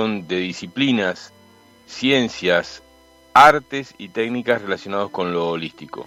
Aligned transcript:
de 0.00 0.36
disciplinas, 0.36 1.32
ciencias, 1.86 2.82
artes 3.34 3.94
y 3.98 4.08
técnicas 4.08 4.62
relacionados 4.62 5.10
con 5.10 5.32
lo 5.32 5.50
holístico. 5.50 6.06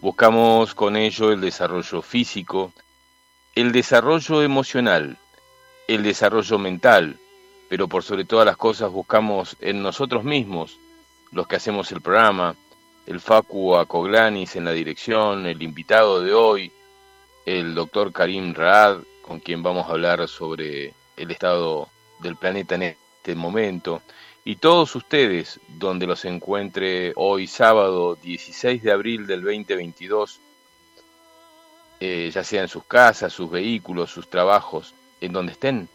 Buscamos 0.00 0.74
con 0.74 0.96
ello 0.96 1.30
el 1.30 1.40
desarrollo 1.40 2.02
físico, 2.02 2.72
el 3.54 3.70
desarrollo 3.70 4.42
emocional, 4.42 5.16
el 5.86 6.02
desarrollo 6.02 6.58
mental, 6.58 7.16
pero 7.68 7.86
por 7.88 8.02
sobre 8.02 8.24
todas 8.24 8.44
las 8.44 8.56
cosas 8.56 8.90
buscamos 8.90 9.56
en 9.60 9.82
nosotros 9.82 10.24
mismos, 10.24 10.78
los 11.30 11.46
que 11.46 11.56
hacemos 11.56 11.92
el 11.92 12.00
programa, 12.00 12.56
el 13.06 13.20
Facu 13.20 13.76
Acoglanis 13.76 14.56
en 14.56 14.64
la 14.64 14.72
dirección, 14.72 15.46
el 15.46 15.62
invitado 15.62 16.20
de 16.20 16.34
hoy, 16.34 16.72
el 17.46 17.74
doctor 17.74 18.12
Karim 18.12 18.52
Raad, 18.52 18.98
con 19.22 19.38
quien 19.38 19.62
vamos 19.62 19.86
a 19.86 19.92
hablar 19.92 20.26
sobre 20.26 20.92
el 21.16 21.30
estado 21.30 21.88
del 22.20 22.36
planeta 22.36 22.74
en 22.76 22.82
este 22.82 23.34
momento, 23.34 24.02
y 24.44 24.56
todos 24.56 24.94
ustedes, 24.94 25.58
donde 25.68 26.06
los 26.06 26.24
encuentre 26.24 27.12
hoy 27.16 27.46
sábado 27.46 28.16
16 28.16 28.82
de 28.82 28.92
abril 28.92 29.26
del 29.26 29.42
2022, 29.42 30.40
eh, 32.00 32.30
ya 32.32 32.44
sea 32.44 32.62
en 32.62 32.68
sus 32.68 32.84
casas, 32.84 33.32
sus 33.32 33.50
vehículos, 33.50 34.10
sus 34.10 34.28
trabajos, 34.28 34.94
en 35.20 35.32
donde 35.32 35.52
estén, 35.52 35.88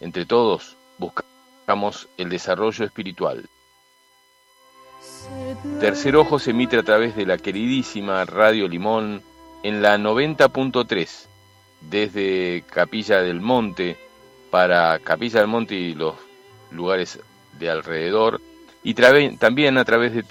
entre 0.00 0.24
todos 0.26 0.76
buscamos 0.98 2.08
el 2.16 2.28
desarrollo 2.28 2.84
espiritual. 2.84 3.48
Tercer 5.80 6.16
Ojo 6.16 6.38
se 6.38 6.50
emite 6.50 6.78
a 6.78 6.82
través 6.82 7.16
de 7.16 7.26
la 7.26 7.38
queridísima 7.38 8.24
Radio 8.24 8.68
Limón 8.68 9.22
en 9.62 9.82
la 9.82 9.98
90.3 9.98 11.26
desde 11.80 12.62
Capilla 12.70 13.20
del 13.20 13.40
Monte 13.40 13.96
para 14.54 14.98
Capilla 15.00 15.40
del 15.40 15.48
Monte 15.48 15.74
y 15.74 15.96
los 15.96 16.14
lugares 16.70 17.18
de 17.58 17.68
alrededor 17.68 18.40
y 18.84 18.94
también 18.94 19.78
a 19.78 19.84
través 19.84 20.14
de 20.14 20.22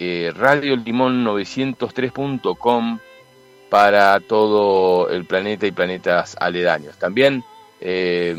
www.radiolimon903.com 0.00 2.98
para 3.68 4.18
todo 4.20 5.10
el 5.10 5.26
planeta 5.26 5.66
y 5.66 5.72
planetas 5.72 6.38
aledaños. 6.40 6.96
También 6.96 7.44
eh, 7.82 8.34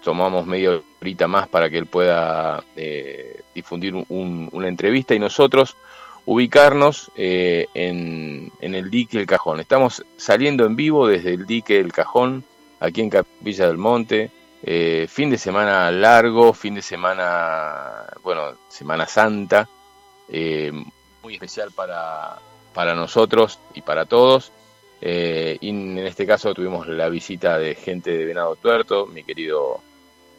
Tomamos 0.02 0.46
media 0.46 0.80
horita 1.00 1.28
más 1.28 1.48
para 1.48 1.68
que 1.68 1.76
él 1.76 1.86
pueda 1.86 2.64
eh, 2.76 3.42
difundir 3.54 3.94
una 4.08 4.68
entrevista 4.68 5.14
y 5.14 5.18
nosotros 5.18 5.76
ubicarnos 6.24 7.10
eh, 7.14 7.66
en, 7.74 8.50
el 8.60 8.90
dique 8.90 9.18
El 9.18 9.26
Cajón. 9.26 9.60
Estamos 9.60 10.02
saliendo 10.16 10.64
en 10.64 10.76
vivo 10.76 11.06
desde 11.06 11.34
el 11.34 11.44
dique 11.44 11.78
El 11.78 11.92
Cajón, 11.92 12.42
aquí 12.80 13.02
en 13.02 13.10
Capilla 13.10 13.66
del 13.66 13.76
Monte. 13.76 14.30
Eh, 14.62 15.06
fin 15.10 15.28
de 15.28 15.36
semana 15.36 15.90
largo, 15.90 16.54
fin 16.54 16.74
de 16.74 16.80
semana, 16.80 18.06
bueno, 18.22 18.54
Semana 18.70 19.06
Santa, 19.06 19.68
eh, 20.28 20.72
muy 21.22 21.34
especial 21.34 21.70
para, 21.72 22.38
para 22.72 22.94
nosotros 22.94 23.58
y 23.74 23.82
para 23.82 24.06
todos. 24.06 24.52
y 25.00 25.68
en 25.68 25.98
este 25.98 26.26
caso 26.26 26.54
tuvimos 26.54 26.86
la 26.88 27.08
visita 27.08 27.58
de 27.58 27.74
gente 27.74 28.10
de 28.10 28.24
Venado 28.24 28.56
Tuerto, 28.56 29.06
mi 29.06 29.22
querido 29.22 29.80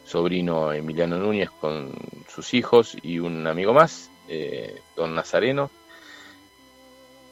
sobrino 0.06 0.72
Emiliano 0.72 1.18
Núñez 1.18 1.50
con 1.50 1.92
sus 2.28 2.54
hijos 2.54 2.96
y 3.02 3.20
un 3.20 3.46
amigo 3.48 3.74
más, 3.74 4.10
eh, 4.30 4.82
don 4.96 5.16
Nazareno. 5.16 5.70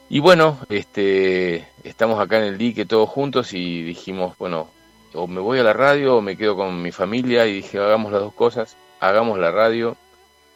Y 0.09 0.19
bueno, 0.19 0.59
este, 0.69 1.67
estamos 1.83 2.19
acá 2.19 2.39
en 2.39 2.45
el 2.45 2.57
dique 2.57 2.85
todos 2.85 3.09
juntos 3.09 3.53
y 3.53 3.83
dijimos, 3.83 4.38
bueno, 4.38 4.67
o 5.13 5.28
me 5.28 5.39
voy 5.39 5.59
a 5.59 5.63
la 5.63 5.73
radio 5.73 6.17
o 6.17 6.22
me 6.22 6.35
quedo 6.35 6.55
con 6.55 6.81
mi 6.81 6.91
familia 6.91 7.45
y 7.47 7.53
dije, 7.53 7.79
hagamos 7.79 8.11
las 8.11 8.22
dos 8.22 8.33
cosas, 8.33 8.75
hagamos 8.99 9.39
la 9.39 9.51
radio 9.51 9.95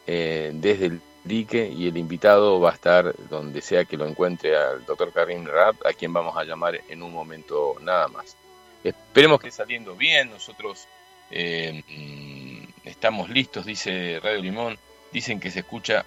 eh, 0.06 0.50
desde 0.54 0.86
el 0.86 1.00
dique 1.28 1.68
y 1.68 1.86
el 1.86 1.96
invitado 1.96 2.58
va 2.58 2.70
a 2.70 2.74
estar 2.74 3.14
donde 3.28 3.60
sea 3.60 3.84
que 3.84 3.96
lo 3.96 4.06
encuentre 4.06 4.56
al 4.56 4.84
doctor 4.84 5.12
Karim 5.12 5.44
Raab, 5.44 5.76
a 5.84 5.92
quien 5.92 6.12
vamos 6.12 6.36
a 6.36 6.44
llamar 6.44 6.80
en 6.88 7.02
un 7.02 7.12
momento 7.12 7.76
nada 7.82 8.08
más. 8.08 8.36
Esperemos 8.82 9.40
que 9.40 9.50
saliendo 9.50 9.94
bien, 9.94 10.30
nosotros 10.30 10.88
eh, 11.30 11.82
mm, 11.86 12.88
estamos 12.88 13.28
listos, 13.28 13.66
dice 13.66 14.18
Radio 14.22 14.40
Limón, 14.40 14.78
dicen 15.12 15.38
que 15.38 15.50
se 15.50 15.60
escucha 15.60 16.04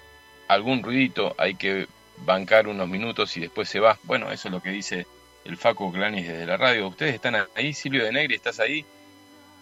algún 0.48 0.84
ruidito, 0.84 1.36
hay 1.38 1.56
que 1.56 1.88
bancar 2.26 2.68
unos 2.68 2.88
minutos 2.88 3.36
y 3.38 3.40
después 3.40 3.70
se 3.70 3.80
va. 3.80 3.98
Bueno, 4.04 4.32
eso 4.32 4.48
es 4.48 4.52
lo 4.52 4.62
que 4.62 4.70
dice 4.70 5.06
el 5.46 5.58
Facu 5.58 5.92
Clanis 5.92 6.28
desde 6.28 6.46
la 6.46 6.58
radio. 6.58 6.88
¿Ustedes 6.88 7.16
están 7.16 7.36
ahí? 7.56 7.74
Silvio 7.74 8.04
de 8.04 8.12
Negri, 8.12 8.36
¿estás 8.36 8.60
ahí? 8.60 8.86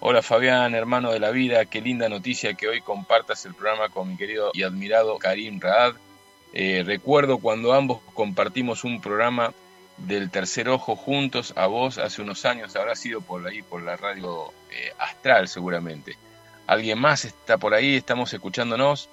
Hola 0.02 0.22
Fabián, 0.22 0.76
hermano 0.76 1.12
de 1.12 1.20
la 1.20 1.30
vida, 1.30 1.66
qué 1.66 1.82
linda 1.82 2.08
noticia 2.08 2.54
que 2.54 2.70
hoy 2.70 2.80
compartas 2.80 3.46
el 3.46 3.54
programa 3.54 3.90
con 3.90 4.08
mi 4.08 4.16
querido 4.16 4.50
y 4.54 4.64
admirado 4.64 5.18
Karim 5.18 5.60
Raad. 5.60 5.96
Eh, 6.54 6.84
recuerdo 6.86 7.40
cuando 7.40 7.74
ambos 7.74 8.00
compartimos 8.14 8.86
un 8.86 9.02
programa 9.02 9.54
del 9.98 10.32
tercer 10.32 10.70
ojo 10.70 10.96
juntos 10.96 11.52
a 11.58 11.68
vos 11.68 11.98
hace 11.98 12.22
unos 12.22 12.46
años, 12.46 12.78
habrá 12.78 12.96
sido 12.96 13.20
por 13.20 13.46
ahí, 13.46 13.62
por 13.62 13.82
la 13.82 13.98
radio 13.98 14.54
eh, 14.72 14.94
astral 15.00 15.50
seguramente. 15.50 16.16
¿Alguien 16.66 16.98
más 16.98 17.26
está 17.26 17.58
por 17.58 17.74
ahí? 17.74 17.98
¿Estamos 17.98 18.34
escuchándonos? 18.34 19.10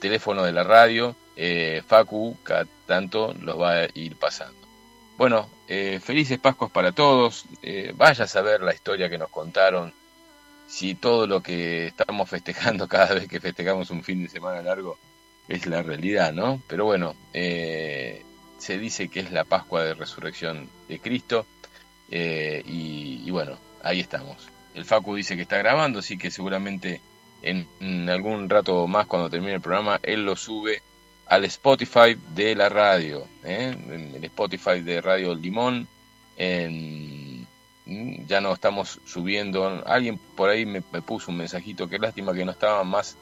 teléfono 0.00 0.44
de 0.44 0.52
la 0.52 0.62
radio, 0.62 1.16
eh, 1.34 1.82
Facu 1.84 2.36
cada 2.44 2.64
tanto 2.86 3.34
los 3.40 3.60
va 3.60 3.80
a 3.80 3.88
ir 3.92 4.14
pasando. 4.14 4.68
Bueno, 5.18 5.50
eh, 5.66 5.98
felices 6.00 6.38
Pascuas 6.38 6.70
para 6.70 6.92
todos. 6.92 7.46
vaya 7.94 8.22
a 8.22 8.28
saber 8.28 8.60
la 8.60 8.72
historia 8.72 9.10
que 9.10 9.18
nos 9.18 9.30
contaron 9.30 9.92
si 10.68 10.94
todo 10.94 11.26
lo 11.26 11.42
que 11.42 11.88
estamos 11.88 12.30
festejando 12.34 12.86
cada 12.86 13.14
vez 13.14 13.26
que 13.26 13.40
festejamos 13.40 13.90
un 13.90 14.04
fin 14.04 14.22
de 14.22 14.28
semana 14.28 14.62
largo 14.62 14.96
es 15.48 15.66
la 15.66 15.82
realidad, 15.82 16.32
¿no? 16.32 16.62
Pero 16.68 16.84
bueno, 16.84 17.16
eh, 17.32 18.22
se 18.58 18.78
dice 18.78 19.08
que 19.08 19.18
es 19.18 19.32
la 19.32 19.42
Pascua 19.42 19.82
de 19.82 19.94
Resurrección 19.94 20.68
de 20.88 21.00
Cristo 21.00 21.46
eh, 22.10 22.62
y, 22.66 23.30
bueno, 23.30 23.58
ahí 23.82 24.00
estamos. 24.00 24.48
El 24.74 24.84
Facu 24.84 25.14
dice 25.14 25.36
que 25.36 25.42
está 25.42 25.58
grabando, 25.58 26.00
así 26.00 26.18
que 26.18 26.30
seguramente 26.30 27.00
en, 27.42 28.08
algún 28.08 28.48
rato 28.48 28.86
más 28.86 29.06
cuando 29.06 29.30
termine 29.30 29.54
el 29.54 29.60
programa 29.60 30.00
él 30.02 30.24
lo 30.24 30.36
sube 30.36 30.82
al 31.26 31.44
Spotify 31.44 32.16
de 32.34 32.54
la 32.54 32.68
radio, 32.68 33.26
¿eh? 33.44 33.74
en 33.90 34.14
el 34.14 34.24
Spotify 34.24 34.80
de 34.80 35.00
Radio 35.00 35.34
Limón, 35.34 35.88
en 36.36 37.46
Mm, 37.86 38.26
ya 38.26 38.40
no 38.40 38.52
estamos 38.52 39.00
subiendo. 39.04 39.82
Alguien 39.86 40.18
por 40.18 40.50
ahí 40.50 40.66
me, 40.66 40.82
puso 40.82 41.30
un 41.30 41.38
mensajito, 41.38 41.88
qué 41.88 41.98
lástima 41.98 42.34
que 42.34 42.44
no 42.44 42.50
estaba 42.50 42.84
más 42.84 43.16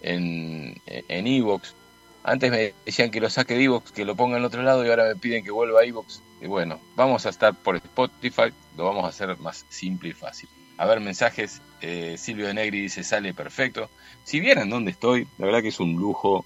en 0.00 0.80
Evox. 1.08 1.74
Antes 2.22 2.50
me 2.50 2.74
decían 2.86 3.10
que 3.10 3.20
lo 3.20 3.28
saque 3.28 3.54
de 3.54 3.64
Evox, 3.64 3.92
que 3.92 4.04
lo 4.04 4.14
ponga 4.14 4.38
en 4.38 4.44
otro 4.44 4.62
lado 4.62 4.84
y 4.84 4.88
ahora 4.88 5.04
me 5.04 5.16
piden 5.16 5.44
que 5.44 5.50
vuelva 5.50 5.80
a 5.80 5.84
Evox. 5.84 6.22
Y 6.44 6.46
bueno, 6.46 6.78
vamos 6.94 7.24
a 7.24 7.30
estar 7.30 7.54
por 7.54 7.76
Spotify, 7.76 8.52
lo 8.76 8.84
vamos 8.84 9.06
a 9.06 9.08
hacer 9.08 9.34
más 9.38 9.64
simple 9.70 10.10
y 10.10 10.12
fácil. 10.12 10.46
A 10.76 10.84
ver, 10.84 11.00
mensajes. 11.00 11.62
Eh, 11.80 12.16
Silvio 12.18 12.46
de 12.46 12.52
Negri 12.52 12.82
dice, 12.82 13.02
sale 13.02 13.32
perfecto. 13.32 13.88
Si 14.24 14.40
vieran 14.40 14.68
dónde 14.68 14.90
estoy, 14.90 15.26
la 15.38 15.46
verdad 15.46 15.62
que 15.62 15.68
es 15.68 15.80
un 15.80 15.94
lujo. 15.94 16.44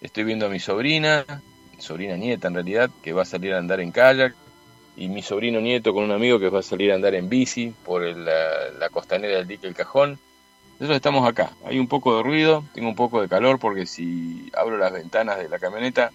Estoy 0.00 0.24
viendo 0.24 0.46
a 0.46 0.48
mi 0.48 0.58
sobrina, 0.58 1.24
sobrina 1.78 2.16
nieta 2.16 2.48
en 2.48 2.54
realidad, 2.54 2.90
que 3.00 3.12
va 3.12 3.22
a 3.22 3.26
salir 3.26 3.54
a 3.54 3.58
andar 3.58 3.78
en 3.78 3.92
kayak 3.92 4.34
y 4.96 5.06
mi 5.06 5.22
sobrino 5.22 5.60
nieto 5.60 5.94
con 5.94 6.02
un 6.02 6.10
amigo 6.10 6.40
que 6.40 6.48
va 6.48 6.58
a 6.58 6.62
salir 6.62 6.90
a 6.90 6.96
andar 6.96 7.14
en 7.14 7.28
bici 7.28 7.72
por 7.84 8.02
la, 8.02 8.88
costanera 8.90 9.36
del 9.36 9.46
dique 9.46 9.68
El 9.68 9.74
Cajón. 9.74 10.18
Nosotros 10.80 10.96
estamos 10.96 11.28
acá. 11.28 11.52
Hay 11.64 11.78
un 11.78 11.86
poco 11.86 12.16
de 12.16 12.24
ruido, 12.24 12.64
tengo 12.74 12.88
un 12.88 12.96
poco 12.96 13.20
de 13.20 13.28
calor 13.28 13.60
porque 13.60 13.86
si 13.86 14.50
abro 14.52 14.78
las 14.78 14.92
ventanas 14.92 15.38
de 15.38 15.48
la 15.48 15.60
camioneta 15.60 16.10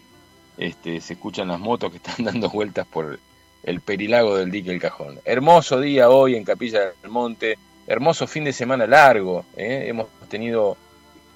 este, 0.57 1.01
se 1.01 1.13
escuchan 1.13 1.47
las 1.47 1.59
motos 1.59 1.91
que 1.91 1.97
están 1.97 2.15
dando 2.25 2.49
vueltas 2.49 2.87
por 2.87 3.19
el 3.63 3.81
perilago 3.81 4.37
del 4.37 4.51
dique 4.51 4.71
El 4.71 4.81
Cajón. 4.81 5.19
Hermoso 5.25 5.79
día 5.79 6.09
hoy 6.09 6.35
en 6.35 6.43
Capilla 6.43 6.81
del 7.01 7.11
Monte, 7.11 7.57
hermoso 7.87 8.27
fin 8.27 8.43
de 8.43 8.53
semana 8.53 8.85
largo. 8.85 9.45
¿eh? 9.55 9.85
Hemos 9.87 10.07
tenido 10.29 10.77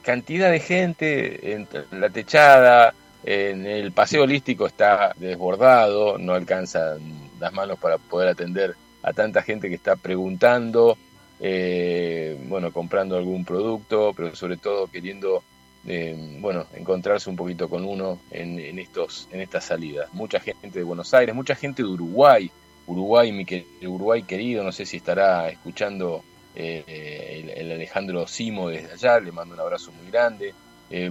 cantidad 0.03 0.51
de 0.51 0.59
gente 0.59 1.53
en 1.53 1.67
la 1.91 2.09
techada, 2.09 2.93
En 3.25 3.65
el 3.65 3.91
paseo 3.91 4.23
holístico 4.23 4.67
está 4.67 5.13
desbordado, 5.17 6.17
no 6.17 6.33
alcanzan 6.33 6.99
las 7.39 7.51
manos 7.51 7.77
para 7.77 7.97
poder 7.97 8.29
atender 8.29 8.75
a 9.03 9.11
tanta 9.11 9.41
gente 9.41 9.67
que 9.67 9.75
está 9.75 9.97
preguntando, 9.97 10.97
eh, 11.41 12.37
bueno, 12.47 12.71
comprando 12.71 13.17
algún 13.17 13.43
producto, 13.43 14.13
pero 14.15 14.35
sobre 14.35 14.55
todo 14.57 14.87
queriendo, 14.87 15.43
eh, 15.87 16.15
bueno, 16.39 16.67
encontrarse 16.73 17.29
un 17.29 17.35
poquito 17.35 17.69
con 17.69 17.85
uno 17.85 18.19
en, 18.31 18.77
estos, 18.77 19.27
en 19.31 19.41
estas 19.41 19.65
salidas. 19.65 20.13
Mucha 20.13 20.39
gente 20.39 20.79
de 20.79 20.83
Buenos 20.83 21.13
Aires, 21.13 21.33
mucha 21.33 21.55
gente 21.55 21.83
de 21.83 21.89
Uruguay, 21.89 22.51
Uruguay, 22.85 23.31
mi 23.31 23.45
Uruguay 23.85 24.23
querido, 24.23 24.63
no 24.63 24.71
sé 24.71 24.85
si 24.85 24.97
estará 24.97 25.49
escuchando 25.49 26.23
eh, 26.55 27.53
el, 27.57 27.71
Alejandro 27.71 28.27
Simo 28.27 28.69
desde 28.69 28.93
allá, 28.93 29.19
le 29.19 29.31
mando 29.31 29.53
un 29.53 29.61
abrazo 29.61 29.91
muy 29.91 30.11
grande. 30.11 30.53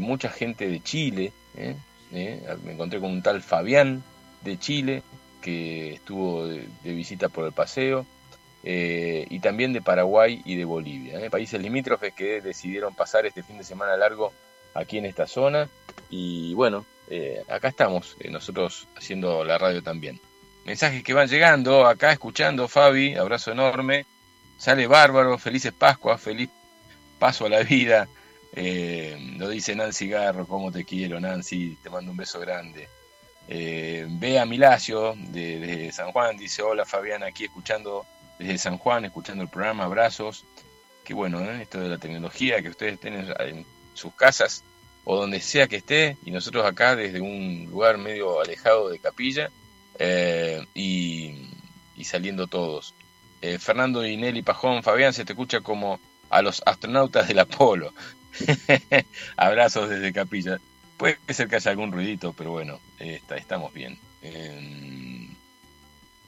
mucha 0.00 0.28
gente 0.30 0.68
de 0.68 0.80
Chile, 0.80 1.32
me 2.12 2.72
encontré 2.72 3.00
con 3.00 3.10
un 3.10 3.22
tal 3.22 3.42
Fabián 3.42 4.02
de 4.42 4.58
Chile 4.58 5.02
que 5.42 5.94
estuvo 5.94 6.46
de 6.46 6.66
visita 6.82 7.28
por 7.28 7.44
el 7.44 7.52
paseo. 7.52 8.06
Eh, 8.68 9.28
y 9.30 9.38
también 9.38 9.72
de 9.72 9.80
Paraguay 9.80 10.42
y 10.44 10.56
de 10.56 10.64
Bolivia, 10.64 11.20
¿eh? 11.20 11.30
países 11.30 11.62
limítrofes 11.62 12.12
que 12.12 12.40
decidieron 12.40 12.96
pasar 12.96 13.24
este 13.24 13.44
fin 13.44 13.58
de 13.58 13.62
semana 13.62 13.96
largo 13.96 14.32
aquí 14.78 14.98
en 14.98 15.06
esta 15.06 15.26
zona. 15.26 15.68
Y 16.10 16.54
bueno, 16.54 16.84
eh, 17.08 17.42
acá 17.48 17.68
estamos, 17.68 18.16
nosotros 18.30 18.86
haciendo 18.96 19.44
la 19.44 19.58
radio 19.58 19.82
también. 19.82 20.20
Mensajes 20.64 21.02
que 21.02 21.14
van 21.14 21.28
llegando, 21.28 21.86
acá 21.86 22.12
escuchando, 22.12 22.68
Fabi, 22.68 23.14
abrazo 23.14 23.52
enorme. 23.52 24.06
Sale 24.58 24.86
bárbaro, 24.86 25.38
felices 25.38 25.72
Pascuas, 25.72 26.20
feliz 26.20 26.50
paso 27.18 27.46
a 27.46 27.48
la 27.48 27.62
vida. 27.62 28.08
lo 28.54 29.48
dice 29.48 29.74
Nancy 29.76 30.08
Garro, 30.08 30.46
cómo 30.46 30.72
te 30.72 30.84
quiero, 30.84 31.20
Nancy, 31.20 31.76
te 31.82 31.90
mando 31.90 32.10
un 32.10 32.16
beso 32.16 32.40
grande. 32.40 32.88
Eh, 33.48 34.06
Bea 34.08 34.44
Milacio 34.44 35.14
de, 35.16 35.90
San 35.92 36.10
Juan 36.12 36.36
dice, 36.36 36.62
hola 36.62 36.84
Fabiana, 36.84 37.26
aquí 37.26 37.44
escuchando 37.44 38.04
desde 38.38 38.58
San 38.58 38.78
Juan, 38.78 39.04
escuchando 39.04 39.42
el 39.42 39.48
programa, 39.48 39.84
abrazos. 39.84 40.44
Qué 41.04 41.14
bueno, 41.14 41.40
¿eh? 41.40 41.62
esto 41.62 41.80
de 41.80 41.88
la 41.88 41.98
tecnología, 41.98 42.60
que 42.60 42.70
ustedes 42.70 42.94
estén 42.94 43.14
en, 43.14 43.66
sus 43.96 44.14
casas 44.14 44.62
o 45.04 45.16
donde 45.16 45.40
sea 45.40 45.68
que 45.68 45.76
esté, 45.76 46.16
y 46.24 46.32
nosotros 46.32 46.66
acá 46.66 46.96
desde 46.96 47.20
un 47.20 47.68
lugar 47.70 47.96
medio 47.96 48.40
alejado 48.40 48.88
de 48.88 48.98
capilla 48.98 49.50
eh, 50.00 50.66
y, 50.74 51.48
saliendo 52.04 52.48
todos. 52.48 52.92
Eh, 53.40 53.58
Fernando 53.58 54.04
y 54.04 54.16
Nelly 54.16 54.42
Pajón, 54.42 54.82
Fabián, 54.82 55.12
se 55.12 55.24
te 55.24 55.32
escucha 55.32 55.60
como 55.60 56.00
a 56.28 56.42
los 56.42 56.60
astronautas 56.66 57.28
del 57.28 57.38
Apolo. 57.38 57.92
Abrazos 59.36 59.88
desde 59.88 60.12
capilla. 60.12 60.58
Puede 60.96 61.18
ser 61.28 61.46
que 61.46 61.56
haya 61.56 61.70
algún 61.70 61.92
ruidito, 61.92 62.32
pero 62.32 62.50
bueno, 62.50 62.80
está, 62.98 63.36
estamos 63.36 63.72
bien. 63.72 63.98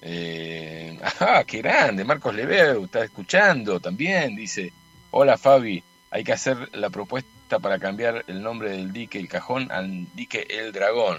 Eh, 0.02 0.98
ajá, 1.02 1.42
qué 1.44 1.58
grande, 1.58 2.04
Marcos 2.04 2.34
Leveu, 2.34 2.84
está 2.84 3.04
escuchando 3.04 3.80
también, 3.80 4.36
dice, 4.36 4.72
hola 5.10 5.36
Fabi, 5.36 5.82
hay 6.10 6.22
que 6.22 6.32
hacer 6.32 6.70
la 6.76 6.90
propuesta 6.90 7.28
para 7.58 7.78
cambiar 7.78 8.24
el 8.26 8.42
nombre 8.42 8.70
del 8.70 8.92
dique 8.92 9.18
El 9.18 9.28
Cajón 9.28 9.72
al 9.72 10.06
dique 10.14 10.46
El 10.50 10.72
Dragón. 10.72 11.18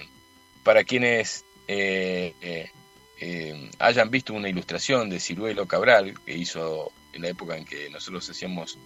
Para 0.63 0.83
quienes 0.83 1.45
eh, 1.67 2.33
eh, 3.19 3.69
hayan 3.79 4.11
visto 4.11 4.33
una 4.33 4.49
ilustración 4.49 5.09
de 5.09 5.19
Ciruelo 5.19 5.65
Cabral, 5.65 6.13
que 6.25 6.37
hizo 6.37 6.91
en 7.13 7.23
la 7.23 7.29
época 7.29 7.57
en 7.57 7.65
que 7.65 7.89
nosotros 7.89 8.29
hacíamos 8.29 8.77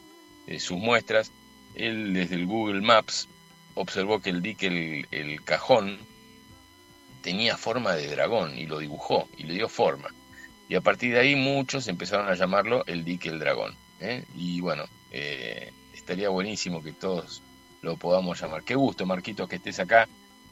sus 0.60 0.78
muestras, 0.78 1.32
él 1.76 2.14
desde 2.14 2.36
el 2.36 2.46
Google 2.46 2.82
Maps 2.82 3.28
observó 3.76 4.22
que 4.22 4.30
el 4.30 4.42
dique 4.42 5.06
el, 5.12 5.44
Cajón 5.44 5.98
tenía 7.22 7.58
forma 7.58 7.94
de 7.94 8.08
dragón 8.08 8.58
y 8.58 8.66
lo 8.66 8.80
dibujó 8.80 9.28
y 9.38 9.44
le 9.44 9.54
dio 9.54 9.70
forma. 9.70 10.10
Y 10.70 10.76
a 10.76 10.82
partir 10.82 11.14
de 11.14 11.20
ahí 11.20 11.36
muchos 11.36 11.88
empezaron 11.88 12.28
a 12.28 12.36
llamarlo 12.36 12.86
el 12.86 13.04
dique 13.04 13.30
el 13.30 13.40
dragón. 13.40 13.76
¿eh? 14.00 14.24
Y 14.36 14.62
bueno, 14.62 14.86
eh, 15.12 15.72
estaría 16.04 16.28
buenísimo 16.28 16.84
que 16.84 16.92
todos 16.92 17.42
lo 17.82 17.96
podamos 17.96 18.40
llamar. 18.40 18.64
Qué 18.64 18.76
gusto, 18.76 19.06
Marquito, 19.06 19.48
que 19.48 19.56
estés 19.56 19.80
acá 19.80 20.08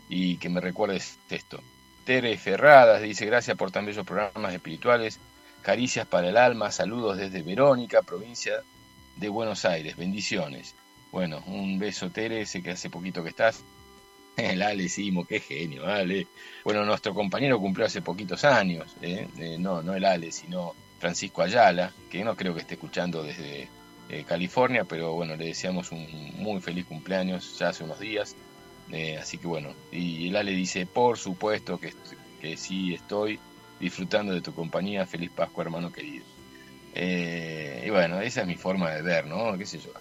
y 0.08 0.38
que 0.38 0.48
me 0.48 0.62
recuerdes 0.62 1.20
esto. 1.30 1.62
Tere 2.06 2.38
Ferradas 2.38 3.02
dice 3.02 3.26
gracias 3.26 3.58
por 3.58 3.70
tan 3.70 3.86
bellos 3.86 4.06
programas 4.06 4.54
espirituales. 4.54 5.20
Caricias 5.62 6.08
para 6.08 6.30
el 6.30 6.38
alma, 6.38 6.72
saludos 6.72 7.18
desde 7.18 7.44
Verónica, 7.44 8.02
provincia 8.02 8.64
de 9.18 9.30
Buenos 9.30 9.66
Aires, 9.66 9.98
bendiciones. 9.98 10.74
Bueno, 11.12 11.44
un 11.46 11.78
beso 11.78 12.10
Tere, 12.10 12.46
sé 12.46 12.64
que 12.64 12.72
hace 12.72 12.90
poquito 12.90 13.22
que 13.22 13.30
estás, 13.30 13.62
El 14.38 14.62
Ale 14.62 14.88
Simo, 14.88 15.26
qué 15.26 15.42
genio, 15.42 15.86
Ale. 15.86 16.28
Bueno, 16.64 16.86
nuestro 16.86 17.14
compañero 17.14 17.60
cumplió 17.60 17.86
hace 17.86 18.02
poquitos 18.02 18.46
años, 18.46 18.96
¿eh? 19.02 19.28
Eh, 19.38 19.58
no, 19.60 19.84
no 19.84 19.94
el 19.94 20.06
Ale, 20.06 20.32
sino 20.32 20.74
Francisco 21.00 21.42
Ayala, 21.42 21.92
que 22.10 22.24
no 22.24 22.38
creo 22.38 22.54
que 22.54 22.62
esté 22.62 22.76
escuchando 22.76 23.22
desde 23.22 23.68
eh, 24.12 24.24
California, 24.28 24.84
pero 24.84 25.14
bueno, 25.14 25.36
le 25.36 25.46
deseamos 25.46 25.92
un 25.92 26.06
muy 26.38 26.62
feliz 26.62 26.86
cumpleaños 26.86 27.58
ya 27.58 27.70
hace 27.70 27.84
unos 27.84 28.00
días. 28.00 28.36
así 29.20 29.38
que 29.38 29.48
bueno, 29.48 29.74
y 29.92 30.28
el 30.28 30.36
Ale 30.36 30.52
dice, 30.52 30.86
por 30.86 31.18
supuesto 31.18 31.80
que, 31.80 31.94
que 32.42 32.58
sí 32.58 32.94
estoy 32.94 33.40
disfrutando 33.80 34.34
de 34.34 34.42
tu 34.42 34.54
compañía, 34.54 35.06
feliz 35.08 35.32
Pascua 35.32 35.64
hermano 35.64 35.92
querido. 35.92 36.26
y 36.94 37.90
bueno, 37.90 38.22
esa 38.22 38.42
es 38.42 38.48
mi 38.48 38.56
forma 38.56 38.92
de 38.92 39.02
ver, 39.02 39.26
¿no? 39.26 39.58
¿Qué 39.58 39.66
sé 39.66 39.80
yo? 39.80 39.92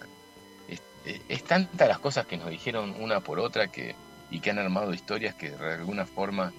Es, 1.05 1.43
tantas 1.43 1.87
las 1.87 1.99
cosas 1.99 2.27
que 2.27 2.37
nos 2.37 2.49
dijeron 2.49 2.95
una 2.99 3.21
por 3.21 3.39
otra 3.39 3.67
que 3.67 3.95
y 4.29 4.39
que 4.39 4.51
han 4.51 4.59
armado 4.59 4.93
historias 4.93 5.35
que 5.35 5.49
de 5.49 5.73
alguna 5.73 6.05
forma 6.05 6.53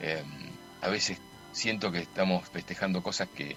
em, 0.00 0.50
a 0.82 0.88
veces 0.88 1.18
siento 1.52 1.90
que 1.90 1.98
estamos 1.98 2.48
festejando 2.48 3.02
cosas 3.02 3.28
que, 3.28 3.56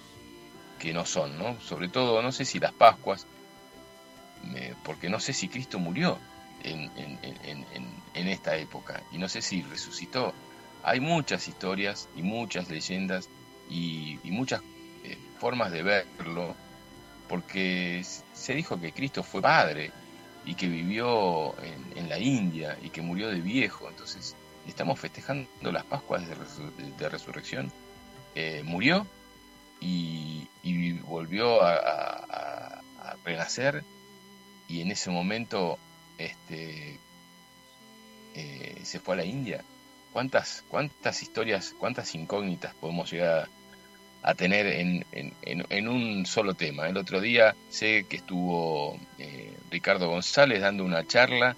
no 0.93 1.05
son, 1.05 1.37
¿no? 1.37 1.59
Sobre 1.59 1.89
todo, 1.89 2.21
no 2.21 2.31
sé 2.31 2.45
si 2.45 2.57
las 2.57 2.71
Pascuas, 2.71 3.27
porque 4.83 5.09
no 5.09 5.19
sé 5.19 5.33
si 5.33 5.47
Cristo 5.47 5.79
murió 5.79 6.17
en, 6.63 8.27
esta 8.27 8.55
época 8.57 9.01
y 9.11 9.17
no 9.17 9.29
sé 9.29 9.41
si 9.41 9.61
resucitó. 9.63 10.33
Hay 10.83 10.99
muchas 10.99 11.47
historias 11.47 12.07
y 12.15 12.21
muchas 12.21 12.69
leyendas 12.69 13.29
y, 13.69 14.19
muchas 14.23 14.61
eh, 15.03 15.17
formas 15.39 15.71
de 15.71 15.83
verlo, 15.83 16.55
porque 17.27 18.03
se 18.33 18.55
dijo 18.55 18.79
que 18.79 18.91
Cristo 18.91 19.23
fue 19.23 19.41
padre 19.41 19.91
y 20.45 20.55
que 20.55 20.67
vivió 20.67 21.55
en, 21.95 22.09
la 22.09 22.17
India 22.17 22.77
y 22.81 22.89
que 22.89 23.01
murió 23.01 23.29
de 23.29 23.41
viejo. 23.41 23.89
Entonces, 23.89 24.35
estamos 24.67 24.99
festejando 24.99 25.71
las 25.71 25.83
Pascuas 25.83 26.23
de, 26.27 27.09
Resurrección. 27.09 27.71
Eh, 28.35 28.63
murió 28.65 29.05
y, 29.81 30.47
volvió 31.03 31.61
a, 31.61 32.81
renacer 33.25 33.83
y 34.69 34.81
en 34.81 34.91
ese 34.91 35.09
momento 35.09 35.77
este, 36.17 36.97
eh, 38.35 38.77
se 38.83 38.99
fue 38.99 39.15
a 39.15 39.17
la 39.17 39.25
India. 39.25 39.63
¿Cuántas, 40.13 40.63
¿Cuántas 40.69 41.21
historias, 41.21 41.75
cuántas 41.77 42.15
incógnitas 42.15 42.73
podemos 42.75 43.11
llegar 43.11 43.49
a 44.21 44.35
tener 44.35 44.67
en, 44.67 45.05
en, 45.11 45.87
un 45.87 46.25
solo 46.25 46.53
tema. 46.53 46.87
El 46.87 46.97
otro 46.97 47.21
día 47.21 47.55
sé 47.69 48.05
que 48.09 48.17
estuvo 48.17 48.99
eh, 49.17 49.53
Ricardo 49.71 50.09
González 50.09 50.61
dando 50.61 50.83
una 50.83 51.07
charla 51.07 51.55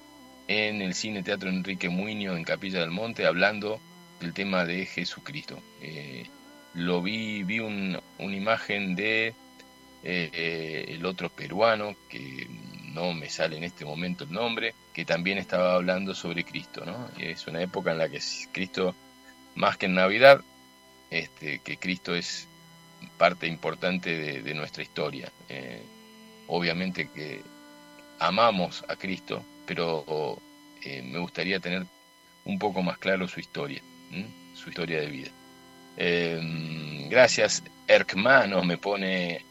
en 0.47 0.81
el 0.81 0.93
Cine 0.93 1.23
Teatro 1.23 1.49
Enrique 1.49 1.89
Muñoz 1.89 2.37
en 2.37 2.43
Capilla 2.43 2.81
del 2.81 2.91
Monte 2.91 3.25
hablando 3.25 3.79
del 4.19 4.33
tema 4.33 4.65
de 4.65 4.85
Jesucristo. 4.85 5.59
Eh, 5.81 6.27
lo 6.75 7.01
vi, 7.01 7.43
vi 7.43 7.59
un, 7.59 7.99
una 8.19 8.35
imagen 8.35 8.95
de 8.95 9.33
eh, 10.03 10.85
el 10.87 11.05
otro 11.05 11.29
peruano, 11.29 11.95
que 12.09 12.47
no 12.93 13.13
me 13.13 13.29
sale 13.29 13.57
en 13.57 13.63
este 13.63 13.85
momento 13.85 14.23
el 14.23 14.31
nombre, 14.31 14.73
que 14.93 15.05
también 15.05 15.37
estaba 15.37 15.75
hablando 15.75 16.13
sobre 16.13 16.43
Cristo. 16.43 16.83
¿no? 16.85 17.09
Es 17.17 17.47
una 17.47 17.61
época 17.61 17.91
en 17.91 17.97
la 17.97 18.09
que 18.09 18.19
Cristo, 18.51 18.95
más 19.55 19.77
que 19.77 19.85
en 19.87 19.95
Navidad, 19.95 20.41
este, 21.09 21.59
que 21.59 21.77
Cristo 21.77 22.15
es 22.15 22.47
parte 23.17 23.47
importante 23.47 24.41
de, 24.41 24.53
nuestra 24.53 24.83
historia. 24.83 25.31
Eh, 25.49 25.81
obviamente 26.47 27.09
que 27.09 27.41
amamos 28.19 28.83
a 28.87 28.95
Cristo, 28.95 29.43
pero 29.65 30.39
eh, 30.83 31.01
me 31.01 31.19
gustaría 31.19 31.59
tener 31.59 31.85
un 32.45 32.59
poco 32.59 32.81
más 32.81 32.97
claro 32.97 33.27
su 33.27 33.39
historia, 33.39 33.81
su 34.53 34.69
historia 34.69 34.99
de 35.01 35.07
vida. 35.07 35.31
Eh, 35.97 37.07
gracias, 37.09 37.63
Hermano, 37.87 38.63
me 38.63 38.77
pone 38.77 39.45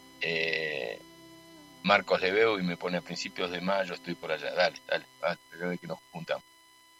Marcos 1.83 2.21
Leveo 2.21 2.59
y 2.59 2.63
me 2.63 2.77
pone 2.77 2.97
a 2.97 3.01
principios 3.01 3.51
de 3.51 3.61
mayo, 3.61 3.93
estoy 3.93 4.15
por 4.15 4.31
allá. 4.31 4.53
Dale, 4.53 4.77
dale, 4.87 5.05
dale, 5.21 5.77
que 5.77 5.87
nos 5.87 5.99
juntamos. 6.11 6.43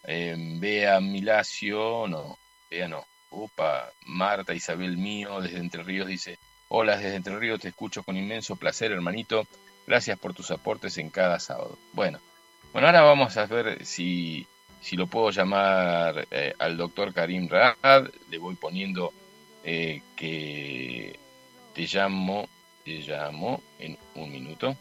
Vea 0.04 1.00
Milacio, 1.00 2.06
no, 2.08 2.38
Vea 2.70 2.88
no. 2.88 3.04
Opa, 3.30 3.90
Marta 4.06 4.52
Isabel 4.52 4.96
Mío 4.98 5.40
desde 5.40 5.58
Entre 5.58 5.82
Ríos 5.82 6.06
dice, 6.06 6.38
hola 6.68 6.96
desde 6.96 7.16
Entre 7.16 7.38
Ríos, 7.38 7.60
te 7.60 7.68
escucho 7.68 8.02
con 8.02 8.16
inmenso 8.16 8.56
placer, 8.56 8.92
hermanito. 8.92 9.46
Gracias 9.86 10.18
por 10.18 10.34
tus 10.34 10.50
aportes 10.50 10.98
en 10.98 11.10
cada 11.10 11.40
sábado. 11.40 11.78
Bueno, 11.92 12.20
bueno, 12.72 12.88
ahora 12.88 13.02
vamos 13.02 13.36
a 13.36 13.46
ver 13.46 13.86
si 13.86 14.46
si 14.82 14.96
lo 14.96 15.06
puedo 15.06 15.30
llamar 15.30 16.26
eh, 16.30 16.54
al 16.58 16.76
doctor 16.76 17.14
Karim 17.14 17.48
Raad, 17.48 18.10
le 18.28 18.38
voy 18.38 18.56
poniendo 18.56 19.12
eh, 19.62 20.02
que 20.16 21.18
te 21.72 21.82
llamo, 21.82 22.48
te 22.84 22.98
llamo 23.00 23.62
en 23.78 23.98
un 24.14 24.30
minuto, 24.30 24.76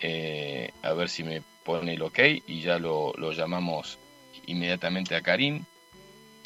eh, 0.00 0.72
a 0.82 0.92
ver 0.92 1.08
si 1.08 1.24
me 1.24 1.42
pone 1.64 1.94
el 1.94 2.02
ok 2.02 2.18
y 2.46 2.62
ya 2.62 2.78
lo, 2.78 3.12
lo, 3.16 3.32
llamamos 3.32 3.98
inmediatamente 4.46 5.14
a 5.14 5.22
Karim, 5.22 5.64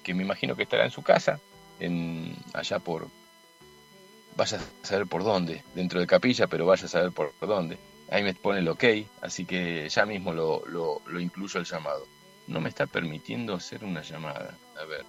que 0.02 0.14
me 0.14 0.22
imagino 0.22 0.56
que 0.56 0.64
estará 0.64 0.84
en 0.84 0.90
su 0.90 1.02
casa, 1.02 1.40
en, 1.80 2.34
allá 2.52 2.78
por, 2.78 3.08
vaya 4.36 4.58
a 4.58 4.86
saber 4.86 5.06
por 5.06 5.24
dónde, 5.24 5.62
dentro 5.74 6.00
de 6.00 6.06
capilla, 6.06 6.46
pero 6.46 6.66
vaya 6.66 6.86
a 6.86 6.88
saber 6.88 7.12
por 7.12 7.32
dónde. 7.40 7.78
Ahí 8.10 8.22
me 8.22 8.34
pone 8.34 8.58
el 8.58 8.68
ok, 8.68 8.84
así 9.22 9.44
que 9.46 9.88
ya 9.88 10.04
mismo 10.04 10.34
lo, 10.34 10.64
lo, 10.66 11.00
lo 11.06 11.20
incluyo 11.20 11.58
el 11.58 11.66
llamado 11.66 12.06
no 12.46 12.60
me 12.60 12.68
está 12.68 12.86
permitiendo 12.86 13.54
hacer 13.54 13.84
una 13.84 14.02
llamada. 14.02 14.56
A 14.80 14.84
ver, 14.84 15.04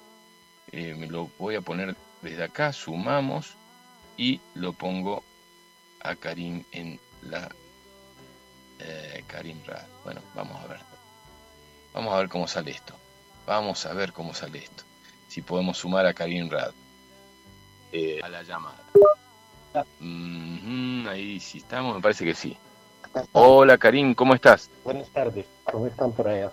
eh, 0.72 0.96
me 0.96 1.08
lo 1.08 1.30
voy 1.38 1.56
a 1.56 1.62
poner 1.62 1.96
desde 2.22 2.44
acá, 2.44 2.74
sumamos 2.74 3.56
y 4.18 4.40
lo 4.54 4.74
pongo 4.74 5.24
a 6.10 6.16
Karim 6.16 6.64
en 6.72 7.00
la 7.24 7.50
eh, 8.80 9.24
Karim 9.28 9.60
Rad. 9.66 9.86
Bueno, 10.04 10.22
vamos 10.36 10.64
a 10.64 10.68
ver. 10.68 10.80
Vamos 11.94 12.14
a 12.14 12.18
ver 12.18 12.30
cómo 12.30 12.48
sale 12.48 12.72
esto. 12.72 12.94
Vamos 13.46 13.86
a 13.86 13.94
ver 13.94 14.14
cómo 14.14 14.34
sale 14.34 14.60
esto. 14.60 14.84
Si 15.28 15.42
podemos 15.42 15.78
sumar 15.78 16.06
a 16.06 16.14
Karim 16.14 16.50
Rad 16.50 16.72
eh, 17.92 18.20
a 18.22 18.30
la 18.30 18.44
llamada. 18.44 18.84
ahí 21.10 21.40
sí 21.40 21.60
estamos, 21.60 21.96
me 21.96 22.02
parece 22.02 22.26
que 22.26 22.36
sí. 22.36 22.58
Hola 23.32 23.78
Karim, 23.78 24.14
¿cómo 24.14 24.34
estás? 24.34 24.70
Buenas 24.84 25.08
tardes, 25.10 25.46
¿cómo 25.72 25.88
están 25.88 26.12
por 26.12 26.28
allá? 26.28 26.52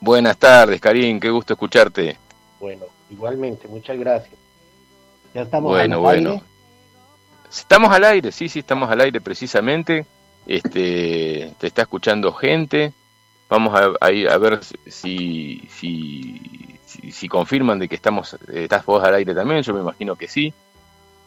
Buenas 0.00 0.36
tardes, 0.36 0.80
Karim, 0.80 1.18
qué 1.18 1.30
gusto 1.30 1.54
escucharte. 1.54 2.18
Bueno, 2.58 2.84
igualmente, 3.10 3.68
muchas 3.68 3.98
gracias. 3.98 4.34
Ya 5.32 5.42
estamos 5.42 5.70
bueno, 5.70 5.96
al 5.96 6.00
bueno. 6.02 6.30
aire. 6.30 6.49
Estamos 7.50 7.92
al 7.92 8.04
aire, 8.04 8.30
sí, 8.30 8.48
sí, 8.48 8.60
estamos 8.60 8.90
al 8.90 9.00
aire 9.00 9.20
precisamente. 9.20 10.06
Este, 10.46 11.52
te 11.58 11.66
está 11.66 11.82
escuchando 11.82 12.32
gente. 12.32 12.92
Vamos 13.48 13.78
a, 13.78 13.92
a, 14.00 14.38
ver 14.38 14.60
si, 14.86 15.68
si, 15.68 16.40
si, 16.86 17.28
confirman 17.28 17.80
de 17.80 17.88
que 17.88 17.96
estamos, 17.96 18.36
estás 18.52 18.84
vos 18.86 19.02
al 19.02 19.14
aire 19.16 19.34
también. 19.34 19.62
Yo 19.62 19.74
me 19.74 19.80
imagino 19.80 20.14
que 20.14 20.28
sí. 20.28 20.54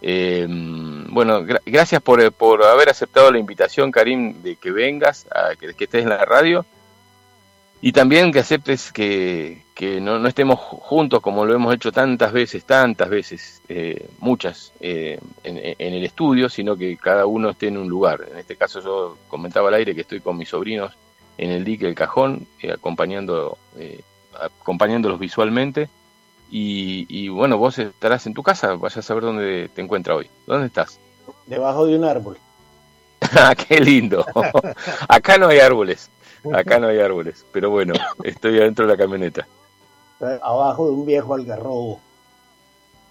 Eh, 0.01 0.47
bueno, 0.49 1.43
gracias 1.65 2.01
por, 2.01 2.31
por, 2.31 2.63
haber 2.63 2.89
aceptado 2.89 3.29
la 3.29 3.39
invitación, 3.39 3.91
Karim, 3.91 4.41
de 4.41 4.55
que 4.55 4.71
vengas, 4.71 5.27
a, 5.31 5.55
que, 5.55 5.73
que 5.73 5.83
estés 5.83 6.03
en 6.03 6.09
la 6.09 6.23
radio. 6.23 6.65
Y 7.85 7.91
también 7.91 8.31
que 8.31 8.39
aceptes 8.39 8.93
que, 8.93 9.61
no, 9.99 10.25
estemos 10.25 10.57
juntos 10.57 11.19
como 11.19 11.45
lo 11.45 11.53
hemos 11.53 11.75
hecho 11.75 11.91
tantas 11.91 12.31
veces, 12.31 12.63
tantas 12.63 13.09
veces, 13.09 13.61
eh, 13.67 14.07
muchas, 14.19 14.71
eh, 14.79 15.19
en, 15.43 15.93
el 15.93 16.05
estudio, 16.05 16.47
sino 16.47 16.77
que 16.77 16.95
cada 16.95 17.25
uno 17.25 17.49
esté 17.49 17.67
en 17.67 17.77
un 17.77 17.89
lugar. 17.89 18.25
En 18.31 18.37
este 18.37 18.55
caso 18.55 18.79
yo 18.79 19.17
comentaba 19.27 19.67
al 19.67 19.73
aire 19.73 19.93
que 19.93 19.99
estoy 19.99 20.21
con 20.21 20.37
mis 20.37 20.47
sobrinos 20.47 20.93
en 21.37 21.51
el 21.51 21.65
dique 21.65 21.85
del 21.85 21.93
cajón, 21.93 22.47
eh, 22.61 22.71
acompañando, 22.71 23.57
acompañándolos 24.39 25.19
visualmente. 25.19 25.89
Y, 26.49 27.05
y, 27.09 27.27
bueno, 27.27 27.57
vos 27.57 27.79
estarás 27.79 28.25
en 28.27 28.33
tu 28.33 28.43
casa, 28.43 28.75
vayas 28.75 28.99
a 28.99 29.01
saber 29.01 29.23
dónde 29.23 29.69
te 29.75 29.81
encuentras 29.81 30.19
hoy. 30.19 30.29
¿Dónde 30.47 30.67
estás? 30.67 31.01
Debajo 31.47 31.85
de 31.85 31.97
un 31.97 32.05
árbol. 32.05 32.37
Ah, 33.35 33.55
¡Qué 33.55 33.79
lindo! 33.79 34.25
Acá 35.07 35.37
no 35.37 35.47
hay 35.47 35.59
árboles. 35.59 36.09
Acá 36.51 36.79
no 36.79 36.87
hay 36.87 36.99
árboles, 36.99 37.45
pero 37.51 37.69
bueno, 37.69 37.93
estoy 38.23 38.59
adentro 38.59 38.85
de 38.85 38.91
la 38.91 38.97
camioneta. 38.97 39.47
Abajo 40.41 40.85
de 40.85 40.91
un 40.91 41.05
viejo 41.05 41.33
algarrobo. 41.33 41.99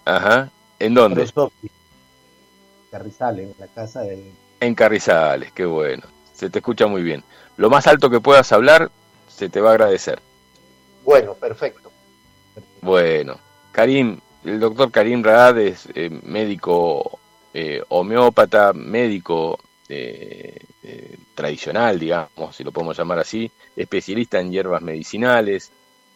Ajá. 0.05 0.49
¿En 0.79 0.93
dónde? 0.93 1.31
Carrizales, 2.91 3.49
en 3.49 3.55
la 3.59 3.67
casa 3.67 4.01
de... 4.01 4.31
En 4.59 4.75
Carrizales, 4.75 5.51
qué 5.51 5.65
bueno. 5.65 6.03
Se 6.33 6.49
te 6.49 6.59
escucha 6.59 6.87
muy 6.87 7.01
bien. 7.01 7.23
Lo 7.57 7.69
más 7.69 7.87
alto 7.87 8.09
que 8.09 8.19
puedas 8.19 8.51
hablar, 8.51 8.91
se 9.27 9.49
te 9.49 9.61
va 9.61 9.69
a 9.69 9.73
agradecer. 9.73 10.19
Bueno, 11.03 11.33
perfecto. 11.35 11.91
Bueno, 12.81 13.37
Karim, 13.71 14.19
el 14.43 14.59
doctor 14.59 14.91
Karim 14.91 15.23
Raad 15.23 15.57
es 15.59 15.87
eh, 15.95 16.09
médico 16.23 17.19
eh, 17.53 17.83
homeópata, 17.89 18.73
médico 18.73 19.59
eh, 19.89 20.57
eh, 20.83 21.17
tradicional, 21.35 21.99
digamos, 21.99 22.55
si 22.55 22.63
lo 22.63 22.71
podemos 22.71 22.97
llamar 22.97 23.19
así, 23.19 23.51
especialista 23.75 24.39
en 24.39 24.51
hierbas 24.51 24.81
medicinales, 24.81 25.71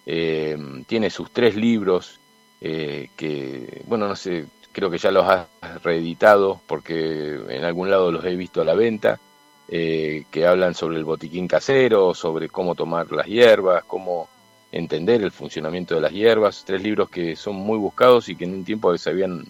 eh, 0.06 0.58
tiene 0.88 1.10
sus 1.10 1.32
tres 1.32 1.56
libros 1.56 2.20
que, 2.60 3.84
bueno, 3.86 4.08
no 4.08 4.16
sé, 4.16 4.46
creo 4.72 4.90
que 4.90 4.98
ya 4.98 5.12
los 5.12 5.28
has 5.28 5.48
reeditado 5.84 6.60
porque 6.66 7.40
en 7.50 7.64
algún 7.64 7.92
lado 7.92 8.12
los 8.12 8.26
he 8.26 8.36
visto 8.36 8.62
a 8.62 8.66
la 8.66 8.74
venta, 8.74 9.20
que 9.68 10.46
hablan 10.48 10.74
sobre 10.74 10.98
el 10.98 11.04
botiquín 11.04 11.48
casero, 11.48 12.16
sobre 12.16 12.50
cómo 12.50 12.74
tomar 12.74 13.12
las 13.12 13.28
hierbas, 13.28 13.84
cómo 13.84 14.28
entender 14.72 15.22
el 15.22 15.32
funcionamiento 15.32 15.94
de 15.96 16.02
las 16.02 16.12
hierbas, 16.12 16.64
tres 16.66 16.82
libros 16.82 17.10
que 17.10 17.36
son 17.36 17.56
muy 17.56 17.78
buscados 17.78 18.28
y 18.30 18.36
que 18.36 18.46
en 18.46 18.54
un 18.54 18.66
tiempo 18.66 18.98
se 18.98 19.10
habían 19.10 19.46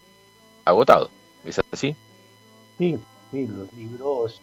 agotado. 0.66 1.10
¿Es 1.46 1.62
así? 1.72 1.96
Sí, 2.78 3.00
Sí, 3.31 3.48
los 3.48 3.72
libros, 3.74 4.41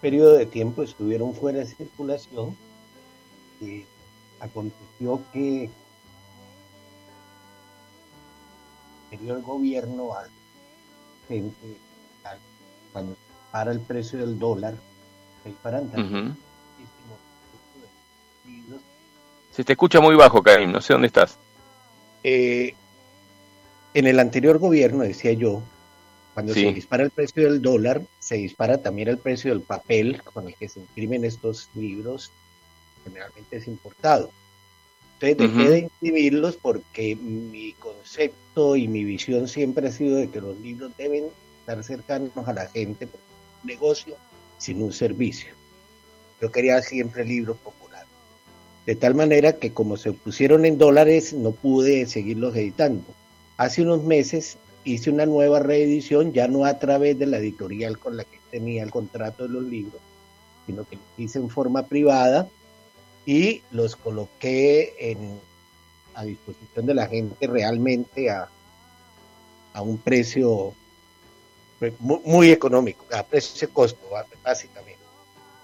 periodo 0.00 0.34
de 0.34 0.46
tiempo 0.46 0.82
estuvieron 0.82 1.34
fuera 1.34 1.60
de 1.60 1.66
circulación. 1.66 2.56
Y 3.60 3.84
aconteció 4.40 5.22
que 5.32 5.70
el 9.12 9.42
gobierno 9.42 10.14
al 10.14 10.28
gente 11.28 11.76
cuando 12.92 13.16
para 13.50 13.72
el 13.72 13.80
precio 13.80 14.18
del 14.18 14.38
dólar 14.38 14.74
se 15.44 15.54
se 19.50 19.64
te 19.64 19.72
escucha 19.72 20.00
muy 20.00 20.16
bajo 20.16 20.42
Karim 20.42 20.72
no 20.72 20.80
sé 20.80 20.92
dónde 20.92 21.08
estás 21.08 21.38
eh, 22.24 22.74
en 23.94 24.06
el 24.06 24.18
anterior 24.18 24.58
gobierno 24.58 25.02
decía 25.02 25.32
yo 25.32 25.62
cuando 26.34 26.54
se 26.54 26.72
dispara 26.72 27.04
el 27.04 27.10
precio 27.10 27.44
del 27.44 27.60
dólar, 27.60 28.02
se 28.18 28.36
dispara 28.36 28.78
también 28.78 29.08
el 29.08 29.18
precio 29.18 29.50
del 29.50 29.60
papel 29.60 30.22
con 30.22 30.48
el 30.48 30.54
que 30.54 30.68
se 30.68 30.80
imprimen 30.80 31.24
estos 31.24 31.68
libros, 31.74 32.30
generalmente 33.04 33.56
es 33.56 33.66
importado. 33.66 34.30
Entonces 35.20 35.56
dejé 35.56 35.70
de 35.70 35.78
imprimirlos 35.78 36.56
porque 36.56 37.14
mi 37.14 37.74
concepto 37.74 38.76
y 38.76 38.88
mi 38.88 39.04
visión 39.04 39.46
siempre 39.46 39.88
ha 39.88 39.92
sido 39.92 40.16
de 40.16 40.28
que 40.30 40.40
los 40.40 40.58
libros 40.58 40.92
deben 40.96 41.26
estar 41.60 41.82
cercanos 41.84 42.30
a 42.44 42.52
la 42.52 42.66
gente, 42.66 43.06
porque 43.06 43.26
un 43.62 43.68
negocio 43.68 44.16
sin 44.58 44.82
un 44.82 44.92
servicio. 44.92 45.52
Yo 46.40 46.50
quería 46.50 46.82
siempre 46.82 47.24
libros 47.24 47.56
populares. 47.58 48.08
De 48.84 48.96
tal 48.96 49.14
manera 49.14 49.52
que 49.52 49.72
como 49.72 49.96
se 49.96 50.12
pusieron 50.12 50.64
en 50.64 50.78
dólares, 50.78 51.32
no 51.32 51.52
pude 51.52 52.06
seguirlos 52.06 52.56
editando. 52.56 53.04
Hace 53.56 53.82
unos 53.82 54.02
meses 54.02 54.56
hice 54.84 55.10
una 55.10 55.26
nueva 55.26 55.60
reedición, 55.60 56.32
ya 56.32 56.48
no 56.48 56.64
a 56.64 56.78
través 56.78 57.18
de 57.18 57.26
la 57.26 57.38
editorial 57.38 57.98
con 57.98 58.16
la 58.16 58.24
que 58.24 58.38
tenía 58.50 58.82
el 58.82 58.90
contrato 58.90 59.44
de 59.44 59.50
los 59.50 59.62
libros, 59.64 60.00
sino 60.66 60.84
que 60.84 60.96
lo 60.96 61.02
hice 61.16 61.38
en 61.38 61.48
forma 61.48 61.84
privada 61.84 62.48
y 63.24 63.62
los 63.70 63.96
coloqué 63.96 64.94
en, 64.98 65.38
a 66.14 66.24
disposición 66.24 66.86
de 66.86 66.94
la 66.94 67.06
gente 67.06 67.46
realmente 67.46 68.30
a, 68.30 68.48
a 69.72 69.82
un 69.82 69.98
precio 69.98 70.74
pues, 71.78 71.94
muy, 72.00 72.50
económico, 72.50 73.04
a 73.12 73.22
precio 73.22 73.68
costo, 73.72 74.00
básicamente. 74.42 75.00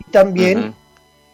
Y 0.01 0.11
también, 0.11 0.75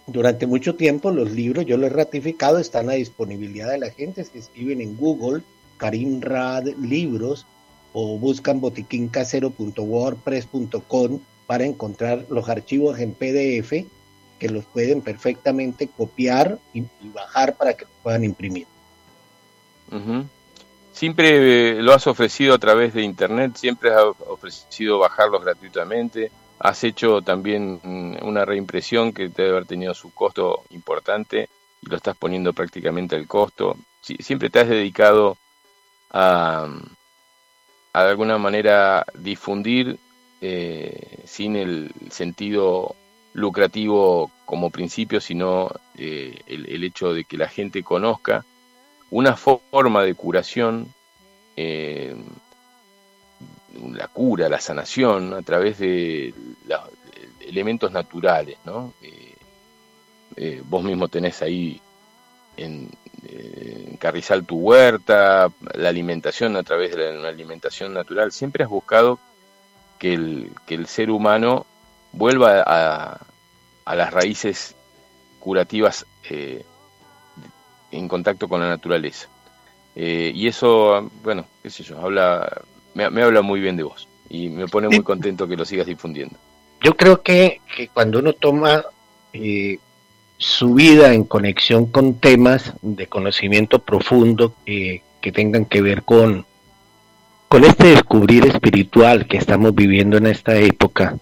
durante 0.06 0.46
mucho 0.46 0.74
tiempo, 0.74 1.10
los 1.10 1.30
libros, 1.30 1.66
yo 1.66 1.76
lo 1.76 1.86
he 1.86 1.90
ratificado, 1.90 2.58
están 2.58 2.90
a 2.90 2.94
disponibilidad 2.94 3.70
de 3.70 3.78
la 3.78 3.90
gente, 3.90 4.24
se 4.24 4.38
escriben 4.38 4.80
en 4.80 4.96
Google, 4.96 5.42
Karim 5.76 6.20
Rad 6.20 6.66
Libros, 6.78 7.46
o 7.94 8.18
buscan 8.18 8.60
botiquincasero.wordpress.com 8.60 11.20
para 11.46 11.64
encontrar 11.64 12.26
los 12.28 12.48
archivos 12.48 12.98
en 12.98 13.14
PDF 13.14 13.86
que 14.38 14.48
los 14.50 14.64
pueden 14.64 15.00
perfectamente 15.00 15.88
copiar 15.88 16.58
y, 16.74 16.82
bajar 17.04 17.56
para 17.56 17.74
que 17.74 17.84
los 17.84 17.92
puedan 18.02 18.24
imprimir. 18.24 18.66
Siempre 20.92 21.78
eh, 21.78 21.82
lo 21.82 21.94
has 21.94 22.08
ofrecido 22.08 22.54
a 22.54 22.58
través 22.58 22.94
de 22.94 23.02
internet, 23.02 23.54
siempre 23.54 23.94
has 23.94 24.06
ofrecido 24.26 24.98
bajarlos 24.98 25.44
gratuitamente. 25.44 26.32
Has 26.58 26.82
hecho 26.82 27.22
también 27.22 27.78
mm, 27.82 28.26
una 28.26 28.44
reimpresión 28.44 29.12
que 29.12 29.28
debe 29.28 29.50
haber 29.50 29.66
tenido 29.66 29.94
su 29.94 30.12
costo 30.12 30.64
importante 30.70 31.48
y 31.80 31.88
lo 31.88 31.96
estás 31.96 32.16
poniendo 32.16 32.52
prácticamente 32.52 33.14
al 33.14 33.28
costo. 33.28 33.76
siempre 34.00 34.50
te 34.50 34.58
has 34.60 34.68
dedicado 34.68 35.36
a, 36.10 36.68
de 38.02 38.10
alguna 38.10 38.38
manera 38.38 39.06
difundir 39.14 39.98
eh, 40.40 41.20
sin 41.24 41.56
el 41.56 41.92
sentido 42.10 42.96
lucrativo 43.32 44.30
como 44.44 44.70
principio, 44.70 45.20
sino 45.20 45.70
eh, 45.96 46.40
el, 46.46 46.84
hecho 46.84 47.14
de 47.14 47.24
que 47.24 47.36
la 47.36 47.48
gente 47.48 47.82
conozca 47.82 48.44
una 49.10 49.36
forma 49.36 50.02
de 50.02 50.14
curación, 50.14 50.92
eh, 51.56 52.16
la 53.92 54.08
cura, 54.08 54.48
la 54.48 54.60
sanación 54.60 55.32
a 55.32 55.42
través 55.42 55.78
de 55.78 56.34
los 56.66 56.80
elementos 57.40 57.92
naturales, 57.92 58.58
¿no? 58.64 58.92
Vos 60.64 60.82
mismo 60.82 61.06
tenés 61.08 61.42
ahí 61.42 61.80
en, 62.56 62.90
Carrizal 63.98 64.44
tu 64.44 64.58
huerta, 64.58 65.50
la 65.74 65.88
alimentación 65.88 66.56
a 66.56 66.62
través 66.62 66.94
de 66.94 67.12
la, 67.14 67.28
alimentación 67.28 67.94
natural. 67.94 68.32
Siempre 68.32 68.64
has 68.64 68.70
buscado 68.70 69.18
que 69.98 70.14
el, 70.14 70.50
que 70.66 70.74
el 70.74 70.86
ser 70.86 71.10
humano 71.10 71.66
vuelva 72.12 72.62
a, 72.66 73.20
a 73.84 73.94
las 73.94 74.12
raíces 74.12 74.74
curativas 75.44 76.06
eh, 76.30 76.64
en 77.90 78.08
contacto 78.08 78.48
con 78.48 78.60
la 78.60 78.68
naturaleza. 78.68 79.28
Eh, 79.94 80.32
y 80.34 80.48
eso, 80.48 81.10
bueno, 81.22 81.46
qué 81.62 81.70
sé 81.70 81.82
yo, 81.82 82.00
habla, 82.00 82.62
me, 82.94 83.04
habla 83.04 83.42
muy 83.42 83.60
bien 83.60 83.76
de 83.76 83.84
vos 83.84 84.08
y 84.28 84.48
me 84.48 84.66
pone 84.66 84.88
muy 84.88 85.02
contento 85.02 85.46
que 85.46 85.56
lo 85.56 85.64
sigas 85.64 85.86
difundiendo. 85.86 86.36
Yo 86.80 86.96
creo 86.96 87.22
que, 87.22 87.60
cuando 87.92 88.18
uno 88.18 88.32
toma 88.32 88.84
eh, 89.32 89.78
su 90.44 90.74
vida 90.74 91.14
en 91.14 91.24
conexión 91.24 91.86
con 91.86 92.16
temas 92.16 92.74
de 92.82 93.06
conocimiento 93.06 93.78
profundo 93.78 94.52
que 94.66 95.00
tengan 95.32 95.64
que 95.64 95.80
ver 95.80 96.02
con, 96.02 96.44
con 97.48 97.64
este 97.64 97.86
descubrir 97.86 98.44
espiritual 98.44 99.26
que 99.26 99.38
estamos 99.38 99.74
viviendo 99.74 100.18
en 100.18 100.26
esta 100.26 100.54
época, 100.56 101.16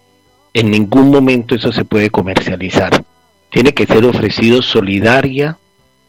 en 0.52 0.72
ningún 0.72 1.08
momento 1.10 1.54
eso 1.54 1.70
se 1.70 1.84
puede 1.84 2.10
comercializar. 2.10 3.04
Tiene 3.48 3.72
que 3.72 3.86
ser 3.86 4.04
ofrecido 4.04 4.60
solidaria 4.60 5.56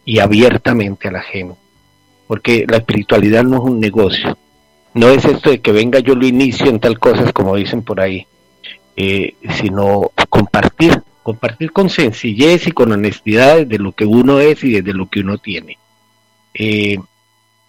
y 0.06 0.18
abiertamente 0.18 1.08
al 1.08 1.18
ajeno. 1.18 1.56
Porque 2.26 2.66
la 2.68 2.78
espiritualidad 2.78 3.44
no 3.44 3.58
es 3.58 3.64
un 3.64 3.80
negocio. 3.80 4.36
No 4.96 5.10
es 5.10 5.24
esto 5.24 5.52
de 5.52 5.62
que 5.62 5.72
venga 5.72 6.00
yo 6.00 6.16
lo 6.16 6.26
inicio 6.26 6.66
en 6.66 6.80
tal 6.80 6.98
cosas 6.98 7.32
como 7.32 7.56
dicen 7.56 7.84
por 7.84 8.02
ahí, 8.02 8.26
eh, 8.96 9.36
sino 9.62 10.10
compartir, 10.30 11.04
compartir 11.24 11.72
con 11.72 11.90
sencillez 11.90 12.68
y 12.68 12.72
con 12.72 12.92
honestidad 12.92 13.66
de 13.66 13.80
lo 13.80 13.94
que 13.94 14.06
uno 14.06 14.40
es 14.40 14.64
y 14.64 14.74
desde 14.74 14.94
lo 14.94 15.10
que 15.10 15.22
uno 15.22 15.38
tiene. 15.38 15.78
Eh, 16.54 16.98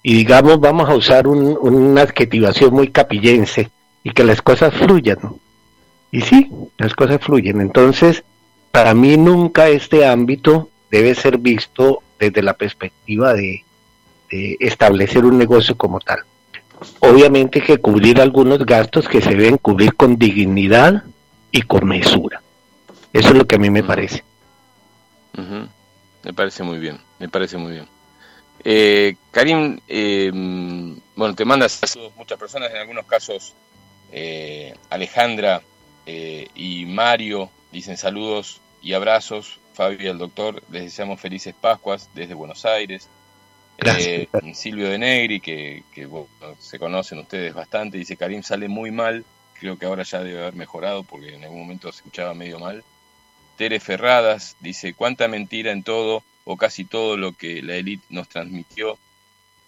y 0.02 0.14
digamos, 0.14 0.60
vamos 0.60 0.90
a 0.90 0.94
usar 0.94 1.26
una 1.26 2.02
adjetivación 2.02 2.74
muy 2.74 2.88
capillense 2.88 3.70
y 4.02 4.10
que 4.10 4.22
las 4.22 4.42
cosas 4.42 4.74
fluyan. 4.74 5.18
Y 6.12 6.20
sí, 6.20 6.50
las 6.76 6.92
cosas 6.94 7.20
fluyen. 7.22 7.62
Entonces, 7.62 8.22
para 8.70 8.92
mí 8.92 9.16
nunca 9.16 9.68
este 9.68 10.06
ámbito 10.06 10.68
debe 10.90 11.14
ser 11.14 11.38
visto 11.38 12.02
desde 12.18 12.42
la 12.42 12.54
perspectiva 12.54 13.32
de, 13.34 13.64
establecer 14.30 15.24
un 15.24 15.38
negocio 15.38 15.76
como 15.76 16.00
tal. 16.00 16.18
Obviamente 17.00 17.60
hay 17.60 17.66
que 17.66 17.78
cubrir 17.78 18.20
algunos 18.20 18.66
gastos 18.66 19.08
que 19.08 19.20
se 19.20 19.30
deben 19.30 19.58
cubrir 19.58 19.94
con 19.94 20.16
dignidad 20.16 21.04
y 21.52 21.62
con 21.62 21.86
mesura. 21.86 22.42
Eso 23.14 23.28
es 23.28 23.34
lo 23.34 23.46
que 23.46 23.54
a 23.54 23.58
mí 23.58 23.70
me 23.70 23.84
parece. 23.84 24.24
Me 26.24 26.32
parece 26.32 26.62
muy 26.62 26.78
bien, 26.78 27.00
me 27.18 27.28
parece 27.28 27.56
muy 27.56 27.72
bien. 27.72 27.88
Eh, 28.64 29.14
Karim, 29.30 29.78
eh, 29.88 30.30
bueno, 31.14 31.34
te 31.34 31.44
mandas 31.44 31.72
saludos 31.72 32.16
muchas 32.16 32.38
personas, 32.38 32.70
en 32.70 32.78
algunos 32.78 33.06
casos 33.06 33.54
eh, 34.10 34.74
Alejandra 34.90 35.62
eh, 36.06 36.48
y 36.54 36.86
Mario 36.86 37.50
dicen 37.72 37.96
saludos 37.96 38.60
y 38.82 38.94
abrazos. 38.94 39.60
Fabio 39.74 40.02
y 40.02 40.06
el 40.06 40.18
doctor, 40.18 40.62
les 40.70 40.84
deseamos 40.84 41.20
felices 41.20 41.54
Pascuas 41.60 42.10
desde 42.14 42.34
Buenos 42.34 42.64
Aires. 42.64 43.08
Eh, 43.78 44.28
Silvio 44.54 44.88
de 44.88 44.98
Negri, 44.98 45.40
que, 45.40 45.82
se 46.60 46.78
conocen 46.78 47.18
ustedes 47.18 47.54
bastante, 47.54 47.98
dice 47.98 48.16
Karim 48.16 48.42
sale 48.42 48.68
muy 48.68 48.92
mal, 48.92 49.24
creo 49.58 49.76
que 49.76 49.86
ahora 49.86 50.04
ya 50.04 50.22
debe 50.22 50.40
haber 50.42 50.54
mejorado 50.54 51.02
porque 51.02 51.34
en 51.34 51.42
algún 51.42 51.58
momento 51.58 51.90
se 51.90 51.98
escuchaba 51.98 52.34
medio 52.34 52.58
mal. 52.58 52.84
Tere 53.56 53.80
Ferradas 53.80 54.56
dice, 54.60 54.94
cuánta 54.94 55.28
mentira 55.28 55.72
en 55.72 55.82
todo 55.82 56.22
o 56.44 56.56
casi 56.56 56.84
todo 56.84 57.16
lo 57.16 57.32
que 57.32 57.62
la 57.62 57.76
élite 57.76 58.04
nos 58.10 58.28
transmitió 58.28 58.98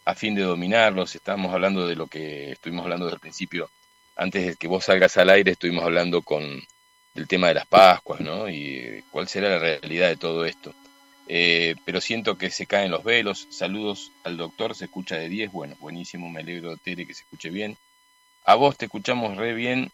a 0.04 0.14
fin 0.14 0.34
de 0.34 0.42
dominarlos. 0.42 1.14
Estamos 1.14 1.52
hablando 1.52 1.86
de 1.86 1.96
lo 1.96 2.06
que 2.06 2.52
estuvimos 2.52 2.84
hablando 2.84 3.06
desde 3.06 3.16
el 3.16 3.20
principio 3.20 3.70
antes 4.16 4.46
de 4.46 4.56
que 4.56 4.66
vos 4.66 4.84
salgas 4.86 5.16
al 5.18 5.30
aire 5.30 5.52
estuvimos 5.52 5.84
hablando 5.84 6.22
con 6.22 6.42
el 7.14 7.28
tema 7.28 7.48
de 7.48 7.54
las 7.54 7.66
Pascuas, 7.66 8.20
¿no? 8.20 8.48
Y 8.48 9.04
cuál 9.10 9.28
será 9.28 9.50
la 9.50 9.58
realidad 9.58 10.08
de 10.08 10.16
todo 10.16 10.44
esto. 10.44 10.74
Eh, 11.28 11.76
pero 11.84 12.00
siento 12.00 12.38
que 12.38 12.50
se 12.50 12.66
caen 12.66 12.90
los 12.90 13.04
velos. 13.04 13.46
Saludos 13.50 14.12
al 14.24 14.36
doctor, 14.36 14.74
se 14.74 14.86
escucha 14.86 15.16
de 15.16 15.28
10. 15.28 15.52
Bueno, 15.52 15.76
buenísimo, 15.80 16.30
me 16.30 16.40
alegro, 16.40 16.76
Tere, 16.76 17.06
que 17.06 17.14
se 17.14 17.22
escuche 17.22 17.50
bien. 17.50 17.76
A 18.44 18.54
vos 18.54 18.76
te 18.76 18.86
escuchamos 18.86 19.36
re 19.36 19.54
bien 19.54 19.90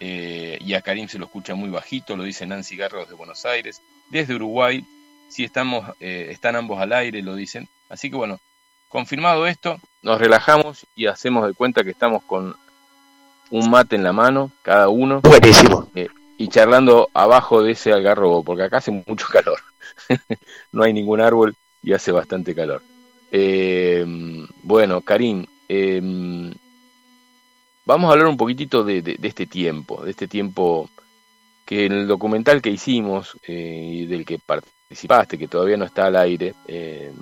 eh, 0.00 0.58
y 0.60 0.74
a 0.74 0.82
Karim 0.82 1.08
se 1.08 1.18
lo 1.18 1.26
escucha 1.26 1.54
muy 1.54 1.70
bajito, 1.70 2.16
lo 2.16 2.24
dice 2.24 2.46
Nancy 2.46 2.76
Garros 2.76 3.08
de 3.08 3.14
Buenos 3.14 3.44
Aires. 3.44 3.80
Desde 4.10 4.34
Uruguay, 4.34 4.84
sí 5.28 5.44
estamos, 5.44 5.88
eh, 6.00 6.28
están 6.30 6.56
ambos 6.56 6.80
al 6.80 6.92
aire, 6.92 7.22
lo 7.22 7.34
dicen. 7.34 7.68
Así 7.88 8.10
que 8.10 8.16
bueno, 8.16 8.38
confirmado 8.88 9.46
esto, 9.46 9.80
nos 10.02 10.18
relajamos 10.18 10.86
y 10.94 11.06
hacemos 11.06 11.46
de 11.46 11.54
cuenta 11.54 11.84
que 11.84 11.90
estamos 11.90 12.22
con 12.24 12.56
un 13.50 13.70
mate 13.70 13.96
en 13.96 14.02
la 14.02 14.12
mano, 14.12 14.50
cada 14.62 14.88
uno. 14.88 15.20
Buenísimo. 15.22 15.90
Eh, 15.94 16.08
y 16.36 16.48
charlando 16.48 17.08
abajo 17.14 17.62
de 17.62 17.72
ese 17.72 17.92
algarrobo, 17.92 18.42
porque 18.42 18.64
acá 18.64 18.78
hace 18.78 18.90
mucho 18.90 19.26
calor. 19.30 19.60
no 20.72 20.82
hay 20.82 20.92
ningún 20.92 21.20
árbol 21.20 21.54
y 21.82 21.92
hace 21.92 22.12
bastante 22.12 22.54
calor. 22.54 22.82
Bueno, 24.62 25.00
Karim, 25.00 25.46
vamos 27.84 28.08
a 28.08 28.12
hablar 28.12 28.28
un 28.28 28.36
poquitito 28.36 28.84
de, 28.84 29.18
este 29.22 29.46
tiempo, 29.46 30.04
de 30.04 30.10
este 30.10 30.28
tiempo 30.28 30.88
que 31.64 31.86
en 31.86 31.92
el 31.92 32.06
documental 32.06 32.60
que 32.60 32.70
hicimos 32.70 33.36
eh, 33.46 33.88
y 33.92 34.06
del 34.06 34.24
que 34.24 34.38
participaste, 34.38 35.38
que 35.38 35.48
todavía 35.48 35.76
no 35.76 35.84
está 35.84 36.06
al 36.06 36.16
aire, 36.16 36.54
em, 36.66 37.14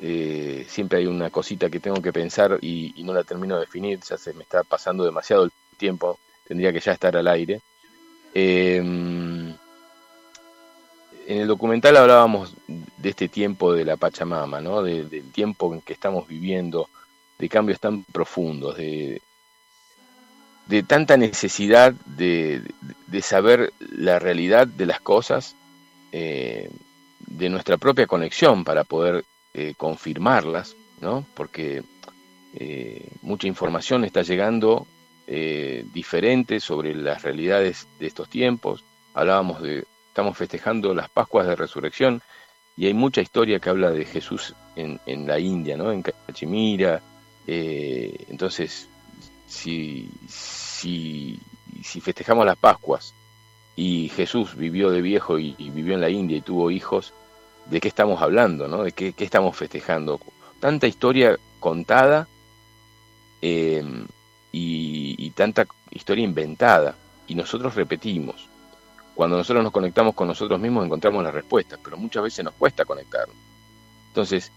eh, 0.00 0.66
siempre 0.68 0.98
hay 0.98 1.06
una 1.06 1.30
cosita 1.30 1.70
que 1.70 1.80
tengo 1.80 2.02
que 2.02 2.12
pensar 2.12 2.58
y, 2.60 2.92
no 3.02 3.14
la 3.14 3.24
termino 3.24 3.54
de 3.54 3.62
definir, 3.62 4.00
ya 4.00 4.18
se 4.18 4.34
me 4.34 4.42
está 4.42 4.62
pasando 4.62 5.04
demasiado 5.04 5.44
el 5.44 5.52
tiempo, 5.78 6.18
tendría 6.46 6.72
que 6.72 6.80
ya 6.80 6.92
estar 6.92 7.16
al 7.16 7.28
aire. 7.28 7.60
Em, 8.34 9.48
en 11.28 11.40
el 11.40 11.48
documental 11.48 11.96
hablábamos 11.96 12.54
de 12.68 13.08
este 13.08 13.28
tiempo 13.28 13.72
de 13.72 13.84
la 13.84 13.96
Pachamama, 13.96 14.60
¿no? 14.60 14.82
del 14.82 15.32
tiempo 15.32 15.72
en 15.74 15.80
que 15.80 15.94
estamos 15.94 16.28
viviendo, 16.28 16.88
de 17.38 17.48
cambios 17.48 17.80
tan 17.80 18.04
profundos, 18.04 18.76
de, 18.76 19.20
de 20.66 20.82
tanta 20.82 21.16
necesidad 21.16 21.92
de, 21.92 22.62
saber 23.22 23.72
la 23.80 24.18
realidad 24.18 24.66
de 24.66 24.86
las 24.86 25.00
cosas, 25.00 25.56
eh, 26.12 26.70
de 27.20 27.48
nuestra 27.48 27.76
propia 27.76 28.06
conexión 28.06 28.64
para 28.64 28.84
poder 28.84 29.24
eh, 29.54 29.74
confirmarlas, 29.76 30.76
¿no? 31.00 31.26
Porque 31.34 31.82
eh, 32.54 33.08
mucha 33.22 33.46
información 33.46 34.04
está 34.04 34.22
llegando 34.22 34.86
diferente 35.92 36.60
sobre 36.60 36.94
las 36.94 37.22
realidades 37.22 37.88
de 37.98 38.06
estos 38.06 38.28
tiempos. 38.28 38.84
Hablábamos 39.12 39.60
de, 39.60 39.84
estamos 40.06 40.38
festejando 40.38 40.94
las 40.94 41.10
Pascuas 41.10 41.48
de 41.48 41.56
Resurrección 41.56 42.22
y 42.76 42.86
hay 42.86 42.94
mucha 42.94 43.22
historia 43.22 43.58
que 43.58 43.68
habla 43.68 43.90
de 43.90 44.04
Jesús 44.04 44.54
en, 44.76 45.00
en 45.04 45.26
la 45.26 45.40
India, 45.40 45.76
¿no? 45.76 45.90
En 45.90 46.02
Cachemira. 46.02 47.02
Entonces, 47.46 48.88
si, 49.46 50.10
si, 50.28 51.38
si 51.82 52.00
festejamos 52.00 52.44
las 52.44 52.56
Pascuas 52.56 53.14
y 53.76 54.08
Jesús 54.08 54.56
vivió 54.56 54.90
de 54.90 55.02
viejo 55.02 55.38
y, 55.38 55.54
vivió 55.58 55.94
en 55.94 56.00
la 56.00 56.10
India 56.10 56.38
y 56.38 56.40
tuvo 56.40 56.70
hijos, 56.70 57.12
de 57.66 57.80
qué 57.80 57.88
estamos 57.88 58.22
hablando, 58.22 58.68
¿no? 58.68 58.82
De 58.84 58.92
qué, 58.92 59.14
estamos 59.18 59.56
festejando. 59.56 60.20
Tanta 60.60 60.86
historia 60.86 61.38
contada 61.60 62.26
em, 63.42 64.06
y, 64.50 65.30
tanta 65.30 65.66
historia 65.90 66.24
inventada. 66.24 66.96
Y 67.26 67.34
nosotros 67.34 67.74
repetimos. 67.74 68.48
Cuando 69.14 69.36
nosotros 69.36 69.62
nos 69.64 69.72
conectamos 69.72 70.14
con 70.14 70.28
nosotros 70.28 70.60
mismos 70.60 70.86
encontramos 70.86 71.24
las 71.24 71.34
respuestas, 71.34 71.78
pero 71.82 71.96
muchas 71.96 72.22
veces 72.22 72.44
nos 72.44 72.54
cuesta 72.54 72.84
conectarnos. 72.84 73.36
Entonces, 74.08 74.52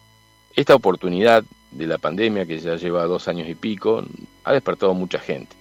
esta 0.55 0.75
oportunidad 0.75 1.43
de 1.71 1.87
la 1.87 1.97
pandemia, 1.97 2.45
que 2.45 2.59
ya 2.59 2.75
lleva 2.75 3.05
dos 3.05 3.27
años 3.27 3.47
y 3.47 3.55
pico, 3.55 4.03
ha 4.43 4.53
despertado 4.53 4.93
mucha 4.93 5.19
gente. 5.19 5.55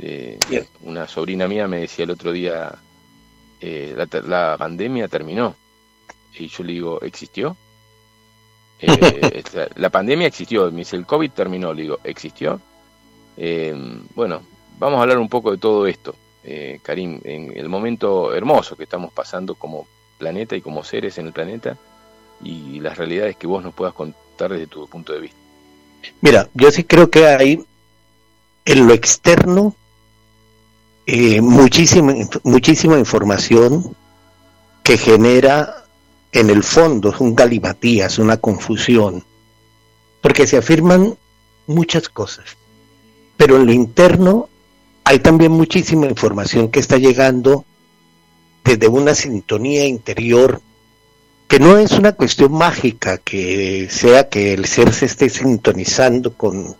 Eh, 0.00 0.38
una 0.82 1.08
sobrina 1.08 1.48
mía 1.48 1.66
me 1.66 1.80
decía 1.80 2.04
el 2.04 2.10
otro 2.10 2.32
día, 2.32 2.74
eh, 3.60 3.96
la 4.26 4.56
pandemia 4.58 5.08
terminó 5.08 5.56
y 6.38 6.48
yo 6.48 6.62
le 6.64 6.72
digo, 6.72 7.02
¿existió? 7.02 7.56
Eh, 8.80 9.42
la 9.74 9.90
pandemia 9.90 10.28
existió, 10.28 10.70
me 10.70 10.78
dice, 10.78 10.94
el 10.94 11.04
COVID 11.04 11.32
terminó, 11.32 11.74
le 11.74 11.82
digo, 11.82 11.98
¿existió? 12.04 12.60
Bueno, 14.14 14.42
vamos 14.78 14.98
a 14.98 15.02
hablar 15.02 15.18
un 15.18 15.28
poco 15.28 15.50
de 15.50 15.58
todo 15.58 15.86
esto. 15.86 16.14
eh, 16.44 16.80
Karim, 16.82 17.20
en 17.24 17.56
el 17.56 17.68
momento 17.68 18.32
hermoso 18.34 18.76
que 18.76 18.84
estamos 18.84 19.12
pasando 19.12 19.54
como 19.56 19.86
planeta 20.18 20.56
y 20.56 20.62
como 20.62 20.84
seres 20.84 21.18
en 21.18 21.26
el 21.26 21.32
planeta 21.32 21.76
y 22.42 22.80
las 22.80 22.96
realidades 22.96 23.36
que 23.36 23.46
vos 23.46 23.62
nos 23.62 23.74
puedas 23.74 23.94
contar 23.94 24.27
desde 24.46 24.66
tu 24.66 24.86
punto 24.86 25.12
de 25.12 25.20
vista. 25.20 25.38
Mira, 26.20 26.48
yo 26.54 26.70
sí 26.70 26.84
creo 26.84 27.10
que 27.10 27.26
hay 27.26 27.64
en 28.64 28.86
lo 28.86 28.92
externo 28.92 29.74
eh, 31.06 31.40
muchísima, 31.40 32.14
muchísima 32.44 32.98
información 32.98 33.96
que 34.84 34.98
genera 34.98 35.84
en 36.32 36.50
el 36.50 36.62
fondo 36.62 37.14
un 37.18 37.34
galimatías, 37.34 38.18
una 38.18 38.36
confusión, 38.36 39.24
porque 40.20 40.46
se 40.46 40.58
afirman 40.58 41.16
muchas 41.66 42.08
cosas, 42.08 42.56
pero 43.36 43.56
en 43.56 43.66
lo 43.66 43.72
interno 43.72 44.48
hay 45.04 45.20
también 45.20 45.52
muchísima 45.52 46.06
información 46.06 46.68
que 46.68 46.80
está 46.80 46.98
llegando 46.98 47.64
desde 48.62 48.88
una 48.88 49.14
sintonía 49.14 49.86
interior 49.86 50.60
que 51.48 51.58
no 51.58 51.78
es 51.78 51.92
una 51.92 52.12
cuestión 52.12 52.52
mágica 52.52 53.16
que 53.16 53.88
sea 53.90 54.28
que 54.28 54.52
el 54.52 54.66
ser 54.66 54.92
se 54.92 55.06
esté 55.06 55.30
sintonizando 55.30 56.34
con 56.34 56.76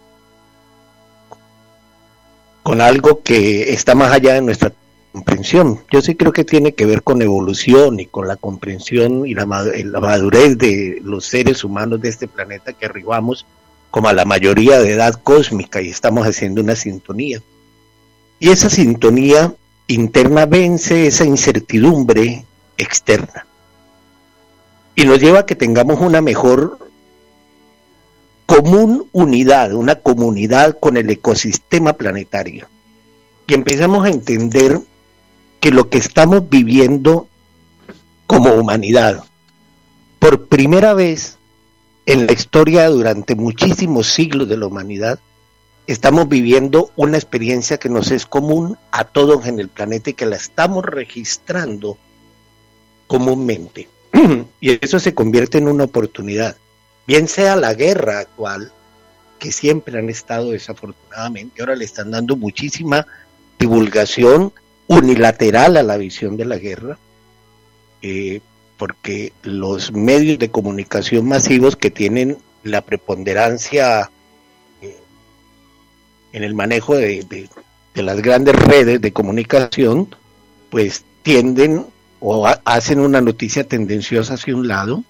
con 2.62 2.82
algo 2.82 3.22
que 3.22 3.72
está 3.72 3.94
más 3.94 4.12
allá 4.12 4.34
de 4.34 4.42
nuestra 4.42 4.74
comprensión. 5.12 5.80
Yo 5.90 6.02
sí 6.02 6.16
creo 6.16 6.34
que 6.34 6.44
tiene 6.44 6.74
que 6.74 6.84
ver 6.84 7.02
con 7.02 7.22
evolución 7.22 7.98
y 7.98 8.04
con 8.04 8.28
la 8.28 8.36
comprensión 8.36 9.26
y 9.26 9.32
la, 9.32 9.46
la 9.46 10.00
madurez 10.00 10.58
de 10.58 11.00
los 11.02 11.24
seres 11.24 11.64
humanos 11.64 12.02
de 12.02 12.10
este 12.10 12.28
planeta 12.28 12.74
que 12.74 12.84
arribamos 12.84 13.46
como 13.90 14.10
a 14.10 14.12
la 14.12 14.26
mayoría 14.26 14.80
de 14.80 14.92
edad 14.92 15.14
cósmica 15.14 15.80
y 15.80 15.88
estamos 15.88 16.26
haciendo 16.26 16.60
una 16.60 16.76
sintonía. 16.76 17.40
Y 18.38 18.50
esa 18.50 18.68
sintonía 18.68 19.54
interna 19.86 20.44
vence 20.44 21.06
esa 21.06 21.24
incertidumbre 21.24 22.44
externa 22.76 23.47
y 24.98 25.04
nos 25.04 25.20
lleva 25.20 25.38
a 25.38 25.46
que 25.46 25.54
tengamos 25.54 26.00
una 26.00 26.20
mejor 26.20 26.76
común 28.46 29.06
unidad, 29.12 29.72
una 29.72 29.94
comunidad 29.94 30.76
con 30.80 30.96
el 30.96 31.08
ecosistema 31.08 31.92
planetario. 31.92 32.66
Y 33.46 33.54
empezamos 33.54 34.04
a 34.04 34.08
entender 34.08 34.80
que 35.60 35.70
lo 35.70 35.88
que 35.88 35.98
estamos 35.98 36.48
viviendo 36.50 37.28
como 38.26 38.52
humanidad, 38.54 39.22
por 40.18 40.48
primera 40.48 40.94
vez 40.94 41.38
en 42.04 42.26
la 42.26 42.32
historia 42.32 42.88
durante 42.88 43.36
muchísimos 43.36 44.08
siglos 44.08 44.48
de 44.48 44.56
la 44.56 44.66
humanidad, 44.66 45.20
estamos 45.86 46.28
viviendo 46.28 46.90
una 46.96 47.18
experiencia 47.18 47.78
que 47.78 47.88
nos 47.88 48.10
es 48.10 48.26
común 48.26 48.76
a 48.90 49.04
todos 49.04 49.46
en 49.46 49.60
el 49.60 49.68
planeta 49.68 50.10
y 50.10 50.14
que 50.14 50.26
la 50.26 50.34
estamos 50.34 50.84
registrando 50.84 51.96
comúnmente. 53.06 53.88
y 54.60 54.84
eso 54.84 54.98
se 54.98 55.14
convierte 55.14 55.58
en 55.58 55.68
una 55.68 55.84
oportunidad. 55.84 56.56
Bien 57.06 57.28
sea 57.28 57.56
la 57.56 57.74
guerra 57.74 58.20
actual, 58.20 58.72
que 59.38 59.52
siempre 59.52 59.98
han 59.98 60.08
estado 60.08 60.50
desafortunadamente, 60.50 61.62
ahora 61.62 61.76
le 61.76 61.84
están 61.84 62.10
dando 62.10 62.36
muchísima 62.36 63.06
divulgación 63.58 64.52
unilateral 64.88 65.76
a 65.76 65.82
la 65.82 65.96
visión 65.96 66.36
de 66.36 66.44
la 66.44 66.58
guerra, 66.58 66.98
eh, 68.02 68.40
porque 68.76 69.32
los 69.42 69.92
medios 69.92 70.38
de 70.38 70.50
comunicación 70.50 71.26
masivos 71.26 71.76
que 71.76 71.90
tienen 71.90 72.38
la 72.62 72.80
preponderancia 72.80 74.10
en 76.32 76.44
el 76.44 76.54
manejo 76.54 76.96
de, 76.96 77.48
las 77.94 78.22
grandes 78.22 78.54
redes 78.54 79.00
de 79.00 79.12
comunicación, 79.12 80.14
pues 80.70 81.04
tienden 81.22 81.86
o 82.20 82.46
hacen 82.64 83.00
una 83.00 83.20
noticia 83.20 83.64
tendenciosa 83.64 84.34
hacia 84.34 84.56
un 84.56 84.68
lado. 84.68 85.04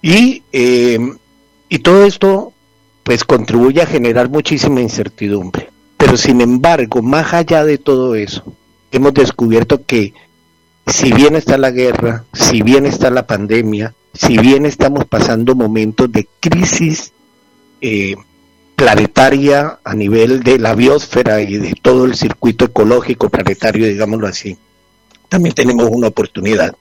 Y, 0.00 0.42
eh, 0.52 0.98
y 1.68 1.78
todo 1.78 2.04
esto 2.04 2.52
pues 3.02 3.24
contribuye 3.24 3.82
a 3.82 3.86
generar 3.86 4.28
muchísima 4.28 4.80
incertidumbre. 4.80 5.70
Pero 5.96 6.16
sin 6.16 6.40
embargo, 6.40 7.02
más 7.02 7.32
allá 7.32 7.64
de 7.64 7.78
todo 7.78 8.14
eso, 8.14 8.44
hemos 8.90 9.14
descubierto 9.14 9.84
que 9.84 10.14
si 10.86 11.12
bien 11.12 11.36
está 11.36 11.58
la 11.58 11.70
guerra, 11.70 12.24
si 12.32 12.62
bien 12.62 12.86
está 12.86 13.10
la 13.10 13.26
pandemia, 13.26 13.94
si 14.12 14.36
bien 14.38 14.66
estamos 14.66 15.04
pasando 15.06 15.54
momentos 15.54 16.10
de 16.10 16.28
crisis 16.40 17.12
eh, 17.80 18.16
planetaria 18.76 19.78
a 19.84 19.94
nivel 19.94 20.42
de 20.42 20.58
la 20.58 20.74
biosfera 20.74 21.40
y 21.40 21.56
de 21.56 21.74
todo 21.80 22.04
el 22.04 22.14
circuito 22.14 22.64
ecológico 22.66 23.28
planetario, 23.28 23.86
digámoslo 23.86 24.26
así, 24.26 24.58
también 25.32 25.54
tenemos 25.54 25.88
una 25.90 26.08
oportunidad. 26.08 26.76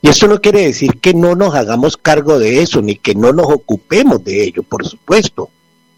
Y 0.00 0.08
eso 0.08 0.26
no 0.26 0.40
quiere 0.40 0.62
decir 0.62 0.98
que 1.00 1.14
no 1.14 1.36
nos 1.36 1.54
hagamos 1.54 1.96
cargo 1.96 2.40
de 2.40 2.60
eso, 2.60 2.82
ni 2.82 2.96
que 2.96 3.14
no 3.14 3.32
nos 3.32 3.46
ocupemos 3.46 4.24
de 4.24 4.42
ello, 4.42 4.64
por 4.64 4.84
supuesto. 4.84 5.50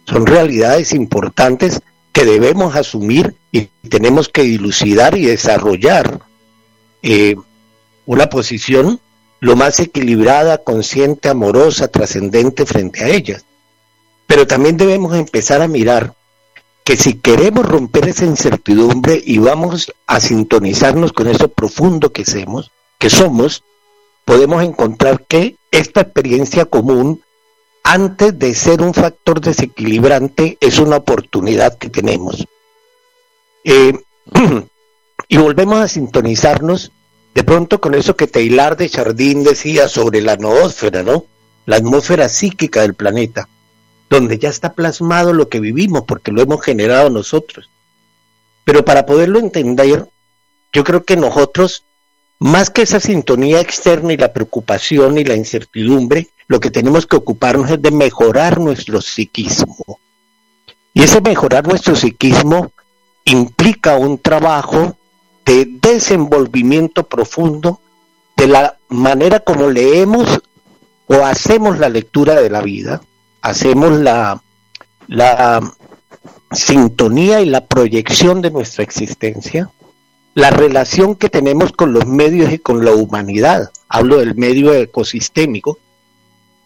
Son 0.06 0.26
realidades 0.26 0.92
importantes 0.92 1.80
que 2.12 2.26
debemos 2.26 2.76
asumir 2.76 3.36
y 3.50 3.70
tenemos 3.88 4.28
que 4.28 4.42
dilucidar 4.42 5.16
y 5.16 5.24
desarrollar 5.24 6.20
eh, 7.02 7.36
una 8.04 8.28
posición 8.28 9.00
lo 9.40 9.56
más 9.56 9.80
equilibrada, 9.80 10.58
consciente, 10.58 11.30
amorosa, 11.30 11.88
trascendente 11.88 12.66
frente 12.66 13.02
a 13.02 13.08
ellas. 13.08 13.46
Pero 14.26 14.46
también 14.46 14.76
debemos 14.76 15.16
empezar 15.16 15.62
a 15.62 15.68
mirar 15.68 16.14
que 16.84 16.98
si 16.98 17.14
queremos 17.14 17.64
romper 17.64 18.08
esa 18.08 18.26
incertidumbre 18.26 19.20
y 19.24 19.38
vamos 19.38 19.92
a 20.06 20.20
sintonizarnos 20.20 21.14
con 21.14 21.26
eso 21.28 21.48
profundo 21.48 22.12
que 22.12 22.26
somos, 22.26 22.70
que 22.98 23.08
somos, 23.08 23.64
podemos 24.26 24.62
encontrar 24.62 25.24
que 25.26 25.56
esta 25.70 26.02
experiencia 26.02 26.66
común, 26.66 27.22
antes 27.82 28.38
de 28.38 28.54
ser 28.54 28.82
un 28.82 28.92
factor 28.92 29.40
desequilibrante, 29.40 30.58
es 30.60 30.78
una 30.78 30.96
oportunidad 30.96 31.78
que 31.78 31.88
tenemos. 31.88 32.46
Eh, 33.64 33.98
y 35.28 35.36
volvemos 35.38 35.80
a 35.80 35.88
sintonizarnos 35.88 36.92
de 37.34 37.44
pronto 37.44 37.80
con 37.80 37.94
eso 37.94 38.14
que 38.14 38.26
Taylor 38.26 38.76
de 38.76 38.90
Chardín 38.90 39.42
decía 39.42 39.88
sobre 39.88 40.20
la 40.20 40.36
noósfera, 40.36 41.02
¿no? 41.02 41.24
La 41.64 41.76
atmósfera 41.76 42.28
psíquica 42.28 42.82
del 42.82 42.94
planeta 42.94 43.48
donde 44.14 44.38
ya 44.38 44.48
está 44.48 44.74
plasmado 44.74 45.32
lo 45.32 45.48
que 45.48 45.58
vivimos, 45.58 46.04
porque 46.06 46.30
lo 46.30 46.40
hemos 46.40 46.62
generado 46.62 47.10
nosotros. 47.10 47.68
Pero 48.64 48.84
para 48.84 49.06
poderlo 49.06 49.40
entender, 49.40 50.08
yo 50.72 50.84
creo 50.84 51.04
que 51.04 51.16
nosotros, 51.16 51.84
más 52.38 52.70
que 52.70 52.82
esa 52.82 53.00
sintonía 53.00 53.60
externa 53.60 54.12
y 54.12 54.16
la 54.16 54.32
preocupación 54.32 55.18
y 55.18 55.24
la 55.24 55.34
incertidumbre, 55.34 56.28
lo 56.46 56.60
que 56.60 56.70
tenemos 56.70 57.06
que 57.06 57.16
ocuparnos 57.16 57.68
es 57.70 57.82
de 57.82 57.90
mejorar 57.90 58.60
nuestro 58.60 59.00
psiquismo. 59.00 59.98
Y 60.92 61.02
ese 61.02 61.20
mejorar 61.20 61.66
nuestro 61.66 61.96
psiquismo 61.96 62.70
implica 63.24 63.96
un 63.96 64.18
trabajo 64.18 64.96
de 65.44 65.66
desenvolvimiento 65.66 67.02
profundo 67.02 67.80
de 68.36 68.46
la 68.46 68.78
manera 68.88 69.40
como 69.40 69.70
leemos 69.70 70.40
o 71.06 71.14
hacemos 71.24 71.80
la 71.80 71.88
lectura 71.88 72.40
de 72.40 72.50
la 72.50 72.62
vida, 72.62 73.00
hacemos 73.44 73.92
la, 74.00 74.42
la 75.06 75.60
sintonía 76.50 77.42
y 77.42 77.44
la 77.44 77.66
proyección 77.66 78.40
de 78.40 78.50
nuestra 78.50 78.82
existencia, 78.82 79.70
la 80.34 80.48
relación 80.48 81.14
que 81.14 81.28
tenemos 81.28 81.70
con 81.72 81.92
los 81.92 82.06
medios 82.06 82.50
y 82.50 82.58
con 82.58 82.86
la 82.86 82.92
humanidad, 82.92 83.70
hablo 83.86 84.16
del 84.16 84.34
medio 84.34 84.72
ecosistémico, 84.72 85.78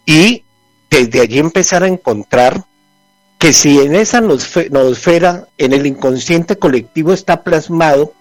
y 0.07 0.45
desde 0.89 1.21
allí 1.21 1.41
empezar 1.41 1.83
a 1.83 1.89
encontrar 1.89 2.65
que 3.39 3.53
si 3.53 3.81
en 3.81 3.97
esa 3.97 4.21
nosfera, 4.21 5.49
en 5.59 5.73
el 5.73 5.85
inconsciente 5.85 6.59
colectivo 6.59 7.13
está 7.13 7.43
plasmado, 7.43 8.13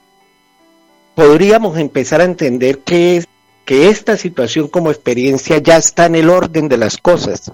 podríamos 1.14 1.78
empezar 1.78 2.22
a 2.22 2.26
entender 2.26 2.80
que, 2.80 3.24
que 3.66 3.90
esta 3.90 4.18
situación 4.18 4.68
como 4.68 4.90
experiencia 4.90 5.60
ya 5.60 5.78
está 5.78 6.08
en 6.08 6.16
el 6.16 6.32
orden 6.32 6.68
de 6.70 6.78
las 6.78 6.98
cosas 6.98 7.52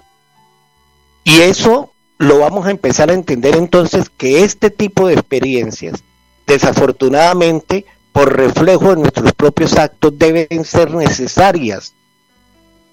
y 1.24 1.42
eso 1.42 1.92
lo 2.18 2.40
vamos 2.40 2.66
a 2.66 2.72
empezar 2.72 3.10
a 3.10 3.14
entender 3.14 3.56
entonces 3.56 4.10
que 4.10 4.44
este 4.44 4.70
tipo 4.70 5.08
de 5.08 5.16
experiencias, 5.16 6.04
desafortunadamente, 6.46 7.86
por 8.12 8.36
reflejo 8.36 8.90
de 8.90 9.02
nuestros 9.02 9.34
propios 9.34 9.78
actos, 9.78 10.18
deben 10.18 10.66
ser 10.66 10.94
necesarias 10.94 11.94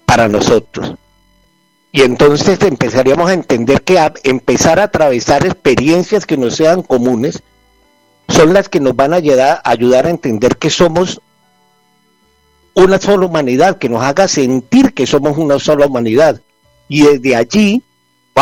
para 0.05 0.27
nosotros. 0.27 0.95
Y 1.91 2.01
entonces 2.01 2.61
empezaríamos 2.61 3.29
a 3.29 3.33
entender 3.33 3.81
que 3.83 3.99
empezar 4.23 4.79
a 4.79 4.83
atravesar 4.83 5.45
experiencias 5.45 6.25
que 6.25 6.37
no 6.37 6.49
sean 6.49 6.83
comunes 6.83 7.43
son 8.29 8.53
las 8.53 8.69
que 8.69 8.79
nos 8.79 8.95
van 8.95 9.13
a 9.13 9.17
ayudar, 9.17 9.61
ayudar 9.65 10.07
a 10.07 10.09
entender 10.09 10.55
que 10.57 10.69
somos 10.69 11.21
una 12.73 12.97
sola 12.99 13.25
humanidad, 13.25 13.77
que 13.77 13.89
nos 13.89 14.01
haga 14.01 14.29
sentir 14.29 14.93
que 14.93 15.05
somos 15.05 15.37
una 15.37 15.59
sola 15.59 15.85
humanidad. 15.85 16.41
Y 16.87 17.03
desde 17.03 17.35
allí 17.35 17.83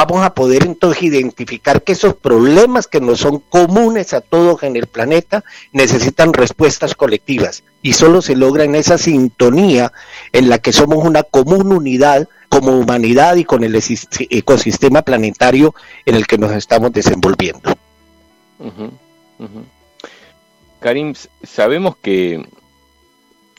vamos 0.06 0.26
a 0.26 0.34
poder 0.34 0.64
entonces 0.64 1.04
identificar 1.04 1.84
que 1.84 1.92
esos 1.92 2.16
problemas 2.16 2.88
que 2.88 3.02
no 3.02 3.18
son 3.18 3.40
comunes 3.40 4.14
a 4.14 4.22
todos 4.22 4.64
en 4.64 4.78
el 4.78 4.88
planeta 4.88 5.44
necesitan 5.74 6.32
respuestas 6.32 6.96
colectivas 6.96 7.64
y 7.82 7.94
solo 7.94 8.22
se 8.22 8.38
logra 8.38 8.64
en 8.64 8.76
esa 8.76 8.98
sintonía 8.98 9.92
en 10.32 10.48
la 10.48 10.60
que 10.60 10.72
somos 10.72 11.04
una 11.04 11.24
común 11.24 11.74
unidad 11.74 12.30
como 12.48 12.78
humanidad 12.78 13.36
y 13.36 13.44
con 13.44 13.64
el 13.66 13.78
ecosistema 14.30 15.02
planetario 15.02 15.76
en 16.06 16.16
el 16.16 16.26
que 16.28 16.38
nos 16.38 16.52
estamos 16.54 16.94
desenvolviendo. 16.94 17.76
Karim, 20.80 21.14
sabemos 21.44 21.98
que, 21.98 22.48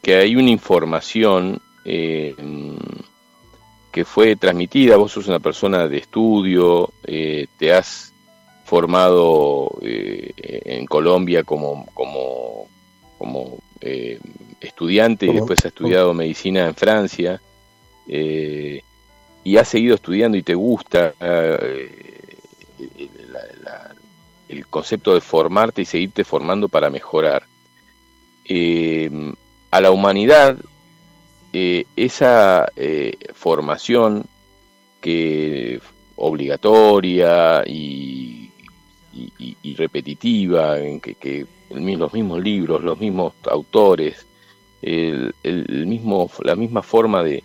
que 0.01 0.17
hay 0.17 0.37
una 0.37 0.51
información 0.51 1.61
eh, 1.85 2.35
que 3.91 4.05
fue 4.05 4.37
transmitida, 4.37 4.97
vos 4.97 5.13
sos 5.13 5.29
una 5.29 5.41
persona 5.41 5.89
de 5.89 5.99
estudio, 5.99 6.93
eh, 7.05 7.47
te 7.59 7.73
has 7.73 8.13
formado 8.65 9.79
eh, 9.83 10.33
en 10.37 10.87
Colombia 10.87 11.43
como, 11.43 11.87
como, 11.93 12.69
como 13.19 13.59
estudiante 14.61 15.27
y 15.27 15.33
después 15.33 15.59
has 15.61 15.67
estudiado 15.67 16.13
medicina 16.13 16.67
en 16.67 16.75
Francia 16.75 17.41
y 18.07 19.57
has 19.57 19.69
seguido 19.69 19.95
estudiando 19.95 20.37
y 20.37 20.43
te 20.43 20.55
gusta 20.55 21.15
el 24.51 24.67
concepto 24.67 25.15
de 25.15 25.21
formarte 25.21 25.83
y 25.83 25.85
seguirte 25.85 26.25
formando 26.25 26.69
para 26.69 26.91
mejorar. 26.91 27.45
Eh, 28.45 29.09
a 29.71 29.81
la 29.81 29.93
humanidad, 29.93 30.57
eh, 31.53 31.85
esa 31.97 32.71
eh, 32.77 33.17
formación 33.35 34.25
que 35.01 35.81
obligatoria 36.17 37.63
y, 37.67 38.51
repetitiva, 39.77 40.79
en 40.79 41.01
que, 41.01 41.47
los 41.71 42.13
mismos 42.13 42.43
libros, 42.43 42.83
los 42.83 42.99
mismos 42.99 43.33
autores, 43.51 44.27
el, 44.83 45.33
mismo, 45.87 46.31
la 46.43 46.55
misma 46.55 46.83
forma 46.83 47.23
de, 47.23 47.43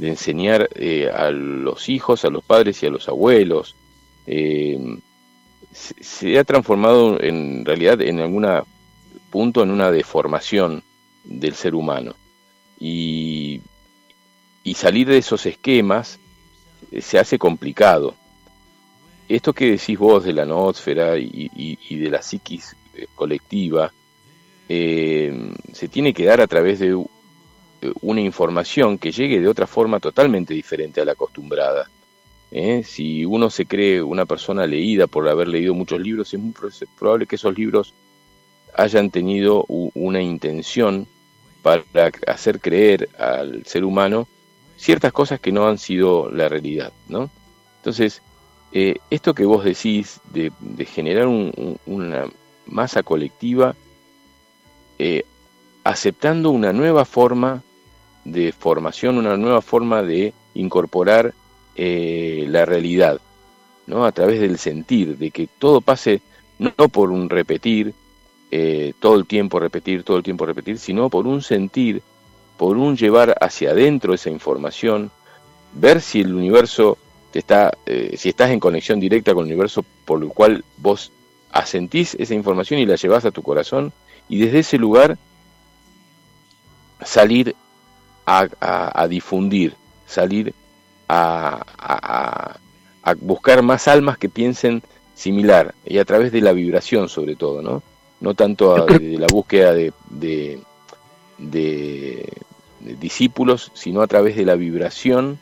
enseñar 0.00 0.68
a 1.14 1.30
los 1.30 1.88
hijos, 1.88 2.24
a 2.24 2.30
los 2.30 2.42
padres 2.42 2.82
y 2.82 2.86
a 2.86 2.90
los 2.90 3.08
abuelos, 3.08 3.76
se, 5.74 6.38
ha 6.38 6.44
transformado 6.44 7.20
en 7.20 7.64
realidad 7.64 8.00
en 8.00 8.20
algún 8.20 8.46
punto 9.30 9.62
en 9.62 9.70
una 9.70 9.90
deformación 9.90 10.82
del 11.24 11.54
ser 11.54 11.74
humano. 11.74 12.14
Y, 12.78 13.62
salir 14.74 15.06
de 15.06 15.18
esos 15.18 15.46
esquemas 15.46 16.18
eh, 16.90 17.00
se 17.00 17.18
hace 17.18 17.38
complicado. 17.38 18.14
Esto 19.28 19.52
que 19.52 19.70
decís 19.70 19.98
vos 19.98 20.24
de 20.24 20.32
la 20.32 20.44
noósfera 20.44 21.16
y, 21.16 21.96
de 21.96 22.10
la 22.10 22.20
psiquis 22.20 22.76
eh, 22.94 23.06
colectiva, 23.14 23.92
eh, 24.68 25.52
se 25.72 25.88
tiene 25.88 26.12
que 26.12 26.24
dar 26.24 26.40
a 26.40 26.46
través 26.46 26.80
de 26.80 26.94
una 28.00 28.20
información 28.20 28.98
que 28.98 29.12
llegue 29.12 29.40
de 29.40 29.48
otra 29.48 29.66
forma 29.66 30.00
totalmente 30.00 30.54
diferente 30.54 31.00
a 31.00 31.04
la 31.04 31.12
acostumbrada. 31.12 31.88
¿eh? 32.50 32.82
Si 32.84 33.24
uno 33.24 33.50
se 33.50 33.66
cree 33.66 34.02
una 34.02 34.26
persona 34.26 34.66
leída 34.66 35.06
por 35.06 35.28
haber 35.28 35.48
leído 35.48 35.74
muchos 35.74 36.00
libros, 36.00 36.32
es 36.32 36.40
muy 36.40 36.54
probable 36.98 37.26
que 37.26 37.36
esos 37.36 37.56
libros 37.56 37.94
hayan 38.74 39.10
tenido 39.10 39.64
una 39.68 40.20
intención 40.20 41.06
para 41.64 42.12
hacer 42.26 42.60
creer 42.60 43.08
al 43.18 43.64
ser 43.64 43.86
humano 43.86 44.28
ciertas 44.76 45.14
cosas 45.14 45.40
que 45.40 45.50
no 45.50 45.66
han 45.66 45.78
sido 45.78 46.30
la 46.30 46.46
realidad, 46.46 46.92
¿no? 47.08 47.30
Entonces, 47.78 48.20
eh, 48.70 48.96
esto 49.08 49.34
que 49.34 49.46
vos 49.46 49.64
decís 49.64 50.20
de, 50.30 50.52
generar 50.84 51.26
una 51.26 52.26
masa 52.66 53.02
colectiva, 53.02 53.74
eh, 54.98 55.24
aceptando 55.84 56.50
una 56.50 56.74
nueva 56.74 57.06
forma 57.06 57.62
de 58.26 58.52
formación, 58.52 59.16
una 59.16 59.38
nueva 59.38 59.62
forma 59.62 60.02
de 60.02 60.34
incorporar 60.52 61.32
eh, 61.76 62.44
la 62.46 62.66
realidad, 62.66 63.22
¿no? 63.86 64.04
A 64.04 64.12
través 64.12 64.38
del 64.38 64.58
sentir, 64.58 65.16
de 65.16 65.30
que 65.30 65.48
todo 65.58 65.80
pase 65.80 66.20
no 66.58 66.88
por 66.90 67.10
un 67.10 67.30
repetir, 67.30 67.94
eh, 68.50 68.92
todo 69.00 69.16
el 69.16 69.26
tiempo 69.26 69.58
repetir, 69.58 70.02
todo 70.02 70.16
el 70.16 70.22
tiempo 70.22 70.46
repetir, 70.46 70.78
sino 70.78 71.10
por 71.10 71.26
un 71.26 71.42
sentir, 71.42 72.02
por 72.56 72.76
un 72.76 72.96
llevar 72.96 73.36
hacia 73.40 73.70
adentro 73.70 74.14
esa 74.14 74.30
información, 74.30 75.10
ver 75.72 76.00
si 76.00 76.20
el 76.20 76.34
universo 76.34 76.98
te 77.32 77.40
está, 77.40 77.76
eh, 77.86 78.14
si 78.16 78.28
estás 78.28 78.50
en 78.50 78.60
conexión 78.60 79.00
directa 79.00 79.34
con 79.34 79.44
el 79.44 79.52
universo 79.52 79.84
por 80.04 80.20
lo 80.20 80.28
cual 80.28 80.64
vos 80.76 81.10
asentís 81.50 82.14
esa 82.14 82.34
información 82.34 82.80
y 82.80 82.86
la 82.86 82.96
llevas 82.96 83.24
a 83.24 83.30
tu 83.30 83.42
corazón, 83.42 83.92
y 84.28 84.38
desde 84.38 84.60
ese 84.60 84.78
lugar 84.78 85.18
salir 87.04 87.54
a, 88.26 88.48
a 88.60 89.08
difundir, 89.08 89.74
salir 90.06 90.54
a, 91.08 92.56
buscar 93.20 93.62
más 93.62 93.88
almas 93.88 94.18
que 94.18 94.28
piensen 94.28 94.82
similar 95.14 95.74
y 95.84 95.98
a 95.98 96.04
través 96.04 96.32
de 96.32 96.40
la 96.40 96.52
vibración 96.52 97.08
sobre 97.08 97.36
todo, 97.36 97.62
¿no? 97.62 97.82
No 98.20 98.34
tanto 98.34 98.86
de 98.86 99.18
la 99.18 99.26
búsqueda 99.26 99.74
de, 99.74 99.92
de, 101.38 102.32
discípulos, 103.00 103.70
sino 103.74 104.02
a 104.02 104.06
través 104.06 104.36
de 104.36 104.44
la 104.44 104.54
vibración 104.54 105.38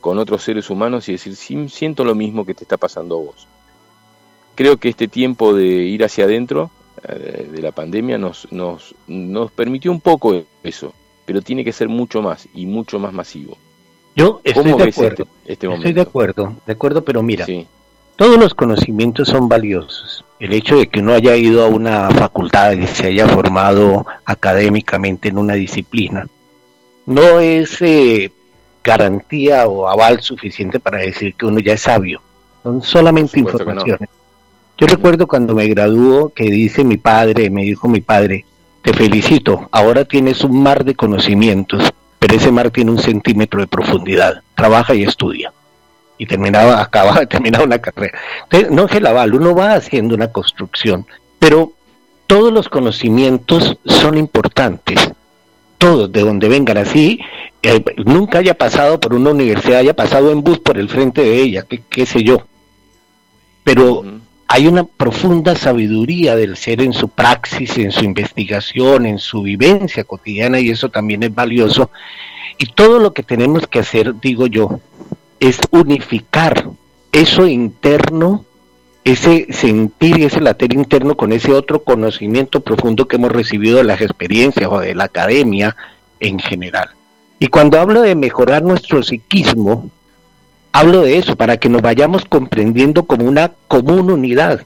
con 0.00 0.18
otros 0.18 0.42
seres 0.42 0.68
humanos 0.68 1.08
y 1.08 1.12
decir, 1.12 1.36
siento 1.36 2.04
lo 2.04 2.14
mismo 2.14 2.44
que 2.44 2.54
te 2.54 2.64
está 2.64 2.76
pasando 2.76 3.16
a 3.16 3.22
vos. 3.22 3.46
Creo 4.54 4.76
que 4.76 4.88
este 4.88 5.08
tiempo 5.08 5.54
de 5.54 5.66
ir 5.66 6.04
hacia 6.04 6.24
adentro 6.24 6.70
eh, 7.08 7.48
de 7.50 7.62
la 7.62 7.72
pandemia 7.72 8.18
nos, 8.18 8.50
nos, 8.52 8.94
nos 9.06 9.50
permitió 9.52 9.90
un 9.90 10.00
poco 10.00 10.44
eso, 10.62 10.92
pero 11.24 11.40
tiene 11.40 11.64
que 11.64 11.72
ser 11.72 11.88
mucho 11.88 12.20
más 12.20 12.48
y 12.52 12.66
mucho 12.66 12.98
más 12.98 13.12
masivo. 13.12 13.56
Yo 14.14 14.40
estoy 14.44 14.64
de 14.64 14.82
acuerdo. 14.82 15.26
Este, 15.46 15.52
este 15.52 15.74
estoy 15.74 15.92
de 15.92 16.00
acuerdo, 16.00 16.56
de 16.66 16.72
acuerdo, 16.72 17.04
pero 17.04 17.22
mira, 17.22 17.46
todos 18.22 18.38
los 18.38 18.54
conocimientos 18.54 19.26
son 19.26 19.48
valiosos. 19.48 20.24
El 20.38 20.52
hecho 20.52 20.76
de 20.76 20.86
que 20.86 21.00
uno 21.00 21.12
haya 21.12 21.34
ido 21.34 21.64
a 21.64 21.66
una 21.66 22.08
facultad 22.10 22.70
y 22.70 22.86
se 22.86 23.08
haya 23.08 23.26
formado 23.26 24.06
académicamente 24.24 25.28
en 25.28 25.38
una 25.38 25.54
disciplina 25.54 26.28
no 27.04 27.40
es 27.40 27.82
eh, 27.82 28.30
garantía 28.84 29.66
o 29.66 29.88
aval 29.88 30.20
suficiente 30.20 30.78
para 30.78 30.98
decir 30.98 31.34
que 31.34 31.46
uno 31.46 31.58
ya 31.58 31.72
es 31.72 31.80
sabio. 31.80 32.22
Son 32.62 32.80
solamente 32.80 33.40
informaciones. 33.40 34.08
Yo 34.78 34.86
recuerdo 34.86 35.26
cuando 35.26 35.56
me 35.56 35.66
graduó 35.66 36.28
que 36.28 36.44
dice 36.44 36.84
mi 36.84 36.98
padre, 36.98 37.50
me 37.50 37.64
dijo 37.64 37.88
mi 37.88 38.02
padre, 38.02 38.44
te 38.82 38.92
felicito, 38.92 39.68
ahora 39.72 40.04
tienes 40.04 40.44
un 40.44 40.62
mar 40.62 40.84
de 40.84 40.94
conocimientos 40.94 41.92
pero 42.20 42.36
ese 42.36 42.52
mar 42.52 42.70
tiene 42.70 42.92
un 42.92 43.00
centímetro 43.00 43.60
de 43.60 43.66
profundidad, 43.66 44.44
trabaja 44.54 44.94
y 44.94 45.02
estudia. 45.02 45.52
Y 46.22 46.26
terminaba, 46.26 46.80
acaba 46.82 47.18
de 47.18 47.26
terminar 47.26 47.64
una 47.64 47.80
carrera. 47.80 48.16
Entonces, 48.44 48.70
no 48.70 48.86
es 48.86 48.92
el 48.92 49.06
aval, 49.06 49.34
uno 49.34 49.56
va 49.56 49.74
haciendo 49.74 50.14
una 50.14 50.28
construcción, 50.28 51.04
pero 51.40 51.72
todos 52.28 52.52
los 52.52 52.68
conocimientos 52.68 53.76
son 53.84 54.16
importantes, 54.16 55.10
todos, 55.78 56.12
de 56.12 56.20
donde 56.20 56.48
vengan 56.48 56.78
así, 56.78 57.18
eh, 57.60 57.82
nunca 58.06 58.38
haya 58.38 58.54
pasado 58.54 59.00
por 59.00 59.14
una 59.14 59.30
universidad, 59.30 59.80
haya 59.80 59.94
pasado 59.94 60.30
en 60.30 60.42
bus 60.42 60.60
por 60.60 60.78
el 60.78 60.88
frente 60.88 61.22
de 61.22 61.42
ella, 61.42 61.66
qué, 61.90 62.06
sé 62.06 62.22
yo. 62.22 62.46
Pero 63.64 64.04
hay 64.46 64.68
una 64.68 64.84
profunda 64.84 65.56
sabiduría 65.56 66.36
del 66.36 66.56
ser 66.56 66.82
en 66.82 66.92
su 66.92 67.08
praxis, 67.08 67.76
en 67.78 67.90
su 67.90 68.04
investigación, 68.04 69.06
en 69.06 69.18
su 69.18 69.42
vivencia 69.42 70.04
cotidiana 70.04 70.60
y 70.60 70.70
eso 70.70 70.88
también 70.88 71.24
es 71.24 71.34
valioso. 71.34 71.90
Y 72.58 72.66
todo 72.66 72.98
lo 72.98 73.12
que 73.12 73.22
tenemos 73.22 73.66
que 73.66 73.80
hacer, 73.80 74.14
digo 74.20 74.46
yo, 74.46 74.80
es 75.48 75.60
unificar 75.70 76.70
eso 77.12 77.46
interno, 77.46 78.44
ese 79.04 79.52
sentir 79.52 80.18
y 80.18 80.24
ese 80.24 80.40
latir 80.40 80.72
interno 80.72 81.16
con 81.16 81.32
ese 81.32 81.52
otro 81.52 81.82
conocimiento 81.82 82.60
profundo 82.60 83.06
que 83.06 83.16
hemos 83.16 83.32
recibido 83.32 83.78
de 83.78 83.84
las 83.84 84.00
experiencias 84.00 84.70
o 84.70 84.80
de 84.80 84.94
la 84.94 85.04
academia 85.04 85.76
en 86.20 86.38
general. 86.38 86.90
Y 87.38 87.48
cuando 87.48 87.78
hablo 87.78 88.02
de 88.02 88.14
mejorar 88.14 88.62
nuestro 88.62 89.02
psiquismo, 89.02 89.90
Hablo 90.72 91.02
de 91.02 91.18
eso, 91.18 91.36
para 91.36 91.58
que 91.58 91.68
nos 91.68 91.82
vayamos 91.82 92.24
comprendiendo 92.24 93.04
como 93.04 93.26
una 93.26 93.52
común 93.68 94.10
unidad 94.10 94.62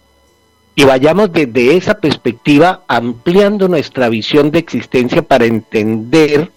y 0.76 0.84
vayamos 0.84 1.32
desde 1.32 1.76
esa 1.76 1.98
perspectiva 1.98 2.82
ampliando 2.86 3.66
nuestra 3.66 4.08
visión 4.08 4.52
de 4.52 4.60
existencia 4.60 5.22
para 5.22 5.46
entender 5.46 6.52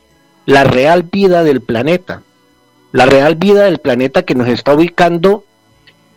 la 0.45 0.65
real 0.65 1.03
vida 1.03 1.43
del 1.43 1.62
planeta, 1.62 2.21
la 2.91 3.06
real 3.06 3.36
vida 3.36 3.65
del 3.65 3.80
planeta 3.80 4.23
que 4.23 4.36
nos 4.36 4.47
está 4.47 4.73
ubicando 4.73 5.43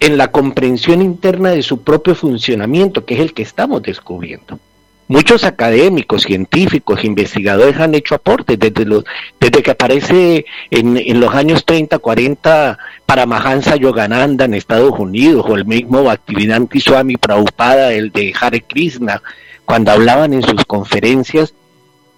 en 0.00 0.16
la 0.16 0.32
comprensión 0.32 1.00
interna 1.00 1.50
de 1.50 1.62
su 1.62 1.82
propio 1.82 2.14
funcionamiento, 2.14 3.04
que 3.04 3.14
es 3.14 3.20
el 3.20 3.34
que 3.34 3.42
estamos 3.42 3.82
descubriendo. 3.82 4.58
muchos 5.06 5.44
académicos, 5.44 6.22
científicos, 6.22 7.04
investigadores 7.04 7.76
han 7.78 7.94
hecho 7.94 8.14
aportes 8.14 8.58
desde, 8.58 8.86
los, 8.86 9.04
desde 9.38 9.62
que 9.62 9.70
aparece 9.70 10.46
en, 10.70 10.96
en 10.96 11.20
los 11.20 11.34
años 11.34 11.66
30, 11.66 11.98
40 11.98 12.78
Paramahansa 13.04 13.76
Yogananda 13.76 14.46
en 14.46 14.54
Estados 14.54 14.98
Unidos 14.98 15.44
o 15.46 15.54
el 15.54 15.66
mismo 15.66 16.02
Bhaktivedanta 16.02 16.80
Swami 16.80 17.16
Prabhupada, 17.16 17.92
el 17.92 18.10
de 18.10 18.32
Hare 18.40 18.62
Krishna, 18.62 19.22
cuando 19.66 19.90
hablaban 19.90 20.32
en 20.32 20.42
sus 20.42 20.64
conferencias. 20.64 21.54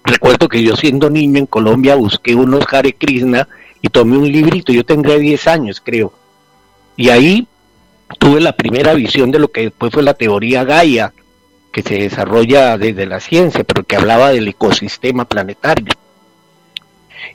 Recuerdo 0.04 0.48
que 0.48 0.62
yo 0.62 0.76
siendo 0.76 1.10
niño 1.10 1.40
en 1.40 1.46
Colombia 1.46 1.96
busqué 1.96 2.34
unos 2.34 2.64
Hare 2.72 2.92
Krishna 2.92 3.48
y 3.84 3.90
tomé 3.90 4.16
un 4.16 4.32
librito, 4.32 4.72
yo 4.72 4.82
tendría 4.82 5.18
10 5.18 5.46
años 5.46 5.82
creo, 5.84 6.10
y 6.96 7.10
ahí 7.10 7.46
tuve 8.18 8.40
la 8.40 8.56
primera 8.56 8.94
visión 8.94 9.30
de 9.30 9.38
lo 9.38 9.48
que 9.48 9.60
después 9.60 9.92
fue 9.92 10.02
la 10.02 10.14
teoría 10.14 10.64
Gaia, 10.64 11.12
que 11.70 11.82
se 11.82 11.98
desarrolla 11.98 12.78
desde 12.78 13.04
la 13.04 13.20
ciencia, 13.20 13.62
pero 13.62 13.84
que 13.84 13.96
hablaba 13.96 14.30
del 14.30 14.48
ecosistema 14.48 15.26
planetario. 15.26 15.92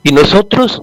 Y 0.02 0.10
nosotros, 0.10 0.82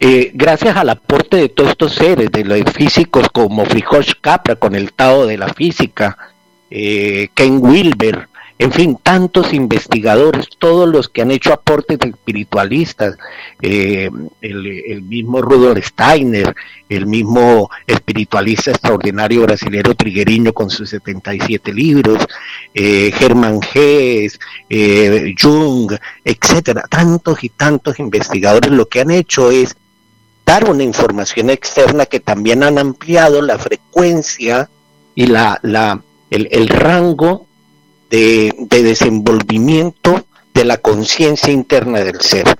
eh, 0.00 0.32
gracias 0.34 0.76
al 0.76 0.88
aporte 0.88 1.36
de 1.36 1.48
todos 1.48 1.70
estos 1.70 1.94
seres, 1.94 2.32
de 2.32 2.44
los 2.44 2.60
físicos 2.72 3.28
como 3.32 3.66
Frijosh 3.66 4.14
Capra 4.20 4.56
con 4.56 4.74
el 4.74 4.92
Tao 4.92 5.26
de 5.26 5.38
la 5.38 5.54
física, 5.54 6.18
eh, 6.72 7.28
Ken 7.34 7.64
Wilber, 7.64 8.27
en 8.60 8.72
fin, 8.72 8.98
tantos 9.00 9.52
investigadores, 9.52 10.48
todos 10.58 10.88
los 10.88 11.08
que 11.08 11.22
han 11.22 11.30
hecho 11.30 11.52
aportes 11.52 11.98
espiritualistas, 12.02 13.16
eh, 13.62 14.10
el, 14.40 15.02
mismo 15.02 15.40
Rudolf 15.40 15.86
Steiner, 15.86 16.56
el 16.88 17.06
mismo 17.06 17.70
espiritualista 17.86 18.72
extraordinario 18.72 19.42
brasileño 19.42 19.94
Trigueriño 19.94 20.52
con 20.52 20.70
sus 20.70 20.90
77 20.90 21.72
libros, 21.72 22.26
eh, 22.74 23.12
Germán 23.14 23.60
eh, 23.74 25.34
Jung, 25.40 25.92
etcétera, 26.24 26.82
tantos 26.90 27.44
y 27.44 27.50
tantos 27.50 28.00
investigadores 28.00 28.72
lo 28.72 28.88
que 28.88 29.02
han 29.02 29.12
hecho 29.12 29.52
es 29.52 29.76
dar 30.44 30.68
una 30.68 30.82
información 30.82 31.50
externa 31.50 32.06
que 32.06 32.18
también 32.18 32.64
han 32.64 32.78
ampliado 32.78 33.40
la 33.40 33.56
frecuencia 33.56 34.68
y 35.14 35.26
la, 35.26 35.60
la, 35.62 36.02
el 36.30 36.68
rango 36.68 37.47
de, 38.10 38.52
desenvolvimiento 38.68 40.24
de 40.54 40.64
la 40.64 40.78
conciencia 40.78 41.52
interna 41.52 42.00
del 42.00 42.20
ser. 42.20 42.58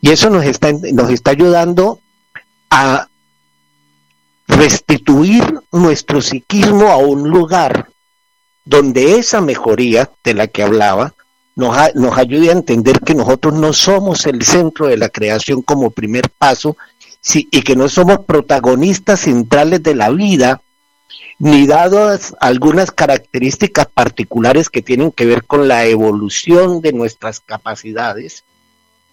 Y 0.00 0.10
eso 0.10 0.30
nos 0.30 0.44
está, 0.44 0.72
nos 0.72 1.10
está 1.10 1.32
ayudando 1.32 2.00
a 2.70 3.08
restituir 4.46 5.60
nuestro 5.72 6.20
psiquismo 6.20 6.88
a 6.88 6.96
un 6.96 7.28
lugar 7.28 7.88
donde 8.64 9.18
esa 9.18 9.40
mejoría 9.40 10.10
de 10.24 10.34
la 10.34 10.46
que 10.46 10.62
hablaba 10.62 11.14
nos, 11.56 11.76
nos 11.94 12.16
ayude 12.16 12.50
a 12.50 12.52
entender 12.52 13.00
que 13.00 13.14
nosotros 13.14 13.54
no 13.54 13.72
somos 13.72 14.26
el 14.26 14.42
centro 14.42 14.86
de 14.86 14.96
la 14.96 15.08
creación 15.08 15.62
como 15.62 15.90
primer 15.90 16.30
paso 16.30 16.76
y 17.32 17.62
que 17.62 17.76
no 17.76 17.88
somos 17.88 18.20
protagonistas 18.24 19.20
centrales 19.20 19.82
de 19.82 19.94
la 19.94 20.10
vida, 20.10 20.62
ni 21.40 21.66
dadas 21.66 22.36
algunas 22.38 22.90
características 22.92 23.86
particulares 23.86 24.68
que 24.68 24.82
tienen 24.82 25.10
que 25.10 25.24
ver 25.24 25.44
con 25.44 25.68
la 25.68 25.86
evolución 25.86 26.82
de 26.82 26.92
nuestras 26.92 27.40
capacidades, 27.40 28.44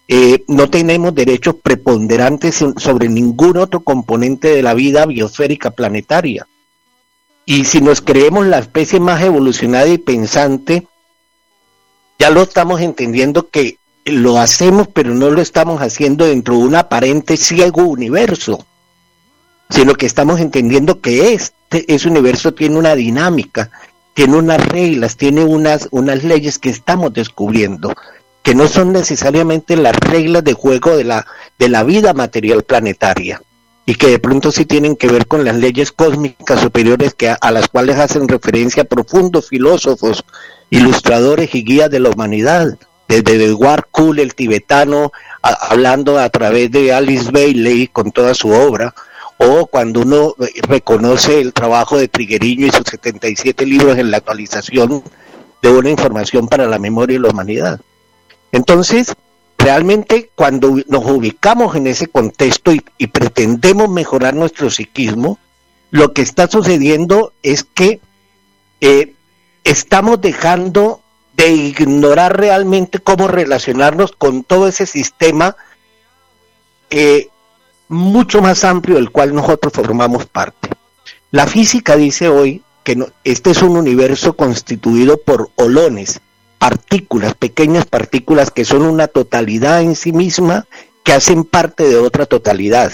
eh, 0.09 0.43
no 0.49 0.69
tenemos 0.69 1.15
derechos 1.15 1.55
preponderantes 1.55 2.63
sobre 2.75 3.07
ningún 3.07 3.55
otro 3.55 3.79
componente 3.79 4.49
de 4.49 4.61
la 4.61 4.73
vida 4.73 5.05
biosférica 5.05 5.71
planetaria. 5.71 6.45
Y 7.45 7.63
si 7.63 7.79
nos 7.79 8.01
creemos 8.01 8.45
la 8.45 8.59
especie 8.59 8.99
más 8.99 9.21
evolucionada 9.23 9.87
y 9.87 9.97
pensante, 9.97 10.85
ya 12.19 12.29
lo 12.29 12.41
estamos 12.41 12.81
entendiendo 12.81 13.47
que 13.47 13.77
lo 14.03 14.37
hacemos, 14.37 14.89
pero 14.89 15.15
no 15.15 15.29
lo 15.29 15.41
estamos 15.41 15.81
haciendo 15.81 16.25
dentro 16.25 16.57
de 16.57 16.63
un 16.65 16.75
aparente 16.75 17.37
ciego 17.37 17.83
universo 17.83 18.65
sino 19.69 19.95
que 19.95 20.05
estamos 20.05 20.39
entendiendo 20.39 21.01
que 21.01 21.33
este 21.33 21.57
ese 21.93 22.07
universo 22.07 22.53
tiene 22.53 22.77
una 22.77 22.95
dinámica, 22.95 23.69
tiene 24.13 24.37
unas 24.37 24.65
reglas, 24.65 25.17
tiene 25.17 25.43
unas, 25.43 25.87
unas 25.91 26.23
leyes 26.23 26.57
que 26.57 26.69
estamos 26.69 27.13
descubriendo, 27.13 27.93
que 28.41 28.55
no 28.55 28.67
son 28.67 28.93
necesariamente 28.93 29.75
las 29.75 29.95
reglas 29.95 30.43
de 30.43 30.53
juego 30.53 30.95
de 30.95 31.03
la, 31.03 31.27
de 31.59 31.69
la 31.69 31.83
vida 31.83 32.13
material 32.13 32.63
planetaria 32.63 33.41
y 33.85 33.95
que 33.95 34.07
de 34.07 34.19
pronto 34.19 34.51
sí 34.51 34.65
tienen 34.65 34.97
que 34.97 35.07
ver 35.07 35.27
con 35.27 35.45
las 35.45 35.55
leyes 35.55 35.93
cósmicas 35.93 36.59
superiores 36.59 37.13
que 37.13 37.29
a, 37.29 37.51
las 37.51 37.69
cuales 37.69 37.97
hacen 37.97 38.27
referencia 38.27 38.83
profundos 38.83 39.47
filósofos, 39.47 40.25
ilustradores 40.69 41.55
y 41.55 41.63
guías 41.63 41.89
de 41.89 42.01
la 42.01 42.09
humanidad, 42.09 42.77
desde 43.07 43.45
Edward 43.45 43.85
Kuhl, 43.89 44.19
el 44.19 44.35
tibetano, 44.35 45.13
hablando 45.41 46.19
a 46.19 46.29
través 46.29 46.69
de 46.69 46.91
Alice 46.91 47.31
Bailey 47.31 47.87
con 47.87 48.11
toda 48.11 48.33
su 48.33 48.49
obra, 48.49 48.93
o 49.37 49.67
cuando 49.67 50.01
uno 50.01 50.35
reconoce 50.67 51.39
el 51.39 51.53
trabajo 51.53 51.97
de 51.97 52.07
Trigueriño 52.07 52.67
y 52.67 52.71
sus 52.71 52.87
77 52.89 53.65
libros 53.65 53.97
en 53.97 54.11
la 54.11 54.17
actualización 54.17 55.03
de 55.61 55.69
una 55.69 55.89
información 55.89 56.47
para 56.47 56.65
la 56.65 56.79
memoria 56.79 57.15
y 57.15 57.19
la 57.19 57.29
humanidad. 57.29 57.79
Entonces, 58.51 59.13
realmente 59.57 60.31
cuando 60.35 60.77
nos 60.87 61.05
ubicamos 61.05 61.75
en 61.75 61.87
ese 61.87 62.07
contexto 62.07 62.71
y, 62.71 63.07
pretendemos 63.07 63.89
mejorar 63.89 64.33
nuestro 64.33 64.69
psiquismo, 64.69 65.37
lo 65.91 66.13
que 66.13 66.21
está 66.21 66.47
sucediendo 66.47 67.33
es 67.43 67.63
que 67.63 67.99
eh, 68.81 69.13
estamos 69.63 70.21
dejando 70.21 71.01
de 71.35 71.51
ignorar 71.51 72.37
realmente 72.37 72.99
cómo 72.99 73.27
relacionarnos 73.27 74.11
con 74.11 74.43
todo 74.43 74.67
ese 74.67 74.85
sistema 74.85 75.55
eh, 76.89 77.29
mucho 77.89 78.41
más 78.41 78.63
amplio 78.63 78.95
del 78.95 79.11
cual 79.11 79.33
nosotros 79.33 79.73
formamos 79.73 80.25
parte. 80.25 80.69
La 81.31 81.47
física 81.47 81.95
dice 81.95 82.29
hoy 82.29 82.61
que 82.83 82.97
este 83.23 83.51
es 83.51 83.61
un 83.61 83.77
universo 83.77 84.35
constituido 84.35 85.17
por 85.17 85.49
holones, 85.55 86.21
partículas, 86.57 87.35
pequeñas 87.35 87.85
partículas 87.85 88.51
que 88.51 88.65
son 88.65 88.83
una 88.83 89.07
totalidad 89.07 89.81
en 89.81 89.95
sí 89.95 90.13
misma, 90.13 90.65
que 91.03 91.13
hacen 91.13 91.43
parte 91.43 91.87
de 91.87 91.97
otra 91.97 92.25
totalidad. 92.25 92.91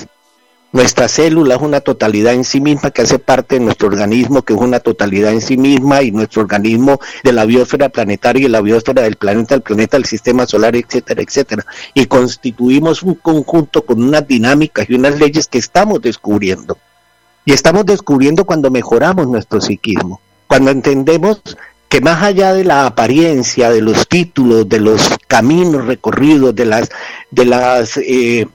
Nuestra 0.73 1.07
célula 1.07 1.53
es 1.53 1.61
una 1.61 1.81
totalidad 1.81 2.33
en 2.33 2.43
sí 2.43 2.59
misma 2.59 2.89
que 2.89 3.03
hace 3.03 3.19
parte 3.19 3.59
de 3.59 3.61
nuestro 3.61 3.89
organismo, 3.89 4.41
que 4.41 4.53
es 4.53 4.59
una 4.59 4.79
totalidad 4.79 5.31
en 5.31 5.41
sí 5.41 5.55
misma, 5.55 6.01
y 6.01 6.11
nuestro 6.11 6.41
organismo 6.41 6.99
de 7.23 7.31
la 7.31 7.45
biosfera 7.45 7.89
planetaria 7.89 8.47
y 8.47 8.49
la 8.49 8.59
biosfera 8.59 9.03
del 9.03 9.15
planeta, 9.15 9.53
el 9.53 9.61
planeta, 9.61 9.97
el 9.97 10.05
sistema 10.05 10.47
solar, 10.47 10.75
etcétera, 10.75 11.21
etcétera. 11.21 11.63
Y 11.93 12.07
constituimos 12.07 13.03
un 13.03 13.13
conjunto 13.13 13.85
con 13.85 14.01
unas 14.01 14.27
dinámicas 14.27 14.89
y 14.89 14.95
unas 14.95 15.19
leyes 15.19 15.47
que 15.47 15.59
estamos 15.59 16.01
descubriendo. 16.01 16.75
Y 17.45 17.53
estamos 17.53 17.85
descubriendo 17.85 18.43
cuando 18.43 18.71
mejoramos 18.71 19.27
nuestro 19.27 19.61
psiquismo, 19.61 20.21
cuando 20.47 20.71
entendemos 20.71 21.39
que 21.87 22.01
más 22.01 22.23
allá 22.23 22.51
de 22.51 22.63
la 22.63 22.87
apariencia, 22.87 23.69
de 23.69 23.81
los 23.81 24.07
títulos, 24.07 24.67
de 24.67 24.79
los 24.79 25.07
caminos 25.27 25.85
recorridos, 25.85 26.55
de 26.55 26.65
las, 26.65 26.89
de 27.29 27.45
las 27.45 27.97
eh, 27.97 28.47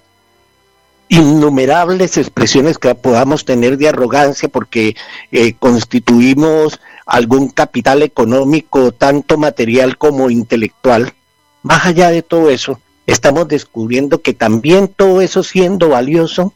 innumerables 1.09 2.17
expresiones 2.17 2.79
que 2.79 2.95
podamos 2.95 3.45
tener 3.45 3.79
de 3.79 3.89
arrogancia 3.89 4.49
porque 4.49 4.95
eh, 5.33 5.55
constituimos 5.59 6.81
algún 7.07 7.49
capital 7.49 8.03
económico, 8.03 8.93
tanto 8.93 9.39
material 9.39 9.97
como 9.97 10.31
intelectual. 10.31 11.15
Más 11.63 11.87
allá 11.87 12.11
de 12.11 12.23
todo 12.23 12.51
eso, 12.51 12.81
estamos 13.07 13.49
descubriendo 13.49 14.21
que 14.21 14.35
también 14.35 14.89
todo 14.89 15.23
eso 15.23 15.43
siendo 15.43 15.89
valioso, 15.89 16.53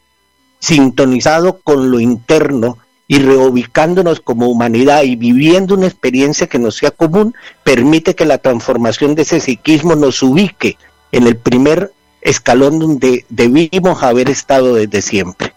sintonizado 0.58 1.60
con 1.64 1.90
lo 1.90 1.98
interno 1.98 2.78
y 3.08 3.18
reubicándonos 3.18 4.20
como 4.20 4.48
humanidad 4.48 5.02
y 5.02 5.16
viviendo 5.16 5.74
una 5.74 5.86
experiencia 5.86 6.46
que 6.46 6.58
nos 6.58 6.76
sea 6.76 6.90
común, 6.90 7.34
permite 7.64 8.14
que 8.14 8.26
la 8.26 8.38
transformación 8.38 9.14
de 9.14 9.22
ese 9.22 9.40
psiquismo 9.40 9.96
nos 9.96 10.22
ubique 10.22 10.76
en 11.10 11.26
el 11.26 11.36
primer 11.36 11.92
escalón 12.22 12.78
donde 12.78 13.26
debimos 13.28 14.02
haber 14.02 14.30
estado 14.30 14.74
desde 14.74 15.02
siempre. 15.02 15.52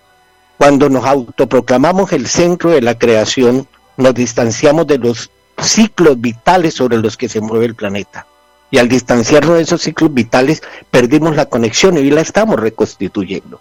Cuando 0.58 0.90
nos 0.90 1.06
autoproclamamos 1.06 2.12
el 2.12 2.28
centro 2.28 2.72
de 2.72 2.82
la 2.82 2.98
creación, 2.98 3.68
nos 3.98 4.14
distanciamos 4.14 4.88
de 4.88 4.98
los 4.98 5.30
ciclos 5.62 6.20
vitales 6.20 6.74
sobre 6.74 6.98
los 6.98 7.18
que 7.18 7.30
se 7.30 7.40
mueve 7.40 7.66
el 7.66 7.76
planeta. 7.76 8.26
Y 8.72 8.80
al 8.80 8.90
distanciarnos 8.90 9.56
de 9.56 9.62
esos 9.62 9.82
ciclos 9.82 10.14
vitales, 10.14 10.64
perdimos 10.90 11.36
la 11.36 11.46
conexión 11.46 11.98
y 11.98 12.10
la 12.10 12.22
estamos 12.22 12.60
reconstituyendo. 12.60 13.60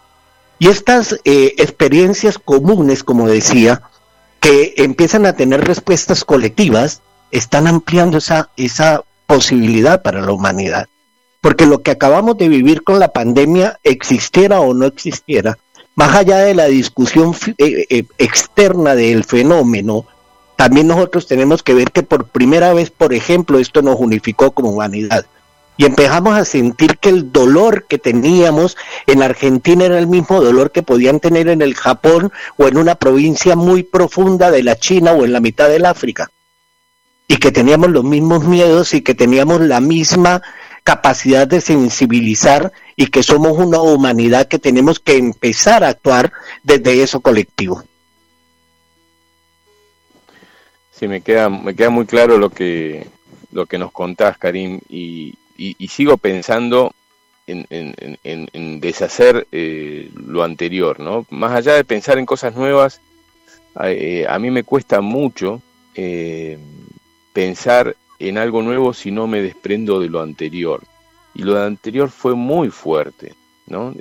Y 0.58 0.68
estas 0.68 1.20
eh, 1.24 1.54
experiencias 1.58 2.38
comunes, 2.38 3.04
como 3.04 3.28
decía, 3.28 3.82
que 4.40 4.74
empiezan 4.78 5.26
a 5.26 5.34
tener 5.34 5.64
respuestas 5.64 6.24
colectivas, 6.24 7.02
están 7.30 7.66
ampliando 7.66 8.18
esa, 8.18 8.50
esa 8.56 9.02
posibilidad 9.26 10.02
para 10.02 10.20
la 10.20 10.32
humanidad 10.32 10.88
porque 11.44 11.66
lo 11.66 11.82
que 11.82 11.90
acabamos 11.90 12.38
de 12.38 12.48
vivir 12.48 12.84
con 12.84 12.98
la 12.98 13.08
pandemia, 13.08 13.78
existiera 13.82 14.60
o 14.60 14.72
no 14.72 14.86
existiera, 14.86 15.58
más 15.94 16.16
allá 16.16 16.38
de 16.38 16.54
la 16.54 16.64
discusión 16.64 17.36
eh, 17.58 17.84
eh, 17.90 18.04
externa 18.16 18.94
del 18.94 19.24
fenómeno, 19.24 20.06
también 20.56 20.86
nosotros 20.86 21.26
tenemos 21.26 21.62
que 21.62 21.74
ver 21.74 21.90
que 21.90 22.02
por 22.02 22.28
primera 22.28 22.72
vez, 22.72 22.88
por 22.88 23.12
ejemplo, 23.12 23.58
esto 23.58 23.82
nos 23.82 24.00
unificó 24.00 24.52
como 24.52 24.70
humanidad. 24.70 25.26
Y 25.76 25.84
empezamos 25.84 26.34
a 26.34 26.46
sentir 26.46 26.96
que 26.96 27.10
el 27.10 27.30
dolor 27.30 27.84
que 27.90 27.98
teníamos 27.98 28.78
en 29.06 29.22
Argentina 29.22 29.84
era 29.84 29.98
el 29.98 30.06
mismo 30.06 30.40
dolor 30.40 30.70
que 30.70 30.82
podían 30.82 31.20
tener 31.20 31.48
en 31.48 31.60
el 31.60 31.74
Japón 31.74 32.32
o 32.56 32.68
en 32.68 32.78
una 32.78 32.94
provincia 32.94 33.54
muy 33.54 33.82
profunda 33.82 34.50
de 34.50 34.62
la 34.62 34.76
China 34.76 35.12
o 35.12 35.26
en 35.26 35.34
la 35.34 35.40
mitad 35.40 35.68
del 35.68 35.84
África. 35.84 36.30
Y 37.28 37.36
que 37.36 37.52
teníamos 37.52 37.90
los 37.90 38.04
mismos 38.04 38.44
miedos 38.44 38.94
y 38.94 39.02
que 39.02 39.14
teníamos 39.14 39.60
la 39.60 39.82
misma 39.82 40.40
capacidad 40.84 41.48
de 41.48 41.62
sensibilizar 41.62 42.72
y 42.94 43.06
que 43.06 43.22
somos 43.22 43.58
una 43.58 43.80
humanidad 43.80 44.46
que 44.46 44.58
tenemos 44.58 45.00
que 45.00 45.16
empezar 45.16 45.82
a 45.82 45.88
actuar 45.88 46.30
desde 46.62 47.02
eso 47.02 47.20
colectivo. 47.20 47.82
Sí, 50.92 51.08
me 51.08 51.22
queda, 51.22 51.48
me 51.48 51.74
queda 51.74 51.90
muy 51.90 52.06
claro 52.06 52.38
lo 52.38 52.50
que, 52.50 53.08
lo 53.50 53.66
que 53.66 53.78
nos 53.78 53.90
contás, 53.90 54.38
Karim, 54.38 54.78
y, 54.88 55.34
y, 55.56 55.88
sigo 55.88 56.18
pensando 56.18 56.94
en, 57.46 57.66
en, 57.70 58.80
deshacer 58.80 59.46
eh, 59.50 60.10
lo 60.14 60.44
anterior, 60.44 61.00
¿no? 61.00 61.26
Más 61.30 61.52
allá 61.52 61.74
de 61.74 61.84
pensar 61.84 62.18
en 62.18 62.26
cosas 62.26 62.54
nuevas, 62.54 63.00
eh, 63.82 64.26
a 64.28 64.38
mí 64.38 64.50
me 64.50 64.62
cuesta 64.62 65.00
mucho 65.00 65.60
eh, 65.94 66.58
pensar 67.32 67.96
en 68.18 68.38
algo 68.38 68.62
nuevo 68.62 68.92
si 68.92 69.10
no 69.10 69.26
me 69.26 69.42
desprendo 69.42 70.00
de 70.00 70.08
lo 70.08 70.20
anterior. 70.20 70.82
Y 71.34 71.42
lo 71.42 71.60
anterior 71.60 72.10
fue 72.10 72.34
muy 72.34 72.70
fuerte, 72.70 73.34
¿no? 73.66 73.94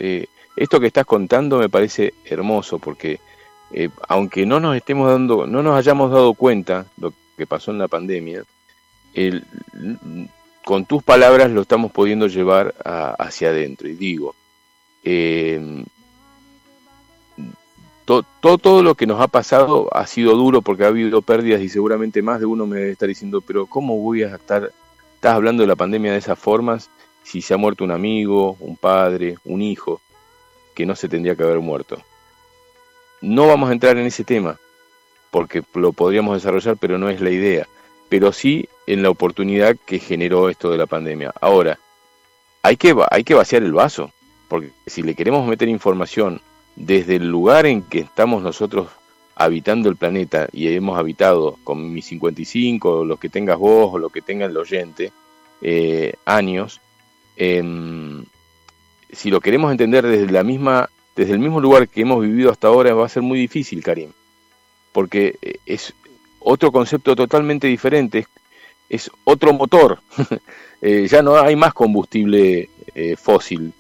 esto 0.56 0.80
que 0.80 0.88
estás 0.88 1.06
contando 1.06 1.58
me 1.58 1.68
parece 1.70 2.14
hermoso 2.26 2.78
porque 2.78 3.20
aunque 4.08 4.46
no 4.46 4.60
nos 4.60 4.76
estemos 4.76 5.10
dando, 5.10 5.48
no 5.48 5.64
nos 5.64 5.76
hayamos 5.76 6.12
dado 6.12 6.36
cuenta 6.36 6.86
lo 6.98 7.12
que 7.36 7.48
pasó 7.48 7.72
en 7.72 7.80
la 7.80 7.88
pandemia, 7.88 8.44
con 10.64 10.86
tus 10.86 11.04
palabras 11.04 11.52
lo 11.52 11.62
estamos 11.62 11.92
pudiendo 11.92 12.28
llevar 12.28 12.74
hacia 13.20 13.50
adentro. 13.50 13.88
Y 13.88 13.96
digo, 13.96 14.36
eh, 15.04 15.84
todo 18.06 18.84
lo 18.84 18.96
que 18.96 19.08
nos 19.08 19.22
ha 19.22 19.28
pasado 19.28 19.88
ha 19.94 20.06
sido 20.08 20.36
duro 20.36 20.62
porque 20.62 20.84
ha 20.84 20.88
habido 20.88 21.22
pérdidas 21.22 21.62
y 21.62 21.70
seguramente 21.70 22.22
más 22.22 22.40
de 22.40 22.46
uno 22.46 22.66
me 22.66 22.78
debe 22.78 22.92
estar 22.92 23.08
diciendo, 23.08 23.42
pero 23.42 23.66
¿cómo 23.66 23.98
voy 23.98 24.24
a 24.24 24.36
estar, 24.36 24.72
estás 25.16 25.34
hablando 25.34 25.64
de 25.64 25.68
la 25.68 25.76
pandemia 25.76 26.12
de 26.12 26.18
esas 26.18 26.38
formas 26.38 26.90
si 27.24 27.42
se 27.42 27.54
ha 27.54 27.58
muerto 27.58 27.84
un 27.84 27.92
amigo, 27.92 28.58
un 28.60 28.76
padre, 28.76 29.38
un 29.46 29.62
hijo, 29.62 30.02
que 30.76 30.86
no 30.86 30.96
se 30.96 31.08
tendría 31.08 31.36
que 31.36 31.44
haber 31.44 31.60
muerto? 31.60 32.02
No 33.22 33.48
vamos 33.48 33.70
a 33.70 33.74
entrar 33.74 33.98
en 33.98 34.06
ese 34.06 34.24
tema 34.24 34.60
porque 35.32 35.64
lo 35.74 35.94
podríamos 35.94 36.36
desarrollar, 36.36 36.78
pero 36.78 36.98
no 36.98 37.10
es 37.10 37.22
la 37.22 37.30
idea 37.30 37.68
pero 38.14 38.32
sí 38.32 38.70
en 38.86 39.02
la 39.02 39.10
oportunidad 39.10 39.76
que 39.88 39.98
generó 39.98 40.48
esto 40.48 40.70
de 40.70 40.78
la 40.78 40.86
pandemia. 40.86 41.34
Ahora, 41.42 41.80
hay 42.62 42.78
que, 42.78 42.96
hay 43.10 43.24
que 43.24 43.34
vaciar 43.34 43.64
el 43.64 43.74
vaso, 43.74 44.12
porque 44.50 44.70
si 44.86 45.02
le 45.02 45.16
queremos 45.16 45.48
meter 45.48 45.68
información 45.68 46.40
desde 46.76 47.16
el 47.18 47.30
lugar 47.30 47.66
en 47.66 47.82
que 47.84 48.00
estamos 48.00 48.42
nosotros 48.42 48.88
habitando 49.36 49.90
el 49.90 49.96
planeta 49.96 50.48
y 50.52 50.68
hemos 50.68 50.98
habitado 50.98 51.58
con 51.64 51.92
mis 51.94 52.06
55, 52.06 52.90
o 52.90 53.06
los 53.06 53.20
que 53.20 53.30
tengas 53.30 53.58
vos 53.58 53.94
o 53.94 53.98
lo 53.98 54.10
que 54.10 54.22
tenga 54.22 54.46
el 54.46 54.58
oyente, 54.58 55.12
eh, 55.62 56.14
años, 56.26 56.82
em, 57.36 58.24
si 59.12 59.30
lo 59.30 59.40
queremos 59.40 59.72
entender 59.72 60.06
desde 60.06 60.32
la 60.32 60.44
misma, 60.44 60.90
desde 61.16 61.34
el 61.34 61.40
mismo 61.40 61.60
lugar 61.60 61.88
que 61.88 62.02
hemos 62.02 62.22
vivido 62.22 62.52
hasta 62.52 62.68
ahora, 62.68 62.94
va 62.94 63.06
a 63.06 63.10
ser 63.10 63.24
muy 63.24 63.40
difícil, 63.40 63.84
Karim, 63.84 64.12
porque 64.92 65.38
eh, 65.42 65.58
es, 65.66 65.94
otro 66.40 66.72
concepto 66.72 67.16
totalmente 67.16 67.68
diferente, 67.68 68.28
es, 68.90 69.10
otro 69.24 69.54
motor, 69.54 70.00
eh, 70.82 71.08
ya 71.10 71.22
no 71.22 71.38
hay 71.38 71.56
más 71.56 71.74
combustible 71.74 72.70
eh, 72.94 73.16
fósil, 73.16 73.74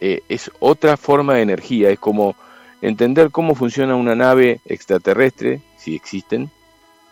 eh, 0.00 0.22
es 0.28 0.50
otra 0.58 0.96
forma 0.96 1.34
de 1.34 1.42
energía, 1.42 1.90
es 1.90 1.98
como 1.98 2.36
entender 2.82 3.30
cómo 3.30 3.54
funciona 3.54 3.94
una 3.94 4.14
nave 4.14 4.60
extraterrestre, 4.64 5.60
si 5.76 5.94
existen, 5.94 6.50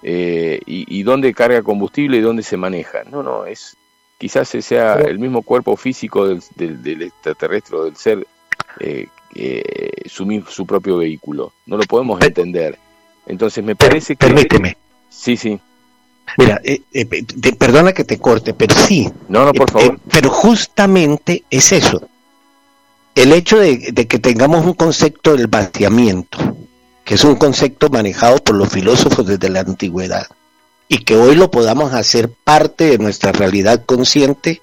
y, 0.02 1.02
dónde 1.02 1.34
carga 1.34 1.62
combustible 1.62 2.18
y 2.18 2.20
dónde 2.20 2.42
se 2.42 2.56
maneja. 2.56 3.02
No, 3.10 3.22
no, 3.22 3.46
es 3.46 3.76
quizás 4.16 4.48
sea 4.48 4.94
el 4.94 5.18
mismo 5.18 5.42
cuerpo 5.42 5.76
físico 5.76 6.26
del, 6.26 6.42
del, 6.56 7.02
extraterrestre 7.02 7.76
o 7.76 7.84
del 7.84 7.96
ser 7.96 8.26
su, 10.06 10.44
su 10.48 10.66
propio 10.66 10.98
vehículo. 10.98 11.52
No 11.66 11.76
lo 11.76 11.82
podemos 11.84 12.22
entender. 12.22 12.78
Entonces 13.26 13.62
me 13.64 13.76
parece 13.76 14.16
que... 14.16 14.26
Permíteme, 14.26 14.76
Sí, 15.10 15.36
sí. 15.36 15.58
Mira, 16.36 16.60
eh, 16.62 16.82
eh, 16.92 17.06
perdona 17.58 17.92
que 17.92 18.04
te 18.04 18.18
corte, 18.18 18.54
pero 18.54 18.74
sí. 18.74 19.10
No, 19.28 19.44
no, 19.44 19.52
por 19.52 19.68
eh, 19.70 19.72
favor. 19.72 20.00
pero 20.10 20.30
justamente 20.30 21.44
es 21.50 21.72
eso. 21.72 22.06
El 23.14 23.32
hecho 23.32 23.58
de, 23.58 23.78
que 24.06 24.18
tengamos 24.18 24.64
un 24.64 24.74
concepto 24.74 25.36
del 25.36 25.48
vaciamiento, 25.48 26.38
que 27.04 27.14
es 27.14 27.24
un 27.24 27.36
concepto 27.36 27.88
manejado 27.88 28.38
por 28.38 28.54
los 28.54 28.68
filósofos 28.68 29.26
desde 29.26 29.48
la 29.48 29.60
antigüedad, 29.60 30.26
y 30.88 30.98
que 30.98 31.16
hoy 31.16 31.34
lo 31.34 31.50
podamos 31.50 31.92
hacer 31.94 32.30
parte 32.30 32.84
de 32.84 32.98
nuestra 32.98 33.32
realidad 33.32 33.84
consciente, 33.84 34.62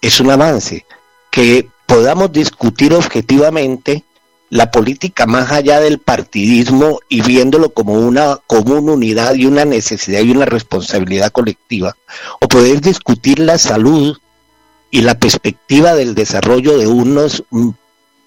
es 0.00 0.20
un 0.20 0.30
avance. 0.30 0.84
Que 1.30 1.68
podamos 1.86 2.32
discutir 2.32 2.92
objetivamente 2.92 4.04
la 4.52 4.70
política 4.70 5.24
más 5.24 5.50
allá 5.50 5.80
del 5.80 5.98
partidismo 5.98 7.00
y 7.08 7.22
viéndolo 7.22 7.70
como 7.70 7.94
una 7.94 8.38
común 8.46 8.90
unidad 8.90 9.34
y 9.34 9.46
una 9.46 9.64
necesidad 9.64 10.20
y 10.20 10.30
una 10.30 10.44
responsabilidad 10.44 11.32
colectiva, 11.32 11.96
o 12.38 12.48
poder 12.48 12.82
discutir 12.82 13.38
la 13.38 13.56
salud 13.56 14.18
y 14.90 15.00
la 15.00 15.18
perspectiva 15.18 15.94
del 15.94 16.14
desarrollo 16.14 16.76
de 16.76 16.86
unos 16.86 17.44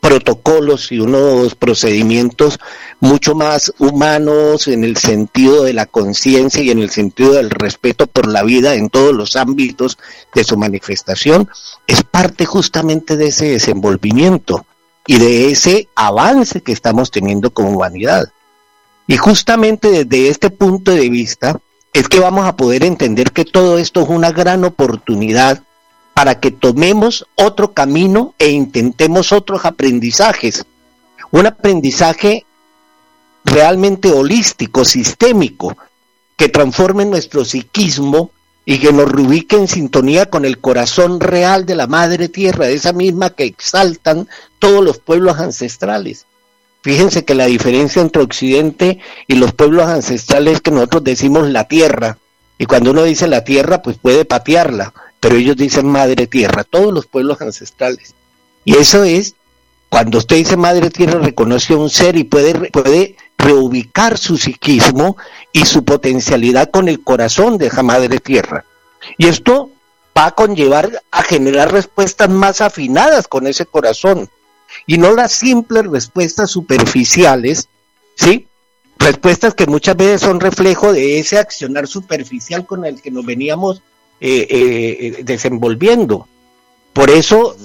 protocolos 0.05 0.91
y 0.91 0.99
unos 0.99 1.55
procedimientos 1.55 2.59
mucho 2.99 3.33
más 3.33 3.73
humanos 3.79 4.67
en 4.67 4.83
el 4.83 4.97
sentido 4.97 5.63
de 5.63 5.73
la 5.73 5.87
conciencia 5.87 6.61
y 6.61 6.69
en 6.69 6.77
el 6.77 6.91
sentido 6.91 7.33
del 7.33 7.49
respeto 7.49 8.05
por 8.05 8.27
la 8.27 8.43
vida 8.43 8.75
en 8.75 8.91
todos 8.91 9.15
los 9.15 9.35
ámbitos 9.35 9.97
de 10.35 10.43
su 10.43 10.57
manifestación, 10.57 11.49
es 11.87 12.03
parte 12.03 12.45
justamente 12.45 13.17
de 13.17 13.29
ese 13.29 13.47
desenvolvimiento 13.47 14.67
y 15.07 15.17
de 15.17 15.49
ese 15.49 15.89
avance 15.95 16.61
que 16.61 16.71
estamos 16.71 17.09
teniendo 17.09 17.49
como 17.49 17.69
humanidad. 17.69 18.25
Y 19.07 19.17
justamente 19.17 20.05
desde 20.05 20.29
este 20.29 20.51
punto 20.51 20.91
de 20.91 21.09
vista 21.09 21.59
es 21.93 22.07
que 22.07 22.19
vamos 22.19 22.45
a 22.45 22.55
poder 22.55 22.83
entender 22.83 23.31
que 23.31 23.43
todo 23.43 23.79
esto 23.79 24.01
es 24.01 24.09
una 24.09 24.31
gran 24.31 24.65
oportunidad 24.65 25.63
para 26.15 26.39
que 26.39 26.49
tomemos 26.49 27.27
otro 27.35 27.73
camino 27.73 28.33
e 28.39 28.49
intentemos 28.49 29.33
otros 29.33 29.65
aprendizajes. 29.65 30.65
Un 31.29 31.45
aprendizaje 31.45 32.45
realmente 33.43 34.09
holístico, 34.09 34.85
sistémico, 34.85 35.75
que 36.37 36.47
transforme 36.47 37.03
nuestro 37.03 37.43
psiquismo 37.43 38.31
y 38.63 38.79
que 38.79 38.93
nos 38.93 39.11
reubique 39.11 39.57
en 39.57 39.67
sintonía 39.67 40.29
con 40.29 40.45
el 40.45 40.59
corazón 40.59 41.19
real 41.19 41.65
de 41.65 41.75
la 41.75 41.85
Madre 41.85 42.29
Tierra, 42.29 42.69
esa 42.69 42.93
misma 42.93 43.31
que 43.31 43.43
exaltan 43.43 44.29
todos 44.57 44.81
los 44.81 44.99
pueblos 44.99 45.37
ancestrales. 45.37 46.27
Fíjense 46.81 47.25
que 47.25 47.35
la 47.35 47.47
diferencia 47.47 48.01
entre 48.01 48.23
Occidente 48.23 48.99
y 49.27 49.35
los 49.35 49.51
pueblos 49.53 49.89
ancestrales 49.89 50.55
es 50.55 50.61
que 50.61 50.71
nosotros 50.71 51.03
decimos 51.03 51.49
la 51.49 51.67
tierra, 51.67 52.19
y 52.57 52.67
cuando 52.67 52.91
uno 52.91 53.03
dice 53.03 53.27
la 53.27 53.43
tierra, 53.43 53.81
pues 53.81 53.97
puede 53.97 54.23
patearla, 54.23 54.93
pero 55.25 55.37
ellos 55.37 55.57
dicen 55.57 55.87
Madre 55.87 56.27
Tierra, 56.27 56.63
todos 56.63 56.93
los 56.93 57.07
pueblos 57.07 57.41
ancestrales. 57.41 58.13
Y 58.63 58.75
eso 58.75 59.03
es, 59.03 59.33
cuando 59.89 60.19
usted 60.19 60.35
dice 60.35 60.55
Madre 60.55 60.91
Tierra, 60.91 61.17
reconoce 61.17 61.73
a 61.73 61.77
un 61.77 61.89
ser 61.89 62.15
y 62.15 62.25
puede, 62.25 62.69
puede 62.69 63.15
reubicar 63.35 64.19
su 64.19 64.37
psiquismo 64.37 65.17
y 65.51 65.65
su 65.65 65.83
potencialidad 65.83 66.69
con 66.69 66.89
el 66.89 67.03
corazón 67.03 67.57
de 67.57 67.65
esa 67.65 67.81
madre 67.81 68.19
tierra. 68.19 68.65
Y 69.17 69.25
esto 69.25 69.71
va 70.15 70.27
a 70.27 70.35
conllevar 70.35 71.01
a 71.09 71.23
generar 71.23 71.71
respuestas 71.71 72.29
más 72.29 72.61
afinadas 72.61 73.27
con 73.27 73.47
ese 73.47 73.65
corazón 73.65 74.29
y 74.85 74.99
no 74.99 75.15
las 75.15 75.31
simples 75.31 75.87
respuestas 75.87 76.51
superficiales, 76.51 77.67
¿sí? 78.13 78.47
Respuestas 78.99 79.55
que 79.55 79.65
muchas 79.65 79.97
veces 79.97 80.21
son 80.21 80.39
reflejo 80.39 80.93
de 80.93 81.17
ese 81.17 81.39
accionar 81.39 81.87
superficial 81.87 82.67
con 82.67 82.85
el 82.85 83.01
que 83.01 83.09
nos 83.09 83.25
veníamos 83.25 83.81
eh, 84.19 84.47
eh, 84.49 85.23
desenvolviendo. 85.23 86.27
Por 86.93 87.09
eso, 87.09 87.55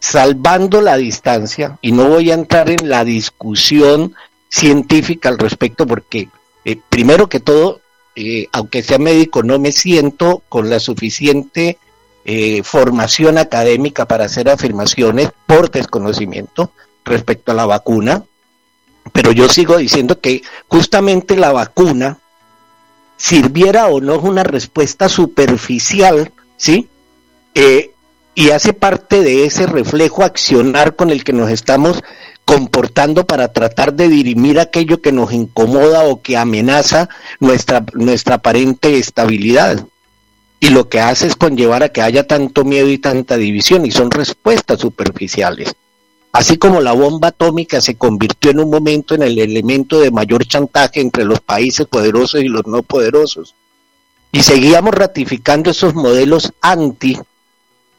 salvando 0.00 0.80
la 0.80 0.96
distancia, 0.96 1.78
y 1.80 1.92
no 1.92 2.08
voy 2.08 2.30
a 2.30 2.34
entrar 2.34 2.70
en 2.70 2.88
la 2.88 3.04
discusión 3.04 4.14
científica 4.48 5.28
al 5.28 5.38
respecto 5.38 5.86
porque 5.86 6.28
eh, 6.64 6.78
primero 6.88 7.28
que 7.28 7.40
todo, 7.40 7.80
eh, 8.16 8.46
aunque 8.52 8.82
sea 8.82 8.98
médico, 8.98 9.42
no 9.42 9.58
me 9.58 9.72
siento 9.72 10.42
con 10.48 10.70
la 10.70 10.80
suficiente 10.80 11.78
eh, 12.24 12.62
formación 12.62 13.36
académica 13.36 14.06
para 14.06 14.24
hacer 14.24 14.48
afirmaciones 14.48 15.30
por 15.46 15.70
desconocimiento 15.70 16.72
respecto 17.04 17.52
a 17.52 17.54
la 17.54 17.66
vacuna, 17.66 18.24
pero 19.12 19.32
yo 19.32 19.48
sigo 19.48 19.76
diciendo 19.76 20.20
que 20.20 20.42
justamente 20.68 21.36
la 21.36 21.52
vacuna 21.52 22.18
sirviera 23.16 23.88
o 23.88 24.00
no 24.00 24.18
una 24.18 24.42
respuesta 24.42 25.08
superficial, 25.08 26.32
¿sí? 26.56 26.88
Eh, 27.54 27.92
y 28.34 28.50
hace 28.50 28.72
parte 28.72 29.22
de 29.22 29.44
ese 29.44 29.66
reflejo 29.66 30.24
accionar 30.24 30.96
con 30.96 31.10
el 31.10 31.22
que 31.22 31.32
nos 31.32 31.50
estamos 31.50 32.02
comportando 32.44 33.26
para 33.26 33.52
tratar 33.52 33.94
de 33.94 34.08
dirimir 34.08 34.58
aquello 34.58 35.00
que 35.00 35.12
nos 35.12 35.32
incomoda 35.32 36.04
o 36.04 36.20
que 36.20 36.36
amenaza 36.36 37.08
nuestra, 37.40 37.84
nuestra 37.94 38.36
aparente 38.36 38.98
estabilidad. 38.98 39.86
Y 40.60 40.70
lo 40.70 40.88
que 40.88 41.00
hace 41.00 41.26
es 41.26 41.36
conllevar 41.36 41.82
a 41.82 41.90
que 41.90 42.02
haya 42.02 42.26
tanto 42.26 42.64
miedo 42.64 42.88
y 42.88 42.98
tanta 42.98 43.36
división, 43.36 43.86
y 43.86 43.90
son 43.90 44.10
respuestas 44.10 44.80
superficiales. 44.80 45.74
Así 46.34 46.56
como 46.56 46.80
la 46.80 46.90
bomba 46.90 47.28
atómica 47.28 47.80
se 47.80 47.94
convirtió 47.94 48.50
en 48.50 48.58
un 48.58 48.68
momento 48.68 49.14
en 49.14 49.22
el 49.22 49.38
elemento 49.38 50.00
de 50.00 50.10
mayor 50.10 50.44
chantaje 50.44 51.00
entre 51.00 51.24
los 51.24 51.38
países 51.38 51.86
poderosos 51.86 52.42
y 52.42 52.48
los 52.48 52.66
no 52.66 52.82
poderosos. 52.82 53.54
Y 54.32 54.42
seguíamos 54.42 54.96
ratificando 54.96 55.70
esos 55.70 55.94
modelos 55.94 56.52
anti 56.60 57.16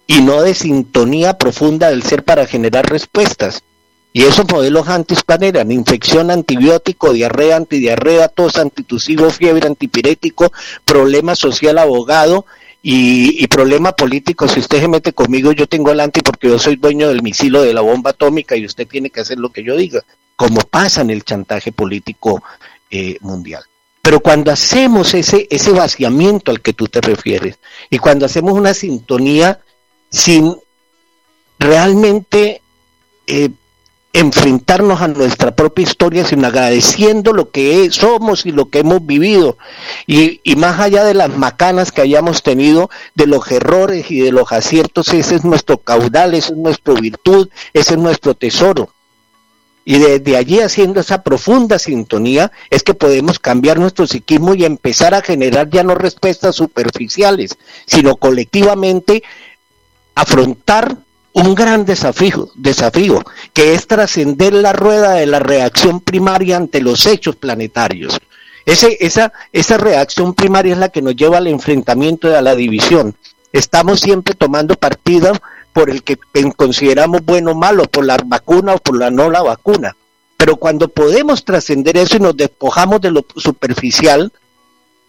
y 0.05 0.19
no 0.19 0.41
de 0.41 0.53
sintonía 0.53 1.37
profunda 1.37 1.89
del 1.89 2.03
ser 2.03 2.25
para 2.25 2.45
generar 2.45 2.89
respuestas. 2.89 3.63
Y 4.11 4.23
esos 4.23 4.45
modelos 4.51 4.89
anti 4.89 5.15
eran 5.39 5.71
infección, 5.71 6.29
antibiótico, 6.29 7.13
diarrea, 7.13 7.55
antidiarrea, 7.55 8.27
tos, 8.27 8.57
antitusivo, 8.57 9.29
fiebre, 9.29 9.65
antipirético, 9.65 10.51
problema 10.83 11.37
social, 11.37 11.77
abogado 11.77 12.45
y, 12.87 13.47
problema 13.47 13.93
político. 13.93 14.47
Si 14.47 14.59
usted 14.59 14.79
se 14.79 14.87
mete 14.87 15.11
conmigo, 15.11 15.51
yo 15.51 15.65
tengo 15.65 15.91
el 15.91 15.99
anti 15.99 16.21
porque 16.21 16.49
yo 16.49 16.59
soy 16.59 16.75
dueño 16.75 17.07
del 17.07 17.23
misilo 17.23 17.63
de 17.63 17.73
la 17.73 17.81
bomba 17.81 18.11
atómica 18.11 18.55
y 18.55 18.63
usted 18.63 18.87
tiene 18.87 19.09
que 19.09 19.21
hacer 19.21 19.39
lo 19.39 19.49
que 19.49 19.63
yo 19.63 19.75
diga, 19.75 20.03
como 20.35 20.61
pasa 20.61 21.01
en 21.01 21.09
el 21.09 21.23
chantaje 21.23 21.71
político 21.71 22.43
eh, 22.91 23.17
mundial. 23.21 23.63
Pero 24.03 24.19
cuando 24.19 24.51
hacemos 24.51 25.15
ese, 25.15 25.47
ese 25.49 25.71
vaciamiento 25.71 26.51
al 26.51 26.61
que 26.61 26.73
tú 26.73 26.87
te 26.87 27.01
refieres 27.01 27.57
y 27.89 27.97
cuando 27.97 28.27
hacemos 28.27 28.53
una 28.53 28.75
sintonía 28.75 29.59
sin 30.11 30.55
realmente 31.57 32.61
eh, 33.25 33.49
enfrentarnos 34.15 35.01
a 35.01 35.09
nuestra 35.09 35.53
propia 35.53 35.83
historia, 35.83 36.23
sino 36.23 36.47
agradeciendo 36.47 37.33
lo 37.33 37.51
que 37.51 37.91
somos 37.91 38.45
y 38.45 38.53
lo 38.53 38.69
que 38.69 38.79
hemos 38.79 39.05
vivido. 39.05 39.57
Y, 40.07 40.39
más 40.55 40.79
allá 40.79 41.03
de 41.03 41.13
las 41.13 41.35
macanas 41.35 41.91
que 41.91 42.01
hayamos 42.01 42.41
tenido, 42.41 42.89
de 43.13 43.27
los 43.27 43.51
errores 43.51 44.09
y 44.09 44.21
de 44.21 44.31
los 44.31 44.53
aciertos, 44.53 45.13
ese 45.13 45.35
es 45.35 45.43
nuestro 45.43 45.79
caudal, 45.79 46.33
esa 46.33 46.53
es 46.53 46.57
nuestra 46.57 46.93
virtud, 46.93 47.49
ese 47.73 47.95
es 47.95 47.99
nuestro 47.99 48.33
tesoro. 48.35 48.89
Y 49.83 49.99
desde 49.99 50.37
allí 50.37 50.61
haciendo 50.61 51.01
esa 51.01 51.21
profunda 51.21 51.77
sintonía 51.77 52.53
es 52.69 52.83
que 52.83 52.93
podemos 52.93 53.37
cambiar 53.37 53.79
nuestro 53.79 54.07
psiquismo 54.07 54.55
y 54.55 54.63
empezar 54.63 55.13
a 55.13 55.21
generar 55.21 55.69
ya 55.69 55.83
no 55.83 55.93
respuestas 55.93 56.55
superficiales, 56.55 57.57
sino 57.85 58.15
colectivamente 58.15 59.23
afrontar 60.15 61.04
un 61.35 61.53
gran 61.53 61.83
desafío, 61.83 62.49
desafío 62.55 63.21
que 63.53 63.73
es 63.73 63.87
trascender 63.87 64.53
la 64.53 64.71
rueda 64.71 65.11
de 65.15 65.25
la 65.25 65.39
reacción 65.39 65.99
primaria 65.99 66.55
ante 66.55 66.79
los 66.79 67.05
hechos 67.05 67.35
planetarios. 67.35 68.17
Ese, 68.65 68.97
esa, 69.01 69.33
esa 69.51 69.77
reacción 69.77 70.33
primaria 70.33 70.73
es 70.73 70.79
la 70.79 70.89
que 70.89 71.01
nos 71.01 71.15
lleva 71.15 71.37
al 71.37 71.47
enfrentamiento 71.47 72.29
y 72.29 72.33
a 72.33 72.41
la 72.41 72.55
división. 72.55 73.15
Estamos 73.51 73.99
siempre 73.99 74.33
tomando 74.33 74.75
partido 74.75 75.33
por 75.73 75.89
el 75.89 76.03
que 76.03 76.17
consideramos 76.55 77.23
bueno 77.25 77.51
o 77.51 77.55
malo, 77.55 77.83
por 77.83 78.05
la 78.05 78.17
vacuna 78.25 78.75
o 78.75 78.77
por 78.77 78.97
la 78.97 79.11
no 79.11 79.29
la 79.29 79.41
vacuna. 79.41 79.93
Pero 80.37 80.55
cuando 80.55 80.87
podemos 80.87 81.43
trascender 81.43 81.97
eso 81.97 82.15
y 82.15 82.21
nos 82.21 82.37
despojamos 82.37 83.01
de 83.01 83.11
lo 83.11 83.25
superficial, 83.35 84.31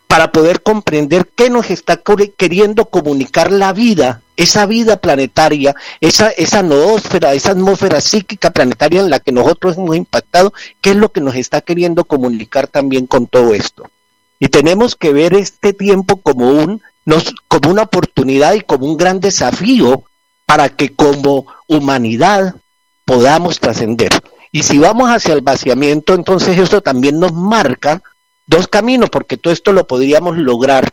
para 0.08 0.32
poder 0.32 0.62
comprender 0.62 1.28
qué 1.36 1.50
nos 1.50 1.70
está 1.70 2.02
queriendo 2.36 2.86
comunicar 2.86 3.52
la 3.52 3.72
vida, 3.72 4.22
esa 4.36 4.66
vida 4.66 4.98
planetaria, 4.98 5.74
esa, 6.00 6.30
esa 6.30 6.62
noósfera, 6.62 7.34
esa 7.34 7.52
atmósfera 7.52 8.00
psíquica 8.00 8.50
planetaria 8.50 9.00
en 9.00 9.10
la 9.10 9.20
que 9.20 9.32
nosotros 9.32 9.76
hemos 9.76 9.96
impactado, 9.96 10.52
qué 10.80 10.90
es 10.90 10.96
lo 10.96 11.10
que 11.10 11.20
nos 11.20 11.34
está 11.34 11.60
queriendo 11.60 12.04
comunicar 12.04 12.66
también 12.66 13.06
con 13.06 13.26
todo 13.26 13.54
esto. 13.54 13.90
Y 14.38 14.48
tenemos 14.48 14.96
que 14.96 15.12
ver 15.12 15.34
este 15.34 15.72
tiempo 15.72 16.18
como, 16.18 16.50
un, 16.50 16.82
nos, 17.04 17.34
como 17.48 17.70
una 17.70 17.82
oportunidad 17.82 18.54
y 18.54 18.60
como 18.60 18.86
un 18.86 18.96
gran 18.96 19.20
desafío 19.20 20.04
para 20.44 20.68
que 20.68 20.94
como 20.94 21.46
humanidad 21.66 22.54
podamos 23.04 23.58
trascender. 23.60 24.12
Y 24.52 24.62
si 24.62 24.78
vamos 24.78 25.08
hacia 25.10 25.34
el 25.34 25.40
vaciamiento, 25.40 26.14
entonces 26.14 26.58
eso 26.58 26.80
también 26.80 27.18
nos 27.18 27.32
marca 27.32 28.02
dos 28.46 28.68
caminos, 28.68 29.10
porque 29.10 29.36
todo 29.36 29.52
esto 29.52 29.72
lo 29.72 29.86
podríamos 29.86 30.36
lograr, 30.36 30.90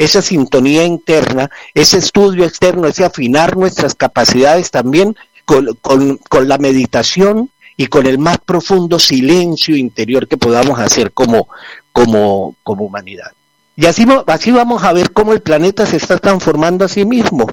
esa 0.00 0.22
sintonía 0.22 0.82
interna, 0.84 1.50
ese 1.74 1.98
estudio 1.98 2.46
externo, 2.46 2.86
ese 2.86 3.04
afinar 3.04 3.54
nuestras 3.54 3.94
capacidades 3.94 4.70
también 4.70 5.14
con, 5.44 5.76
con, 5.82 6.48
la 6.48 6.56
meditación 6.56 7.50
y 7.76 7.86
con 7.86 8.06
el 8.06 8.18
más 8.18 8.38
profundo 8.38 8.98
silencio 8.98 9.76
interior 9.76 10.26
que 10.26 10.38
podamos 10.38 10.78
hacer 10.78 11.12
como, 11.12 11.48
como, 11.92 12.56
como 12.62 12.86
humanidad. 12.86 13.32
Y 13.76 13.84
así, 13.84 14.06
así 14.26 14.50
vamos 14.50 14.84
a 14.84 14.94
ver 14.94 15.12
cómo 15.12 15.34
el 15.34 15.42
planeta 15.42 15.84
se 15.84 15.98
está 15.98 16.16
transformando 16.16 16.86
a 16.86 16.88
sí 16.88 17.04
mismo 17.04 17.50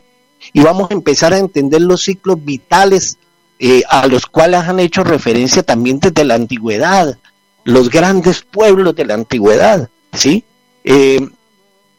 y 0.54 0.62
vamos 0.62 0.90
a 0.90 0.94
empezar 0.94 1.34
a 1.34 1.40
entender 1.40 1.82
los 1.82 2.04
ciclos 2.04 2.38
vitales 2.46 3.18
eh, 3.60 3.84
a 3.90 4.08
los 4.08 4.26
cuales 4.26 4.62
han 4.62 4.80
hecho 4.80 5.04
referencia 5.04 5.64
también 5.64 6.00
desde 6.00 6.24
la 6.24 6.36
antigüedad, 6.36 7.18
los 7.66 7.90
grandes 7.90 8.42
pueblos 8.42 8.96
de 8.96 9.04
la 9.04 9.16
antigüedad, 9.16 9.90
¿sí? 10.14 10.46
Eh, 10.86 11.20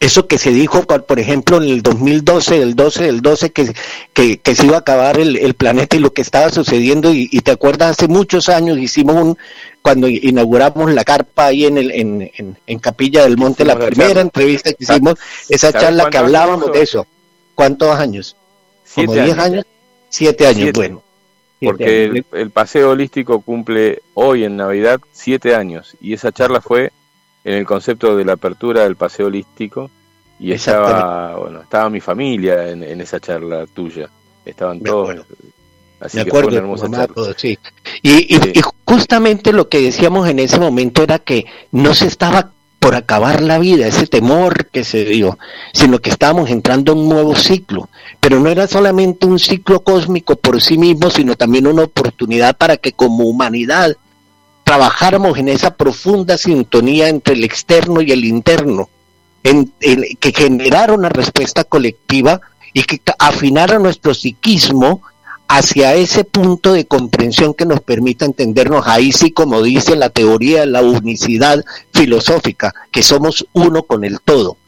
eso 0.01 0.27
que 0.27 0.39
se 0.39 0.51
dijo, 0.51 0.83
por 0.85 1.19
ejemplo, 1.19 1.57
en 1.57 1.65
el 1.65 1.83
2012, 1.83 2.63
el 2.63 2.77
12 2.77 3.05
del 3.05 3.21
12, 3.21 3.51
que, 3.51 3.75
que, 4.13 4.55
se 4.55 4.67
iba 4.67 4.77
a 4.77 4.81
acabar 4.81 5.19
el, 5.19 5.55
planeta 5.55 5.97
y 5.97 5.99
lo 5.99 6.13
que 6.13 6.23
estaba 6.23 6.51
sucediendo, 6.51 7.13
y, 7.13 7.27
te 7.41 7.51
acuerdas, 7.51 7.93
hace 7.93 8.07
muchos 8.07 8.49
años 8.49 8.79
hicimos 8.79 9.17
un, 9.17 9.39
cuando 9.83 10.09
inauguramos 10.09 10.93
la 10.93 11.05
carpa 11.05 11.47
ahí 11.47 11.65
en, 11.65 11.79
el, 11.79 11.91
en, 11.91 12.59
en, 12.67 12.79
Capilla 12.79 13.25
del 13.25 13.37
Monte, 13.37 13.65
la 13.65 13.79
primera 13.79 14.21
entrevista 14.21 14.73
que 14.73 14.85
hicimos, 14.85 15.15
esa 15.49 15.73
charla 15.73 16.11
que 16.11 16.19
hablábamos 16.19 16.73
de 16.73 16.83
eso. 16.83 17.07
¿Cuántos 17.55 17.99
años? 17.99 18.37
¿Como 18.95 19.15
10 19.15 19.39
años? 19.39 19.65
Siete 20.11 20.47
años, 20.47 20.73
bueno. 20.75 21.03
Porque 21.61 22.23
el, 22.33 22.51
paseo 22.51 22.91
holístico 22.91 23.41
cumple 23.41 24.01
hoy 24.15 24.45
en 24.45 24.57
Navidad 24.57 25.01
siete 25.11 25.57
años 25.57 25.97
y 26.01 26.13
esa 26.13 26.31
charla 26.31 26.61
fue 26.61 26.93
en 27.49 27.55
el 27.55 27.65
concepto 27.65 28.15
de 28.15 28.27
la 28.27 28.35
apertura 28.35 28.83
del 28.83 28.97
paseo 28.97 29.29
holístico 29.29 29.91
y 30.39 30.53
estaba, 30.53 31.37
bueno, 31.37 31.63
estaba 31.63 31.89
mi 31.89 32.01
familia 32.01 32.69
en, 32.69 33.01
esa 33.01 33.19
charla 33.19 33.67
tuya, 33.67 34.11
estaban 34.45 34.81
todos. 34.81 35.25
Así 35.99 36.23
que 36.23 36.31
fue 36.31 36.47
una 36.47 36.59
hermosa 36.59 36.91
charla. 36.91 37.33
sí. 37.37 37.59
y, 38.03 38.37
y 38.37 38.61
justamente 38.85 39.55
lo 39.55 39.69
que 39.71 39.81
decíamos 39.81 40.29
en 40.29 40.41
ese 40.41 40.61
momento 40.61 41.03
era 41.03 41.19
que 41.19 41.47
no 41.73 41.95
se 41.95 42.07
estaba 42.07 42.53
por 42.79 42.95
acabar 42.95 43.41
la 43.41 43.59
vida, 43.59 43.87
ese 43.87 44.07
temor 44.07 44.67
que 44.67 44.85
se 44.85 45.07
dio, 45.07 45.39
sino 45.73 46.01
que 46.01 46.11
estábamos 46.11 46.51
entrando 46.51 46.93
en 46.93 46.99
un 46.99 47.09
nuevo 47.09 47.35
ciclo. 47.35 47.89
Pero 48.21 48.41
no 48.41 48.51
era 48.51 48.67
solamente 48.67 49.27
un 49.27 49.39
ciclo 49.39 49.81
cósmico 49.81 50.37
por 50.37 50.61
sí 50.61 50.77
mismo, 50.77 51.09
sino 51.11 51.35
también 51.35 51.67
una 51.67 51.85
oportunidad 51.85 52.57
para 52.59 52.77
que 52.77 52.93
como 52.93 53.25
humanidad 53.25 53.97
trabajáramos 54.69 55.39
en 55.39 55.49
esa 55.49 55.71
profunda 55.71 56.37
sintonía 56.37 57.09
entre 57.09 57.33
el 57.33 57.43
externo 57.43 58.03
y 58.03 58.13
el 58.13 58.27
interno, 58.27 58.91
en, 59.43 59.73
que 60.21 60.31
generara 60.31 60.93
una 60.93 61.09
respuesta 61.09 61.65
colectiva 61.65 62.43
y 62.75 62.83
que 62.83 63.01
afinara 63.19 63.79
nuestro 63.79 64.13
psiquismo 64.13 65.01
hacia 65.49 65.95
ese 65.95 66.25
punto 66.25 66.75
de 66.75 66.85
comprensión 66.85 67.55
que 67.55 67.65
nos 67.65 67.81
permita 67.81 68.27
entendernos 68.27 68.87
ahí 68.87 69.11
sí 69.11 69.31
como 69.31 69.63
dice 69.63 69.97
la 69.97 70.11
teoría 70.11 70.61
de 70.61 70.67
la 70.67 70.83
unicidad 70.83 71.65
filosófica, 71.95 72.75
que 72.93 73.03
somos 73.03 73.47
uno 73.55 73.85
con 73.85 74.05
el 74.05 74.21
todo. 74.21 74.59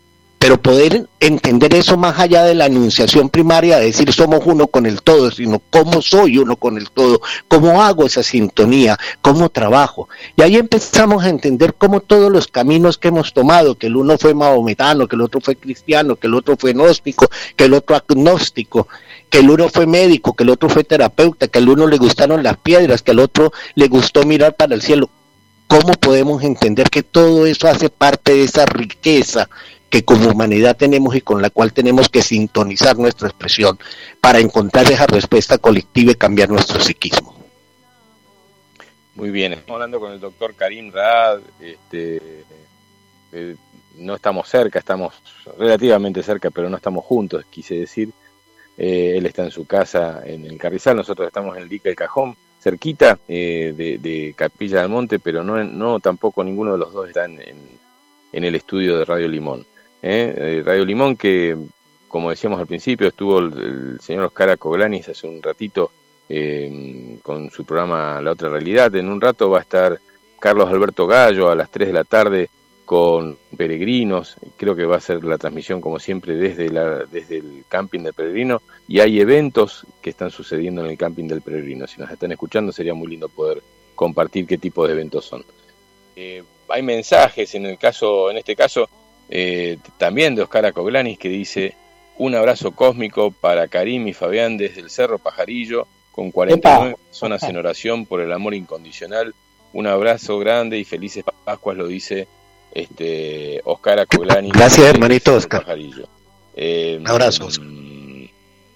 Pero 0.41 0.57
poder 0.57 1.07
entender 1.21 1.75
eso 1.75 1.99
más 1.99 2.19
allá 2.19 2.45
de 2.45 2.55
la 2.55 2.65
enunciación 2.65 3.29
primaria, 3.29 3.79
decir 3.79 4.11
somos 4.11 4.41
uno 4.47 4.69
con 4.69 4.87
el 4.87 5.03
todo, 5.03 5.31
sino 5.31 5.61
cómo 5.69 6.01
soy 6.01 6.39
uno 6.39 6.57
con 6.57 6.79
el 6.79 6.91
todo, 6.91 7.21
cómo 7.47 7.83
hago 7.83 8.07
esa 8.07 8.23
sintonía, 8.23 8.99
cómo 9.21 9.51
trabajo. 9.51 10.09
Y 10.37 10.41
ahí 10.41 10.57
empezamos 10.57 11.25
a 11.25 11.29
entender 11.29 11.75
cómo 11.75 12.01
todos 12.01 12.33
los 12.33 12.47
caminos 12.47 12.97
que 12.97 13.09
hemos 13.09 13.35
tomado, 13.35 13.77
que 13.77 13.89
el 13.89 13.97
uno 13.97 14.17
fue 14.17 14.33
maometano, 14.33 15.07
que 15.07 15.17
el 15.17 15.21
otro 15.21 15.43
fue 15.43 15.57
cristiano, 15.57 16.17
que 16.17 16.27
el 16.27 16.35
otro 16.35 16.57
fue 16.59 16.73
gnóstico, 16.73 17.29
que 17.55 17.65
el 17.65 17.75
otro 17.75 17.95
agnóstico, 17.95 18.89
que 19.29 19.41
el 19.41 19.51
uno 19.51 19.69
fue 19.69 19.87
médico, 19.87 20.33
que 20.33 20.45
el 20.45 20.49
otro 20.49 20.71
fue 20.71 20.85
terapeuta, 20.85 21.49
que 21.49 21.59
al 21.59 21.69
uno 21.69 21.87
le 21.87 21.99
gustaron 21.99 22.43
las 22.43 22.57
piedras, 22.57 23.03
que 23.03 23.11
al 23.11 23.19
otro 23.19 23.53
le 23.75 23.89
gustó 23.89 24.25
mirar 24.25 24.57
para 24.57 24.75
el 24.75 24.81
cielo. 24.81 25.11
¿Cómo 25.67 25.93
podemos 25.93 26.43
entender 26.43 26.89
que 26.89 27.03
todo 27.03 27.45
eso 27.45 27.69
hace 27.69 27.91
parte 27.91 28.33
de 28.33 28.45
esa 28.45 28.65
riqueza 28.65 29.51
que 29.91 30.05
como 30.05 30.31
humanidad 30.31 30.77
tenemos 30.77 31.15
y 31.17 31.21
con 31.21 31.43
la 31.43 31.51
cual 31.51 31.73
tenemos 31.73 32.09
que 32.09 32.23
sintonizar 32.23 32.97
nuestra 32.97 33.29
expresión 33.29 33.79
para 34.21 34.39
encontrar 34.39 34.91
esa 34.91 35.07
respuesta 35.07 35.59
colectiva 35.59 36.13
y 36.13 36.15
cambiar 36.15 36.49
nuestro 36.49 36.81
psiquismo? 36.81 37.35
Muy 39.17 39.31
bien, 39.31 39.53
estamos 39.53 39.75
hablando 39.75 40.01
con 40.01 40.13
el 40.13 40.21
doctor 40.21 40.55
Karim 40.55 40.93
Rad, 40.93 41.41
este, 41.61 42.45
no 43.97 44.15
estamos 44.15 44.49
cerca, 44.49 44.79
estamos 44.79 45.15
relativamente 45.59 46.23
cerca, 46.23 46.51
pero 46.51 46.71
no 46.71 46.77
estamos 46.77 47.05
juntos, 47.05 47.45
quise 47.51 47.75
decir. 47.75 48.11
Eh, 48.79 49.19
él 49.19 49.27
está 49.27 49.43
en 49.43 49.51
su 49.51 49.67
casa 49.67 50.23
en 50.25 50.47
el 50.47 50.57
Carrizal, 50.57 50.97
nosotros 50.97 51.27
estamos 51.27 51.57
en 51.57 51.65
el 51.65 51.69
Dique 51.69 51.91
del 51.91 51.97
Cajón, 51.97 52.35
cerquita 52.61 53.19
eh, 53.29 53.75
de, 53.77 54.33
Capilla 54.35 54.81
del 54.81 54.89
Monte, 54.89 55.19
pero 55.19 55.43
no, 55.43 55.63
no 55.65 56.01
tampoco 56.01 56.43
ninguno 56.45 56.73
de 56.73 56.79
los 56.79 56.93
dos 56.93 57.09
está 57.09 57.25
en 57.25 57.39
el 58.33 58.55
estudio 58.55 58.97
de 58.97 59.05
Radio 59.05 59.29
Limón. 59.29 59.67
¿Eh? 60.03 60.63
Radio 60.65 60.85
Limón 60.85 61.17
que, 61.17 61.57
como 62.09 62.31
decíamos 62.31 62.61
al 62.61 62.67
principio, 62.67 63.09
estuvo 63.09 63.39
el, 63.39 63.99
señor 64.01 64.25
Oscar 64.25 64.51
Acoglanis 64.51 65.09
hace 65.09 65.27
un 65.27 65.43
ratito 65.43 65.91
con 67.23 67.51
su 67.51 67.65
programa 67.65 68.21
La 68.21 68.33
Otra 68.33 68.49
Realidad. 68.49 68.95
En 68.95 69.09
un 69.09 69.21
rato 69.21 69.51
va 69.51 69.59
a 69.59 69.63
estar 69.63 69.99
Carlos 70.39 70.69
Alberto 70.69 71.07
Gallo 71.07 71.51
a 71.51 71.57
las 71.57 71.71
3 71.71 71.89
de 71.89 71.93
la 71.93 72.05
tarde 72.05 72.49
con 72.91 73.39
peregrinos, 73.57 74.35
creo 74.57 74.75
que 74.75 74.85
va 74.85 74.97
a 74.97 75.01
ser 75.01 75.23
la 75.23 75.39
transmisión 75.39 75.81
como 75.81 76.01
siempre 76.01 76.35
desde 76.35 76.67
el 76.67 77.65
camping 77.69 78.01
del 78.01 78.15
peregrino 78.15 78.63
y 78.89 78.99
hay 78.99 79.21
eventos 79.21 79.87
que 80.03 80.11
están 80.11 80.33
sucediendo 80.33 80.85
en 80.85 80.91
el 80.91 80.99
camping 80.99 81.29
del 81.29 81.41
peregrino. 81.41 81.87
Si 81.87 82.01
nos 82.01 82.11
están 82.11 82.33
escuchando 82.33 82.73
sería 82.73 82.93
muy 82.93 83.07
lindo 83.07 83.29
poder 83.29 83.63
compartir 83.95 84.45
qué 84.45 84.59
tipo 84.59 84.85
de 84.85 84.95
eventos 84.95 85.25
son. 85.25 85.45
Eh, 86.17 86.43
hay 86.69 86.83
mensajes 86.83 87.55
en 87.55 87.67
el 87.67 87.79
caso, 87.79 88.29
en 88.29 88.39
este 88.39 88.57
caso, 88.57 88.89
eh, 89.31 89.79
también 89.97 90.35
de 90.35 90.43
Oscar 90.43 90.67
Acoglanis 90.67 91.19
que 91.19 91.29
dice 91.29 91.75
un 92.19 92.35
abrazo 92.35 92.73
cósmico 92.73 93.31
para 93.31 93.69
Karim 93.69 94.07
y 94.09 94.13
Fabián 94.13 94.59
desde 94.59 94.81
el 94.81 94.91
Cerro 94.91 95.19
Pajarillo 95.19 95.87
con 96.11 96.31
49 96.33 96.97
personas 97.09 97.43
en 97.45 97.57
oración 97.57 98.05
por 98.05 98.21
el 98.21 98.33
amor 98.33 98.55
incondicional. 98.55 99.35
Un 99.73 99.87
abrazo 99.87 100.39
grande 100.39 100.79
y 100.79 100.85
felices 100.85 101.25
Pascuas, 101.45 101.77
lo 101.77 101.87
dice 101.87 102.27
este, 102.73 103.61
Oscar 103.65 104.01
Acoglani. 104.01 104.51
Gracias, 104.51 104.87
hermanito 104.87 105.35
Oscar. 105.35 105.65
Eh, 106.57 107.01
Abrazos. 107.07 107.61
Mm, 107.63 108.25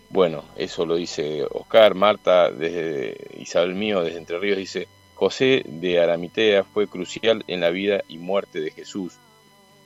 bueno, 0.08 0.44
eso 0.56 0.86
lo 0.86 0.94
dice 0.94 1.44
Oscar, 1.50 1.94
Marta, 1.94 2.50
desde 2.50 3.16
Isabel 3.38 3.74
Mío, 3.74 4.02
desde 4.02 4.18
Entre 4.18 4.38
Ríos, 4.38 4.56
dice, 4.56 4.88
José 5.14 5.64
de 5.66 6.00
Aramitea 6.00 6.64
fue 6.64 6.86
crucial 6.86 7.44
en 7.46 7.60
la 7.60 7.70
vida 7.70 8.04
y 8.08 8.18
muerte 8.18 8.60
de 8.60 8.70
Jesús. 8.70 9.18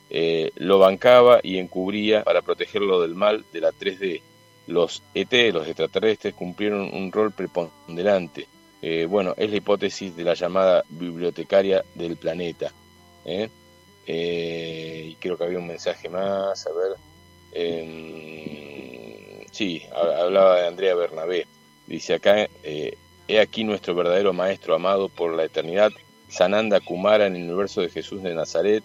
Eh, 0.09 0.51
lo 0.55 0.79
bancaba 0.79 1.39
y 1.43 1.57
encubría 1.57 2.23
para 2.23 2.41
protegerlo 2.41 3.01
del 3.01 3.15
mal 3.15 3.45
de 3.53 3.61
la 3.61 3.71
3D. 3.71 4.21
Los 4.67 5.03
ET, 5.13 5.31
los 5.53 5.67
extraterrestres, 5.67 6.33
cumplieron 6.33 6.93
un 6.93 7.11
rol 7.11 7.31
preponderante. 7.31 8.47
Eh, 8.81 9.05
bueno, 9.09 9.33
es 9.37 9.49
la 9.49 9.57
hipótesis 9.57 10.15
de 10.15 10.23
la 10.23 10.33
llamada 10.33 10.83
bibliotecaria 10.89 11.83
del 11.95 12.17
planeta. 12.17 12.71
¿eh? 13.25 13.49
Y 14.05 15.15
creo 15.15 15.37
que 15.37 15.43
había 15.43 15.59
un 15.59 15.67
mensaje 15.67 16.09
más, 16.09 16.65
a 16.65 16.71
ver. 16.71 16.97
Eh, 17.51 19.45
sí, 19.51 19.83
hablaba 19.93 20.61
de 20.61 20.67
Andrea 20.67 20.95
Bernabé. 20.95 21.45
Dice 21.85 22.15
acá, 22.15 22.47
he 22.63 23.39
aquí 23.39 23.63
nuestro 23.63 23.95
verdadero 23.95 24.33
maestro 24.33 24.75
amado 24.75 25.09
por 25.09 25.35
la 25.35 25.43
eternidad, 25.43 25.91
Sananda 26.29 26.79
Kumara 26.79 27.25
en 27.27 27.35
el 27.35 27.43
universo 27.43 27.81
de 27.81 27.89
Jesús 27.89 28.21
de 28.21 28.35
Nazaret, 28.35 28.83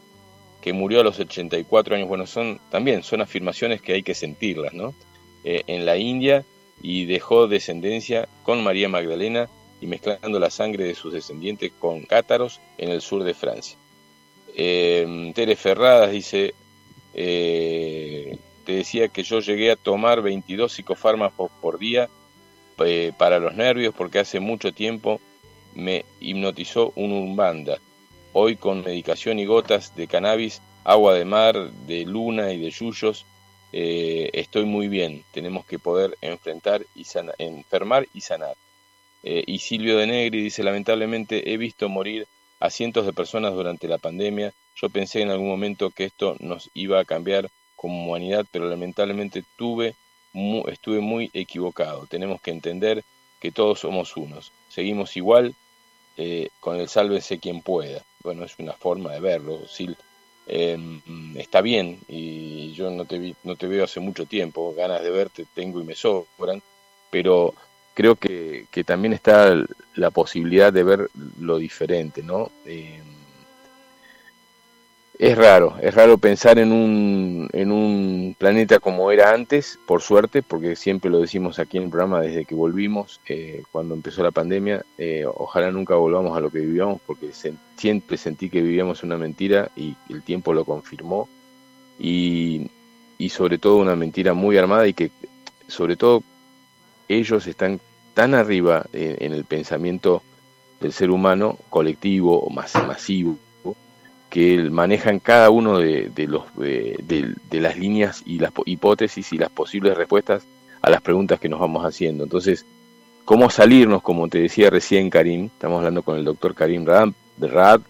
que 0.64 0.72
murió 0.72 1.00
a 1.00 1.04
los 1.04 1.20
84 1.20 1.94
años. 1.94 2.08
Bueno, 2.08 2.26
son 2.26 2.58
también 2.70 3.02
son 3.02 3.20
afirmaciones 3.20 3.82
que 3.82 3.92
hay 3.92 4.02
que 4.02 4.14
sentirlas, 4.14 4.72
¿no? 4.72 4.94
Eh, 5.44 5.62
en 5.66 5.84
la 5.84 5.98
India 5.98 6.42
y 6.80 7.04
dejó 7.04 7.48
descendencia 7.48 8.28
con 8.44 8.64
María 8.64 8.88
Magdalena 8.88 9.50
y 9.82 9.86
mezclando 9.86 10.38
la 10.38 10.48
sangre 10.48 10.84
de 10.84 10.94
sus 10.94 11.12
descendientes 11.12 11.70
con 11.78 12.04
cátaros 12.04 12.62
en 12.78 12.88
el 12.88 13.02
sur 13.02 13.24
de 13.24 13.34
Francia. 13.34 13.76
Eh, 14.56 15.32
Tere 15.34 15.54
Ferradas 15.54 16.10
dice, 16.10 16.54
eh, 17.12 18.38
te 18.64 18.72
decía 18.72 19.08
que 19.08 19.22
yo 19.22 19.40
llegué 19.40 19.70
a 19.70 19.76
tomar 19.76 20.22
22 20.22 20.72
psicofármacos 20.72 21.50
por 21.60 21.78
día 21.78 22.08
eh, 22.78 23.12
para 23.18 23.38
los 23.38 23.54
nervios 23.54 23.94
porque 23.94 24.20
hace 24.20 24.40
mucho 24.40 24.72
tiempo 24.72 25.20
me 25.74 26.06
hipnotizó 26.20 26.94
un 26.96 27.12
umbanda. 27.12 27.78
Hoy 28.36 28.56
con 28.56 28.82
medicación 28.82 29.38
y 29.38 29.44
gotas 29.44 29.94
de 29.94 30.08
cannabis, 30.08 30.60
agua 30.82 31.14
de 31.14 31.24
mar, 31.24 31.70
de 31.86 32.04
luna 32.04 32.52
y 32.52 32.58
de 32.58 32.72
yuyos, 32.72 33.26
eh, 33.72 34.28
estoy 34.32 34.64
muy 34.64 34.88
bien. 34.88 35.22
Tenemos 35.30 35.64
que 35.64 35.78
poder 35.78 36.18
enfrentar 36.20 36.84
y 36.96 37.06
enfermar 37.38 38.08
y 38.12 38.22
sanar. 38.22 38.56
y 39.22 39.60
Silvio 39.60 39.98
de 39.98 40.08
Negri 40.08 40.42
dice, 40.42 40.64
lamentablemente 40.64 41.52
he 41.52 41.56
visto 41.56 41.88
morir 41.88 42.26
a 42.58 42.70
cientos 42.70 43.06
de 43.06 43.12
personas 43.12 43.54
durante 43.54 43.86
la 43.86 43.98
pandemia. 43.98 44.52
Yo 44.74 44.90
pensé 44.90 45.20
en 45.20 45.30
algún 45.30 45.48
momento 45.48 45.90
que 45.90 46.02
esto 46.02 46.34
nos 46.40 46.70
iba 46.74 46.98
a 46.98 47.04
cambiar 47.04 47.48
como 47.76 48.04
humanidad, 48.04 48.46
pero 48.50 48.68
lamentablemente 48.68 49.44
tuve, 49.56 49.94
estuve 50.66 50.98
muy 50.98 51.30
equivocado. 51.34 52.08
Tenemos 52.08 52.40
que 52.40 52.50
entender 52.50 53.04
que 53.38 53.52
todos 53.52 53.78
somos 53.78 54.16
unos. 54.16 54.50
Seguimos 54.70 55.16
igual 55.16 55.54
eh, 56.16 56.48
con 56.60 56.76
el 56.76 56.88
sálvese 56.88 57.38
quien 57.38 57.62
pueda. 57.62 58.02
Bueno, 58.22 58.44
es 58.44 58.54
una 58.58 58.72
forma 58.72 59.12
de 59.12 59.20
verlo. 59.20 59.66
Sil, 59.68 59.96
em, 60.46 61.00
está 61.36 61.60
bien 61.60 62.00
y 62.08 62.72
yo 62.72 62.90
no 62.90 63.04
te, 63.04 63.18
vi, 63.18 63.34
no 63.44 63.56
te 63.56 63.66
veo 63.66 63.84
hace 63.84 64.00
mucho 64.00 64.26
tiempo. 64.26 64.74
Ganas 64.74 65.02
de 65.02 65.10
verte 65.10 65.46
tengo 65.54 65.80
y 65.80 65.84
me 65.84 65.94
sobran. 65.94 66.62
Pero 67.10 67.54
creo 67.94 68.16
que, 68.16 68.66
que, 68.70 68.84
también 68.84 69.12
está 69.12 69.54
la 69.94 70.10
posibilidad 70.10 70.72
de 70.72 70.82
ver 70.82 71.10
lo 71.38 71.58
diferente, 71.58 72.22
¿no? 72.22 72.50
Eh, 72.66 73.00
es 75.24 75.38
raro, 75.38 75.76
es 75.80 75.94
raro 75.94 76.18
pensar 76.18 76.58
en 76.58 76.70
un, 76.70 77.48
en 77.54 77.72
un 77.72 78.36
planeta 78.38 78.78
como 78.78 79.10
era 79.10 79.32
antes, 79.32 79.78
por 79.86 80.02
suerte, 80.02 80.42
porque 80.42 80.76
siempre 80.76 81.10
lo 81.10 81.18
decimos 81.18 81.58
aquí 81.58 81.78
en 81.78 81.84
el 81.84 81.88
programa 81.88 82.20
desde 82.20 82.44
que 82.44 82.54
volvimos, 82.54 83.20
eh, 83.26 83.62
cuando 83.72 83.94
empezó 83.94 84.22
la 84.22 84.32
pandemia, 84.32 84.84
eh, 84.98 85.24
ojalá 85.26 85.70
nunca 85.70 85.94
volvamos 85.94 86.36
a 86.36 86.40
lo 86.40 86.50
que 86.50 86.58
vivíamos, 86.58 87.00
porque 87.06 87.30
siempre 87.76 88.18
sentí 88.18 88.50
que 88.50 88.60
vivíamos 88.60 89.02
una 89.02 89.16
mentira 89.16 89.70
y 89.74 89.96
el 90.10 90.22
tiempo 90.22 90.52
lo 90.52 90.66
confirmó, 90.66 91.26
y, 91.98 92.70
y 93.16 93.30
sobre 93.30 93.56
todo 93.56 93.76
una 93.76 93.96
mentira 93.96 94.34
muy 94.34 94.58
armada 94.58 94.86
y 94.86 94.92
que 94.92 95.10
sobre 95.68 95.96
todo 95.96 96.22
ellos 97.08 97.46
están 97.46 97.80
tan 98.12 98.34
arriba 98.34 98.84
en, 98.92 99.32
el 99.32 99.44
pensamiento 99.44 100.22
del 100.80 100.92
ser 100.92 101.10
humano 101.10 101.58
colectivo 101.70 102.38
o 102.40 102.50
más 102.50 102.74
masivo 102.74 103.38
que 104.34 104.58
manejan 104.68 105.20
cada 105.20 105.48
uno 105.48 105.78
de, 105.78 106.10
los 106.26 106.42
de, 106.56 107.36
las 107.52 107.78
líneas 107.78 108.20
y 108.26 108.40
las 108.40 108.50
hipótesis 108.66 109.32
y 109.32 109.38
las 109.38 109.48
posibles 109.48 109.96
respuestas 109.96 110.44
a 110.82 110.90
las 110.90 111.00
preguntas 111.02 111.38
que 111.38 111.48
nos 111.48 111.60
vamos 111.60 111.84
haciendo. 111.84 112.24
Entonces, 112.24 112.66
cómo 113.24 113.48
salirnos, 113.48 114.02
como 114.02 114.26
te 114.26 114.38
decía 114.38 114.70
recién 114.70 115.08
Karim, 115.08 115.44
estamos 115.44 115.78
hablando 115.78 116.02
con 116.02 116.18
el 116.18 116.24
doctor 116.24 116.52
Karim 116.52 116.84
Rad, 116.84 117.80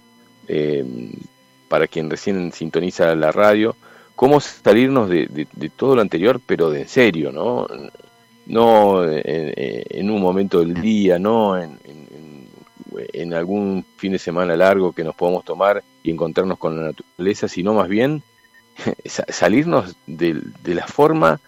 eh, 0.47 0.85
para 1.67 1.87
quien 1.87 2.11
recién 2.11 2.53
sintoniza 2.53 3.15
la 3.15 3.33
radio, 3.33 3.75
cómo 4.15 4.39
salirnos 4.39 5.09
de, 5.09 5.47
todo 5.75 5.97
lo 5.97 6.03
anterior, 6.03 6.43
pero 6.45 6.69
de 6.71 6.83
en 6.83 6.89
serio, 6.89 7.33
¿no? 7.33 7.67
no 8.45 9.03
en, 9.11 10.11
un 10.11 10.21
momento 10.21 10.61
del 10.61 10.75
día, 10.75 11.19
no 11.19 11.57
en, 11.57 11.79
algún 13.35 13.85
fin 13.97 14.13
de 14.13 14.19
semana 14.19 14.57
largo 14.57 14.93
que 14.93 15.05
nos 15.05 15.15
podamos 15.15 15.45
tomar 15.45 15.83
y 16.03 16.11
encontrarnos 16.11 16.59
con 16.59 16.77
la 16.77 16.85
naturaleza, 16.89 17.49
sino 17.49 17.75
más 17.75 17.89
bien 17.89 18.23
salirnos 19.05 19.97
de, 20.07 20.43
la 20.65 20.87
forma 20.87 21.41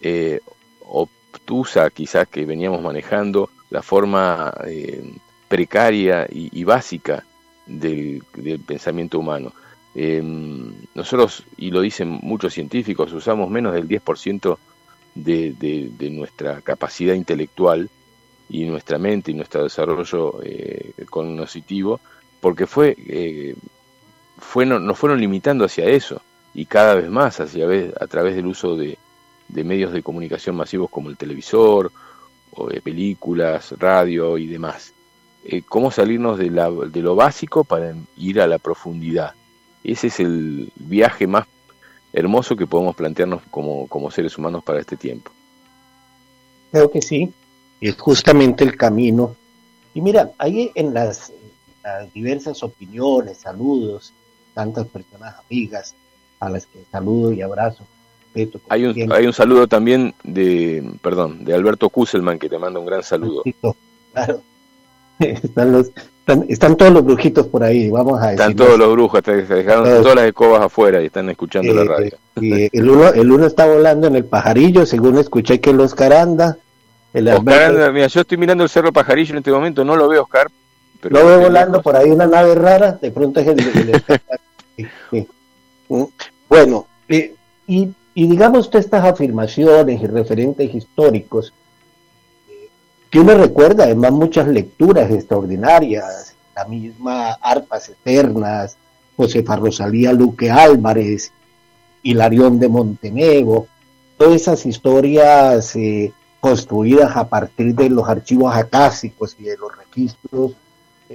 eh, 0.00 0.40
obtusa 0.86 1.90
quizás 1.90 2.28
que 2.28 2.44
veníamos 2.44 2.82
manejando, 2.82 3.50
la 3.70 3.82
forma 3.82 4.54
eh, 4.66 5.14
precaria 5.48 6.26
y, 6.30 6.64
básica 6.64 7.24
del, 7.66 8.22
pensamiento 8.66 9.18
humano. 9.18 9.52
Eh, 9.94 10.22
nosotros, 10.94 11.44
y 11.56 11.70
lo 11.70 11.80
dicen 11.80 12.20
muchos 12.22 12.54
científicos, 12.54 13.12
usamos 13.12 13.50
menos 13.50 13.74
del 13.74 13.88
10% 13.88 14.58
de, 15.14 16.10
nuestra 16.12 16.60
capacidad 16.60 17.14
intelectual 17.14 17.90
y 18.48 18.64
nuestra 18.64 18.98
mente 18.98 19.30
y 19.30 19.34
nuestro 19.34 19.64
desarrollo 19.64 20.40
eh, 20.42 20.92
cognitivo, 21.10 22.00
porque 22.40 22.66
fue, 22.66 22.96
eh, 22.98 23.54
fue 24.38 24.64
nos 24.64 24.98
fueron 24.98 25.20
limitando 25.20 25.64
hacia 25.64 25.84
eso 25.86 26.22
y 26.54 26.66
cada 26.66 26.94
vez 26.94 27.10
más 27.10 27.40
hacia, 27.40 27.66
a 28.00 28.06
través 28.06 28.36
del 28.36 28.46
uso 28.46 28.76
de, 28.76 28.96
medios 29.48 29.92
de 29.92 30.02
comunicación 30.02 30.56
masivos 30.56 30.90
como 30.90 31.10
el 31.10 31.16
televisor, 31.16 31.92
o 32.52 32.68
de 32.68 32.80
películas, 32.80 33.74
radio 33.78 34.38
y 34.38 34.46
demás. 34.46 34.92
Eh, 35.44 35.62
cómo 35.62 35.90
salirnos 35.90 36.38
de, 36.38 36.50
la, 36.50 36.70
de 36.70 37.00
lo 37.00 37.14
básico 37.14 37.64
para 37.64 37.94
ir 38.16 38.40
a 38.40 38.46
la 38.46 38.58
profundidad. 38.58 39.34
Ese 39.84 40.08
es 40.08 40.20
el 40.20 40.72
viaje 40.76 41.26
más 41.26 41.46
hermoso 42.12 42.56
que 42.56 42.66
podemos 42.66 42.96
plantearnos 42.96 43.42
como, 43.50 43.86
como 43.86 44.10
seres 44.10 44.36
humanos 44.36 44.64
para 44.64 44.80
este 44.80 44.96
tiempo. 44.96 45.30
Creo 46.72 46.90
que 46.90 47.00
sí, 47.00 47.32
es 47.80 47.96
justamente 47.96 48.64
el 48.64 48.76
camino. 48.76 49.36
Y 49.94 50.00
mira, 50.00 50.32
ahí 50.38 50.70
en 50.74 50.94
las, 50.94 51.32
diversas 52.14 52.62
opiniones, 52.62 53.38
saludos, 53.38 54.12
tantas 54.54 54.86
personas 54.88 55.36
amigas, 55.46 55.94
a 56.40 56.50
las 56.50 56.66
que 56.66 56.80
saludo 56.90 57.32
y 57.32 57.42
abrazo. 57.42 57.84
Hay 58.68 58.84
un, 58.84 59.12
hay 59.12 59.26
un 59.26 59.32
saludo 59.32 59.66
también 59.66 60.14
de, 60.22 60.92
perdón, 61.02 61.44
de 61.44 61.54
Alberto 61.54 61.88
Kusselman 61.88 62.38
que 62.38 62.48
te 62.48 62.58
manda 62.58 62.78
un 62.78 62.86
gran 62.86 63.02
saludo. 63.02 63.42
Claro. 64.12 64.42
Están, 65.18 65.72
los, 65.72 65.90
están, 66.46 66.76
todos 66.76 66.92
los 66.92 67.04
brujitos 67.04 67.48
por 67.48 67.64
ahí, 67.64 67.90
vamos 67.90 68.22
a 68.22 68.32
Están 68.32 68.54
todos 68.54 68.78
los 68.78 68.92
brujos, 68.92 69.20
te 69.20 69.42
dejaron 69.42 69.84
todas 69.84 70.14
las 70.14 70.26
escobas 70.26 70.62
afuera 70.62 71.02
y 71.02 71.06
están 71.06 71.28
escuchando 71.28 71.74
la 71.74 71.84
radio. 71.84 72.16
Y 72.36 72.76
el 72.76 72.88
uno, 72.88 73.08
el 73.08 73.32
uno 73.32 73.46
está 73.46 73.66
volando 73.66 74.06
en 74.06 74.14
el 74.14 74.24
pajarillo, 74.24 74.86
según 74.86 75.18
escuché 75.18 75.60
que 75.60 75.72
el 77.12 77.28
Oscar 77.28 77.38
anda. 77.38 77.66
El 77.66 77.76
Oscar 77.76 77.92
mira, 77.92 78.06
yo 78.06 78.20
estoy 78.20 78.38
mirando 78.38 78.64
el 78.64 78.70
Cerro 78.70 78.92
Pajarillo 78.92 79.32
en 79.32 79.38
este 79.38 79.50
momento, 79.50 79.84
no 79.84 79.96
lo 79.96 80.08
veo 80.08 80.22
Oscar. 80.22 80.48
Pero 81.00 81.18
lo 81.18 81.26
veo 81.26 81.40
volando 81.40 81.80
por 81.82 81.96
ahí 81.96 82.10
una 82.10 82.26
nave 82.26 82.54
rara, 82.54 82.92
de 82.92 83.10
pronto 83.10 83.40
es 83.40 83.46
el... 83.46 84.02
Bueno, 86.48 86.86
eh, 87.08 87.34
y 87.66 87.90
y 88.18 88.26
digamos 88.26 88.68
todas 88.68 88.84
estas 88.84 89.04
afirmaciones 89.04 90.02
y 90.02 90.06
referentes 90.08 90.74
históricos, 90.74 91.52
que 93.08 93.20
uno 93.20 93.32
recuerda 93.34 93.84
además 93.84 94.10
muchas 94.10 94.48
lecturas 94.48 95.08
extraordinarias, 95.08 96.34
la 96.56 96.64
misma 96.64 97.34
Arpas 97.34 97.90
Eternas, 97.90 98.76
Josefa 99.16 99.54
Rosalía 99.54 100.12
Luque 100.12 100.50
Álvarez, 100.50 101.30
Hilarión 102.02 102.58
de 102.58 102.66
Montenegro, 102.66 103.68
todas 104.16 104.34
esas 104.34 104.66
historias 104.66 105.76
eh, 105.76 106.12
construidas 106.48 107.14
a 107.14 107.28
partir 107.28 107.74
de 107.74 107.90
los 107.90 108.08
archivos 108.08 108.54
acásicos 108.54 109.36
y 109.38 109.44
de 109.44 109.56
los 109.58 109.76
registros 109.76 110.52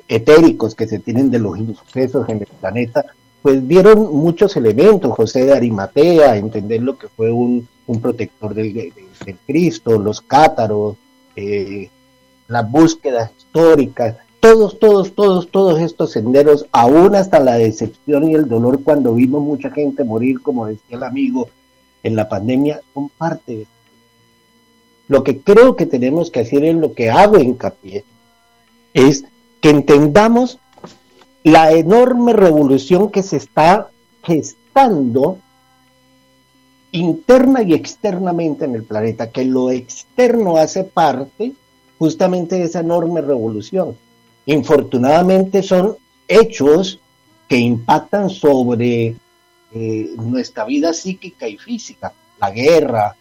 etéricos 0.08 0.76
que 0.76 0.88
se 0.88 1.00
tienen 1.00 1.32
de 1.32 1.40
los 1.40 1.58
sucesos 1.58 2.30
en 2.30 2.38
el 2.38 2.48
planeta, 2.60 3.04
pues 3.42 3.66
vieron 3.66 4.16
muchos 4.16 4.56
elementos, 4.56 5.12
José 5.12 5.46
de 5.46 5.54
Arimatea, 5.54 6.38
entender 6.38 6.84
lo 6.84 6.98
que 7.00 7.08
fue 7.08 7.32
un, 7.32 7.68
protector 8.02 8.54
del, 8.54 8.94
Cristo, 9.48 9.98
los 9.98 10.22
cátaros, 10.22 10.98
eh, 11.36 11.90
las 12.48 12.70
búsquedas 12.70 13.32
históricas, 13.36 14.18
todos, 14.40 14.78
todos, 14.78 15.14
todos, 15.14 15.50
todos 15.50 15.82
estos 15.82 16.12
senderos, 16.12 16.68
aún 16.72 17.16
hasta 17.16 17.40
la 17.40 17.56
decepción 17.56 18.30
y 18.30 18.36
el 18.36 18.48
dolor 18.48 18.84
cuando 18.84 19.16
vimos 19.16 19.42
mucha 19.42 19.72
gente 19.72 20.04
morir, 20.04 20.42
como 20.42 20.68
decía 20.68 20.98
el 20.98 21.04
amigo, 21.04 21.50
en 22.04 22.16
la 22.16 22.30
pandemia, 22.30 22.82
son 22.94 23.10
parte 23.10 23.58
de. 23.58 23.73
Lo 25.08 25.24
que 25.24 25.39
creo 25.39 25.76
que 25.76 25.86
tenemos 25.86 26.32
que 26.32 26.41
hacer 26.41 26.64
en 26.64 26.82
lo 26.82 26.93
que 26.93 27.10
hago 27.10 27.38
hincapié 27.38 28.06
es 28.93 29.26
que 29.62 29.70
entendamos 29.70 30.60
la 31.43 31.72
enorme 31.72 32.34
revolución 32.34 33.10
que 33.10 33.24
se 33.24 33.38
está 33.38 33.89
gestando 34.24 35.39
interna 36.91 37.64
y 37.64 37.74
externamente 37.74 38.66
en 38.66 38.76
el 38.76 38.84
planeta, 38.84 39.32
que 39.32 39.43
lo 39.43 39.72
externo 39.72 40.58
hace 40.58 40.84
parte 40.84 41.54
justamente 41.97 42.56
de 42.56 42.64
esa 42.64 42.80
enorme 42.80 43.22
revolución. 43.22 43.97
Infortunadamente 44.45 45.64
son 45.64 45.97
hechos 46.28 46.99
que 47.47 47.58
impactan 47.58 48.30
sobre 48.30 49.16
eh, 49.74 50.14
nuestra 50.18 50.66
vida 50.66 50.93
psíquica 50.93 51.47
y 51.47 51.58
física, 51.58 52.14
la 52.39 52.51
guerra, 52.51 53.16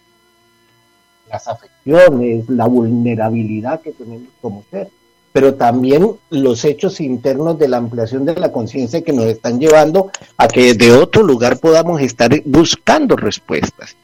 las 1.30 1.48
afecciones, 1.84 2.48
la 2.48 2.66
vulnerabilidad 2.66 3.80
que 3.80 3.92
tenemos 3.92 4.28
como 4.40 4.64
ser 4.70 4.88
pero 5.32 5.54
también 5.54 6.16
los 6.30 6.64
hechos 6.64 7.00
internos 7.00 7.58
de 7.58 7.68
la 7.68 7.78
ampliación 7.78 8.24
de 8.24 8.34
la 8.34 8.52
conciencia 8.52 9.02
que 9.02 9.12
nos 9.12 9.24
están 9.26 9.58
llevando 9.58 10.10
a 10.36 10.46
que 10.46 10.74
desde 10.74 10.92
otro 10.92 11.22
lugar 11.22 11.58
podamos 11.58 12.02
estar 12.02 12.30
buscando 12.44 13.16
respuestas. 13.16 13.96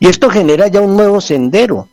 Y 0.00 0.08
esto 0.08 0.28
genera 0.28 0.66
ya 0.66 0.80
un 0.80 0.96
nuevo 0.96 1.20
sendero. 1.20 1.88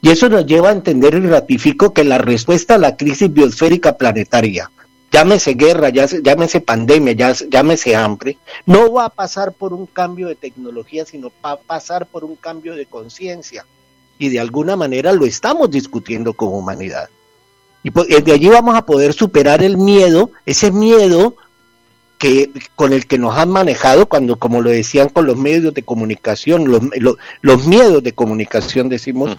Y 0.00 0.10
eso 0.10 0.28
nos 0.28 0.46
lleva 0.46 0.68
a 0.68 0.72
entender 0.72 1.14
y 1.14 1.26
ratifico 1.26 1.92
que 1.92 2.04
la 2.04 2.18
respuesta 2.18 2.76
a 2.76 2.78
la 2.78 2.96
crisis 2.96 3.32
biosférica 3.32 3.96
planetaria, 3.96 4.70
llámese 5.10 5.54
guerra, 5.54 5.88
llámese 5.88 6.60
pandemia, 6.60 7.14
llámese 7.48 7.96
hambre, 7.96 8.36
no 8.66 8.92
va 8.92 9.06
a 9.06 9.08
pasar 9.08 9.52
por 9.52 9.72
un 9.72 9.86
cambio 9.86 10.28
de 10.28 10.34
tecnología, 10.34 11.06
sino 11.06 11.32
va 11.44 11.52
a 11.52 11.56
pasar 11.56 12.06
por 12.06 12.22
un 12.22 12.36
cambio 12.36 12.76
de 12.76 12.86
conciencia. 12.86 13.64
Y 14.18 14.28
de 14.28 14.40
alguna 14.40 14.76
manera 14.76 15.12
lo 15.12 15.26
estamos 15.26 15.70
discutiendo 15.70 16.34
como 16.34 16.58
humanidad. 16.58 17.08
Y 17.82 17.90
de 17.90 18.32
allí 18.32 18.48
vamos 18.48 18.76
a 18.76 18.86
poder 18.86 19.12
superar 19.12 19.62
el 19.62 19.76
miedo, 19.76 20.30
ese 20.46 20.70
miedo 20.70 21.36
que 22.18 22.50
con 22.76 22.92
el 22.94 23.06
que 23.06 23.18
nos 23.18 23.36
han 23.36 23.50
manejado 23.50 24.06
cuando, 24.06 24.36
como 24.36 24.62
lo 24.62 24.70
decían 24.70 25.10
con 25.10 25.26
los 25.26 25.36
medios 25.36 25.74
de 25.74 25.82
comunicación, 25.82 26.70
los, 26.70 26.80
los, 27.42 27.66
miedos 27.66 28.02
de 28.02 28.12
comunicación, 28.12 28.88
decimos, 28.88 29.36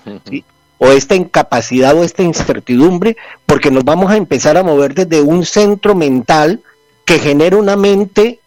o 0.78 0.92
esta 0.92 1.16
incapacidad 1.16 1.98
o 1.98 2.04
esta 2.04 2.22
incertidumbre, 2.22 3.18
porque 3.48 3.72
nos 3.72 3.84
vamos 3.84 4.12
a 4.12 4.18
empezar 4.18 4.58
a 4.58 4.64
mover 4.64 4.94
desde 4.94 5.22
un 5.22 5.46
centro 5.46 5.96
mental 5.96 6.62
que 7.06 7.18
genera 7.18 7.58
una 7.58 7.76
mente 7.76 8.40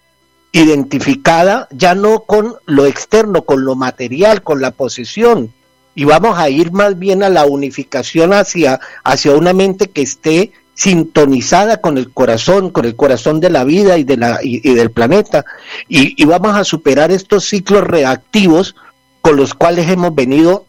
identificada 0.52 1.68
ya 1.70 1.94
no 1.94 2.20
con 2.20 2.54
lo 2.66 2.86
externo, 2.86 3.42
con 3.42 3.64
lo 3.64 3.74
material, 3.74 4.42
con 4.42 4.60
la 4.60 4.70
posesión, 4.70 5.52
y 5.98 6.04
vamos 6.04 6.38
a 6.38 6.48
ir 6.48 6.70
más 6.70 6.96
bien 6.96 7.24
a 7.24 7.28
la 7.28 7.44
unificación 7.44 8.32
hacia, 8.32 8.78
hacia 9.02 9.32
una 9.32 9.52
mente 9.52 9.90
que 9.90 10.02
esté 10.02 10.52
sintonizada 10.72 11.80
con 11.80 11.98
el 11.98 12.12
corazón, 12.12 12.70
con 12.70 12.84
el 12.84 12.94
corazón 12.94 13.40
de 13.40 13.50
la 13.50 13.64
vida 13.64 13.98
y, 13.98 14.04
de 14.04 14.16
la, 14.16 14.38
y, 14.40 14.60
del 14.60 14.92
planeta. 14.92 15.44
Y, 15.88 16.24
vamos 16.24 16.54
a 16.54 16.62
superar 16.62 17.10
estos 17.10 17.46
ciclos 17.46 17.82
reactivos 17.82 18.76
con 19.20 19.34
los 19.36 19.54
cuales 19.54 19.90
hemos 19.90 20.14
venido 20.14 20.66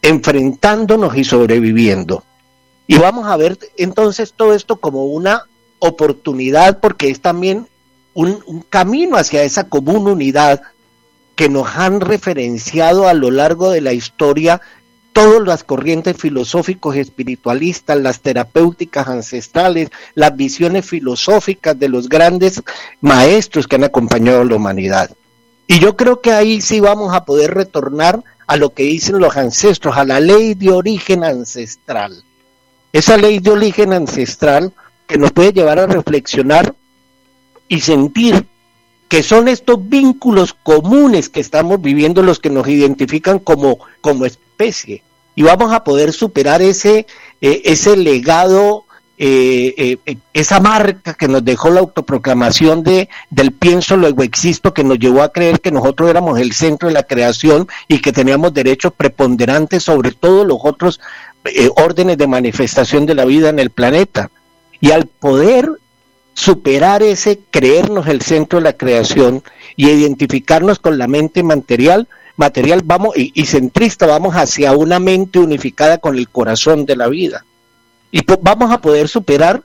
enfrentándonos 0.00 1.16
y 1.16 1.24
sobreviviendo. 1.24 2.22
Y 2.86 2.98
vamos 2.98 3.26
a 3.26 3.36
ver 3.36 3.58
entonces 3.78 4.32
todo 4.32 4.54
esto 4.54 4.76
como 4.76 5.06
una 5.06 5.42
oportunidad 5.80 6.78
porque 6.78 7.10
es 7.10 7.20
también 7.20 7.66
un, 8.14 8.44
un 8.46 8.60
camino 8.60 9.16
hacia 9.16 9.42
esa 9.42 9.68
común 9.68 10.06
unidad 10.06 10.62
que 11.38 11.48
nos 11.48 11.76
han 11.76 12.00
referenciado 12.00 13.06
a 13.06 13.14
lo 13.14 13.30
largo 13.30 13.70
de 13.70 13.80
la 13.80 13.92
historia 13.92 14.60
todas 15.12 15.46
las 15.46 15.62
corrientes 15.62 16.16
filosóficos 16.16 16.96
espiritualistas, 16.96 17.96
las 17.96 18.18
terapéuticas 18.18 19.06
ancestrales, 19.06 19.90
las 20.16 20.36
visiones 20.36 20.84
filosóficas 20.84 21.78
de 21.78 21.88
los 21.88 22.08
grandes 22.08 22.60
maestros 23.00 23.68
que 23.68 23.76
han 23.76 23.84
acompañado 23.84 24.40
a 24.40 24.44
la 24.46 24.56
humanidad. 24.56 25.12
Y 25.68 25.78
yo 25.78 25.96
creo 25.96 26.20
que 26.20 26.32
ahí 26.32 26.60
sí 26.60 26.80
vamos 26.80 27.14
a 27.14 27.24
poder 27.24 27.54
retornar 27.54 28.24
a 28.48 28.56
lo 28.56 28.74
que 28.74 28.82
dicen 28.82 29.20
los 29.20 29.36
ancestros, 29.36 29.96
a 29.96 30.04
la 30.04 30.18
ley 30.18 30.54
de 30.54 30.72
origen 30.72 31.22
ancestral. 31.22 32.24
Esa 32.92 33.16
ley 33.16 33.38
de 33.38 33.52
origen 33.52 33.92
ancestral 33.92 34.72
que 35.06 35.18
nos 35.18 35.30
puede 35.30 35.52
llevar 35.52 35.78
a 35.78 35.86
reflexionar 35.86 36.74
y 37.68 37.78
sentir 37.78 38.44
que 39.08 39.22
son 39.22 39.48
estos 39.48 39.88
vínculos 39.88 40.54
comunes 40.54 41.28
que 41.28 41.40
estamos 41.40 41.80
viviendo 41.80 42.22
los 42.22 42.38
que 42.38 42.50
nos 42.50 42.68
identifican 42.68 43.38
como, 43.38 43.78
como 44.00 44.26
especie. 44.26 45.02
Y 45.34 45.42
vamos 45.42 45.72
a 45.72 45.82
poder 45.82 46.12
superar 46.12 46.60
ese, 46.60 47.06
eh, 47.40 47.62
ese 47.64 47.96
legado, 47.96 48.84
eh, 49.16 49.98
eh, 50.04 50.16
esa 50.34 50.60
marca 50.60 51.14
que 51.14 51.26
nos 51.26 51.44
dejó 51.44 51.70
la 51.70 51.80
autoproclamación 51.80 52.82
de, 52.82 53.08
del 53.30 53.52
pienso, 53.52 53.96
luego 53.96 54.22
existo, 54.22 54.74
que 54.74 54.84
nos 54.84 54.98
llevó 54.98 55.22
a 55.22 55.32
creer 55.32 55.60
que 55.60 55.70
nosotros 55.70 56.10
éramos 56.10 56.38
el 56.38 56.52
centro 56.52 56.88
de 56.88 56.94
la 56.94 57.04
creación 57.04 57.66
y 57.88 58.00
que 58.00 58.12
teníamos 58.12 58.52
derechos 58.52 58.92
preponderantes 58.94 59.84
sobre 59.84 60.12
todos 60.12 60.46
los 60.46 60.58
otros 60.62 61.00
órdenes 61.76 62.18
de 62.18 62.26
manifestación 62.26 63.06
de 63.06 63.14
la 63.14 63.24
vida 63.24 63.48
en 63.48 63.58
el 63.58 63.70
planeta. 63.70 64.30
Y 64.80 64.90
al 64.90 65.06
poder 65.06 65.70
superar 66.38 67.02
ese 67.02 67.40
creernos 67.50 68.06
el 68.06 68.22
centro 68.22 68.60
de 68.60 68.62
la 68.62 68.72
creación 68.72 69.42
y 69.74 69.90
identificarnos 69.90 70.78
con 70.78 70.96
la 70.96 71.08
mente 71.08 71.42
material, 71.42 72.06
material 72.36 72.82
vamos 72.84 73.16
y, 73.16 73.44
centrista, 73.46 74.06
vamos 74.06 74.36
hacia 74.36 74.70
una 74.70 75.00
mente 75.00 75.40
unificada 75.40 75.98
con 75.98 76.16
el 76.16 76.28
corazón 76.28 76.86
de 76.86 76.94
la 76.94 77.08
vida. 77.08 77.44
Y 78.12 78.20
vamos 78.40 78.70
a 78.70 78.80
poder 78.80 79.08
superar 79.08 79.64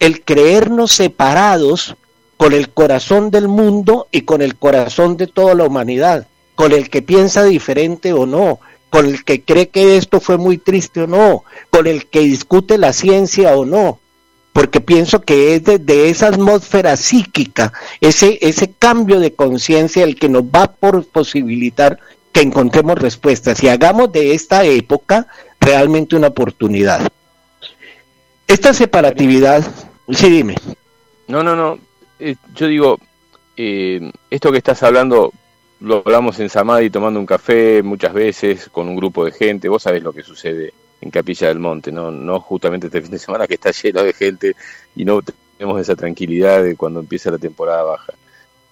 el 0.00 0.24
creernos 0.24 0.90
separados 0.90 1.94
con 2.36 2.52
el 2.52 2.68
corazón 2.70 3.30
del 3.30 3.46
mundo 3.46 4.08
y 4.10 4.22
con 4.22 4.42
el 4.42 4.56
corazón 4.56 5.16
de 5.16 5.28
toda 5.28 5.54
la 5.54 5.66
humanidad, 5.66 6.26
con 6.56 6.72
el 6.72 6.90
que 6.90 7.00
piensa 7.00 7.44
diferente 7.44 8.12
o 8.12 8.26
no, 8.26 8.58
con 8.90 9.06
el 9.06 9.24
que 9.24 9.44
cree 9.44 9.68
que 9.68 9.96
esto 9.96 10.18
fue 10.18 10.36
muy 10.36 10.58
triste 10.58 11.02
o 11.02 11.06
no, 11.06 11.44
con 11.70 11.86
el 11.86 12.06
que 12.06 12.20
discute 12.20 12.76
la 12.76 12.92
ciencia 12.92 13.56
o 13.56 13.64
no, 13.64 14.00
porque 14.52 14.80
pienso 14.80 15.20
que 15.20 15.54
es 15.54 15.64
desde 15.64 16.08
esa 16.08 16.28
atmósfera 16.28 16.96
psíquica, 16.96 17.72
ese, 18.00 18.38
ese 18.42 18.72
cambio 18.72 19.20
de 19.20 19.34
conciencia 19.34 20.04
el 20.04 20.16
que 20.16 20.28
nos 20.28 20.42
va 20.42 20.72
por 20.72 21.04
posibilitar 21.04 21.98
que 22.32 22.40
encontremos 22.40 22.98
respuestas 22.98 23.62
y 23.62 23.68
hagamos 23.68 24.12
de 24.12 24.34
esta 24.34 24.64
época 24.64 25.26
realmente 25.60 26.16
una 26.16 26.28
oportunidad. 26.28 27.08
Esta 28.46 28.72
separatividad, 28.72 29.64
sí 30.10 30.30
dime. 30.30 30.54
No, 31.26 31.42
no, 31.42 31.54
no, 31.54 31.78
eh, 32.18 32.36
yo 32.54 32.66
digo, 32.66 32.98
eh, 33.56 34.10
esto 34.30 34.50
que 34.50 34.58
estás 34.58 34.82
hablando 34.82 35.32
lo 35.80 35.98
hablamos 35.98 36.40
en 36.40 36.50
Samadhi 36.50 36.90
tomando 36.90 37.20
un 37.20 37.26
café 37.26 37.82
muchas 37.82 38.12
veces 38.12 38.68
con 38.70 38.88
un 38.88 38.96
grupo 38.96 39.24
de 39.24 39.32
gente, 39.32 39.68
vos 39.68 39.82
sabés 39.82 40.02
lo 40.02 40.12
que 40.12 40.22
sucede 40.22 40.72
en 41.00 41.10
Capilla 41.10 41.48
del 41.48 41.58
Monte, 41.58 41.92
no, 41.92 42.10
no 42.10 42.40
justamente 42.40 42.88
este 42.88 43.02
fin 43.02 43.10
de 43.10 43.18
semana 43.18 43.46
que 43.46 43.54
está 43.54 43.70
lleno 43.70 44.02
de 44.02 44.12
gente 44.12 44.56
y 44.96 45.04
no 45.04 45.22
tenemos 45.56 45.80
esa 45.80 45.96
tranquilidad 45.96 46.62
de 46.62 46.76
cuando 46.76 47.00
empieza 47.00 47.30
la 47.30 47.38
temporada 47.38 47.82
baja. 47.82 48.12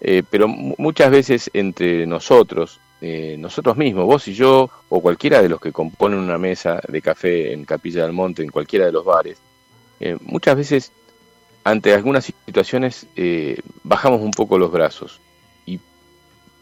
Eh, 0.01 0.23
pero 0.29 0.49
muchas 0.49 1.11
veces 1.11 1.51
entre 1.53 2.07
nosotros, 2.07 2.81
eh, 3.01 3.37
nosotros 3.39 3.77
mismos, 3.77 4.07
vos 4.07 4.29
y 4.29 4.35
yo, 4.35 4.71
o 4.89 5.01
cualquiera 5.01 5.43
de 5.43 5.49
los 5.49 5.61
que 5.61 5.73
componen 5.73 6.19
una 6.19 6.39
mesa 6.39 6.81
de 6.87 7.03
café 7.03 7.53
en 7.53 7.65
Capilla 7.65 8.03
del 8.03 8.13
Monte, 8.13 8.43
en 8.43 8.51
cualquiera 8.51 8.87
de 8.87 8.93
los 8.93 9.05
bares, 9.05 9.39
eh, 10.01 10.17
muchas 10.21 10.57
veces 10.57 10.93
ante 11.65 11.93
algunas 11.93 12.25
situaciones 12.25 13.09
bajamos 13.83 14.21
un 14.21 14.31
poco 14.31 14.57
los 14.59 14.71
brazos. 14.71 15.21
Y 15.65 15.81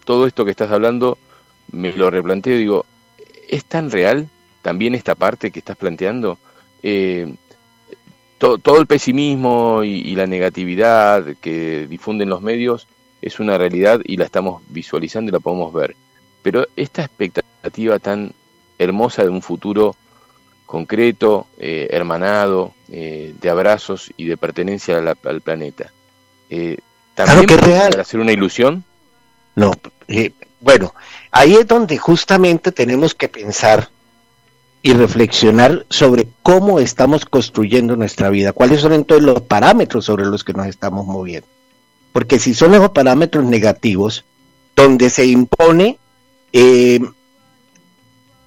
todo 0.05 0.27
esto 0.27 0.47
que 0.47 0.51
estás 0.51 0.71
hablando 0.71 1.19
me 1.71 1.93
lo 1.93 2.11
replanteo 2.11 2.55
y 2.55 2.61
digo, 2.61 2.87
¿es 3.49 3.67
tan 3.67 3.91
real 3.91 4.29
también 4.65 4.95
esta 4.95 5.15
parte 5.15 5.51
que 5.53 5.59
estás 5.61 5.77
planteando? 5.77 6.39
todo 8.39 8.79
el 8.79 8.87
pesimismo 8.87 9.85
y, 9.85 10.15
la 10.15 10.27
negatividad 10.27 11.25
que 11.41 11.87
difunden 11.87 12.29
los 12.29 12.43
medios 12.43 12.87
es 13.23 13.41
una 13.41 13.57
realidad 13.57 14.01
y 14.05 14.17
la 14.17 14.25
estamos 14.25 14.63
visualizando 14.69 15.31
y 15.31 15.33
la 15.33 15.41
podemos 15.41 15.73
ver. 15.73 15.97
Pero 16.43 16.67
esta 16.77 17.03
expectativa 17.03 17.99
tan 17.99 18.33
hermosa 18.79 19.23
de 19.23 19.31
un 19.31 19.41
futuro 19.41 19.97
concreto, 20.67 21.47
eh, 21.59 21.89
hermanado, 21.91 22.75
eh, 22.91 23.35
de 23.41 23.51
abrazos 23.51 24.13
y 24.17 24.27
de 24.27 24.37
pertenencia 24.37 24.99
al 24.99 25.41
planeta, 25.41 25.91
eh, 26.51 26.79
¿también 27.15 27.47
que 27.47 27.57
puede 27.57 28.05
ser 28.05 28.21
una 28.21 28.33
ilusión? 28.33 28.85
No, 29.55 29.73
bueno, 30.61 30.95
ahí 31.31 31.55
es 31.55 31.67
donde 31.67 31.97
justamente 31.97 32.73
tenemos 32.73 33.15
que 33.15 33.29
pensar 33.29 33.89
y 34.87 34.93
reflexionar 34.93 35.87
sobre 35.89 36.29
cómo 36.43 36.79
estamos 36.79 37.25
construyendo 37.25 37.97
nuestra 37.97 38.29
vida, 38.29 38.53
cuáles 38.53 38.83
son 38.83 38.93
entonces 38.93 39.25
los 39.25 39.41
parámetros 39.41 40.05
sobre 40.05 40.27
los 40.27 40.45
que 40.45 40.53
nos 40.53 40.67
estamos 40.67 41.07
moviendo. 41.07 41.49
Porque 42.13 42.39
si 42.39 42.53
son 42.53 42.75
esos 42.75 42.91
parámetros 42.91 43.47
negativos, 43.47 44.27
donde 44.77 45.09
se 45.09 45.25
impone 45.25 45.99
eh, 46.53 47.01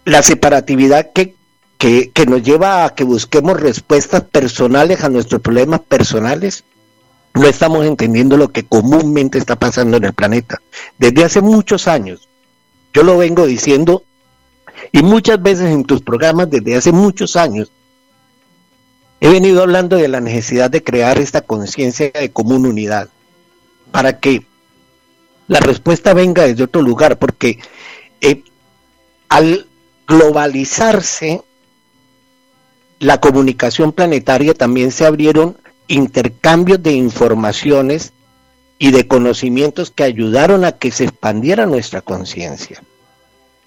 la 0.06 0.22
separatividad 0.22 1.12
que, 1.12 1.34
que, 1.80 2.12
que 2.12 2.28
nos 2.28 2.44
lleva 2.44 2.86
a 2.86 2.94
que 2.94 3.04
busquemos 3.04 3.60
respuestas 3.60 4.22
personales 4.22 5.04
a 5.04 5.10
nuestros 5.10 5.42
problemas 5.42 5.80
personales, 5.80 6.66
no 7.34 7.48
estamos 7.48 7.84
entendiendo 7.84 8.38
lo 8.38 8.50
que 8.50 8.64
comúnmente 8.64 9.40
está 9.40 9.56
pasando 9.56 9.98
en 9.98 10.04
el 10.04 10.14
planeta. 10.14 10.62
Desde 11.00 11.24
hace 11.24 11.42
muchos 11.42 11.88
años, 11.88 12.30
yo 12.94 13.02
lo 13.02 13.18
vengo 13.18 13.48
diciendo 13.48 14.04
y 14.92 15.02
muchas 15.04 15.42
veces 15.42 15.72
en 15.72 15.84
tus 15.84 16.02
programas 16.02 16.50
desde 16.50 16.76
hace 16.76 16.92
muchos 16.92 17.36
años, 17.36 17.72
he 19.20 19.30
venido 19.30 19.62
hablando 19.62 19.96
de 19.96 20.08
la 20.08 20.22
necesidad 20.22 20.70
de 20.70 20.84
crear 20.84 21.18
esta 21.18 21.42
conciencia 21.42 22.12
de 22.12 22.32
común 22.32 22.66
unidad 22.66 23.10
para 23.92 24.20
que 24.20 24.46
la 25.48 25.60
respuesta 25.60 26.14
venga 26.14 26.46
desde 26.46 26.64
otro 26.64 26.82
lugar, 26.82 27.18
porque 27.18 27.60
eh, 28.22 28.44
al 29.30 29.68
globalizarse 30.08 31.42
la 33.00 33.20
comunicación 33.20 33.92
planetaria 33.92 34.54
también 34.54 34.92
se 34.92 35.06
abrieron 35.06 35.58
intercambios 35.88 36.82
de 36.82 36.94
informaciones 36.94 38.14
y 38.80 38.92
de 38.92 39.08
conocimientos 39.08 39.92
que 39.92 40.04
ayudaron 40.04 40.66
a 40.66 40.74
que 40.74 40.92
se 40.92 41.06
expandiera 41.06 41.66
nuestra 41.66 42.02
conciencia. 42.02 42.84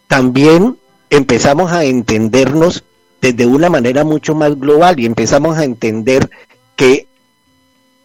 También 0.07 0.79
empezamos 1.11 1.73
a 1.73 1.85
entendernos 1.85 2.85
desde 3.21 3.47
una 3.47 3.69
manera 3.69 4.05
mucho 4.05 4.35
más 4.35 4.59
global 4.59 4.99
y 4.99 5.07
empezamos 5.07 5.59
a 5.59 5.65
entender 5.65 6.31
que 6.77 7.07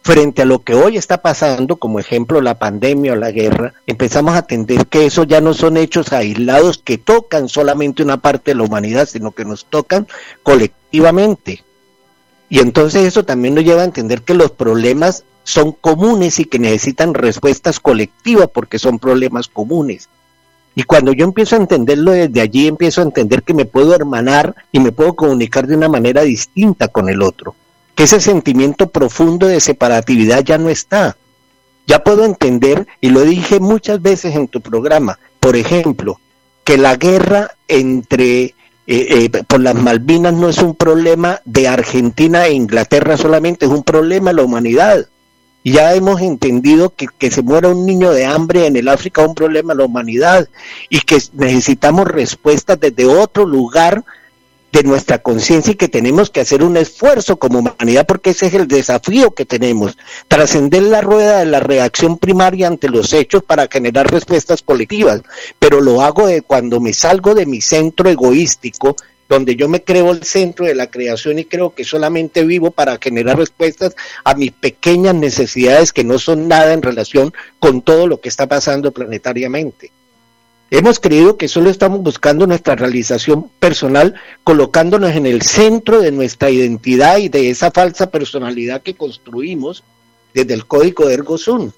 frente 0.02 0.42
a 0.42 0.44
lo 0.44 0.60
que 0.60 0.74
hoy 0.74 0.96
está 0.96 1.22
pasando, 1.22 1.76
como 1.76 1.98
ejemplo 1.98 2.40
la 2.40 2.58
pandemia 2.58 3.14
o 3.14 3.16
la 3.16 3.32
guerra, 3.32 3.74
empezamos 3.86 4.34
a 4.34 4.40
entender 4.48 4.86
que 4.86 5.06
eso 5.06 5.24
ya 5.24 5.40
no 5.40 5.54
son 5.54 5.76
hechos 5.76 6.12
aislados 6.12 6.78
que 6.78 6.98
tocan 6.98 7.48
solamente 7.48 8.02
una 8.02 8.18
parte 8.18 8.52
de 8.52 8.56
la 8.56 8.64
humanidad, 8.64 9.08
sino 9.08 9.32
que 9.32 9.44
nos 9.44 9.64
tocan 9.64 10.06
colectivamente. 10.42 11.64
Y 12.48 12.60
entonces 12.60 13.04
eso 13.04 13.24
también 13.24 13.54
nos 13.54 13.64
lleva 13.64 13.82
a 13.82 13.86
entender 13.86 14.22
que 14.22 14.34
los 14.34 14.52
problemas 14.52 15.24
son 15.42 15.72
comunes 15.72 16.38
y 16.38 16.44
que 16.44 16.58
necesitan 16.58 17.14
respuestas 17.14 17.80
colectivas 17.80 18.48
porque 18.52 18.78
son 18.78 18.98
problemas 19.00 19.48
comunes. 19.48 20.08
Y 20.78 20.82
cuando 20.82 21.14
yo 21.14 21.24
empiezo 21.24 21.56
a 21.56 21.58
entenderlo 21.58 22.12
desde 22.12 22.42
allí, 22.42 22.68
empiezo 22.68 23.00
a 23.00 23.04
entender 23.04 23.42
que 23.42 23.54
me 23.54 23.64
puedo 23.64 23.94
hermanar 23.94 24.54
y 24.70 24.78
me 24.78 24.92
puedo 24.92 25.16
comunicar 25.16 25.66
de 25.66 25.74
una 25.74 25.88
manera 25.88 26.20
distinta 26.20 26.88
con 26.88 27.08
el 27.08 27.22
otro. 27.22 27.54
Que 27.94 28.02
ese 28.02 28.20
sentimiento 28.20 28.90
profundo 28.90 29.46
de 29.46 29.58
separatividad 29.58 30.44
ya 30.44 30.58
no 30.58 30.68
está. 30.68 31.16
Ya 31.86 32.04
puedo 32.04 32.26
entender, 32.26 32.86
y 33.00 33.08
lo 33.08 33.22
dije 33.22 33.58
muchas 33.58 34.02
veces 34.02 34.36
en 34.36 34.48
tu 34.48 34.60
programa, 34.60 35.18
por 35.40 35.56
ejemplo, 35.56 36.20
que 36.62 36.76
la 36.76 36.96
guerra 36.96 37.52
entre 37.68 38.42
eh, 38.42 38.54
eh, 38.86 39.30
por 39.48 39.60
las 39.60 39.76
Malvinas 39.76 40.34
no 40.34 40.50
es 40.50 40.58
un 40.58 40.74
problema 40.74 41.40
de 41.46 41.68
Argentina 41.68 42.46
e 42.46 42.52
Inglaterra 42.52 43.16
solamente, 43.16 43.64
es 43.64 43.72
un 43.72 43.82
problema 43.82 44.28
de 44.28 44.36
la 44.36 44.42
humanidad 44.42 45.06
ya 45.72 45.94
hemos 45.94 46.20
entendido 46.20 46.90
que, 46.90 47.06
que 47.06 47.30
se 47.30 47.42
muera 47.42 47.68
un 47.68 47.86
niño 47.86 48.12
de 48.12 48.24
hambre 48.24 48.66
en 48.66 48.76
el 48.76 48.88
África 48.88 49.22
es 49.22 49.28
un 49.28 49.34
problema 49.34 49.74
de 49.74 49.78
la 49.78 49.86
humanidad 49.86 50.48
y 50.88 51.00
que 51.00 51.18
necesitamos 51.32 52.06
respuestas 52.06 52.78
desde 52.78 53.06
otro 53.06 53.46
lugar 53.46 54.04
de 54.72 54.82
nuestra 54.82 55.18
conciencia 55.18 55.72
y 55.72 55.76
que 55.76 55.88
tenemos 55.88 56.28
que 56.30 56.40
hacer 56.40 56.62
un 56.62 56.76
esfuerzo 56.76 57.38
como 57.38 57.60
humanidad 57.60 58.06
porque 58.06 58.30
ese 58.30 58.46
es 58.46 58.54
el 58.54 58.68
desafío 58.68 59.32
que 59.32 59.46
tenemos, 59.46 59.96
trascender 60.28 60.82
la 60.82 61.00
rueda 61.00 61.38
de 61.38 61.46
la 61.46 61.60
reacción 61.60 62.18
primaria 62.18 62.68
ante 62.68 62.88
los 62.88 63.12
hechos 63.12 63.42
para 63.42 63.68
generar 63.68 64.10
respuestas 64.10 64.62
colectivas, 64.62 65.22
pero 65.58 65.80
lo 65.80 66.02
hago 66.02 66.26
de 66.26 66.42
cuando 66.42 66.78
me 66.78 66.92
salgo 66.92 67.34
de 67.34 67.46
mi 67.46 67.60
centro 67.60 68.10
egoístico 68.10 68.96
donde 69.28 69.56
yo 69.56 69.68
me 69.68 69.82
creo 69.82 70.12
el 70.12 70.22
centro 70.22 70.66
de 70.66 70.74
la 70.74 70.90
creación 70.90 71.38
y 71.38 71.44
creo 71.44 71.74
que 71.74 71.84
solamente 71.84 72.44
vivo 72.44 72.70
para 72.70 72.98
generar 73.00 73.38
respuestas 73.38 73.96
a 74.24 74.34
mis 74.34 74.52
pequeñas 74.52 75.14
necesidades 75.14 75.92
que 75.92 76.04
no 76.04 76.18
son 76.18 76.48
nada 76.48 76.72
en 76.72 76.82
relación 76.82 77.32
con 77.58 77.82
todo 77.82 78.06
lo 78.06 78.20
que 78.20 78.28
está 78.28 78.46
pasando 78.46 78.92
planetariamente. 78.92 79.90
Hemos 80.70 80.98
creído 80.98 81.36
que 81.36 81.46
solo 81.46 81.70
estamos 81.70 82.02
buscando 82.02 82.46
nuestra 82.46 82.74
realización 82.74 83.48
personal, 83.60 84.14
colocándonos 84.42 85.14
en 85.14 85.26
el 85.26 85.42
centro 85.42 86.00
de 86.00 86.10
nuestra 86.10 86.50
identidad 86.50 87.18
y 87.18 87.28
de 87.28 87.50
esa 87.50 87.70
falsa 87.70 88.10
personalidad 88.10 88.82
que 88.82 88.94
construimos 88.94 89.84
desde 90.34 90.54
el 90.54 90.66
código 90.66 91.06
de 91.06 91.14
Ergo 91.14 91.38
Sum. 91.38 91.70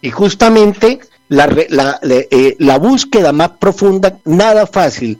Y 0.00 0.10
justamente 0.10 1.00
la, 1.28 1.48
la, 1.70 1.98
eh, 2.02 2.54
la 2.60 2.78
búsqueda 2.78 3.32
más 3.32 3.50
profunda, 3.58 4.18
nada 4.24 4.66
fácil, 4.68 5.18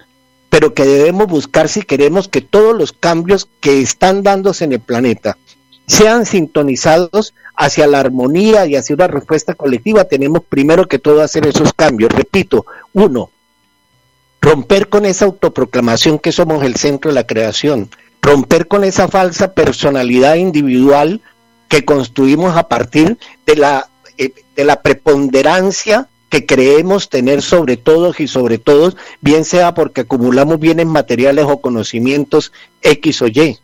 pero 0.50 0.74
que 0.74 0.84
debemos 0.84 1.26
buscar 1.26 1.68
si 1.68 1.82
queremos 1.82 2.28
que 2.28 2.40
todos 2.40 2.76
los 2.76 2.92
cambios 2.92 3.48
que 3.60 3.80
están 3.80 4.22
dándose 4.22 4.64
en 4.64 4.72
el 4.72 4.80
planeta 4.80 5.36
sean 5.86 6.26
sintonizados 6.26 7.34
hacia 7.54 7.86
la 7.86 8.00
armonía 8.00 8.66
y 8.66 8.76
hacia 8.76 8.94
una 8.94 9.06
respuesta 9.06 9.54
colectiva, 9.54 10.04
tenemos 10.04 10.42
primero 10.44 10.86
que 10.88 10.98
todo 10.98 11.22
hacer 11.22 11.46
esos 11.46 11.72
cambios. 11.72 12.12
Repito, 12.12 12.66
uno, 12.92 13.30
romper 14.40 14.88
con 14.88 15.06
esa 15.06 15.24
autoproclamación 15.24 16.18
que 16.18 16.32
somos 16.32 16.62
el 16.64 16.76
centro 16.76 17.10
de 17.10 17.14
la 17.14 17.26
creación, 17.26 17.88
romper 18.20 18.68
con 18.68 18.84
esa 18.84 19.08
falsa 19.08 19.54
personalidad 19.54 20.34
individual 20.34 21.22
que 21.68 21.84
construimos 21.84 22.56
a 22.56 22.68
partir 22.68 23.18
de 23.46 23.56
la, 23.56 23.88
eh, 24.18 24.32
de 24.54 24.64
la 24.64 24.82
preponderancia 24.82 26.08
que 26.28 26.46
creemos 26.46 27.08
tener 27.08 27.42
sobre 27.42 27.76
todos 27.76 28.20
y 28.20 28.26
sobre 28.26 28.58
todos, 28.58 28.96
bien 29.20 29.44
sea 29.44 29.74
porque 29.74 30.02
acumulamos 30.02 30.58
bienes 30.58 30.86
materiales 30.86 31.46
o 31.48 31.60
conocimientos 31.60 32.52
X 32.82 33.22
o 33.22 33.28
Y, 33.28 33.58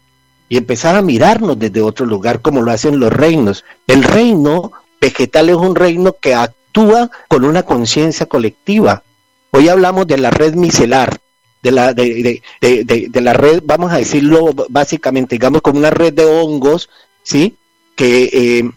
y 0.49 0.57
empezar 0.57 0.97
a 0.97 1.03
mirarnos 1.03 1.59
desde 1.59 1.83
otro 1.83 2.07
lugar 2.07 2.41
como 2.41 2.63
lo 2.63 2.71
hacen 2.71 3.01
los 3.01 3.13
reinos. 3.13 3.65
El 3.87 4.05
reino 4.05 4.73
vegetal 5.01 5.49
es 5.49 5.57
un 5.57 5.75
reino 5.75 6.15
que 6.21 6.35
actúa 6.35 7.11
con 7.29 7.45
una 7.45 7.65
conciencia 7.65 8.27
colectiva. 8.27 9.03
Hoy 9.51 9.69
hablamos 9.69 10.07
de 10.07 10.19
la 10.19 10.31
red 10.31 10.55
micelar, 10.55 11.19
de 11.63 11.71
la, 11.73 11.95
de, 11.95 12.43
de, 12.61 13.21
la 13.21 13.33
red, 13.33 13.63
vamos 13.65 13.93
a 13.93 13.99
decirlo 13.99 14.53
básicamente, 14.69 15.35
digamos 15.35 15.63
como 15.63 15.79
una 15.79 15.91
red 15.91 16.13
de 16.13 16.25
hongos, 16.25 16.89
¿sí? 17.23 17.57
Que 17.95 18.31
eh, 18.33 18.71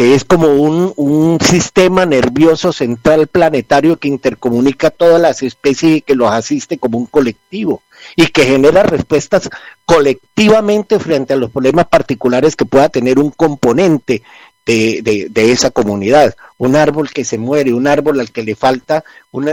que 0.00 0.14
es 0.14 0.24
como 0.24 0.46
un, 0.46 0.94
un, 0.96 1.38
sistema 1.42 2.06
nervioso 2.06 2.72
central 2.72 3.26
planetario 3.26 3.98
que 3.98 4.08
intercomunica 4.08 4.88
todas 4.88 5.20
las 5.20 5.42
especies 5.42 5.96
y 5.98 6.00
que 6.00 6.14
los 6.14 6.30
asiste 6.30 6.78
como 6.78 6.96
un 6.96 7.04
colectivo 7.04 7.82
y 8.16 8.28
que 8.28 8.44
genera 8.44 8.82
respuestas 8.82 9.50
colectivamente 9.84 10.98
frente 10.98 11.34
a 11.34 11.36
los 11.36 11.50
problemas 11.50 11.86
particulares 11.88 12.56
que 12.56 12.64
pueda 12.64 12.88
tener 12.88 13.18
un 13.18 13.30
componente 13.30 14.22
de, 14.64 15.30
esa 15.34 15.70
comunidad. 15.70 16.34
Un 16.56 16.76
árbol 16.76 17.10
que 17.10 17.26
se 17.26 17.36
muere, 17.36 17.74
un 17.74 17.86
árbol 17.86 18.20
al 18.20 18.30
que 18.30 18.42
le 18.42 18.56
falta 18.56 19.04
un, 19.32 19.52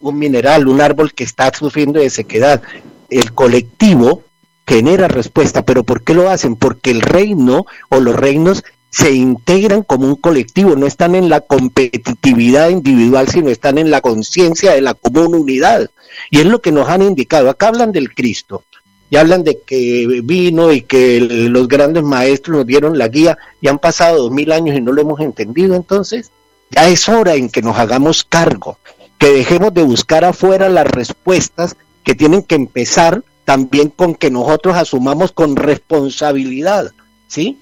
un 0.00 0.18
mineral, 0.18 0.66
un 0.66 0.80
árbol 0.80 1.12
que 1.12 1.22
está 1.22 1.54
sufriendo 1.54 2.00
de 2.00 2.10
sequedad. 2.10 2.60
El 3.08 3.32
colectivo 3.34 4.24
genera 4.66 5.06
respuesta, 5.06 5.64
pero 5.64 5.84
¿por 5.84 6.02
qué 6.02 6.12
lo 6.12 6.28
hacen? 6.28 6.56
Porque 6.56 6.90
el 6.90 7.02
reino 7.02 7.66
o 7.88 8.00
los 8.00 8.16
reinos 8.16 8.64
se 8.90 9.12
integran 9.12 9.82
como 9.82 10.06
un 10.06 10.16
colectivo, 10.16 10.76
no 10.76 10.86
están 10.86 11.14
en 11.14 11.28
la 11.28 11.40
competitividad 11.40 12.70
individual, 12.70 13.28
sino 13.28 13.50
están 13.50 13.78
en 13.78 13.90
la 13.90 14.00
conciencia 14.00 14.72
de 14.72 14.80
la 14.80 14.94
común 14.94 15.34
unidad. 15.34 15.90
Y 16.30 16.38
es 16.38 16.46
lo 16.46 16.60
que 16.60 16.72
nos 16.72 16.88
han 16.88 17.02
indicado. 17.02 17.50
Acá 17.50 17.68
hablan 17.68 17.92
del 17.92 18.14
Cristo, 18.14 18.62
y 19.10 19.16
hablan 19.16 19.44
de 19.44 19.60
que 19.60 20.20
vino 20.24 20.72
y 20.72 20.82
que 20.82 21.20
los 21.20 21.68
grandes 21.68 22.02
maestros 22.02 22.58
nos 22.58 22.66
dieron 22.66 22.98
la 22.98 23.08
guía 23.08 23.38
y 23.60 23.68
han 23.68 23.78
pasado 23.78 24.22
dos 24.24 24.32
mil 24.32 24.50
años 24.52 24.76
y 24.76 24.80
no 24.80 24.92
lo 24.92 25.02
hemos 25.02 25.20
entendido, 25.20 25.74
entonces 25.74 26.30
ya 26.70 26.88
es 26.88 27.08
hora 27.08 27.34
en 27.34 27.48
que 27.48 27.62
nos 27.62 27.78
hagamos 27.78 28.24
cargo, 28.24 28.78
que 29.18 29.30
dejemos 29.30 29.72
de 29.72 29.82
buscar 29.82 30.24
afuera 30.24 30.68
las 30.68 30.86
respuestas 30.86 31.76
que 32.02 32.14
tienen 32.14 32.42
que 32.42 32.56
empezar 32.56 33.22
también 33.44 33.90
con 33.90 34.16
que 34.16 34.30
nosotros 34.30 34.76
asumamos 34.76 35.30
con 35.30 35.54
responsabilidad, 35.54 36.92
¿sí? 37.28 37.58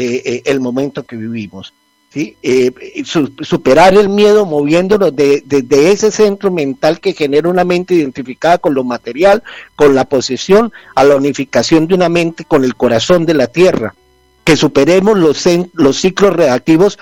Eh, 0.00 0.22
eh, 0.24 0.42
el 0.44 0.60
momento 0.60 1.02
que 1.02 1.16
vivimos. 1.16 1.74
¿sí? 2.08 2.36
Eh, 2.40 2.70
superar 3.04 3.94
el 3.94 4.08
miedo 4.08 4.46
moviéndonos 4.46 5.10
desde 5.16 5.62
de, 5.62 5.90
ese 5.90 6.12
centro 6.12 6.52
mental 6.52 7.00
que 7.00 7.14
genera 7.14 7.48
una 7.48 7.64
mente 7.64 7.94
identificada 7.94 8.58
con 8.58 8.74
lo 8.74 8.84
material, 8.84 9.42
con 9.74 9.96
la 9.96 10.04
posesión, 10.04 10.72
a 10.94 11.02
la 11.02 11.16
unificación 11.16 11.88
de 11.88 11.96
una 11.96 12.08
mente 12.08 12.44
con 12.44 12.62
el 12.62 12.76
corazón 12.76 13.26
de 13.26 13.34
la 13.34 13.48
tierra. 13.48 13.96
Que 14.44 14.56
superemos 14.56 15.18
los, 15.18 15.44
los 15.72 16.00
ciclos 16.00 16.32
reactivos 16.32 16.96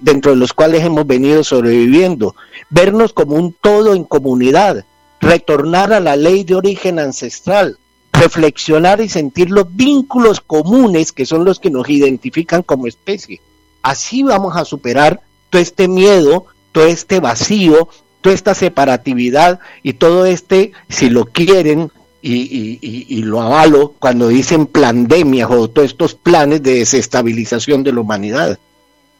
dentro 0.00 0.32
de 0.32 0.38
los 0.38 0.52
cuales 0.52 0.82
hemos 0.82 1.06
venido 1.06 1.44
sobreviviendo. 1.44 2.34
Vernos 2.68 3.12
como 3.12 3.36
un 3.36 3.52
todo 3.52 3.94
en 3.94 4.02
comunidad. 4.02 4.84
Retornar 5.20 5.92
a 5.92 6.00
la 6.00 6.16
ley 6.16 6.42
de 6.42 6.56
origen 6.56 6.98
ancestral 6.98 7.78
reflexionar 8.18 9.00
y 9.00 9.08
sentir 9.08 9.50
los 9.50 9.74
vínculos 9.74 10.40
comunes 10.40 11.12
que 11.12 11.26
son 11.26 11.44
los 11.44 11.60
que 11.60 11.70
nos 11.70 11.88
identifican 11.88 12.62
como 12.62 12.86
especie. 12.86 13.40
Así 13.82 14.22
vamos 14.22 14.56
a 14.56 14.64
superar 14.64 15.20
todo 15.50 15.62
este 15.62 15.88
miedo, 15.88 16.46
todo 16.72 16.86
este 16.86 17.20
vacío, 17.20 17.88
toda 18.20 18.34
esta 18.34 18.54
separatividad 18.54 19.60
y 19.82 19.94
todo 19.94 20.26
este, 20.26 20.72
si 20.88 21.10
lo 21.10 21.26
quieren, 21.26 21.90
y, 22.20 23.22
lo 23.22 23.40
avalo 23.40 23.94
cuando 23.98 24.28
dicen 24.28 24.66
pandemias 24.66 25.48
o 25.50 25.68
todos 25.68 25.90
estos 25.90 26.14
planes 26.14 26.62
de 26.62 26.74
desestabilización 26.74 27.84
de 27.84 27.92
la 27.92 28.00
humanidad. 28.00 28.58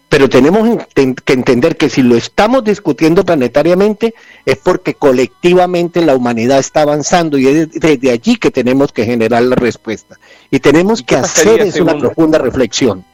Pero 0.09 0.29
tenemos 0.29 0.87
que 0.95 1.33
entender 1.33 1.77
que 1.77 1.91
si 1.91 2.03
lo 2.03 2.17
estamos 2.17 2.65
discutiendo 2.65 3.25
planetariamente 3.25 4.15
es 4.47 4.57
porque 4.57 4.95
colectivamente 4.95 6.01
la 6.01 6.17
humanidad 6.17 6.59
está 6.59 6.83
avanzando 6.83 7.37
y 7.37 7.47
es 7.47 7.71
desde 7.73 8.11
allí 8.11 8.37
que 8.37 8.51
tenemos 8.51 8.91
que 8.93 9.05
generar 9.05 9.43
la 9.43 9.55
respuesta. 9.57 10.19
Y 10.51 10.61
tenemos 10.61 11.03
que 11.03 11.17
hacer 11.17 11.61
es 11.61 11.79
una 11.79 11.99
profunda 11.99 12.39
reflexión. 12.39 13.05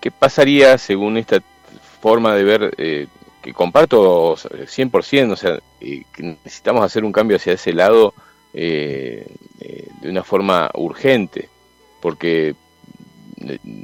¿Qué 0.00 0.10
pasaría 0.10 0.76
según 0.76 1.16
esta 1.16 1.40
forma 2.02 2.34
de 2.34 2.42
ver 2.42 2.74
eh, 2.76 3.06
que 3.40 3.54
comparto 3.54 4.36
100%, 4.36 5.32
o 5.32 5.36
sea, 5.36 5.58
eh, 5.80 6.02
necesitamos 6.18 6.84
hacer 6.84 7.04
un 7.04 7.12
cambio 7.12 7.36
hacia 7.36 7.54
ese 7.54 7.72
lado 7.72 8.12
eh, 8.52 9.26
de 10.00 10.10
una 10.10 10.24
forma 10.24 10.68
urgente, 10.74 11.48
porque 12.00 12.54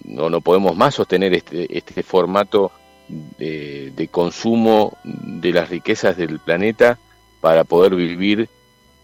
no, 0.04 0.30
no 0.30 0.40
podemos 0.40 0.76
más 0.76 0.94
sostener 0.94 1.34
este, 1.34 1.76
este 1.76 2.02
formato 2.02 2.72
de, 3.08 4.08
consumo 4.10 4.98
de 5.04 5.52
las 5.52 5.68
riquezas 5.68 6.16
del 6.16 6.38
planeta 6.40 6.98
para 7.40 7.64
poder 7.64 7.94
vivir 7.94 8.48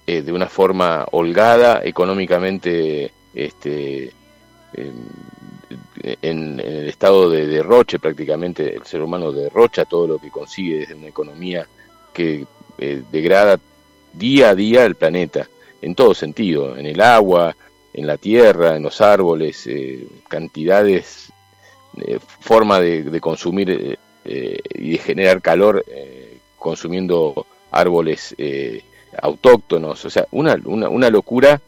eh, 0.06 0.22
de 0.22 0.32
una 0.32 0.48
forma 0.48 1.06
holgada, 1.12 1.80
económicamente 1.82 3.12
este, 3.34 4.12
en, 6.22 6.60
el 6.60 6.88
estado 6.88 7.30
de 7.30 7.46
derroche 7.46 7.98
prácticamente, 7.98 8.74
el 8.74 8.84
ser 8.84 9.02
humano 9.02 9.32
derrocha 9.32 9.84
todo 9.84 10.06
lo 10.06 10.18
que 10.18 10.30
consigue 10.30 10.80
desde 10.80 10.94
una 10.94 11.08
economía 11.08 11.66
que 12.12 12.46
eh, 12.78 13.02
degrada 13.10 13.58
día 14.12 14.50
a 14.50 14.54
día 14.54 14.84
el 14.84 14.94
planeta, 14.94 15.48
en 15.80 15.94
todo 15.94 16.14
sentido, 16.14 16.76
en 16.76 16.86
el 16.86 17.00
agua, 17.00 17.56
en 17.94 18.06
la 18.06 18.18
tierra, 18.18 18.76
en 18.76 18.82
los 18.82 19.00
árboles, 19.00 19.66
eh, 19.66 20.06
cantidades, 20.28 21.32
eh, 21.98 22.18
forma 22.40 22.80
de, 22.80 23.20
consumir 23.20 23.70
eh, 23.70 23.98
eh, 24.24 24.58
y 24.74 24.92
de 24.92 24.98
generar 24.98 25.40
calor 25.40 25.84
consumiendo 26.58 27.46
árboles 27.70 28.34
autóctonos, 29.20 30.04
o 30.04 30.10
sea, 30.10 30.26
una, 30.32 30.56
una, 30.64 30.88
una 30.88 31.10
locura 31.10 31.60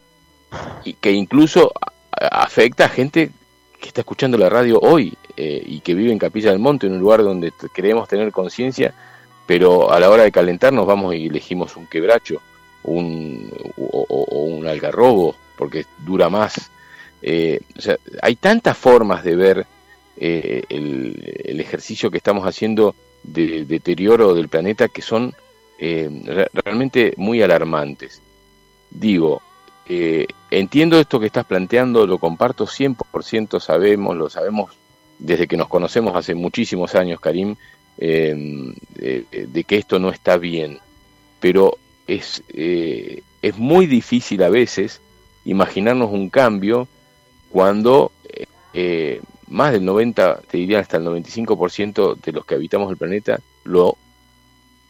y 0.83 0.93
que 0.93 1.11
incluso 1.11 1.71
afecta 2.11 2.85
a 2.85 2.89
gente 2.89 3.29
que 3.79 3.87
está 3.87 4.01
escuchando 4.01 4.37
la 4.37 4.49
radio 4.49 4.79
hoy 4.79 5.13
y 5.37 5.79
que 5.81 5.93
vive 5.93 6.11
en 6.11 6.17
Capilla 6.17 6.49
del 6.49 6.59
Monte, 6.59 6.87
en 6.87 6.93
un 6.93 6.99
lugar 6.99 7.23
donde 7.23 7.53
queremos 7.73 8.09
tener 8.09 8.31
conciencia, 8.31 8.93
pero 9.45 9.91
a 9.91 9.99
la 9.99 10.09
hora 10.09 10.23
de 10.23 10.31
calentarnos 10.31 10.87
vamos 10.87 11.13
y 11.13 11.27
elegimos 11.27 11.77
un 11.77 11.85
quebracho 11.85 12.41
un, 12.83 13.51
o 13.77 14.41
un 14.45 14.67
algarrobo 14.67 15.35
porque 15.57 15.85
dura 16.05 16.29
más. 16.29 16.69
Eh, 17.21 17.59
hay 18.21 18.35
tantas 18.35 18.77
formas 18.77 19.23
de 19.23 19.35
ver 19.35 19.65
eh, 20.17 20.63
el, 20.69 21.59
ejercicio 21.59 22.11
que 22.11 22.17
estamos 22.17 22.45
haciendo 22.47 22.95
de, 23.23 23.65
deterioro 23.65 24.33
del 24.33 24.47
planeta 24.47 24.87
que 24.87 25.01
son 25.01 25.33
eh, 25.79 26.47
realmente 26.53 27.13
muy 27.17 27.41
alarmantes. 27.41 28.21
Digo, 28.89 29.41
entiendo 30.49 30.99
esto 30.99 31.19
que 31.19 31.25
estás 31.25 31.45
planteando, 31.45 32.07
lo 32.07 32.19
comparto 32.19 32.65
100%, 32.65 33.59
sabemos, 33.59 34.15
lo 34.15 34.29
sabemos 34.29 34.71
desde 35.19 35.47
que 35.47 35.57
nos 35.57 35.67
conocemos 35.67 36.15
hace 36.15 36.35
muchísimos 36.35 36.95
años, 36.95 37.19
Karim, 37.19 37.55
de, 37.97 39.65
que 39.67 39.77
esto 39.77 39.99
no 39.99 40.09
está 40.09 40.37
bien, 40.37 40.79
pero 41.39 41.77
es, 42.05 42.43
es 42.53 43.57
muy 43.57 43.87
difícil 43.87 44.43
a 44.43 44.49
veces 44.49 45.01
imaginarnos 45.47 46.11
un 46.11 46.29
cambio 46.29 46.87
cuando 47.49 48.11
eh, 48.29 48.45
eh, 48.73 49.21
más 49.47 49.71
del 49.71 49.85
90, 49.85 50.41
te 50.49 50.57
diría 50.57 50.79
hasta 50.79 50.97
el 50.97 51.05
95% 51.05 52.19
de 52.21 52.31
los 52.33 52.45
que 52.45 52.55
habitamos 52.55 52.91
el 52.91 52.97
planeta 52.97 53.39
lo, 53.63 53.97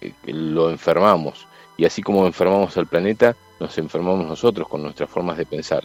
eh, 0.02 0.14
lo 0.26 0.70
enfermamos. 0.70 1.48
Y 1.78 1.86
así 1.86 2.02
como 2.02 2.26
enfermamos 2.26 2.76
al 2.78 2.88
planeta, 2.88 3.36
nos 3.60 3.78
enfermamos 3.78 4.26
nosotros 4.26 4.68
con 4.68 4.82
nuestras 4.82 5.10
formas 5.10 5.38
de 5.38 5.46
pensar. 5.46 5.84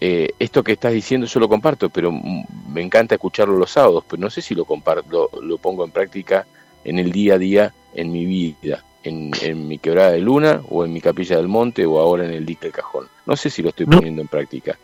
esto 0.00 0.62
que 0.62 0.72
estás 0.72 0.92
diciendo 0.92 1.26
yo 1.26 1.40
lo 1.40 1.48
comparto, 1.48 1.90
pero 1.90 2.12
me 2.12 2.82
encanta 2.82 3.16
escucharlo 3.16 3.56
los 3.56 3.72
sábados, 3.72 4.04
pero 4.08 4.22
no 4.22 4.30
sé 4.30 4.40
si 4.40 4.54
lo, 4.54 4.64
comparto, 4.64 5.28
lo 5.42 5.58
pongo 5.58 5.84
en 5.84 5.90
práctica 5.90 6.46
en 6.84 7.00
el 7.00 7.10
día 7.10 7.34
a 7.34 7.38
día 7.38 7.74
en 7.94 8.12
mi 8.12 8.24
vida 8.24 8.84
en, 9.02 9.68
mi 9.68 9.78
quebrada 9.78 10.10
de 10.12 10.20
luna 10.20 10.62
o 10.68 10.84
en 10.84 10.92
mi 10.92 11.00
capilla 11.00 11.36
del 11.36 11.48
monte 11.48 11.86
o 11.86 11.98
ahora 11.98 12.24
en 12.24 12.32
el 12.32 12.46
dique 12.46 12.66
del 12.66 12.72
cajón. 12.72 13.08
No 13.28 13.36
sé 13.36 13.50
si 13.50 13.60
lo 13.60 13.68
estoy 13.68 13.84
poniendo 13.84 14.22
en 14.22 14.28
práctica. 14.28 14.78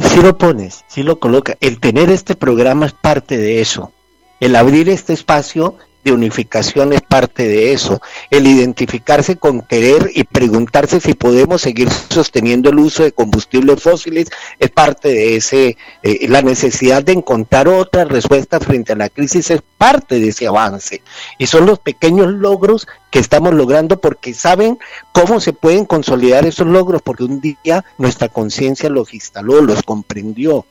Si 0.00 0.22
lo 0.22 0.38
pones, 0.38 0.84
si 0.86 1.02
lo 1.02 1.18
coloca. 1.18 1.56
El 1.60 1.80
tener 1.80 2.10
este 2.10 2.36
programa 2.36 2.86
es 2.86 2.92
parte 2.92 3.36
de 3.36 3.60
eso. 3.60 3.92
El 4.38 4.54
abrir 4.54 4.88
este 4.88 5.12
espacio 5.12 5.76
de 6.04 6.12
unificación 6.12 6.92
es 6.92 7.02
parte 7.02 7.46
de 7.46 7.72
eso. 7.72 8.00
El 8.30 8.46
identificarse 8.46 9.36
con 9.36 9.62
querer 9.62 10.10
y 10.14 10.24
preguntarse 10.24 11.00
si 11.00 11.14
podemos 11.14 11.62
seguir 11.62 11.88
sosteniendo 11.90 12.70
el 12.70 12.78
uso 12.78 13.02
de 13.02 13.12
combustibles 13.12 13.82
fósiles 13.82 14.28
es 14.58 14.70
parte 14.70 15.08
de 15.08 15.36
ese, 15.36 15.76
eh, 16.02 16.28
la 16.28 16.42
necesidad 16.42 17.02
de 17.02 17.12
encontrar 17.12 17.68
otras 17.68 18.08
respuestas 18.08 18.64
frente 18.64 18.92
a 18.92 18.96
la 18.96 19.08
crisis 19.08 19.50
es 19.50 19.62
parte 19.76 20.18
de 20.20 20.28
ese 20.28 20.46
avance. 20.46 21.02
Y 21.38 21.46
son 21.46 21.66
los 21.66 21.78
pequeños 21.78 22.28
logros 22.32 22.86
que 23.10 23.18
estamos 23.18 23.54
logrando 23.54 24.00
porque 24.00 24.34
saben 24.34 24.78
cómo 25.12 25.40
se 25.40 25.52
pueden 25.52 25.84
consolidar 25.84 26.46
esos 26.46 26.66
logros, 26.66 27.02
porque 27.02 27.24
un 27.24 27.40
día 27.40 27.84
nuestra 27.96 28.28
conciencia 28.28 28.88
los 28.88 29.14
instaló, 29.14 29.60
los 29.60 29.82
comprendió. 29.82 30.66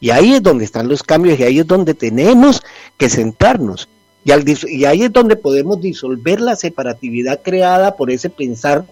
Y 0.00 0.10
ahí 0.10 0.34
es 0.34 0.42
donde 0.42 0.64
están 0.64 0.88
los 0.88 1.02
cambios 1.02 1.38
y 1.38 1.44
ahí 1.44 1.58
es 1.58 1.66
donde 1.66 1.92
tenemos 1.92 2.62
que 2.96 3.10
sentarnos 3.10 3.88
y, 4.24 4.76
y 4.76 4.84
ahí 4.84 5.02
es 5.02 5.12
donde 5.12 5.36
podemos 5.36 5.80
disolver 5.80 6.40
la 6.40 6.56
separatividad 6.56 7.40
creada 7.42 7.96
por 7.96 8.10
ese 8.10 8.30
pensar 8.30 8.84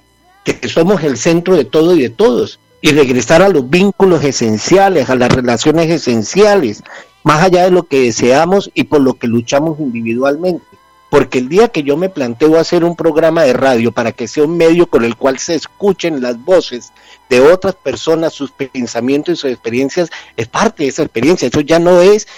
que 0.44 0.68
somos 0.68 1.02
el 1.02 1.16
centro 1.16 1.56
de 1.56 1.64
todo 1.64 1.94
y 1.94 2.02
de 2.02 2.10
todos 2.10 2.58
y 2.80 2.92
regresar 2.92 3.42
a 3.42 3.48
los 3.48 3.68
vínculos 3.68 4.22
esenciales, 4.24 5.10
a 5.10 5.16
las 5.16 5.30
relaciones 5.32 5.90
esenciales, 5.90 6.82
más 7.24 7.42
allá 7.42 7.64
de 7.64 7.70
lo 7.70 7.82
que 7.84 8.02
deseamos 8.02 8.70
y 8.74 8.84
por 8.84 9.00
lo 9.00 9.14
que 9.14 9.26
luchamos 9.26 9.80
individualmente. 9.80 10.64
porque 11.10 11.38
el 11.38 11.48
día 11.48 11.68
que 11.68 11.82
yo 11.82 11.96
me 11.96 12.10
planteo 12.10 12.58
hacer 12.58 12.84
un 12.84 12.94
programa 12.94 13.42
de 13.42 13.54
radio 13.54 13.92
para 13.92 14.12
que 14.12 14.28
sea 14.28 14.44
un 14.44 14.58
medio 14.58 14.86
con 14.86 15.06
el 15.06 15.16
cual 15.16 15.38
se 15.38 15.54
escuchen 15.54 16.20
las 16.20 16.42
voces 16.44 16.92
de 17.30 17.40
otras 17.40 17.74
personas, 17.76 18.34
sus 18.34 18.50
pensamientos 18.50 19.32
y 19.32 19.36
sus 19.36 19.50
experiencias, 19.50 20.10
es 20.36 20.48
parte 20.48 20.82
de 20.82 20.90
esa 20.90 21.02
experiencia. 21.02 21.48
Eso 21.48 21.62
ya 21.62 21.78
no 21.78 22.02
es 22.02 22.28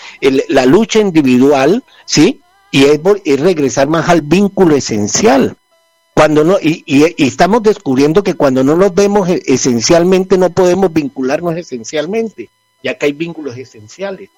la 0.49 0.66
lucha 0.66 1.01
individual, 1.01 1.82
¿sí? 2.05 2.43
Y 2.71 2.85
es, 2.85 3.01
es, 3.25 3.41
regresar 3.41 3.89
más 3.89 4.09
al 4.09 4.23
vínculo 4.23 4.77
esencial. 4.77 5.57
Cuando 6.14 6.45
no, 6.45 6.59
y, 6.61 6.85
y, 6.87 7.25
estamos 7.25 7.62
descubriendo 7.62 8.23
que 8.23 8.35
cuando 8.35 8.62
no 8.62 8.77
nos 8.77 8.95
vemos 8.95 9.29
e, 9.29 9.43
esencialmente, 9.47 10.39
no 10.39 10.51
podemos 10.51 10.93
vincularnos 10.93 11.57
esencialmente, 11.57 12.49
ya 12.83 12.95
que 12.95 13.07
hay 13.07 13.12
vínculos 13.12 13.57
esenciales. 13.57 14.31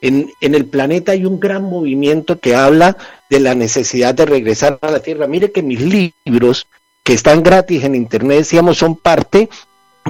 En, 0.00 0.32
en, 0.40 0.54
el 0.54 0.66
planeta 0.66 1.12
hay 1.12 1.24
un 1.24 1.38
gran 1.38 1.62
movimiento 1.62 2.38
que 2.38 2.54
habla 2.54 2.96
de 3.30 3.40
la 3.40 3.54
necesidad 3.54 4.14
de 4.14 4.26
regresar 4.26 4.78
a 4.82 4.90
la 4.90 5.00
Tierra. 5.00 5.26
Mire 5.26 5.52
que 5.52 5.62
mis 5.62 5.80
libros, 5.80 6.66
que 7.04 7.14
están 7.14 7.42
gratis 7.42 7.84
en 7.84 7.94
Internet, 7.94 8.38
decíamos, 8.38 8.78
son 8.78 8.96
parte 8.96 9.48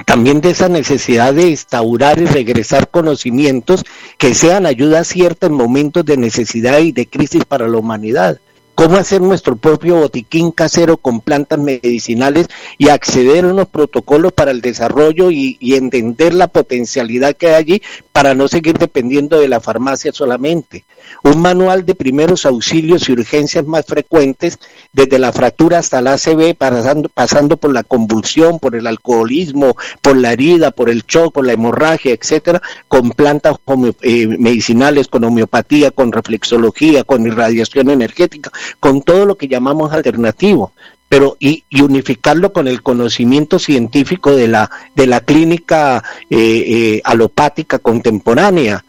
también 0.05 0.41
de 0.41 0.51
esa 0.51 0.69
necesidad 0.69 1.33
de 1.33 1.49
instaurar 1.49 2.19
y 2.19 2.25
regresar 2.25 2.89
conocimientos 2.89 3.83
que 4.17 4.33
sean 4.33 4.65
ayuda 4.65 5.03
cierta 5.03 5.47
en 5.47 5.53
momentos 5.53 6.03
de 6.05 6.17
necesidad 6.17 6.79
y 6.79 6.91
de 6.91 7.07
crisis 7.07 7.45
para 7.45 7.67
la 7.67 7.77
humanidad 7.77 8.39
cómo 8.75 8.97
hacer 8.97 9.21
nuestro 9.21 9.55
propio 9.55 9.97
botiquín 9.97 10.51
casero 10.51 10.97
con 10.97 11.21
plantas 11.21 11.59
medicinales 11.59 12.47
y 12.77 12.89
acceder 12.89 13.45
a 13.45 13.49
unos 13.49 13.67
protocolos 13.67 14.31
para 14.31 14.51
el 14.51 14.61
desarrollo 14.61 15.31
y, 15.31 15.57
entender 15.73 16.33
la 16.33 16.47
potencialidad 16.47 17.35
que 17.35 17.47
hay 17.47 17.53
allí 17.53 17.81
para 18.11 18.33
no 18.33 18.47
seguir 18.47 18.77
dependiendo 18.77 19.39
de 19.39 19.47
la 19.47 19.59
farmacia 19.59 20.11
solamente. 20.11 20.85
Un 21.23 21.41
manual 21.41 21.85
de 21.85 21.95
primeros 21.95 22.45
auxilios 22.45 23.07
y 23.07 23.13
urgencias 23.13 23.65
más 23.65 23.85
frecuentes, 23.85 24.59
desde 24.91 25.19
la 25.19 25.31
fractura 25.31 25.79
hasta 25.79 26.01
la 26.01 26.13
ACV, 26.13 26.55
pasando, 26.55 27.57
por 27.57 27.73
la 27.73 27.83
convulsión, 27.83 28.59
por 28.59 28.75
el 28.75 28.87
alcoholismo, 28.87 29.75
por 30.01 30.17
la 30.17 30.33
herida, 30.33 30.71
por 30.71 30.89
el 30.89 31.03
shock, 31.03 31.33
por 31.33 31.45
la 31.45 31.53
hemorragia, 31.53 32.13
etcétera, 32.13 32.61
con 32.87 33.11
plantas 33.11 33.57
eh, 34.01 34.27
medicinales, 34.27 35.07
con 35.07 35.23
homeopatía, 35.23 35.91
con 35.91 36.11
reflexología, 36.11 37.03
con 37.03 37.25
irradiación 37.25 37.89
energética, 37.89 38.51
con 38.79 39.01
todo 39.01 39.25
lo 39.25 39.35
que 39.35 39.47
llamamos 39.47 39.93
alternativo, 39.93 40.73
pero 41.13 41.37
y, 41.39 41.63
unificarlo 41.79 42.53
con 42.53 42.67
el 42.67 42.81
conocimiento 42.81 43.59
científico 43.59 44.35
de 44.35 44.47
la, 44.47 44.71
de 44.95 45.05
la 45.05 45.19
clínica 45.19 46.03
eh, 46.27 46.37
eh, 46.37 47.01
alopática 47.03 47.77
contemporánea. 47.77 48.83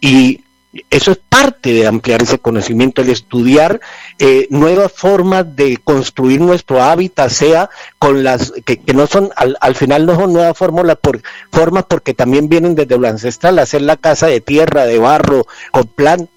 Y 0.00 0.40
eso 0.88 1.12
es 1.12 1.18
parte 1.28 1.72
de 1.72 1.86
ampliar 1.86 2.22
ese 2.22 2.38
conocimiento, 2.38 3.02
el 3.02 3.10
estudiar 3.10 3.80
eh, 4.18 4.46
nuevas 4.50 4.92
formas 4.92 5.56
de 5.56 5.78
construir 5.78 6.40
nuestro 6.40 6.82
hábitat, 6.82 7.30
sea 7.30 7.70
con 7.98 8.22
las 8.22 8.52
que, 8.64 8.80
no 8.94 9.06
son, 9.06 9.30
al, 9.36 9.56
al, 9.60 9.74
final 9.74 10.06
no 10.06 10.14
son 10.14 10.32
nuevas 10.32 10.56
fórmulas 10.56 10.96
por, 11.00 11.22
formas 11.50 11.84
porque 11.88 12.14
también 12.14 12.48
vienen 12.48 12.74
desde 12.74 12.98
lo 12.98 13.08
ancestral, 13.08 13.58
hacer 13.58 13.82
la 13.82 13.96
casa 13.96 14.28
de 14.28 14.40
tierra, 14.40 14.86
de 14.86 14.98
barro, 14.98 15.46
con 15.72 15.86
plantas 15.86 16.28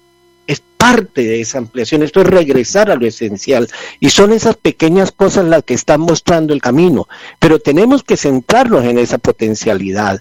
parte 0.84 1.22
de 1.22 1.40
esa 1.40 1.56
ampliación, 1.56 2.02
esto 2.02 2.20
es 2.20 2.26
regresar 2.26 2.90
a 2.90 2.96
lo 2.96 3.06
esencial. 3.06 3.68
Y 4.00 4.10
son 4.10 4.34
esas 4.34 4.56
pequeñas 4.56 5.12
cosas 5.12 5.46
las 5.46 5.62
que 5.62 5.72
están 5.72 6.02
mostrando 6.02 6.52
el 6.52 6.60
camino, 6.60 7.08
pero 7.38 7.58
tenemos 7.58 8.02
que 8.02 8.18
centrarnos 8.18 8.84
en 8.84 8.98
esa 8.98 9.16
potencialidad. 9.16 10.20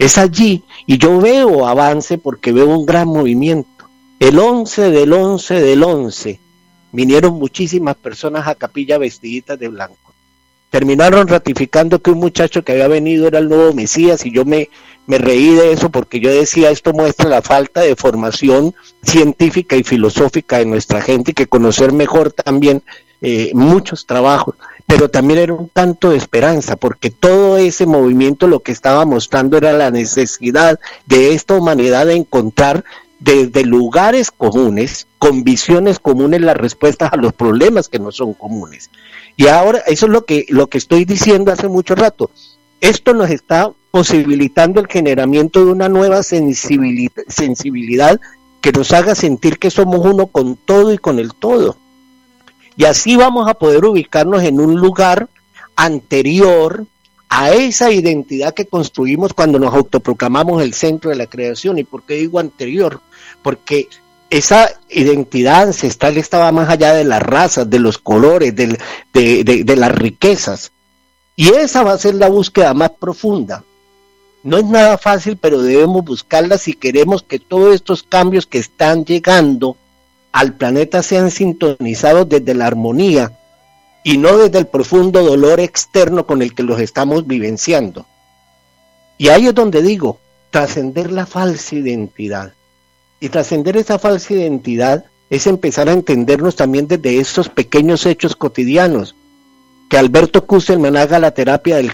Es 0.00 0.16
allí 0.16 0.64
y 0.86 0.96
yo 0.96 1.20
veo 1.20 1.66
avance 1.66 2.16
porque 2.16 2.52
veo 2.52 2.66
un 2.68 2.86
gran 2.86 3.06
movimiento. 3.06 3.84
El 4.18 4.38
11 4.38 4.90
del 4.90 5.12
11 5.12 5.60
del 5.60 5.82
11 5.82 6.40
vinieron 6.90 7.34
muchísimas 7.34 7.96
personas 7.96 8.48
a 8.48 8.54
capilla 8.54 8.96
vestiditas 8.96 9.58
de 9.58 9.68
blanco. 9.68 10.14
Terminaron 10.70 11.28
ratificando 11.28 12.00
que 12.00 12.12
un 12.12 12.18
muchacho 12.18 12.64
que 12.64 12.72
había 12.72 12.88
venido 12.88 13.26
era 13.26 13.40
el 13.40 13.50
nuevo 13.50 13.74
Mesías 13.74 14.24
y 14.24 14.32
yo 14.32 14.46
me, 14.46 14.70
me 15.06 15.18
reí 15.18 15.52
de 15.52 15.72
eso 15.72 15.90
porque 15.90 16.18
yo 16.18 16.30
decía, 16.30 16.70
esto 16.70 16.94
muestra 16.94 17.28
la 17.28 17.42
falta 17.42 17.82
de 17.82 17.94
formación 17.94 18.74
científica 19.02 19.76
y 19.76 19.84
filosófica 19.84 20.60
de 20.60 20.64
nuestra 20.64 21.02
gente 21.02 21.32
y 21.32 21.34
que 21.34 21.46
conocer 21.46 21.92
mejor 21.92 22.32
también 22.32 22.82
eh, 23.20 23.50
muchos 23.52 24.06
trabajos, 24.06 24.54
pero 24.90 25.08
también 25.08 25.38
era 25.38 25.54
un 25.54 25.68
tanto 25.68 26.10
de 26.10 26.16
esperanza, 26.16 26.74
porque 26.74 27.10
todo 27.10 27.58
ese 27.58 27.86
movimiento 27.86 28.48
lo 28.48 28.58
que 28.58 28.72
estaba 28.72 29.06
mostrando 29.06 29.56
era 29.56 29.72
la 29.72 29.92
necesidad 29.92 30.80
de 31.06 31.32
esta 31.32 31.54
humanidad 31.54 32.06
de 32.06 32.16
encontrar 32.16 32.84
desde 33.20 33.62
lugares 33.64 34.32
comunes, 34.32 35.06
con 35.20 35.44
visiones 35.44 36.00
comunes, 36.00 36.40
las 36.40 36.56
respuestas 36.56 37.12
a 37.12 37.16
los 37.18 37.32
problemas 37.32 37.88
que 37.88 38.00
no 38.00 38.10
son 38.10 38.34
comunes. 38.34 38.90
Y 39.36 39.46
ahora, 39.46 39.78
eso 39.86 40.06
es 40.06 40.12
lo 40.12 40.24
que, 40.24 40.46
lo 40.48 40.66
que 40.66 40.78
estoy 40.78 41.04
diciendo 41.04 41.52
hace 41.52 41.68
mucho 41.68 41.94
rato. 41.94 42.28
Esto 42.80 43.14
nos 43.14 43.30
está 43.30 43.70
posibilitando 43.92 44.80
el 44.80 44.88
generamiento 44.88 45.64
de 45.64 45.70
una 45.70 45.88
nueva 45.88 46.24
sensibilidad, 46.24 48.20
que 48.60 48.72
nos 48.72 48.90
haga 48.90 49.14
sentir 49.14 49.60
que 49.60 49.70
somos 49.70 50.04
uno 50.04 50.26
con 50.26 50.56
todo 50.56 50.92
y 50.92 50.98
con 50.98 51.20
el 51.20 51.32
todo. 51.32 51.76
Y 52.80 52.86
así 52.86 53.14
vamos 53.14 53.46
a 53.46 53.52
poder 53.52 53.84
ubicarnos 53.84 54.42
en 54.42 54.58
un 54.58 54.80
lugar 54.80 55.28
anterior 55.76 56.86
a 57.28 57.50
esa 57.50 57.90
identidad 57.90 58.54
que 58.54 58.64
construimos 58.64 59.34
cuando 59.34 59.58
nos 59.58 59.74
autoproclamamos 59.74 60.62
el 60.62 60.72
centro 60.72 61.10
de 61.10 61.16
la 61.16 61.26
creación. 61.26 61.76
¿Y 61.76 61.84
por 61.84 62.04
qué 62.04 62.14
digo 62.14 62.38
anterior? 62.38 63.02
Porque 63.42 63.86
esa 64.30 64.70
identidad 64.88 65.64
ancestral 65.64 66.16
estaba 66.16 66.50
más 66.52 66.70
allá 66.70 66.94
de 66.94 67.04
las 67.04 67.20
razas, 67.20 67.68
de 67.68 67.80
los 67.80 67.98
colores, 67.98 68.56
de, 68.56 68.78
de 69.12 69.76
las 69.76 69.92
riquezas. 69.92 70.72
Y 71.36 71.50
esa 71.50 71.82
va 71.82 71.92
a 71.92 71.98
ser 71.98 72.14
la 72.14 72.30
búsqueda 72.30 72.72
más 72.72 72.92
profunda. 72.98 73.62
No 74.42 74.56
es 74.56 74.64
nada 74.64 74.96
fácil, 74.96 75.36
pero 75.36 75.60
debemos 75.60 76.02
buscarla 76.02 76.56
si 76.56 76.72
queremos 76.72 77.24
que 77.24 77.40
todos 77.40 77.74
estos 77.74 78.02
cambios 78.02 78.46
que 78.46 78.56
están 78.56 79.04
llegando 79.04 79.76
al 80.32 80.54
planeta 80.54 81.02
sean 81.02 81.30
sintonizados 81.30 82.28
desde 82.28 82.54
la 82.54 82.66
armonía 82.66 83.32
y 84.02 84.18
no 84.18 84.38
desde 84.38 84.58
el 84.58 84.66
profundo 84.66 85.22
dolor 85.22 85.60
externo 85.60 86.26
con 86.26 86.42
el 86.42 86.54
que 86.54 86.62
los 86.62 86.80
estamos 86.80 87.26
vivenciando. 87.26 88.06
Y 89.18 89.28
ahí 89.28 89.46
es 89.46 89.54
donde 89.54 89.82
digo, 89.82 90.18
trascender 90.50 91.12
la 91.12 91.26
falsa 91.26 91.74
identidad. 91.74 92.54
Y 93.20 93.28
trascender 93.28 93.76
esa 93.76 93.98
falsa 93.98 94.32
identidad 94.32 95.04
es 95.28 95.46
empezar 95.46 95.88
a 95.88 95.92
entendernos 95.92 96.56
también 96.56 96.88
desde 96.88 97.18
estos 97.18 97.48
pequeños 97.48 98.06
hechos 98.06 98.34
cotidianos 98.34 99.14
que 99.90 99.98
Alberto 99.98 100.46
Kusselman 100.46 100.96
haga 100.96 101.18
la 101.18 101.32
terapia 101.32 101.76
del, 101.78 101.92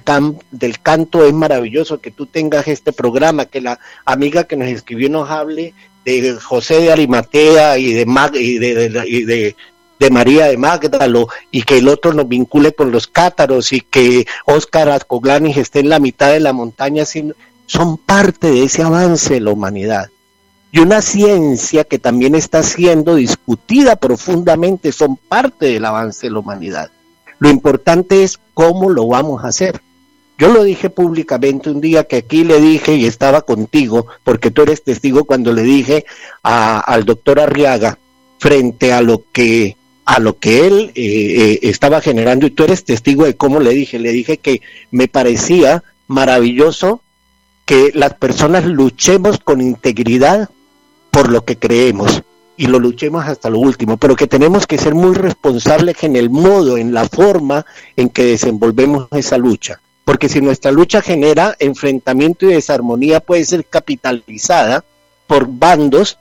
del 0.50 0.80
canto 0.80 1.24
es 1.24 1.32
maravilloso, 1.32 1.98
que 1.98 2.10
tú 2.10 2.26
tengas 2.26 2.68
este 2.68 2.92
programa, 2.92 3.46
que 3.46 3.62
la 3.62 3.80
amiga 4.04 4.44
que 4.44 4.54
nos 4.54 4.68
escribió 4.68 5.08
nos 5.08 5.30
hable 5.30 5.72
de 6.06 6.36
José 6.40 6.80
de 6.80 6.92
Arimatea 6.92 7.78
y 7.78 7.92
de, 7.92 8.06
y 8.34 8.58
de, 8.58 9.56
de, 9.98 10.10
María 10.10 10.46
de 10.46 10.56
Magdalo 10.56 11.28
y 11.50 11.62
que 11.62 11.78
el 11.78 11.88
otro 11.88 12.12
nos 12.12 12.28
vincule 12.28 12.72
con 12.72 12.92
los 12.92 13.08
cátaros 13.08 13.72
y 13.72 13.80
que 13.80 14.26
Óscar 14.44 14.88
Ascoglanis 14.88 15.56
esté 15.56 15.80
en 15.80 15.88
la 15.88 15.98
mitad 15.98 16.30
de 16.30 16.40
la 16.40 16.52
montaña, 16.52 17.04
son 17.66 17.96
parte 17.98 18.52
de 18.52 18.62
ese 18.62 18.82
avance 18.82 19.34
de 19.34 19.40
la 19.40 19.50
humanidad. 19.50 20.08
Y 20.70 20.78
una 20.78 21.02
ciencia 21.02 21.84
que 21.84 21.98
también 21.98 22.34
está 22.34 22.62
siendo 22.62 23.16
discutida 23.16 23.96
profundamente, 23.96 24.92
son 24.92 25.16
parte 25.16 25.66
del 25.66 25.84
avance 25.84 26.26
de 26.26 26.32
la 26.32 26.38
humanidad. 26.38 26.90
Lo 27.38 27.50
importante 27.50 28.22
es 28.22 28.38
cómo 28.54 28.90
lo 28.90 29.08
vamos 29.08 29.44
a 29.44 29.48
hacer. 29.48 29.80
Yo 30.38 30.52
lo 30.52 30.64
dije 30.64 30.90
públicamente 30.90 31.70
un 31.70 31.80
día 31.80 32.04
que 32.04 32.16
aquí 32.16 32.44
le 32.44 32.60
dije 32.60 32.94
y 32.94 33.06
estaba 33.06 33.42
contigo, 33.42 34.06
porque 34.22 34.50
tú 34.50 34.62
eres 34.62 34.82
testigo 34.82 35.24
cuando 35.24 35.52
le 35.52 35.62
dije 35.62 36.04
al 36.42 37.04
doctor 37.04 37.40
Arriaga 37.40 37.98
frente 38.38 38.92
a 38.92 39.00
lo 39.00 39.24
que 39.32 39.76
a 40.04 40.20
lo 40.20 40.38
que 40.38 40.66
él 40.66 40.92
eh, 40.94 41.02
eh, 41.04 41.58
estaba 41.62 42.00
generando 42.00 42.46
y 42.46 42.50
tú 42.50 42.62
eres 42.62 42.84
testigo 42.84 43.24
de 43.24 43.34
cómo 43.34 43.58
le 43.58 43.70
dije. 43.70 43.98
Le 43.98 44.12
dije 44.12 44.38
que 44.38 44.60
me 44.92 45.08
parecía 45.08 45.82
maravilloso 46.06 47.00
que 47.64 47.90
las 47.92 48.14
personas 48.14 48.64
luchemos 48.64 49.40
con 49.42 49.60
integridad 49.60 50.48
por 51.10 51.32
lo 51.32 51.44
que 51.44 51.56
creemos 51.56 52.22
y 52.56 52.66
lo 52.66 52.78
luchemos 52.78 53.24
hasta 53.24 53.50
lo 53.50 53.58
último, 53.58 53.96
pero 53.96 54.14
que 54.14 54.28
tenemos 54.28 54.66
que 54.66 54.78
ser 54.78 54.94
muy 54.94 55.14
responsables 55.14 56.02
en 56.04 56.14
el 56.14 56.30
modo, 56.30 56.78
en 56.78 56.94
la 56.94 57.08
forma 57.08 57.66
en 57.96 58.08
que 58.08 58.24
desenvolvemos 58.24 59.08
esa 59.10 59.36
lucha. 59.36 59.80
Porque 60.06 60.28
si 60.28 60.40
nuestra 60.40 60.70
lucha 60.70 61.02
genera 61.02 61.56
enfrentamiento 61.58 62.46
y 62.46 62.54
desarmonía, 62.54 63.18
puede 63.18 63.44
ser 63.44 63.66
capitalizada 63.66 64.84
por 65.26 65.48
bandos 65.48 66.16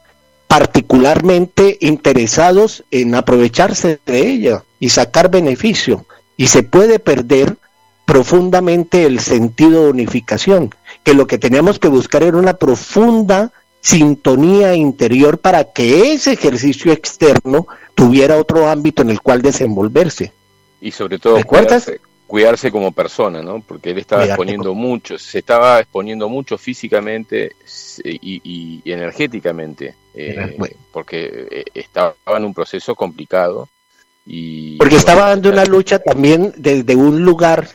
particularmente 0.47 1.77
interesados 1.81 2.83
en 2.89 3.13
aprovecharse 3.13 3.99
de 4.03 4.27
ella 4.27 4.63
y 4.79 4.89
sacar 4.89 5.29
beneficio. 5.29 6.07
Y 6.35 6.47
se 6.47 6.63
puede 6.63 6.97
perder 6.97 7.57
profundamente 8.05 9.05
el 9.05 9.19
sentido 9.19 9.83
de 9.83 9.91
unificación, 9.91 10.73
que 11.03 11.13
lo 11.13 11.27
que 11.27 11.37
teníamos 11.37 11.77
que 11.77 11.87
buscar 11.87 12.23
era 12.23 12.37
una 12.37 12.55
profunda 12.55 13.51
sintonía 13.81 14.73
interior 14.73 15.37
para 15.37 15.63
que 15.63 16.11
ese 16.11 16.33
ejercicio 16.33 16.91
externo 16.91 17.67
tuviera 17.93 18.37
otro 18.37 18.67
ámbito 18.67 19.03
en 19.03 19.11
el 19.11 19.21
cual 19.21 19.43
desenvolverse. 19.43 20.33
Y 20.81 20.89
sobre 20.89 21.19
todo 21.19 21.39
cuidarse, 21.45 22.01
cuidarse, 22.27 22.72
como 22.72 22.91
persona, 22.91 23.41
¿no? 23.41 23.61
Porque 23.61 23.91
él 23.91 23.99
estaba 23.99 24.26
exponiendo 24.26 24.73
mucho, 24.73 25.18
se 25.18 25.39
estaba 25.39 25.80
exponiendo 25.80 26.27
mucho 26.30 26.57
físicamente 26.57 27.56
y, 28.03 28.81
energéticamente, 28.85 29.95
eh, 30.14 30.57
porque 30.91 31.47
eh, 31.52 31.64
estaba 31.73 32.15
en 32.27 32.45
un 32.45 32.53
proceso 32.53 32.95
complicado. 32.95 33.69
Y, 34.26 34.77
porque 34.77 34.95
estaba 34.95 35.30
dando 35.30 35.49
una 35.49 35.65
lucha 35.65 35.99
también 35.99 36.53
desde 36.57 36.95
un 36.95 37.23
lugar 37.23 37.69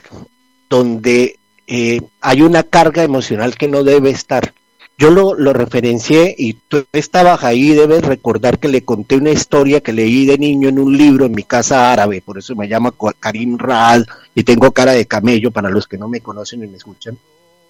donde 0.68 1.38
eh, 1.66 2.00
hay 2.20 2.42
una 2.42 2.64
carga 2.64 3.04
emocional 3.04 3.56
que 3.56 3.68
no 3.68 3.84
debe 3.84 4.10
estar. 4.10 4.52
Yo 5.00 5.10
lo, 5.10 5.34
lo 5.34 5.54
referencié 5.54 6.34
y 6.36 6.52
tú 6.52 6.84
estabas 6.92 7.42
ahí, 7.42 7.70
debes 7.70 8.02
recordar 8.02 8.58
que 8.58 8.68
le 8.68 8.84
conté 8.84 9.16
una 9.16 9.30
historia 9.30 9.80
que 9.80 9.94
leí 9.94 10.26
de 10.26 10.36
niño 10.36 10.68
en 10.68 10.78
un 10.78 10.94
libro 10.94 11.24
en 11.24 11.32
mi 11.32 11.42
casa 11.42 11.90
árabe, 11.90 12.20
por 12.20 12.36
eso 12.36 12.54
me 12.54 12.68
llama 12.68 12.92
Karim 13.18 13.56
Raad 13.56 14.02
y 14.34 14.42
tengo 14.42 14.72
cara 14.72 14.92
de 14.92 15.06
camello 15.06 15.52
para 15.52 15.70
los 15.70 15.88
que 15.88 15.96
no 15.96 16.06
me 16.06 16.20
conocen 16.20 16.64
y 16.64 16.66
me 16.66 16.76
escuchan. 16.76 17.16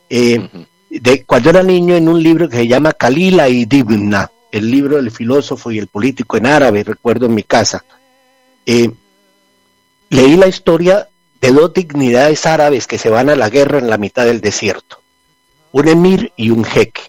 Eh, 0.09 0.44
de, 0.90 1.23
cuando 1.23 1.51
era 1.51 1.62
niño 1.62 1.94
en 1.94 2.09
un 2.09 2.20
libro 2.20 2.48
que 2.48 2.57
se 2.57 2.66
llama 2.66 2.94
Kalila 2.94 3.48
y 3.48 3.65
Dibna, 3.65 4.28
el 4.51 4.69
libro 4.69 4.97
del 4.97 5.12
filósofo 5.12 5.70
y 5.70 5.78
el 5.78 5.86
político 5.86 6.36
en 6.36 6.47
árabe, 6.47 6.82
recuerdo 6.82 7.27
en 7.27 7.35
mi 7.36 7.44
casa. 7.44 7.85
Eh, 8.66 8.90
leí 10.09 10.36
la 10.36 10.48
historia 10.48 11.07
de 11.40 11.52
dos 11.52 11.73
dignidades 11.73 12.44
árabes 12.44 12.89
que 12.89 12.98
se 12.98 13.09
van 13.09 13.31
a 13.31 13.36
la 13.36 13.51
guerra 13.51 13.78
en 13.78 13.89
la 13.89 13.98
mitad 13.98 14.24
del 14.24 14.40
desierto, 14.40 15.01
un 15.70 15.86
emir 15.86 16.32
y 16.35 16.51
un 16.51 16.65
jeque 16.65 17.02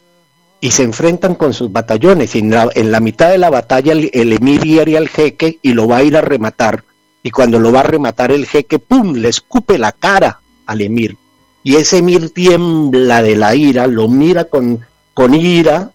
y 0.63 0.69
se 0.69 0.83
enfrentan 0.83 1.33
con 1.33 1.53
sus 1.53 1.71
batallones. 1.71 2.35
Y 2.35 2.39
en 2.39 2.91
la, 2.91 2.99
mitad 2.99 3.31
de 3.31 3.39
la 3.39 3.49
batalla 3.49 3.93
el, 3.93 4.09
emir 4.13 4.61
hiere 4.61 4.95
al 4.95 5.09
jeque 5.09 5.57
y 5.61 5.73
lo 5.73 5.87
va 5.87 5.97
a 5.97 6.03
ir 6.03 6.15
a 6.15 6.21
rematar. 6.21 6.83
Y 7.23 7.31
cuando 7.31 7.59
lo 7.59 7.71
va 7.71 7.81
a 7.81 7.83
rematar 7.83 8.31
el 8.31 8.45
jeque, 8.45 8.79
¡pum!, 8.79 9.15
le 9.15 9.29
escupe 9.29 9.79
la 9.79 9.91
cara 9.91 10.39
al 10.67 10.81
emir. 10.81 11.17
Y 11.63 11.75
ese 11.75 11.97
emir 11.97 12.29
tiembla 12.29 13.23
de 13.23 13.35
la 13.35 13.55
ira, 13.55 13.87
lo 13.87 14.07
mira 14.07 14.45
con, 14.45 14.85
con 15.13 15.33
ira, 15.33 15.91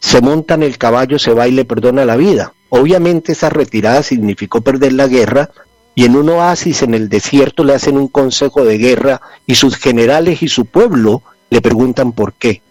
se 0.00 0.20
monta 0.20 0.54
en 0.54 0.62
el 0.62 0.78
caballo, 0.78 1.18
se 1.18 1.32
va 1.32 1.48
y 1.48 1.52
le 1.52 1.64
perdona 1.64 2.04
la 2.04 2.16
vida. 2.16 2.52
Obviamente 2.68 3.32
esa 3.32 3.48
retirada 3.48 4.02
significó 4.02 4.60
perder 4.60 4.92
la 4.92 5.06
guerra 5.06 5.50
y 5.94 6.04
en 6.04 6.14
un 6.14 6.28
oasis 6.28 6.82
en 6.82 6.94
el 6.94 7.08
desierto 7.08 7.64
le 7.64 7.74
hacen 7.74 7.96
un 7.96 8.08
consejo 8.08 8.64
de 8.64 8.78
guerra 8.78 9.20
y 9.46 9.54
sus 9.54 9.76
generales 9.76 10.42
y 10.42 10.48
su 10.48 10.66
pueblo 10.66 11.22
le 11.50 11.62
preguntan 11.62 12.12
por 12.12 12.34
qué. 12.34 12.62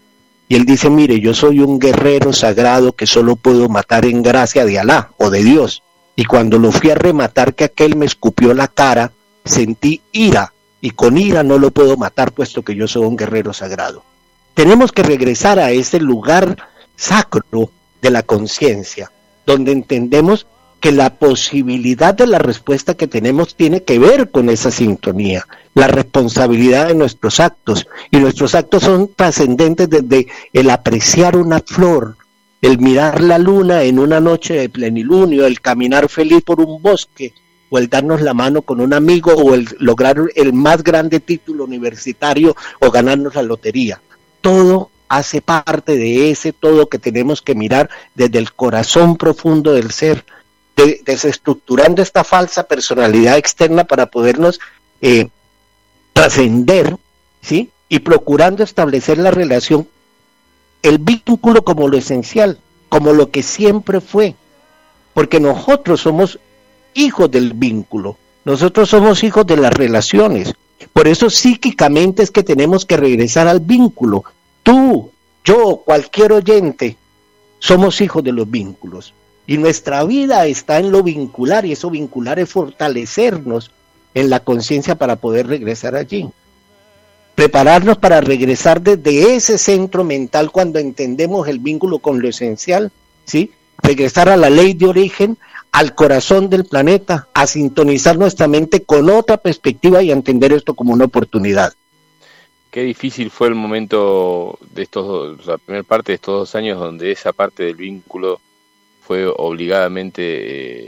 Y 0.49 0.55
él 0.55 0.65
dice, 0.65 0.89
mire, 0.89 1.19
yo 1.19 1.33
soy 1.33 1.59
un 1.59 1.77
guerrero 1.77 2.31
sagrado 2.31 2.93
que 2.93 3.05
solo 3.05 3.35
puedo 3.35 3.67
matar 3.67 4.05
en 4.05 4.23
gracia 4.23 4.65
de 4.65 4.79
Alá 4.79 5.11
o 5.17 5.29
de 5.29 5.43
Dios. 5.43 5.83
Y 6.15 6.25
cuando 6.25 6.57
lo 6.57 6.71
fui 6.71 6.89
a 6.89 6.95
rematar 6.95 7.53
que 7.53 7.65
aquel 7.65 7.95
me 7.95 8.05
escupió 8.05 8.53
la 8.53 8.67
cara, 8.67 9.11
sentí 9.43 10.01
ira 10.11 10.53
y 10.79 10.91
con 10.91 11.17
ira 11.17 11.43
no 11.43 11.57
lo 11.57 11.71
puedo 11.71 11.97
matar 11.97 12.31
puesto 12.31 12.63
que 12.63 12.75
yo 12.75 12.87
soy 12.87 13.05
un 13.05 13.17
guerrero 13.17 13.53
sagrado. 13.53 14.03
Tenemos 14.53 14.91
que 14.91 15.03
regresar 15.03 15.59
a 15.59 15.71
ese 15.71 15.99
lugar 15.99 16.57
sacro 16.95 17.71
de 18.01 18.09
la 18.09 18.23
conciencia, 18.23 19.11
donde 19.45 19.71
entendemos 19.71 20.47
que 20.79 20.91
la 20.91 21.15
posibilidad 21.15 22.13
de 22.13 22.27
la 22.27 22.39
respuesta 22.39 22.93
que 22.93 23.07
tenemos 23.07 23.55
tiene 23.55 23.83
que 23.83 23.99
ver 23.99 24.29
con 24.29 24.49
esa 24.49 24.71
sintonía, 24.71 25.47
la 25.73 25.87
responsabilidad 25.87 26.87
de 26.87 26.95
nuestros 26.95 27.39
actos. 27.39 27.87
Y 28.11 28.17
nuestros 28.17 28.55
actos 28.55 28.83
son 28.83 29.11
trascendentes 29.15 29.89
desde 29.89 30.27
el 30.53 30.69
apreciar 30.69 31.35
una 31.35 31.59
flor, 31.59 32.15
el 32.61 32.79
mirar 32.79 33.21
la 33.21 33.37
luna 33.37 33.83
en 33.83 33.99
una 33.99 34.19
noche 34.19 34.55
de 34.55 34.69
plenilunio, 34.69 35.45
el 35.45 35.61
caminar 35.61 36.09
feliz 36.09 36.43
por 36.43 36.59
un 36.59 36.81
bosque, 36.81 37.33
o 37.69 37.77
el 37.77 37.89
darnos 37.89 38.21
la 38.21 38.33
mano 38.33 38.61
con 38.61 38.79
un 38.79 38.93
amigo, 38.93 39.33
o 39.33 39.53
el 39.55 39.67
lograr 39.79 40.17
el 40.35 40.53
más 40.53 40.83
grande 40.83 41.19
título 41.19 41.65
universitario, 41.65 42.55
o 42.79 42.91
ganarnos 42.91 43.35
la 43.35 43.41
lotería. 43.41 44.01
Todo 44.41 44.89
hace 45.09 45.41
parte 45.41 45.97
de 45.97 46.31
ese 46.31 46.53
todo 46.53 46.89
que 46.89 46.99
tenemos 46.99 47.41
que 47.41 47.55
mirar 47.55 47.89
desde 48.15 48.39
el 48.39 48.53
corazón 48.53 49.17
profundo 49.17 49.73
del 49.73 49.91
ser 49.91 50.25
desestructurando 51.03 52.01
esta 52.01 52.23
falsa 52.23 52.63
personalidad 52.63 53.37
externa 53.37 53.85
para 53.85 54.05
podernos 54.05 54.59
eh, 55.01 55.29
trascender, 56.13 56.97
¿sí? 57.41 57.71
Y 57.89 57.99
procurando 57.99 58.63
establecer 58.63 59.17
la 59.17 59.31
relación, 59.31 59.87
el 60.83 60.99
vínculo 60.99 61.63
como 61.63 61.87
lo 61.87 61.97
esencial, 61.97 62.59
como 62.89 63.13
lo 63.13 63.31
que 63.31 63.43
siempre 63.43 64.01
fue, 64.01 64.35
porque 65.13 65.39
nosotros 65.39 66.01
somos 66.01 66.39
hijos 66.93 67.31
del 67.31 67.53
vínculo, 67.53 68.17
nosotros 68.45 68.89
somos 68.89 69.23
hijos 69.23 69.47
de 69.47 69.57
las 69.57 69.73
relaciones, 69.73 70.53
por 70.93 71.07
eso 71.07 71.29
psíquicamente 71.29 72.23
es 72.23 72.31
que 72.31 72.43
tenemos 72.43 72.85
que 72.85 72.97
regresar 72.97 73.47
al 73.47 73.59
vínculo. 73.59 74.23
Tú, 74.63 75.11
yo, 75.43 75.81
cualquier 75.83 76.33
oyente, 76.33 76.97
somos 77.59 77.99
hijos 78.01 78.23
de 78.23 78.31
los 78.31 78.49
vínculos. 78.49 79.13
Y 79.47 79.57
nuestra 79.57 80.03
vida 80.03 80.45
está 80.45 80.77
en 80.77 80.91
lo 80.91 81.01
vincular 81.01 81.65
y 81.65 81.71
eso 81.71 81.89
vincular 81.89 82.37
es 82.37 82.49
fortalecernos 82.49 83.71
en 84.13 84.29
la 84.29 84.41
conciencia 84.41 84.95
para 84.95 85.15
poder 85.15 85.47
regresar 85.47 85.95
allí. 85.95 86.29
Prepararnos 87.33 87.97
para 87.97 88.19
regresar 88.19 88.81
desde 88.81 89.35
ese 89.35 89.57
centro 89.57 90.03
mental 90.03 90.51
cuando 90.51 90.79
entendemos 90.79 91.47
el 91.47 91.59
vínculo 91.59 91.99
con 91.99 92.21
lo 92.21 92.27
esencial, 92.27 92.91
¿sí? 93.23 93.51
Regresar 93.81 94.27
a 94.27 94.35
la 94.35 94.49
ley 94.49 94.73
de 94.73 94.87
origen, 94.87 95.37
al 95.71 95.95
corazón 95.95 96.49
del 96.49 96.65
planeta, 96.65 97.29
a 97.33 97.47
sintonizar 97.47 98.17
nuestra 98.17 98.47
mente 98.47 98.83
con 98.83 99.09
otra 99.09 99.37
perspectiva 99.37 100.01
y 100.03 100.09
a 100.09 100.13
entender 100.13 100.51
esto 100.51 100.73
como 100.73 100.93
una 100.93 101.05
oportunidad. 101.05 101.73
Qué 102.71 102.81
difícil 102.81 103.29
fue 103.29 103.47
el 103.47 103.55
momento 103.55 104.59
de 104.73 104.83
estos 104.83 105.45
la 105.45 105.57
primera 105.57 105.83
parte 105.83 106.11
de 106.11 106.15
estos 106.15 106.33
dos 106.33 106.55
años 106.55 106.79
donde 106.79 107.11
esa 107.11 107.31
parte 107.31 107.63
del 107.63 107.75
vínculo 107.75 108.41
fue 109.07 109.25
obligadamente 109.25 110.21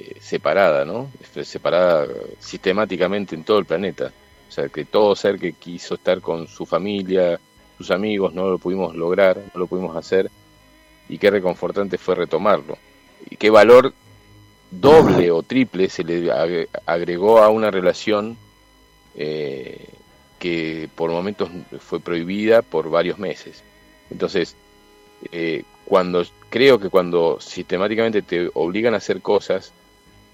eh, 0.10 0.18
separada, 0.20 0.84
¿no? 0.84 1.10
Separada 1.41 2.06
sistemáticamente 2.38 3.34
en 3.34 3.46
todo 3.46 3.60
el 3.60 3.66
planeta. 3.66 4.12
O 4.50 4.52
sea, 4.52 4.68
que 4.68 4.84
todo 4.84 5.16
ser 5.16 5.40
que 5.40 5.54
quiso 5.54 5.96
estar 5.96 6.20
con 6.20 6.46
su 6.50 6.66
familia, 6.66 7.40
sus 7.78 7.91
amigos, 7.91 8.34
no 8.34 8.50
lo 8.50 8.58
pudimos 8.58 8.94
lograr, 8.94 9.38
no 9.38 9.58
lo 9.62 9.68
pudimos 9.68 9.96
hacer. 9.96 10.30
Y 11.08 11.18
qué 11.18 11.32
reconfortante 11.32 11.98
fue 11.98 12.16
retomarlo. 12.16 12.78
Y 13.30 13.38
qué 13.38 13.50
valor 13.50 13.94
doble 14.70 15.32
o 15.32 15.41
triple 15.41 15.88
se 15.88 16.04
le 16.04 16.30
agregó 16.86 17.40
a 17.40 17.48
una 17.48 17.72
relación 17.72 18.36
eh, 19.16 19.88
que 20.40 20.90
por 20.94 21.10
momentos 21.10 21.50
fue 21.80 22.02
prohibida 22.02 22.64
por 22.64 22.90
varios 22.90 23.18
meses. 23.18 23.64
Entonces, 24.12 24.58
eh, 25.32 25.64
cuando 25.90 26.24
creo 26.52 26.80
que 26.80 26.91
cuando 26.91 27.40
sistemáticamente 27.41 28.22
te 28.22 28.52
obligan 28.53 28.94
a 28.94 28.98
hacer 28.98 29.24
cosas 29.24 29.74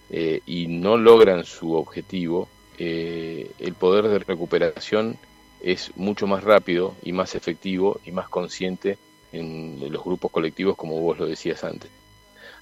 eh, 0.10 0.41
y 0.45 0.68
no 0.68 0.98
logran 0.98 1.45
su 1.45 1.76
objetivo, 1.76 2.49
eh, 2.77 3.49
el 3.60 3.73
poder 3.73 4.10
de 4.10 4.19
recuperación 4.19 5.18
es 5.61 5.95
mucho 5.95 6.27
más 6.27 6.44
rápido 6.44 6.94
y 7.03 7.14
más 7.14 7.36
efectivo 7.36 8.02
y 8.06 8.11
más 8.11 8.27
consciente 8.27 8.98
en 9.32 9.80
los 9.94 10.03
grupos 10.03 10.30
colectivos 10.30 10.76
como 10.76 10.99
vos 10.99 11.18
lo 11.18 11.26
decías 11.26 11.64
antes. 11.64 11.90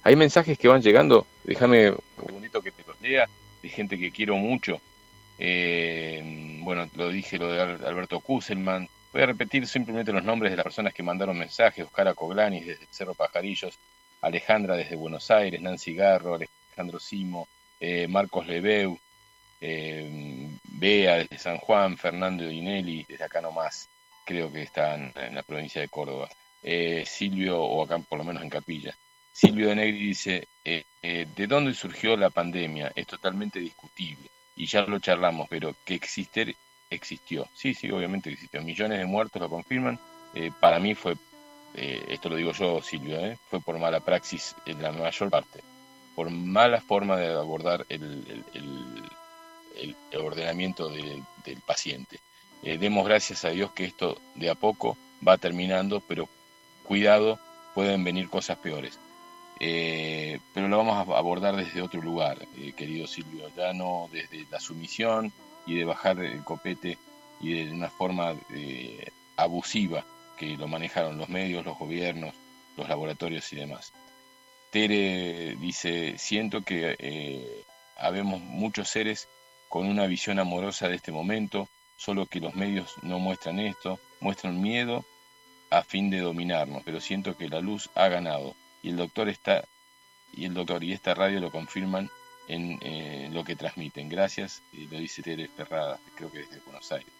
Hay 0.04 0.14
mensajes 0.14 0.56
que 0.56 0.68
van 0.68 0.80
llegando, 0.80 1.26
déjame 1.42 1.90
un 1.90 1.98
bonito 2.30 2.62
que 2.62 2.70
te 2.70 2.84
los 2.86 3.00
lea, 3.00 3.28
de 3.60 3.68
gente 3.70 3.98
que 3.98 4.12
quiero 4.12 4.36
mucho. 4.36 4.80
bueno, 5.36 6.88
lo 6.94 7.08
dije 7.08 7.38
lo 7.38 7.48
de 7.48 7.60
Alberto 7.60 8.20
Kusselman, 8.20 8.88
Voy 9.14 9.22
a 9.22 9.26
repetir 9.26 9.64
simplemente 9.68 10.10
los 10.10 10.24
nombres 10.24 10.50
de 10.50 10.56
las 10.56 10.64
personas 10.64 10.92
que 10.92 11.04
mandaron 11.04 11.38
mensajes. 11.38 11.84
Oscar 11.84 12.08
Acoglanis 12.08 12.66
desde 12.66 12.88
Cerro 12.90 13.14
Pajarillos, 13.14 13.78
Alejandra 14.20 14.74
desde 14.74 14.96
Buenos 14.96 15.30
Aires, 15.30 15.60
Nancy 15.60 15.94
Garro, 15.94 16.34
Alejandro 16.34 16.98
Simo, 16.98 17.46
eh, 17.78 18.08
Marcos 18.08 18.44
Lebeu, 18.48 18.98
eh, 19.60 20.50
Bea 20.64 21.18
desde 21.18 21.38
San 21.38 21.58
Juan, 21.58 21.96
Fernando 21.96 22.44
Dinelli 22.44 23.06
desde 23.08 23.22
acá 23.22 23.40
nomás, 23.40 23.88
creo 24.24 24.50
que 24.50 24.62
están 24.62 25.12
en 25.14 25.36
la 25.36 25.44
provincia 25.44 25.80
de 25.80 25.88
Córdoba. 25.88 26.28
Eh, 26.60 27.04
Silvio, 27.06 27.62
o 27.62 27.84
acá 27.84 28.00
por 28.00 28.18
lo 28.18 28.24
menos 28.24 28.42
en 28.42 28.50
Capilla. 28.50 28.96
Silvio 29.32 29.68
de 29.68 29.76
Negri 29.76 30.08
dice, 30.08 30.48
¿de 30.64 31.46
dónde 31.46 31.72
surgió 31.72 32.16
la 32.16 32.30
pandemia? 32.30 32.90
Es 32.96 33.06
totalmente 33.06 33.60
discutible 33.60 34.28
y 34.56 34.66
ya 34.66 34.82
lo 34.82 34.98
charlamos, 34.98 35.46
pero 35.48 35.76
que 35.84 35.94
existe 35.94 36.56
existió. 36.94 37.48
Sí, 37.54 37.74
sí, 37.74 37.90
obviamente 37.90 38.30
existió. 38.30 38.62
Millones 38.62 38.98
de 38.98 39.06
muertos 39.06 39.40
lo 39.40 39.48
confirman. 39.48 39.98
Eh, 40.34 40.50
para 40.58 40.78
mí 40.78 40.94
fue, 40.94 41.16
eh, 41.74 42.04
esto 42.08 42.28
lo 42.28 42.36
digo 42.36 42.52
yo, 42.52 42.82
Silvio, 42.82 43.18
eh, 43.18 43.38
fue 43.48 43.60
por 43.60 43.78
mala 43.78 44.00
praxis 44.00 44.54
en 44.66 44.82
la 44.82 44.90
mayor 44.90 45.30
parte, 45.30 45.60
por 46.16 46.30
mala 46.30 46.80
forma 46.80 47.16
de 47.16 47.32
abordar 47.32 47.86
el, 47.88 48.44
el, 48.54 49.96
ordenamiento 50.16 50.88
del 50.88 51.60
paciente. 51.66 52.20
demos 52.62 53.04
gracias 53.04 53.44
a 53.44 53.50
Dios 53.50 53.72
que 53.72 53.84
esto 53.84 54.20
de 54.36 54.48
a 54.48 54.54
poco 54.54 54.96
va 55.26 55.36
terminando, 55.36 56.00
pero 56.00 56.28
cuidado 56.84 57.38
pueden 57.74 58.04
venir 58.04 58.30
cosas 58.30 58.56
peores. 58.58 58.98
Pero 59.58 60.68
lo 60.68 60.76
vamos 60.76 60.96
a 60.96 61.18
abordar 61.18 61.56
desde 61.56 61.82
otro 61.82 62.00
lugar, 62.00 62.38
querido 62.76 63.06
Silvio, 63.08 63.50
ya 63.56 63.72
no 63.72 64.08
desde 64.12 64.46
la 64.50 64.60
sumisión 64.60 65.32
y 65.66 65.76
de 65.76 65.84
bajar 65.84 66.18
el 66.20 66.44
copete 66.44 66.98
y 67.40 67.64
de 67.64 67.72
una 67.72 67.90
forma 67.90 68.34
eh, 68.54 69.10
abusiva 69.36 70.04
que 70.36 70.56
lo 70.56 70.68
manejaron 70.68 71.18
los 71.18 71.28
medios, 71.28 71.64
los 71.64 71.78
gobiernos, 71.78 72.34
los 72.76 72.88
laboratorios 72.88 73.52
y 73.52 73.56
demás. 73.56 73.92
Tere 74.70 75.56
dice, 75.56 76.18
siento 76.18 76.62
que 76.62 77.64
habemos 77.96 78.40
muchos 78.40 78.88
seres 78.88 79.28
con 79.68 79.86
una 79.88 80.06
visión 80.06 80.38
amorosa 80.38 80.88
de 80.88 80.96
este 80.96 81.12
momento, 81.12 81.68
solo 81.96 82.26
que 82.26 82.40
los 82.40 82.54
medios 82.54 82.94
no 83.02 83.18
muestran 83.18 83.58
esto, 83.58 83.98
muestran 84.20 84.60
miedo 84.60 85.04
a 85.70 85.82
fin 85.82 86.10
de 86.10 86.20
dominarnos, 86.20 86.82
pero 86.84 87.00
siento 87.00 87.36
que 87.36 87.48
la 87.48 87.60
luz 87.60 87.90
ha 87.94 88.08
ganado 88.08 88.54
y 88.82 88.90
el 88.90 88.96
doctor 88.96 89.28
está 89.28 89.64
y 90.32 90.44
el 90.44 90.54
doctor 90.54 90.82
y 90.84 90.92
esta 90.92 91.14
radio 91.14 91.40
lo 91.40 91.50
confirman 91.50 92.10
en 92.48 92.78
eh, 92.82 93.28
lo 93.32 93.44
que 93.44 93.56
transmiten. 93.56 94.08
Gracias, 94.08 94.62
y 94.72 94.86
lo 94.86 94.98
dice 94.98 95.22
Tere 95.22 95.48
Ferrada, 95.48 95.98
creo 96.14 96.30
que 96.30 96.38
desde 96.38 96.60
Buenos 96.60 96.90
Aires. 96.92 97.12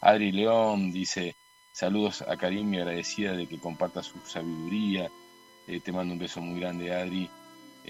Adri 0.00 0.32
León 0.32 0.92
dice, 0.92 1.34
saludos 1.72 2.22
a 2.22 2.36
Karim 2.36 2.72
y 2.74 2.78
agradecida 2.78 3.32
de 3.32 3.46
que 3.46 3.58
comparta 3.58 4.02
su 4.02 4.18
sabiduría. 4.20 5.10
Eh, 5.66 5.80
te 5.80 5.92
mando 5.92 6.14
un 6.14 6.20
beso 6.20 6.40
muy 6.40 6.60
grande, 6.60 6.94
Adri. 6.94 7.28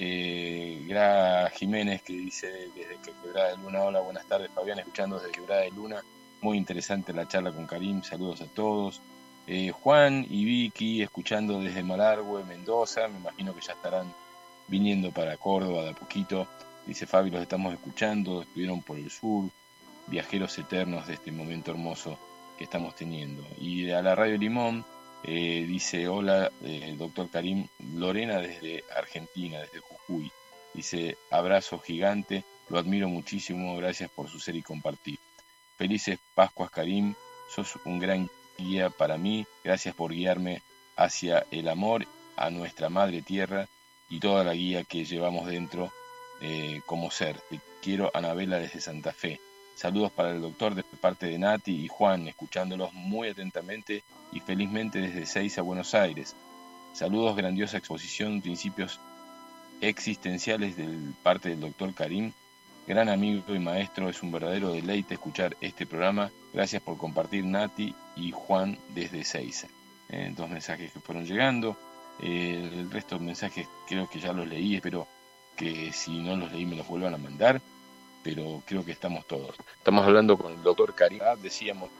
Eh, 0.01 0.85
Gra 0.87 1.51
Jiménez 1.51 2.03
que 2.03 2.13
dice 2.13 2.71
desde 2.75 2.99
Quebrada 2.99 3.51
de 3.51 3.57
Luna, 3.57 3.83
hola, 3.83 4.01
buenas 4.01 4.27
tardes 4.27 4.49
Fabián, 4.55 4.79
escuchando 4.79 5.19
desde 5.19 5.33
Quebrada 5.33 5.63
de 5.63 5.73
Luna, 5.73 6.05
muy 6.41 6.57
interesante 6.57 7.13
la 7.13 7.27
charla 7.27 7.51
con 7.51 7.67
Karim, 7.67 8.03
saludos 8.03 8.41
a 8.43 8.47
todos. 8.47 9.01
Eh, 9.47 9.73
Juan 9.73 10.27
y 10.29 10.45
Vicky 10.45 11.03
escuchando 11.03 11.61
desde 11.61 11.83
Malargüe, 11.83 12.45
Mendoza, 12.45 13.09
me 13.09 13.19
imagino 13.19 13.55
que 13.55 13.61
ya 13.61 13.73
estarán 13.73 14.13
viniendo 14.69 15.11
para 15.11 15.37
Córdoba 15.37 15.83
de 15.83 15.91
a 15.91 15.95
poquito. 15.95 16.47
Dice 16.89 17.07
Fabi, 17.07 17.31
los 17.31 17.43
estamos 17.43 17.75
escuchando, 17.75 18.41
estuvieron 18.41 18.81
por 18.81 18.97
el 18.97 19.11
sur, 19.11 19.51
viajeros 20.07 20.57
eternos 20.57 21.07
de 21.07 21.15
este 21.15 21.31
momento 21.31 21.71
hermoso 21.71 22.19
que 22.57 22.65
estamos 22.65 22.97
teniendo. 22.97 23.47
Y 23.61 23.91
a 23.91 24.01
la 24.01 24.15
Radio 24.15 24.39
Limón 24.39 24.87
eh, 25.23 25.67
dice, 25.69 26.09
hola, 26.09 26.51
eh, 26.63 26.95
doctor 26.97 27.29
Karim, 27.29 27.69
Lorena 27.95 28.39
desde 28.39 28.85
Argentina, 28.97 29.61
desde 29.61 29.81
Jujuy. 29.81 30.33
Dice, 30.73 31.19
abrazo 31.31 31.79
gigante, 31.79 32.43
lo 32.71 32.79
admiro 32.79 33.07
muchísimo, 33.11 33.77
gracias 33.77 34.11
por 34.11 34.31
su 34.31 34.41
ser 34.41 34.57
y 34.57 34.63
compartir. 34.63 35.19
Felices 35.77 36.19
Pascuas 36.35 36.71
Karim, 36.71 37.13
sos 37.55 37.79
un 37.85 37.99
gran 37.99 38.31
guía 38.57 38.89
para 38.89 39.19
mí. 39.19 39.47
Gracias 39.63 39.95
por 39.95 40.11
guiarme 40.11 40.63
hacia 40.97 41.45
el 41.51 41.69
amor 41.69 42.07
a 42.35 42.49
nuestra 42.49 42.89
Madre 42.89 43.21
Tierra 43.21 43.69
y 44.09 44.21
toda 44.21 44.43
la 44.43 44.55
guía 44.55 44.85
que 44.85 45.05
llevamos 45.05 45.49
dentro 45.49 45.93
eh, 46.41 46.81
como 46.87 47.11
ser. 47.11 47.41
Te 47.51 47.61
quiero, 47.83 48.11
Anabela, 48.15 48.59
desde 48.59 48.81
Santa 48.81 49.13
Fe. 49.13 49.41
Saludos 49.75 50.11
para 50.11 50.33
el 50.33 50.41
doctor 50.41 50.75
de 50.75 50.83
parte 50.83 51.27
de 51.27 51.39
Nati 51.39 51.85
y 51.85 51.89
Juan, 51.89 52.27
escuchándolos 52.27 52.93
muy 52.93 53.29
atentamente 53.29 54.03
y 54.33 54.41
felizmente 54.41 55.01
desde 55.01 55.27
Seis 55.27 55.59
a 55.59 55.63
Buenos 55.63 55.95
Aires. 55.95 56.35
Saludos, 56.93 57.37
grandiosa 57.37 57.79
exposición, 57.79 58.43
principios 58.43 58.99
existenciales 59.81 60.77
de 60.77 60.89
parte 61.23 61.51
del 61.51 61.61
doctor 61.61 61.95
Karim 61.95 62.33
Gran 62.89 63.11
amigo 63.11 63.55
y 63.55 63.59
maestro, 63.59 64.09
es 64.09 64.23
un 64.23 64.33
verdadero 64.33 64.73
deleite 64.73 65.13
escuchar 65.13 65.55
este 65.61 65.85
programa. 65.85 66.31
Gracias 66.55 66.81
por 66.81 66.97
compartir 66.97 67.45
Nati 67.45 67.95
y 68.17 68.33
Juan 68.33 68.79
desde 68.95 69.25
Seiza. 69.25 69.69
Eh, 70.09 70.33
dos 70.35 70.49
mensajes 70.49 70.91
que 70.91 70.99
fueron 70.99 71.27
llegando. 71.27 71.77
Eh, 72.23 72.71
el 72.73 72.91
resto 72.91 73.19
de 73.19 73.27
mensajes 73.27 73.69
creo 73.87 74.09
que 74.09 74.21
ya 74.21 74.33
los 74.33 74.49
leí, 74.49 74.77
espero 74.77 75.07
que 75.59 75.93
si 75.93 76.21
no 76.21 76.37
los 76.37 76.53
leí 76.53 76.65
me 76.65 76.77
los 76.77 76.87
vuelvan 76.87 77.15
a 77.15 77.19
mandar, 77.19 77.61
pero 78.23 78.63
creo 78.65 78.85
que 78.85 78.93
estamos 78.93 79.27
todos. 79.27 79.57
Estamos 79.77 80.07
hablando 80.07 80.39
con 80.39 80.53
el 80.53 80.63
doctor 80.63 80.95
Caridad, 80.95 81.37
decíamos, 81.37 81.91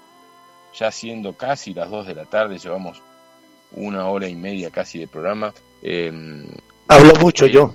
ya 0.79 0.91
siendo 0.93 1.33
casi 1.35 1.75
las 1.75 1.91
2 1.91 2.07
de 2.07 2.15
la 2.15 2.25
tarde, 2.25 2.59
llevamos 2.59 3.03
una 3.73 4.07
hora 4.07 4.29
y 4.29 4.37
media 4.37 4.71
casi 4.71 5.01
de 5.01 5.09
programa. 5.09 5.53
Eh, 5.83 6.47
Hablo 6.87 7.15
mucho 7.17 7.47
yo. 7.47 7.75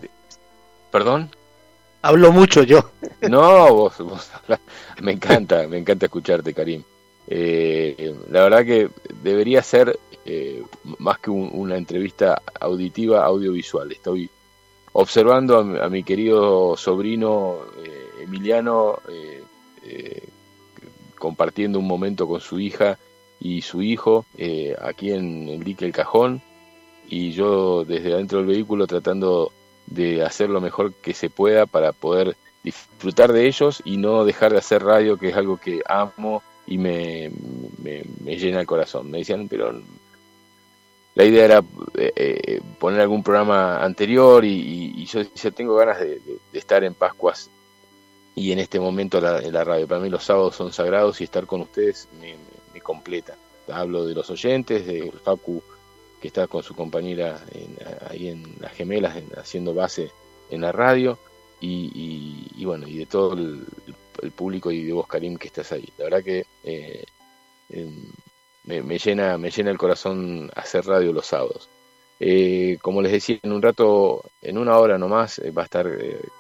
¿Perdón? 0.90 1.30
Hablo 2.02 2.32
mucho 2.32 2.64
yo. 2.64 2.92
No, 3.30 3.74
vos, 3.74 3.94
me 5.02 5.14
encanta, 5.14 5.68
me 5.68 5.78
encanta 5.78 6.06
escucharte, 6.06 6.54
Karim. 6.54 6.84
Eh, 7.28 8.16
la 8.30 8.44
verdad 8.44 8.66
que 8.66 8.90
debería 9.22 9.64
ser 9.64 9.98
eh, 10.26 10.62
más 11.00 11.20
que 11.20 11.30
una 11.30 11.78
entrevista 11.78 12.42
auditiva, 12.60 13.26
audiovisual. 13.26 13.92
Estoy 13.92 14.30
observando 14.94 15.60
a, 15.60 15.90
mi 15.90 16.04
querido 16.04 16.78
sobrino 16.78 17.60
eh, 17.84 18.24
Emiliano 18.24 19.00
compartiendo 21.18 21.80
un 21.80 21.88
momento 21.88 22.28
con 22.28 22.40
su 22.40 22.60
hija 22.60 22.98
y 23.40 23.62
su 23.62 23.82
hijo 23.82 24.26
aquí 24.82 25.12
en 25.12 25.50
el 25.50 25.64
dique 25.64 25.86
El 25.86 25.92
Cajón 25.92 26.42
y 27.08 27.32
yo 27.32 27.84
desde 27.86 28.14
adentro 28.14 28.40
del 28.40 28.48
vehículo 28.48 28.88
tratando 28.88 29.52
de 29.88 30.24
hacer 30.24 30.50
lo 30.50 30.62
mejor 30.62 30.94
que 30.94 31.14
se 31.14 31.30
pueda 31.30 31.66
para 31.66 31.92
poder 31.92 32.36
disfrutar 32.64 33.34
de 33.34 33.48
ellos 33.48 33.82
y 33.86 33.98
no 33.98 34.26
dejar 34.26 34.52
de 34.54 34.60
hacer 34.60 34.84
radio, 34.84 35.18
que 35.18 35.30
es 35.30 35.36
algo 35.36 35.58
que 35.58 35.82
amo 35.88 36.42
y 36.66 36.78
me, 36.78 37.30
me, 37.82 38.38
llena 38.38 38.62
el 38.62 38.66
corazón. 38.66 39.12
Me 39.12 39.20
decían, 39.20 39.48
pero 39.50 39.82
la 41.16 41.26
idea 41.26 41.46
era 41.46 41.64
eh, 41.98 42.14
eh, 42.16 42.62
poner 42.80 43.02
algún 43.02 43.24
programa 43.24 43.84
anterior 43.84 44.44
y, 44.46 45.06
yo, 45.06 45.24
tengo 45.54 45.76
ganas 45.76 46.00
de, 46.00 46.22
estar 46.54 46.84
en 46.84 46.94
Pascuas 46.94 47.50
y 48.36 48.52
en 48.52 48.60
este 48.60 48.80
momento 48.80 49.20
en 49.20 49.54
la 49.54 49.64
radio. 49.64 49.88
Para 49.88 50.02
mí 50.02 50.10
los 50.10 50.24
sábados 50.24 50.56
son 50.56 50.74
sagrados 50.74 51.22
y 51.22 51.26
estar 51.26 51.46
con 51.46 51.62
ustedes 51.62 52.08
me, 52.20 52.36
me 52.74 52.82
completa. 52.82 53.36
Hablo 53.72 54.06
de 54.06 54.16
los 54.16 54.30
oyentes, 54.30 54.86
de 54.88 55.12
Facu 55.24 55.62
que 56.24 56.30
está 56.30 56.48
con 56.48 56.64
su 56.64 56.74
compañera 56.74 57.38
ahí 58.10 58.30
en 58.30 58.56
las 58.62 58.72
gemelas 58.72 59.14
haciendo 59.36 59.74
base 59.74 60.10
en 60.50 60.62
la 60.62 60.72
radio 60.72 61.20
y, 61.60 62.64
bueno 62.64 62.88
y 62.88 62.98
de 62.98 63.06
todo 63.06 63.34
el, 63.34 63.66
público 64.34 64.72
y 64.72 64.86
de 64.86 64.94
vos 64.94 65.06
Karim 65.06 65.36
que 65.36 65.48
estás 65.48 65.74
ahí 65.74 65.86
la 65.98 66.06
verdad 66.06 66.24
que 66.24 66.46
eh, 66.64 67.04
em, 67.72 68.06
me, 68.66 68.98
llena 68.98 69.38
me 69.38 69.52
llena 69.52 69.72
el 69.72 69.78
corazón 69.78 70.52
hacer 70.56 70.86
radio 70.86 71.14
los 71.14 71.28
sábados. 71.28 71.70
Eh, 72.20 72.78
como 72.82 73.02
les 73.02 73.12
decía 73.12 73.40
en 73.42 73.52
un 73.52 73.62
rato 73.62 74.24
en 74.42 74.58
una 74.58 74.78
hora 74.78 74.98
nomás 74.98 75.40
eh, 75.40 75.52
va 75.52 75.64
a 75.64 75.66
estar 75.66 75.90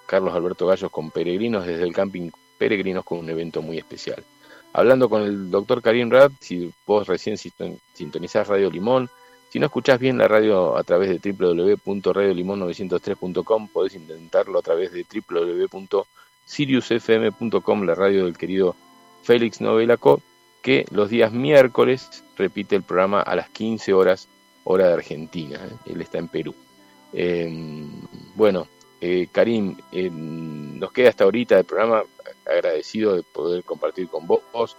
Carlos 0.06 0.34
Alberto 0.34 0.68
Gallos 0.68 0.91
con 0.91 1.12
peregrinos 1.12 1.66
desde 1.66 1.84
el 1.84 1.94
camping 1.94 2.30
peregrinos 2.58 3.04
con 3.04 3.20
un 3.20 3.30
evento 3.30 3.62
muy 3.62 3.78
especial. 3.78 4.24
Hablando 4.72 5.10
con 5.10 5.24
el 5.24 5.52
doctor 5.52 5.82
Karim 5.82 6.10
Rad 6.10 6.32
si 6.40 6.72
vos 6.86 7.08
recién 7.08 7.38
sintonizás 7.38 8.48
Radio 8.48 8.70
Limón 8.70 9.10
si 9.54 9.60
no 9.60 9.68
escuchás 9.68 10.00
bien 10.00 10.18
la 10.18 10.28
radio 10.28 10.76
a 10.76 10.84
través 10.84 11.10
de 11.10 11.20
www.radiolimon903.com, 11.32 13.68
podés 13.68 13.94
intentarlo 13.94 14.58
a 14.58 14.64
través 14.64 14.91
de 14.91 15.06
www.siriusfm.com, 15.06 17.84
la 17.84 17.94
radio 17.94 18.26
del 18.26 18.36
querido 18.36 18.76
Félix 19.22 19.62
Novelaco, 19.62 20.24
que 20.64 20.85
los 20.91 21.10
días 21.10 21.31
miércoles 21.31 22.23
repite 22.38 22.76
el 22.76 22.84
programa 22.84 23.22
a 23.22 23.35
las 23.35 23.49
15 23.49 23.94
horas, 23.94 24.30
hora 24.64 24.88
de 24.88 24.94
Argentina. 24.94 25.60
¿eh? 25.61 25.91
Él 25.91 26.02
está 26.02 26.18
en 26.18 26.30
Perú. 26.30 26.56
Em, 27.11 27.91
bueno, 28.34 28.68
eh, 29.02 29.27
Karim, 29.31 29.76
em, 29.91 30.80
nos 30.80 30.91
queda 30.94 31.10
hasta 31.10 31.26
ahorita 31.26 31.60
el 31.60 31.65
programa 31.65 32.03
agradecido 32.49 33.15
de 33.15 33.23
poder 33.23 33.64
compartir 33.64 34.07
con 34.07 34.26
vos 34.26 34.77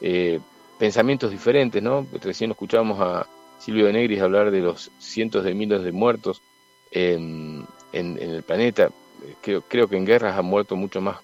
eh, 0.00 0.40
pensamientos 0.78 1.30
diferentes, 1.30 1.82
¿no? 1.82 2.06
Recién 2.22 2.50
escuchamos 2.50 2.98
a 3.00 3.26
Silvio 3.58 3.92
Negris 3.92 4.22
hablar 4.22 4.50
de 4.50 4.60
los 4.60 4.90
cientos 4.98 5.44
de 5.44 5.54
miles 5.54 5.82
de 5.82 5.92
muertos 5.92 6.40
en, 6.90 7.66
el 7.92 8.42
planeta. 8.42 8.90
Creo, 9.42 9.62
creo, 9.62 9.88
que 9.88 9.96
en 9.96 10.04
guerras 10.06 10.36
ha 10.38 10.42
muerto 10.42 10.76
mucho 10.76 11.00
más 11.00 11.18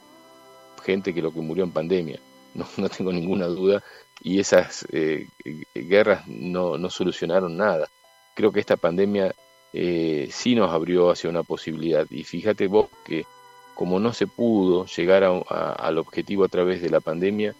gente 0.84 1.14
que 1.14 1.22
lo 1.22 1.32
que 1.32 1.40
murió 1.40 1.64
en 1.64 1.72
pandemia, 1.72 2.18
no, 2.55 2.66
no 2.77 2.89
tengo 2.89 3.12
ninguna 3.12 3.47
duda, 3.47 3.83
y 4.20 4.39
esas 4.39 4.87
eh, 4.93 5.29
guerras 5.74 6.27
no, 6.29 6.79
no, 6.79 6.91
solucionaron 6.91 7.57
nada. 7.57 7.89
Creo 8.35 8.53
que 8.53 8.61
esta 8.61 8.77
pandemia 8.77 9.35
eh, 9.73 10.29
sí 10.31 10.55
nos 10.55 10.70
abrió 10.70 11.11
hacia 11.11 11.31
una 11.31 11.43
posibilidad, 11.43 12.07
y 12.11 12.24
fíjate 12.24 12.66
vos 12.66 12.89
que 13.05 13.27
como 13.74 13.99
no 13.99 14.12
se 14.12 14.27
pudo 14.27 14.87
llegar 14.87 15.24
al 15.24 15.99
objetivo 15.99 16.45
a 16.45 16.49
través 16.49 16.83
de 16.83 16.91
la 16.91 17.01
pandemia, 17.01 17.55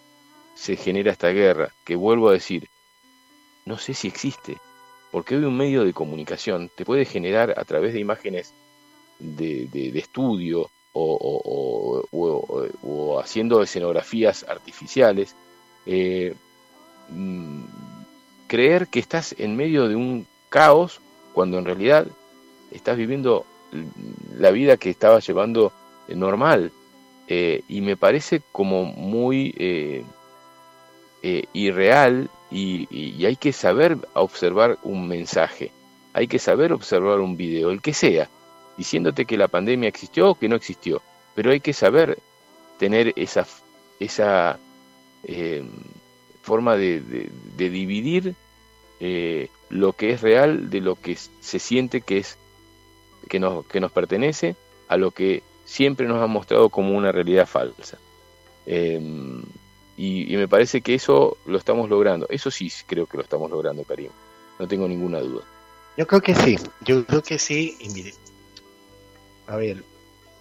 se 0.55 0.77
genera 0.77 1.10
esta 1.10 1.31
guerra, 1.31 1.73
que 1.85 1.97
vuelvo 1.97 2.28
a 2.28 2.35
decir, 2.35 2.69
no 3.64 3.78
sé 3.78 3.94
si 3.94 4.09
existe, 4.09 4.59
porque 5.10 5.36
hoy 5.36 5.44
un 5.44 5.56
medio 5.56 5.85
de 5.85 5.93
comunicación 5.93 6.70
te 6.74 6.85
puede 6.85 7.05
generar 7.05 7.55
a 7.59 7.64
través 7.64 7.93
de 7.93 8.01
imágenes 8.01 8.55
de, 9.19 9.93
estudio 9.94 10.70
o, 10.93 12.01
haciendo 13.23 13.62
escenografías 13.62 14.44
artificiales, 14.48 15.35
eh, 15.86 16.35
mm, 17.09 17.62
creer 18.47 18.89
que 18.89 18.98
estás 19.01 19.35
en 19.39 19.56
medio 19.56 19.89
de 19.89 19.97
un 19.97 20.27
caos 20.48 21.01
cuando 21.32 21.59
en 21.59 21.64
realidad 21.64 22.06
estás 22.70 22.97
viviendo 22.97 23.47
la 24.36 24.51
vida 24.51 24.77
que 24.77 24.90
estabas 24.90 25.27
llevando 25.27 25.73
eh, 26.09 26.14
normal. 26.14 26.73
Eh, 27.28 27.62
y 27.69 27.81
me 27.81 27.97
parece 27.97 28.43
como 28.52 28.85
muy 28.85 29.55
irreal 31.52 32.28
y, 32.51 33.24
hay 33.24 33.36
que 33.36 33.52
saber 33.52 33.97
observar 34.12 34.78
un 34.82 35.09
mensaje, 35.09 35.70
hay 36.12 36.27
que 36.27 36.39
saber 36.39 36.73
observar 36.73 37.20
un 37.20 37.36
video, 37.36 37.70
el 37.70 37.81
que 37.81 37.94
sea, 37.94 38.28
diciéndote 38.76 39.24
que 39.24 39.36
la 39.36 39.48
pandemia 39.48 39.88
existió 39.88 40.30
o 40.30 40.34
que 40.34 40.48
no 40.48 40.56
existió, 40.56 41.02
pero 41.34 41.50
hay 41.50 41.60
que 41.60 41.72
saber 41.72 42.18
tener 42.78 43.12
esa, 43.16 43.46
esa 44.00 44.58
forma 46.42 46.76
de, 46.76 47.30
dividir 47.56 48.34
lo 49.70 49.92
que 49.92 50.10
es 50.12 50.20
real 50.20 50.70
de 50.70 50.80
lo 50.80 50.96
que 50.96 51.16
se 51.16 51.58
siente 51.58 52.00
que 52.00 52.18
es 52.18 52.38
que 53.28 53.38
nos, 53.38 53.64
que 53.66 53.80
nos 53.80 53.92
pertenece 53.92 54.56
a 54.88 54.96
lo 54.96 55.10
que 55.10 55.42
siempre 55.64 56.06
nos 56.06 56.22
ha 56.22 56.26
mostrado 56.26 56.68
como 56.68 56.96
una 56.96 57.12
realidad 57.12 57.46
falsa. 57.46 57.98
Em, 58.66 59.42
y, 59.96 60.36
me 60.36 60.48
parece 60.48 60.80
que 60.80 60.94
eso 60.94 61.36
lo 61.46 61.58
estamos 61.58 61.88
logrando. 61.88 62.26
Eso 62.28 62.50
sí 62.50 62.70
creo 62.86 63.06
que 63.06 63.16
lo 63.16 63.22
estamos 63.22 63.50
logrando, 63.50 63.84
Karim. 63.84 64.10
No 64.58 64.66
tengo 64.66 64.88
ninguna 64.88 65.20
duda. 65.20 65.44
Yo 65.96 66.06
creo 66.06 66.20
que 66.20 66.34
sí. 66.34 66.58
Yo 66.80 67.04
creo 67.06 67.22
que 67.22 67.38
sí. 67.38 67.76
A 69.47 69.56
ver, 69.56 69.85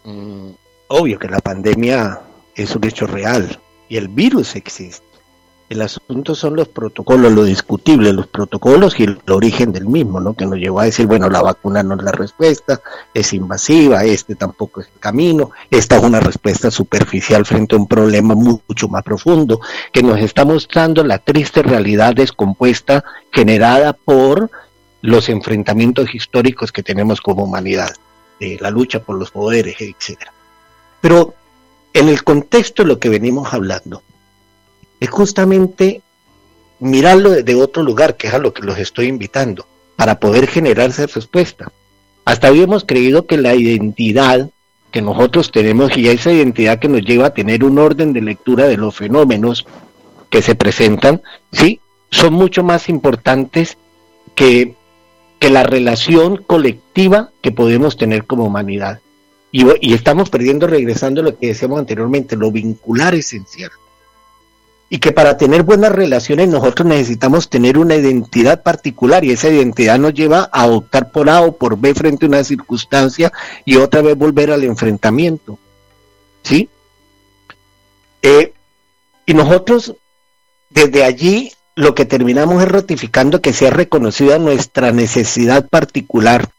mm, 0.03 0.49
obvio 0.87 1.19
que 1.19 1.27
la 1.27 1.39
pandemia 1.39 2.19
es 2.55 2.75
un 2.75 2.85
hecho 2.85 3.07
real 3.07 3.59
y 3.89 3.97
el 3.97 4.07
virus 4.07 4.55
existe. 4.55 5.11
El 5.71 5.81
asunto 5.81 6.35
son 6.35 6.57
los 6.57 6.67
protocolos, 6.67 7.31
lo 7.31 7.45
discutible, 7.45 8.11
los 8.11 8.27
protocolos 8.27 8.99
y 8.99 9.03
el 9.03 9.21
origen 9.29 9.71
del 9.71 9.85
mismo, 9.85 10.19
¿no? 10.19 10.33
Que 10.33 10.45
nos 10.45 10.57
llevó 10.57 10.81
a 10.81 10.83
decir, 10.83 11.07
bueno, 11.07 11.29
la 11.29 11.41
vacuna 11.41 11.81
no 11.81 11.95
es 11.95 12.03
la 12.03 12.11
respuesta, 12.11 12.81
es 13.13 13.31
invasiva, 13.31 14.03
este 14.03 14.35
tampoco 14.35 14.81
es 14.81 14.87
el 14.87 14.99
camino, 14.99 15.51
esta 15.69 15.95
es 15.95 16.03
una 16.03 16.19
respuesta 16.19 16.69
superficial 16.69 17.45
frente 17.45 17.75
a 17.75 17.79
un 17.79 17.87
problema 17.87 18.35
mucho 18.35 18.89
más 18.89 19.01
profundo, 19.01 19.61
que 19.93 20.03
nos 20.03 20.19
está 20.19 20.43
mostrando 20.43 21.05
la 21.05 21.19
triste 21.19 21.63
realidad 21.63 22.15
descompuesta 22.15 23.05
generada 23.31 23.93
por 23.93 24.51
los 25.01 25.29
enfrentamientos 25.29 26.13
históricos 26.13 26.73
que 26.73 26.83
tenemos 26.83 27.21
como 27.21 27.45
humanidad, 27.45 27.95
la 28.59 28.71
lucha 28.71 29.01
por 29.01 29.17
los 29.17 29.31
poderes, 29.31 29.75
etcétera. 29.79 30.33
Pero 30.99 31.33
en 31.93 32.09
el 32.09 32.23
contexto 32.23 32.83
de 32.83 32.89
lo 32.89 32.99
que 32.99 33.09
venimos 33.09 33.53
hablando, 33.53 34.01
es 34.99 35.09
justamente 35.09 36.01
mirarlo 36.79 37.31
desde 37.31 37.55
otro 37.55 37.83
lugar, 37.83 38.17
que 38.17 38.27
es 38.27 38.33
a 38.33 38.39
lo 38.39 38.53
que 38.53 38.63
los 38.63 38.77
estoy 38.77 39.07
invitando, 39.07 39.65
para 39.95 40.19
poder 40.19 40.47
generar 40.47 40.89
esa 40.89 41.05
respuesta. 41.07 41.71
Hasta 42.25 42.47
habíamos 42.47 42.85
creído 42.85 43.25
que 43.25 43.37
la 43.37 43.55
identidad 43.55 44.49
que 44.91 45.01
nosotros 45.01 45.51
tenemos 45.51 45.95
y 45.97 46.09
esa 46.09 46.31
identidad 46.31 46.79
que 46.79 46.89
nos 46.89 47.01
lleva 47.01 47.27
a 47.27 47.33
tener 47.33 47.63
un 47.63 47.79
orden 47.79 48.13
de 48.13 48.21
lectura 48.21 48.67
de 48.67 48.77
los 48.77 48.95
fenómenos 48.95 49.65
que 50.29 50.41
se 50.41 50.55
presentan, 50.55 51.21
sí, 51.51 51.79
son 52.09 52.33
mucho 52.33 52.63
más 52.63 52.89
importantes 52.89 53.77
que, 54.35 54.75
que 55.41 55.49
la 55.49 55.63
relación 55.63 56.37
colectiva 56.37 57.31
que 57.41 57.51
podemos 57.51 57.97
tener 57.97 58.25
como 58.25 58.45
humanidad. 58.45 59.01
Y, 59.51 59.65
y 59.81 59.93
estamos 59.95 60.29
perdiendo, 60.29 60.67
regresando 60.67 61.19
a 61.19 61.23
lo 61.25 61.37
que 61.37 61.47
decíamos 61.47 61.79
anteriormente, 61.79 62.37
lo 62.37 62.51
vincular 62.51 63.15
esencial 63.15 63.71
y 64.93 64.99
que 64.99 65.13
para 65.13 65.37
tener 65.37 65.63
buenas 65.63 65.93
relaciones 65.93 66.49
nosotros 66.49 66.85
necesitamos 66.85 67.49
tener 67.49 67.77
una 67.77 67.95
identidad 67.95 68.61
particular 68.61 69.23
y 69.23 69.31
esa 69.31 69.47
identidad 69.47 69.97
nos 69.97 70.13
lleva 70.13 70.49
a 70.51 70.67
optar 70.67 71.11
por 71.11 71.29
A 71.29 71.41
o 71.41 71.53
por 71.53 71.79
B 71.79 71.93
frente 71.95 72.25
a 72.25 72.29
una 72.29 72.43
circunstancia 72.43 73.31
y 73.63 73.77
otra 73.77 74.01
vez 74.01 74.17
volver 74.17 74.51
al 74.51 74.65
enfrentamiento. 74.65 75.57
¿Sí? 76.43 76.67
Eh, 78.21 78.51
y 79.25 79.33
nosotros 79.33 79.95
desde 80.69 81.05
allí 81.05 81.53
lo 81.81 81.95
que 81.95 82.05
terminamos 82.05 82.61
es 82.61 82.69
ratificando 82.69 83.41
que 83.41 83.53
se 83.53 83.67
ha 83.67 83.71
reconocido 83.71 84.37
nuestra 84.37 84.91
necesidad 84.91 85.67
particular. 85.67 86.49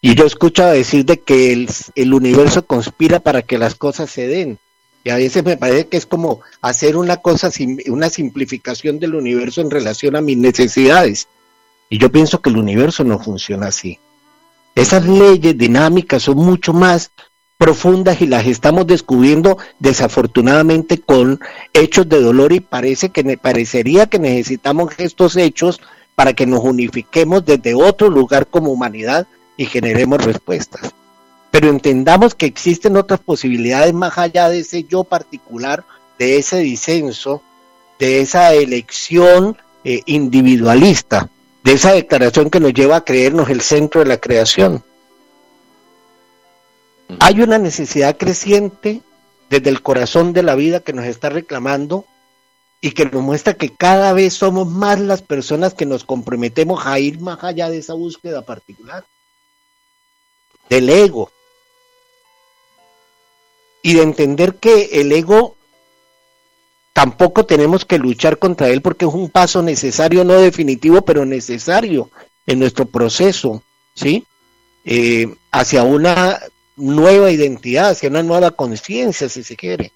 Y 0.00 0.16
yo 0.16 0.26
escucho 0.26 0.66
decir 0.66 1.04
de 1.04 1.20
que 1.20 1.52
el, 1.52 1.68
el 1.94 2.12
universo 2.12 2.66
conspira 2.66 3.20
para 3.20 3.42
que 3.42 3.56
las 3.56 3.76
cosas 3.76 4.10
se 4.10 4.26
den. 4.26 4.58
Y 5.04 5.10
a 5.10 5.16
veces 5.16 5.44
me 5.44 5.56
parece 5.56 5.86
que 5.86 5.96
es 5.96 6.06
como 6.06 6.40
hacer 6.60 6.96
una 6.96 7.18
cosa, 7.18 7.50
una 7.86 8.10
simplificación 8.10 8.98
del 8.98 9.14
universo 9.14 9.60
en 9.60 9.70
relación 9.70 10.16
a 10.16 10.20
mis 10.20 10.38
necesidades. 10.38 11.28
Y 11.88 11.98
yo 11.98 12.10
pienso 12.10 12.42
que 12.42 12.50
el 12.50 12.56
universo 12.56 13.04
no 13.04 13.20
funciona 13.20 13.68
así. 13.68 14.00
Esas 14.74 15.06
leyes 15.06 15.56
dinámicas 15.56 16.24
son 16.24 16.38
mucho 16.38 16.72
más 16.72 17.12
profundas 17.58 18.20
y 18.20 18.26
las 18.26 18.46
estamos 18.46 18.86
descubriendo 18.86 19.58
desafortunadamente 19.78 20.98
con 20.98 21.40
hechos 21.72 22.08
de 22.08 22.20
dolor 22.20 22.52
y 22.52 22.60
parece 22.60 23.10
que 23.10 23.38
parecería 23.38 24.06
que 24.06 24.18
necesitamos 24.18 24.94
estos 24.98 25.36
hechos 25.36 25.80
para 26.14 26.32
que 26.32 26.46
nos 26.46 26.60
unifiquemos 26.60 27.44
desde 27.44 27.74
otro 27.74 28.10
lugar 28.10 28.46
como 28.46 28.72
humanidad 28.72 29.26
y 29.56 29.66
generemos 29.66 30.24
respuestas 30.24 30.94
pero 31.54 31.68
entendamos 31.68 32.34
que 32.34 32.46
existen 32.46 32.96
otras 32.96 33.20
posibilidades 33.20 33.94
más 33.94 34.18
allá 34.18 34.48
de 34.48 34.58
ese 34.58 34.82
yo 34.82 35.04
particular, 35.04 35.84
de 36.18 36.38
ese 36.38 36.58
disenso, 36.58 37.42
de 38.00 38.22
esa 38.22 38.52
elección 38.52 39.56
eh, 39.84 40.00
individualista, 40.06 41.30
de 41.62 41.74
esa 41.74 41.92
declaración 41.92 42.50
que 42.50 42.58
nos 42.58 42.74
lleva 42.74 42.96
a 42.96 43.04
creernos 43.04 43.50
el 43.50 43.60
centro 43.60 44.00
de 44.00 44.08
la 44.08 44.16
creación. 44.16 44.82
Hay 47.20 47.40
una 47.40 47.58
necesidad 47.58 48.16
creciente 48.16 49.02
desde 49.50 49.70
el 49.70 49.82
corazón 49.82 50.32
de 50.32 50.42
la 50.42 50.54
vida 50.54 50.80
que 50.80 50.92
nos 50.92 51.04
está 51.04 51.28
reclamando 51.28 52.06
y 52.80 52.92
que 52.92 53.06
nos 53.06 53.22
muestra 53.22 53.54
que 53.54 53.74
cada 53.74 54.12
vez 54.12 54.34
somos 54.34 54.68
más 54.68 55.00
las 55.00 55.22
personas 55.22 55.74
que 55.74 55.86
nos 55.86 56.04
comprometemos 56.04 56.86
a 56.86 56.98
ir 56.98 57.20
más 57.20 57.42
allá 57.42 57.70
de 57.70 57.78
esa 57.78 57.94
búsqueda 57.94 58.42
particular, 58.42 59.04
del 60.68 60.90
ego, 60.90 61.30
y 63.84 63.92
de 63.92 64.02
entender 64.02 64.56
que 64.56 65.00
el 65.00 65.12
ego 65.12 65.56
tampoco 66.94 67.44
tenemos 67.44 67.84
que 67.84 67.98
luchar 67.98 68.38
contra 68.38 68.68
él 68.68 68.80
porque 68.80 69.04
es 69.04 69.12
un 69.12 69.28
paso 69.28 69.62
necesario, 69.62 70.24
no 70.24 70.34
definitivo, 70.34 71.02
pero 71.02 71.26
necesario 71.26 72.10
en 72.46 72.60
nuestro 72.60 72.86
proceso, 72.86 73.62
¿sí? 73.94 74.24
Eh, 74.86 75.34
hacia 75.50 75.82
una 75.82 76.40
nueva 76.76 77.30
identidad, 77.30 77.90
hacia 77.90 78.08
una 78.08 78.22
nueva 78.22 78.50
conciencia, 78.52 79.28
si 79.28 79.42
se 79.42 79.56
quiere, 79.56 79.92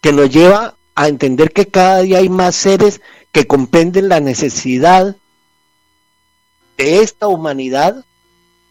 que 0.00 0.12
nos 0.12 0.30
lleva 0.30 0.76
a 0.94 1.08
entender 1.08 1.52
que 1.52 1.66
cada 1.66 2.02
día 2.02 2.18
hay 2.18 2.28
más 2.28 2.56
seres 2.56 3.00
que 3.32 3.46
comprenden 3.46 4.08
la 4.08 4.20
necesidad 4.20 5.16
de 6.76 7.00
esta 7.00 7.28
humanidad 7.28 8.04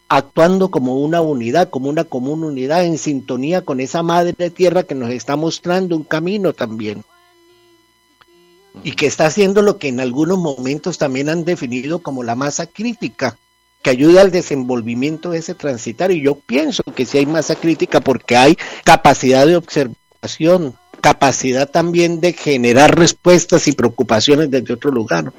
actuando 0.07 0.69
como 0.69 0.97
una 0.97 1.21
unidad, 1.21 1.69
como 1.69 1.89
una 1.89 2.03
común 2.03 2.43
unidad, 2.43 2.85
en 2.85 2.97
sintonía 2.97 3.63
con 3.63 3.79
esa 3.79 4.03
madre 4.03 4.49
tierra 4.49 4.83
que 4.83 4.95
nos 4.95 5.09
está 5.11 5.35
mostrando 5.35 5.95
un 5.95 6.03
camino 6.03 6.53
también. 6.53 7.03
Y 8.83 8.91
que 8.91 9.07
está 9.07 9.27
haciendo 9.27 9.61
lo 9.61 9.77
que 9.77 9.87
en 9.87 9.99
algunos 9.99 10.37
momentos 10.37 10.97
también 10.97 11.29
han 11.29 11.45
definido 11.45 11.99
como 11.99 12.23
la 12.23 12.35
masa 12.35 12.67
crítica, 12.67 13.37
que 13.85 13.91
ayuda 13.91 14.21
al 14.21 14.31
desenvolvimiento 14.31 15.29
de 15.29 15.37
ese 15.37 15.53
transitario. 15.53 16.17
Y 16.17 16.23
yo 16.23 16.39
pienso 16.39 16.81
que 16.95 17.05
si 17.05 17.19
hay 17.19 17.27
masa 17.27 17.53
crítica 17.53 18.01
porque 18.01 18.35
hay 18.35 18.57
capacidad 18.83 19.45
de 19.45 19.57
observación, 19.57 20.73
capacidad 21.01 21.69
también 21.69 22.19
de 22.19 22.33
generar 22.33 22.97
respuestas 22.97 23.67
y 23.67 23.73
preocupaciones 23.73 24.49
desde 24.49 24.73
otro 24.73 24.89
lugar. 24.89 25.31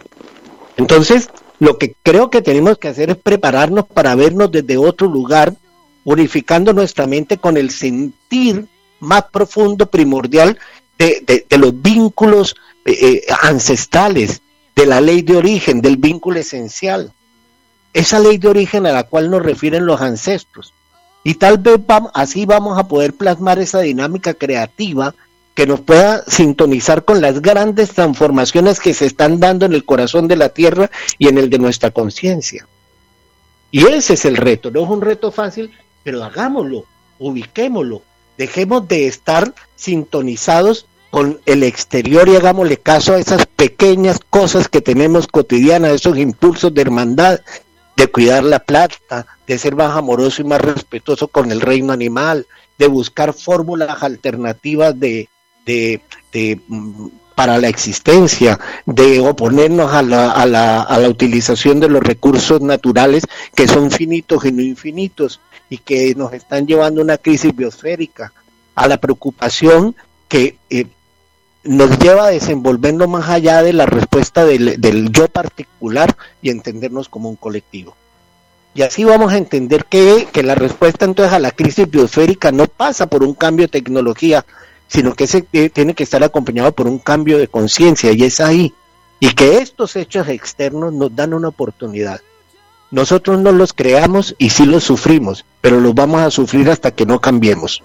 Entonces, 0.77 1.29
lo 1.59 1.77
que 1.77 1.97
creo 2.05 2.31
que 2.31 2.41
tenemos 2.41 2.79
que 2.79 2.87
hacer 2.87 3.11
es 3.11 3.17
prepararnos 3.17 3.89
para 3.89 4.15
vernos 4.15 4.53
desde 4.53 4.77
otro 4.77 5.09
lugar, 5.09 5.53
unificando 6.05 6.73
nuestra 6.73 7.09
mente 7.09 7.39
con 7.39 7.57
el 7.57 7.71
sentir 7.71 8.69
más 9.01 9.25
profundo, 9.25 9.91
primordial 9.91 10.57
de, 10.99 11.47
los 11.59 11.83
vínculos 11.83 12.55
eh, 12.85 12.93
eh, 13.03 13.23
ancestrales, 13.43 14.41
de 14.77 14.87
la 14.87 15.01
ley 15.01 15.23
de 15.23 15.37
origen, 15.37 15.81
del 15.81 15.97
vínculo 15.97 16.39
esencial. 16.39 17.13
Esa 17.93 18.19
ley 18.19 18.39
de 18.39 18.49
origen 18.49 18.87
a 18.87 18.93
la 18.93 19.05
cual 19.05 19.31
nos 19.31 19.43
refieren 19.43 19.87
los 19.87 20.01
ancestros. 20.01 20.73
Y 21.25 21.35
tal 21.35 21.59
vez 21.59 21.81
así 22.15 22.47
vamos 22.47 22.79
a 22.79 22.87
poder 22.87 23.13
plasmar 23.13 23.59
esa 23.59 23.81
dinámica 23.81 24.35
creativa 24.35 25.15
que 25.57 25.67
nos 25.67 25.81
pueda 25.81 26.23
sintonizar 26.29 27.05
con 27.05 27.21
las 27.23 27.41
grandes 27.41 27.91
transformaciones 27.91 28.79
que 28.79 28.93
se 28.93 29.07
están 29.07 29.41
dando 29.41 29.65
en 29.65 29.73
el 29.73 29.85
corazón 29.85 30.29
de 30.29 30.37
la 30.37 30.51
tierra 30.51 30.91
y 31.19 31.29
en 31.29 31.39
el 31.39 31.49
de 31.49 31.59
nuestra 31.59 31.91
conciencia. 31.91 32.69
Y 33.71 33.87
ese 33.87 34.15
es 34.15 34.25
el 34.27 34.37
reto, 34.37 34.71
no 34.71 34.85
es 34.85 34.91
un 34.91 35.01
reto 35.01 35.33
fácil, 35.33 35.71
pero 36.05 36.23
hagámoslo, 36.23 36.85
ubiquémoslo, 37.19 38.03
dejemos 38.37 38.87
de 38.87 39.07
estar 39.07 39.55
sintonizados 39.77 40.87
con 41.11 41.41
el 41.47 41.63
exterior 41.63 42.29
y 42.29 42.37
hagámosle 42.37 42.77
caso 42.77 43.15
a 43.15 43.19
esas 43.19 43.47
pequeñas 43.47 44.21
cosas 44.29 44.69
que 44.69 44.83
tenemos 44.83 45.27
cotidianas, 45.27 45.93
esos 45.93 46.19
impulsos 46.19 46.75
de 46.75 46.83
hermandad 46.83 47.41
de 47.97 48.07
cuidar 48.09 48.45
la 48.45 48.59
plata, 48.59 49.27
de 49.47 49.59
ser 49.59 49.75
más 49.75 49.97
amoroso 49.97 50.43
y 50.43 50.45
más 50.45 50.61
respetuoso 50.61 51.29
con 51.29 51.51
el 51.51 51.61
reino 51.61 51.93
animal, 51.93 52.47
de 52.79 52.87
buscar 52.89 53.33
fórmulas 53.33 54.03
alternativas 54.03 54.99
de, 54.99 55.29
de, 55.65 56.01
mm, 56.69 57.09
para 57.35 57.59
la 57.59 57.69
existencia, 57.69 58.59
de 58.87 59.21
oponernos 59.21 59.93
a 59.93 60.03
la, 60.03 60.31
a, 60.31 60.47
la, 60.47 60.83
a 60.83 60.99
la 60.99 61.09
utilización 61.09 61.81
de 61.81 61.89
los 61.89 62.03
recursos 62.03 62.61
naturales 62.61 63.25
que 63.55 63.69
son 63.69 63.91
finitos 63.91 64.45
y 64.45 64.53
no 64.53 64.63
infinitos 64.63 65.41
y 65.69 65.79
que 65.79 66.15
nos 66.15 66.33
están 66.33 66.67
llevando 66.67 67.01
a 67.01 67.05
una 67.05 67.19
crisis 67.19 67.55
biosférica, 67.55 68.33
a 68.75 68.89
la 68.89 68.99
preocupación 68.99 69.95
que 70.29 70.59
eh, 70.71 70.87
nos 71.67 71.99
lleva 71.99 72.27
a 72.27 72.31
desenvolvernos 72.31 73.09
más 73.09 73.29
allá 73.29 73.63
de 73.63 73.73
la 73.73 73.87
respuesta 73.87 74.45
del, 74.45 74.81
del, 74.81 75.11
yo 75.13 75.29
particular 75.29 76.17
y 76.43 76.51
entendernos 76.51 77.09
como 77.09 77.29
un 77.29 77.37
colectivo. 77.37 77.97
Y 78.75 78.83
así 78.83 79.05
vamos 79.05 79.33
a 79.33 79.39
entender 79.39 79.87
que, 79.87 80.29
que 80.33 80.43
la 80.43 80.55
respuesta 80.55 81.05
entonces 81.05 81.33
a 81.33 81.39
la 81.39 81.51
crisis 81.51 81.91
biosférica 81.91 82.53
no 82.53 82.67
pasa 82.67 83.07
por 83.07 83.23
un 83.23 83.35
cambio 83.35 83.65
de 83.65 83.73
tecnología, 83.73 84.45
sino 84.87 85.15
que 85.15 85.27
se 85.27 85.43
tiene 85.43 85.95
que 85.95 86.03
estar 86.03 86.23
acompañado 86.23 86.73
por 86.73 86.87
un 86.87 86.99
cambio 86.99 87.39
de 87.39 87.49
conciencia 87.49 88.13
y 88.13 88.25
es 88.25 88.41
ahí. 88.41 88.75
Y 89.19 89.33
que 89.33 89.59
estos 89.59 89.97
hechos 89.97 90.29
externos 90.29 90.93
nos 90.93 91.17
dan 91.17 91.33
una 91.33 91.49
oportunidad. 91.49 92.21
Nosotros 92.91 93.41
no 93.41 93.51
los 93.51 93.73
creamos 93.73 94.35
y 94.39 94.51
sí 94.51 94.67
los 94.67 94.85
sufrimos, 94.85 95.45
pero 95.61 95.81
los 95.81 95.95
vamos 95.95 96.21
a 96.21 96.31
sufrir 96.31 96.71
hasta 96.71 96.91
que 96.91 97.07
no 97.07 97.21
cambiemos. 97.21 97.83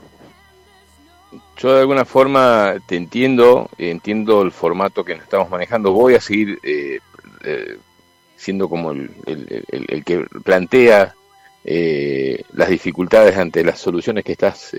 Yo 1.58 1.74
de 1.74 1.82
alguna 1.82 2.06
forma 2.06 2.76
te 2.88 2.96
entiendo, 2.96 3.70
entiendo 3.78 4.42
el 4.42 4.52
formato 4.52 5.04
que 5.04 5.16
nos 5.16 5.24
estamos 5.24 5.50
manejando. 5.50 5.92
Voy 5.92 6.16
a 6.16 6.22
seguir 6.22 6.60
eh, 6.64 7.00
eh, 7.44 7.78
siendo 8.36 8.68
como 8.68 8.92
el, 8.92 9.12
el, 9.28 10.04
que 10.04 10.26
plantea 10.44 11.14
eh, 11.64 12.44
las 12.54 12.70
dificultades 12.70 13.38
ante 13.38 13.64
las 13.64 13.80
soluciones 13.80 14.24
que 14.24 14.32
estás 14.32 14.76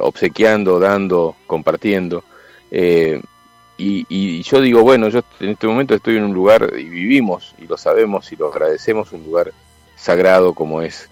obsequiando, 0.00 0.78
dando, 0.78 1.36
compartiendo. 1.46 2.24
Y, 2.70 4.06
y, 4.08 4.42
yo 4.42 4.60
digo, 4.60 4.82
bueno, 4.82 5.08
yo 5.08 5.22
en 5.40 5.50
este 5.50 5.66
momento 5.66 5.94
estoy 5.94 6.16
en 6.16 6.24
un 6.24 6.32
lugar 6.32 6.72
y 6.78 6.84
vivimos, 6.84 7.54
y 7.58 7.66
lo 7.66 7.76
sabemos 7.76 8.32
y 8.32 8.36
lo 8.36 8.50
agradecemos, 8.50 9.12
un 9.12 9.24
lugar 9.24 9.52
sagrado 9.96 10.54
como 10.54 10.80
es 10.80 11.10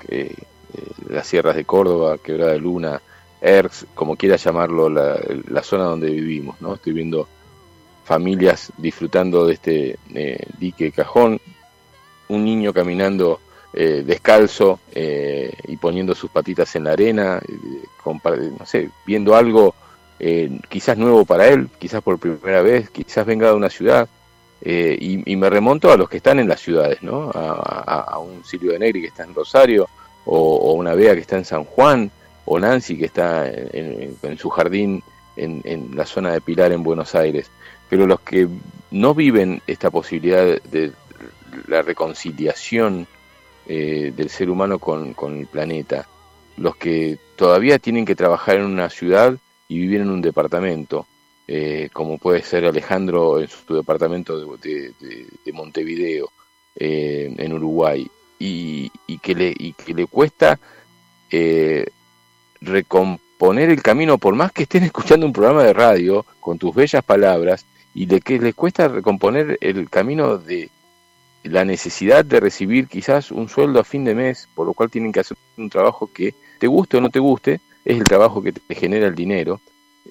las 1.08 1.26
sierras 1.26 1.56
de 1.56 1.64
Córdoba, 1.64 2.16
Quebrada 2.18 2.52
de 2.52 2.58
Luna, 2.58 3.02
ERX, 3.40 3.86
como 3.94 4.16
quiera 4.16 4.36
llamarlo, 4.36 4.88
la, 4.88 5.62
zona 5.62 5.84
donde 5.84 6.10
vivimos, 6.10 6.60
¿no? 6.60 6.74
Estoy 6.74 6.92
viendo 6.92 7.26
familias 8.04 8.72
disfrutando 8.76 9.46
de 9.46 9.54
este 9.54 9.98
eh, 10.14 10.46
dique 10.58 10.92
cajón, 10.92 11.40
un 12.28 12.44
niño 12.44 12.72
caminando 12.72 13.40
eh, 13.72 14.02
descalzo 14.04 14.80
eh, 14.92 15.52
y 15.68 15.76
poniendo 15.76 16.14
sus 16.14 16.30
patitas 16.30 16.74
en 16.76 16.84
la 16.84 16.92
arena, 16.92 17.40
no 18.04 18.66
sé, 18.66 18.90
viendo 19.06 19.34
algo 19.34 19.74
quizás 20.68 20.98
nuevo 20.98 21.24
para 21.24 21.48
él, 21.48 21.70
quizás 21.78 22.02
por 22.02 22.18
primera 22.18 22.60
vez, 22.60 22.90
quizás 22.90 23.24
venga 23.24 23.48
de 23.48 23.54
una 23.54 23.70
ciudad. 23.70 24.06
Y, 24.62 25.36
me 25.36 25.48
remonto 25.48 25.90
a 25.90 25.96
los 25.96 26.10
que 26.10 26.18
están 26.18 26.38
en 26.38 26.46
las 26.46 26.60
ciudades, 26.60 27.02
¿no? 27.02 27.30
A, 27.32 28.18
un 28.18 28.44
Silvio 28.44 28.72
de 28.72 28.80
Negri 28.80 29.00
que 29.00 29.06
está 29.06 29.24
en 29.24 29.34
Rosario, 29.34 29.88
o, 30.26 30.36
o, 30.36 30.72
una 30.74 30.94
Bea 30.94 31.14
que 31.14 31.20
está 31.20 31.38
en 31.38 31.46
San 31.46 31.64
Juan, 31.64 32.10
o 32.52 32.58
Nancy 32.58 32.98
que 32.98 33.04
está 33.04 33.48
en, 33.48 34.36
su 34.36 34.50
jardín 34.50 35.04
en, 35.36 35.94
la 35.94 36.04
zona 36.04 36.32
de 36.32 36.40
Pilar 36.40 36.72
en 36.72 36.82
Buenos 36.82 37.14
Aires. 37.14 37.48
Pero 37.88 38.08
los 38.08 38.20
que 38.22 38.48
no 38.90 39.14
viven 39.14 39.62
esta 39.68 39.88
posibilidad 39.88 40.60
de 40.60 40.90
la 41.68 41.82
reconciliación 41.82 43.06
eh, 43.68 44.12
del 44.16 44.30
ser 44.30 44.50
humano 44.50 44.80
con, 44.80 45.14
el 45.38 45.46
planeta, 45.46 46.08
los 46.56 46.74
que 46.74 47.18
todavía 47.36 47.78
tienen 47.78 48.04
que 48.04 48.16
trabajar 48.16 48.56
en 48.56 48.64
una 48.64 48.90
ciudad 48.90 49.36
y 49.68 49.78
vivir 49.78 50.00
en 50.00 50.10
un 50.10 50.20
departamento, 50.20 51.06
eh, 51.46 51.88
como 51.92 52.18
puede 52.18 52.42
ser 52.42 52.64
Alejandro 52.64 53.38
en 53.38 53.46
su 53.46 53.76
departamento 53.76 54.56
de, 54.56 54.92
Montevideo, 55.52 56.32
eh, 56.74 57.32
en 57.38 57.52
Uruguay, 57.52 58.10
y, 58.40 58.90
que 59.22 59.36
le, 59.36 59.54
y 59.56 59.72
que 59.74 59.94
le 59.94 60.06
cuesta 60.06 60.58
recomponer 62.60 63.70
el 63.70 63.82
camino, 63.82 64.18
por 64.18 64.34
más 64.34 64.52
que 64.52 64.64
estén 64.64 64.84
escuchando 64.84 65.26
un 65.26 65.32
programa 65.32 65.64
de 65.64 65.72
radio 65.72 66.24
con 66.40 66.58
tus 66.58 66.74
bellas 66.74 67.04
palabras, 67.04 67.66
y 67.94 68.06
de 68.06 68.20
que 68.20 68.38
les 68.38 68.54
cuesta 68.54 68.88
recomponer 68.88 69.58
el 69.60 69.90
camino 69.90 70.38
de 70.38 70.70
la 71.42 71.64
necesidad 71.64 72.24
de 72.24 72.40
recibir 72.40 72.86
quizás 72.86 73.30
un 73.30 73.48
sueldo 73.48 73.80
a 73.80 73.84
fin 73.84 74.04
de 74.04 74.14
mes, 74.14 74.48
por 74.54 74.66
lo 74.66 74.74
cual 74.74 74.90
tienen 74.90 75.12
que 75.12 75.20
hacer 75.20 75.36
un 75.56 75.70
trabajo 75.70 76.10
que 76.12 76.34
te 76.58 76.66
guste 76.66 76.98
o 76.98 77.00
no 77.00 77.10
te 77.10 77.18
guste, 77.18 77.60
es 77.84 77.96
el 77.96 78.04
trabajo 78.04 78.42
que 78.42 78.52
te 78.52 78.74
genera 78.74 79.06
el 79.06 79.14
dinero, 79.14 79.60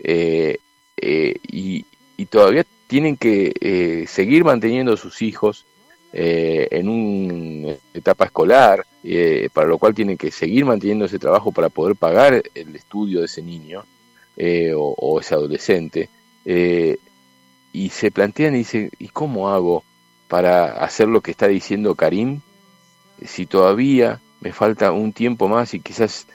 eh, 0.03 0.57
eh, 0.97 1.35
y, 1.43 1.85
todavía 2.29 2.63
tienen 2.85 3.17
que 3.17 3.53
eh, 3.59 4.05
seguir 4.07 4.43
manteniendo 4.43 4.93
a 4.93 4.97
sus 4.97 5.21
hijos 5.23 5.65
en 6.11 6.89
una 6.89 7.75
etapa 7.93 8.25
escolar, 8.25 8.85
eh, 9.03 9.49
para 9.53 9.67
lo 9.67 9.77
cual 9.77 9.93
tienen 9.93 10.17
que 10.17 10.29
seguir 10.29 10.65
manteniendo 10.65 11.05
ese 11.05 11.19
trabajo 11.19 11.51
para 11.53 11.69
poder 11.69 11.95
pagar 11.95 12.43
el 12.53 12.75
estudio 12.75 13.19
de 13.19 13.27
ese 13.27 13.41
niño 13.41 13.85
eh, 14.35 14.73
o, 14.75 15.19
ese 15.19 15.35
adolescente. 15.35 16.09
Eh, 16.45 16.97
y 17.71 17.89
se 17.89 18.11
plantean 18.11 18.55
y 18.55 18.59
dicen, 18.59 18.91
¿y 18.99 19.07
cómo 19.09 19.49
hago 19.49 19.83
para 20.27 20.83
hacer 20.83 21.07
lo 21.07 21.21
que 21.21 21.31
está 21.31 21.47
diciendo 21.47 21.95
Karim 21.95 22.41
si 23.25 23.45
todavía 23.45 24.19
me 24.41 24.51
falta 24.51 24.91
un 24.91 25.13
tiempo 25.13 25.47
más 25.47 25.73
y 25.73 25.79
quizás 25.79 26.27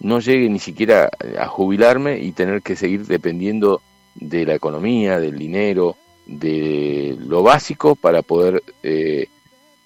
no 0.00 0.20
llegue 0.20 0.48
ni 0.48 0.58
siquiera 0.58 1.10
a 1.38 1.46
jubilarme 1.46 2.18
y 2.18 2.32
tener 2.32 2.62
que 2.62 2.76
seguir 2.76 3.06
dependiendo 3.06 3.82
de 4.14 4.44
la 4.46 4.54
economía, 4.54 5.18
del 5.18 5.38
dinero, 5.38 5.96
de 6.26 7.16
lo 7.20 7.42
básico 7.42 7.94
para 7.94 8.22
poder 8.22 8.62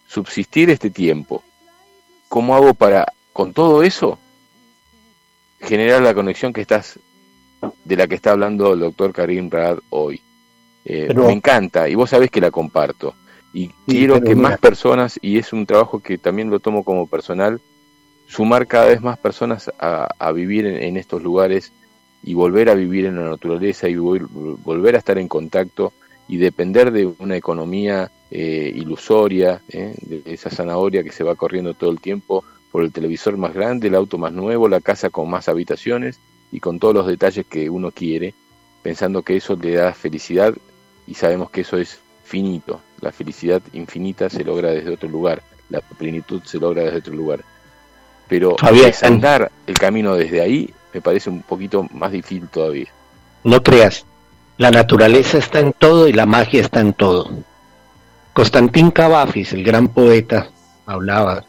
subsistir 0.07 0.71
este 0.71 0.91
tiempo. 0.91 1.43
¿Cómo 2.29 2.55
hago 2.55 2.75
para, 2.75 3.13
con 3.33 3.53
todo 3.53 3.83
eso, 3.83 4.19
generar 5.61 6.03
la 6.03 6.15
conexión 6.15 6.53
que 6.53 6.61
estás, 6.61 6.99
de 7.85 7.97
la 7.97 8.07
que 8.07 8.15
está 8.15 8.33
hablando 8.33 8.73
el 8.73 8.81
doctor 8.81 9.13
Karim 9.13 9.51
Rad 9.51 9.79
hoy? 9.91 10.21
Eh, 10.85 11.13
me 11.15 11.33
encanta 11.33 11.89
y 11.89 11.95
vos 11.95 12.11
sabés 12.11 12.31
que 12.31 12.41
la 12.41 12.51
comparto. 12.51 13.15
Y 13.53 13.69
quiero 13.87 14.21
que 14.21 14.35
más 14.35 14.59
personas, 14.59 15.19
y 15.23 15.39
es 15.39 15.53
un 15.53 15.67
trabajo 15.67 16.01
que 16.01 16.19
también 16.19 16.51
lo 16.51 16.61
tomo 16.61 16.85
como 16.85 17.07
personal, 17.07 17.61
sumar 18.27 18.67
cada 18.67 18.87
vez 18.87 19.01
más 19.01 19.19
personas 19.19 19.71
a, 19.79 20.33
vivir 20.33 20.67
en, 20.67 20.97
estos 20.97 21.23
lugares 21.23 21.73
y 22.23 22.35
volver 22.35 22.69
a 22.69 22.75
vivir 22.75 23.07
en 23.07 23.17
la 23.17 23.31
naturaleza 23.31 23.89
y 23.89 23.97
volver 23.97 24.95
a 24.95 24.99
estar 24.99 25.19
en 25.19 25.29
contacto 25.29 25.93
y 26.29 26.37
depender 26.37 26.93
de 26.93 27.07
una 27.19 27.37
economía 27.37 28.11
eh, 28.31 28.71
ilusoria, 28.75 29.63
eh, 29.69 29.95
de 30.01 30.23
esa 30.27 30.51
zanahoria 30.51 31.03
que 31.03 31.11
se 31.11 31.25
va 31.25 31.35
corriendo 31.35 31.75
todo 31.75 31.91
el 31.91 32.01
tiempo 32.01 32.45
por 32.71 32.85
el 32.85 32.93
televisor 32.93 33.37
más 33.39 33.55
grande, 33.55 33.89
el 33.89 33.95
auto 33.95 34.19
más 34.19 34.33
nuevo, 34.33 34.69
la 34.69 34.81
casa 34.81 35.09
con 35.09 35.31
más 35.31 35.49
habitaciones 35.49 36.21
y 36.53 36.61
con 36.61 36.79
todos 36.79 36.95
los 36.95 37.07
detalles 37.07 37.47
que 37.47 37.71
uno 37.71 37.91
quiere, 37.91 38.35
pensando 38.83 39.23
que 39.23 39.37
eso 39.37 39.57
le 39.57 39.75
da 39.75 39.95
felicidad 39.95 40.55
y 41.07 41.15
sabemos 41.15 41.51
que 41.51 41.63
eso 41.63 41.79
es 41.79 41.99
finito. 42.25 42.81
La 43.01 43.13
felicidad 43.13 43.63
infinita 43.73 44.29
se 44.29 44.45
logra 44.45 44.71
desde 44.71 44.93
otro 44.93 45.09
lugar, 45.09 45.43
la 45.71 45.81
plenitud 45.81 46.43
se 46.45 46.59
logra 46.59 46.83
desde 46.83 46.99
otro 46.99 47.15
lugar. 47.15 47.45
Pero 48.29 48.57
andar 49.03 49.51
el 49.67 49.79
camino 49.79 50.15
desde 50.15 50.43
ahí 50.43 50.71
me 50.93 51.01
parece 51.01 51.31
un 51.31 51.43
poquito 51.43 51.87
más 51.93 52.13
difícil 52.13 52.49
todavía. 52.49 52.89
No 53.45 53.63
creas, 53.63 54.05
la 54.59 54.73
naturaleza 54.73 55.39
está 55.39 55.61
en 55.61 55.73
todo 55.73 56.09
y 56.09 56.13
la 56.13 56.27
magia 56.27 56.61
está 56.61 56.81
en 56.81 56.93
todo. 56.93 57.31
Constantín 58.33 58.91
Cavafis, 58.91 59.53
el 59.53 59.63
gran 59.65 59.89
poeta, 59.89 60.49
hablaba 60.85 61.45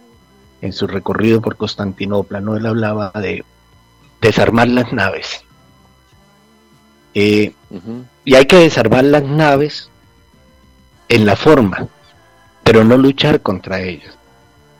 en 0.61 0.73
su 0.73 0.85
recorrido 0.85 1.41
por 1.41 1.57
Constantinopla, 1.57 2.39
¿no? 2.39 2.55
Él 2.55 2.65
hablaba 2.67 3.11
de 3.15 3.43
desarmar 4.21 4.67
las 4.67 4.93
naves. 4.93 5.43
Eh, 7.15 7.53
y 8.25 8.35
hay 8.35 8.45
que 8.45 8.57
desarmar 8.57 9.03
las 9.05 9.23
naves 9.23 9.89
en 11.07 11.25
la 11.25 11.35
forma, 11.35 11.87
pero 12.63 12.83
no 12.83 12.95
luchar 12.95 13.41
contra 13.41 13.81
ellas. 13.81 14.15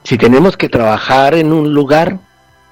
Si 0.04 0.18
tenemos 0.20 0.56
que 0.56 0.70
trabajar 0.70 1.34
en 1.34 1.52
un 1.52 1.74
lugar, 1.74 2.20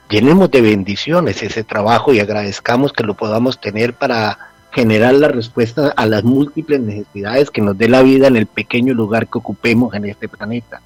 llenemos 0.09 0.51
de 0.51 0.61
bendiciones 0.61 1.41
ese 1.41 1.63
trabajo 1.63 2.13
y 2.13 2.19
agradezcamos 2.19 2.93
que 2.93 3.03
lo 3.03 3.15
podamos 3.15 3.59
tener 3.59 3.95
para 3.95 4.51
generar 4.71 5.13
la 5.15 5.27
respuesta 5.27 5.93
a 5.95 6.05
las 6.05 6.23
múltiples 6.23 6.79
necesidades 6.79 7.49
que 7.49 7.61
nos 7.61 7.77
dé 7.77 7.89
la 7.89 8.03
vida 8.03 8.27
en 8.27 8.35
el 8.35 8.45
pequeño 8.45 8.93
lugar 8.93 9.27
que 9.27 9.39
ocupemos 9.39 9.93
en 9.93 10.05
este 10.05 10.27
planeta. 10.27 10.81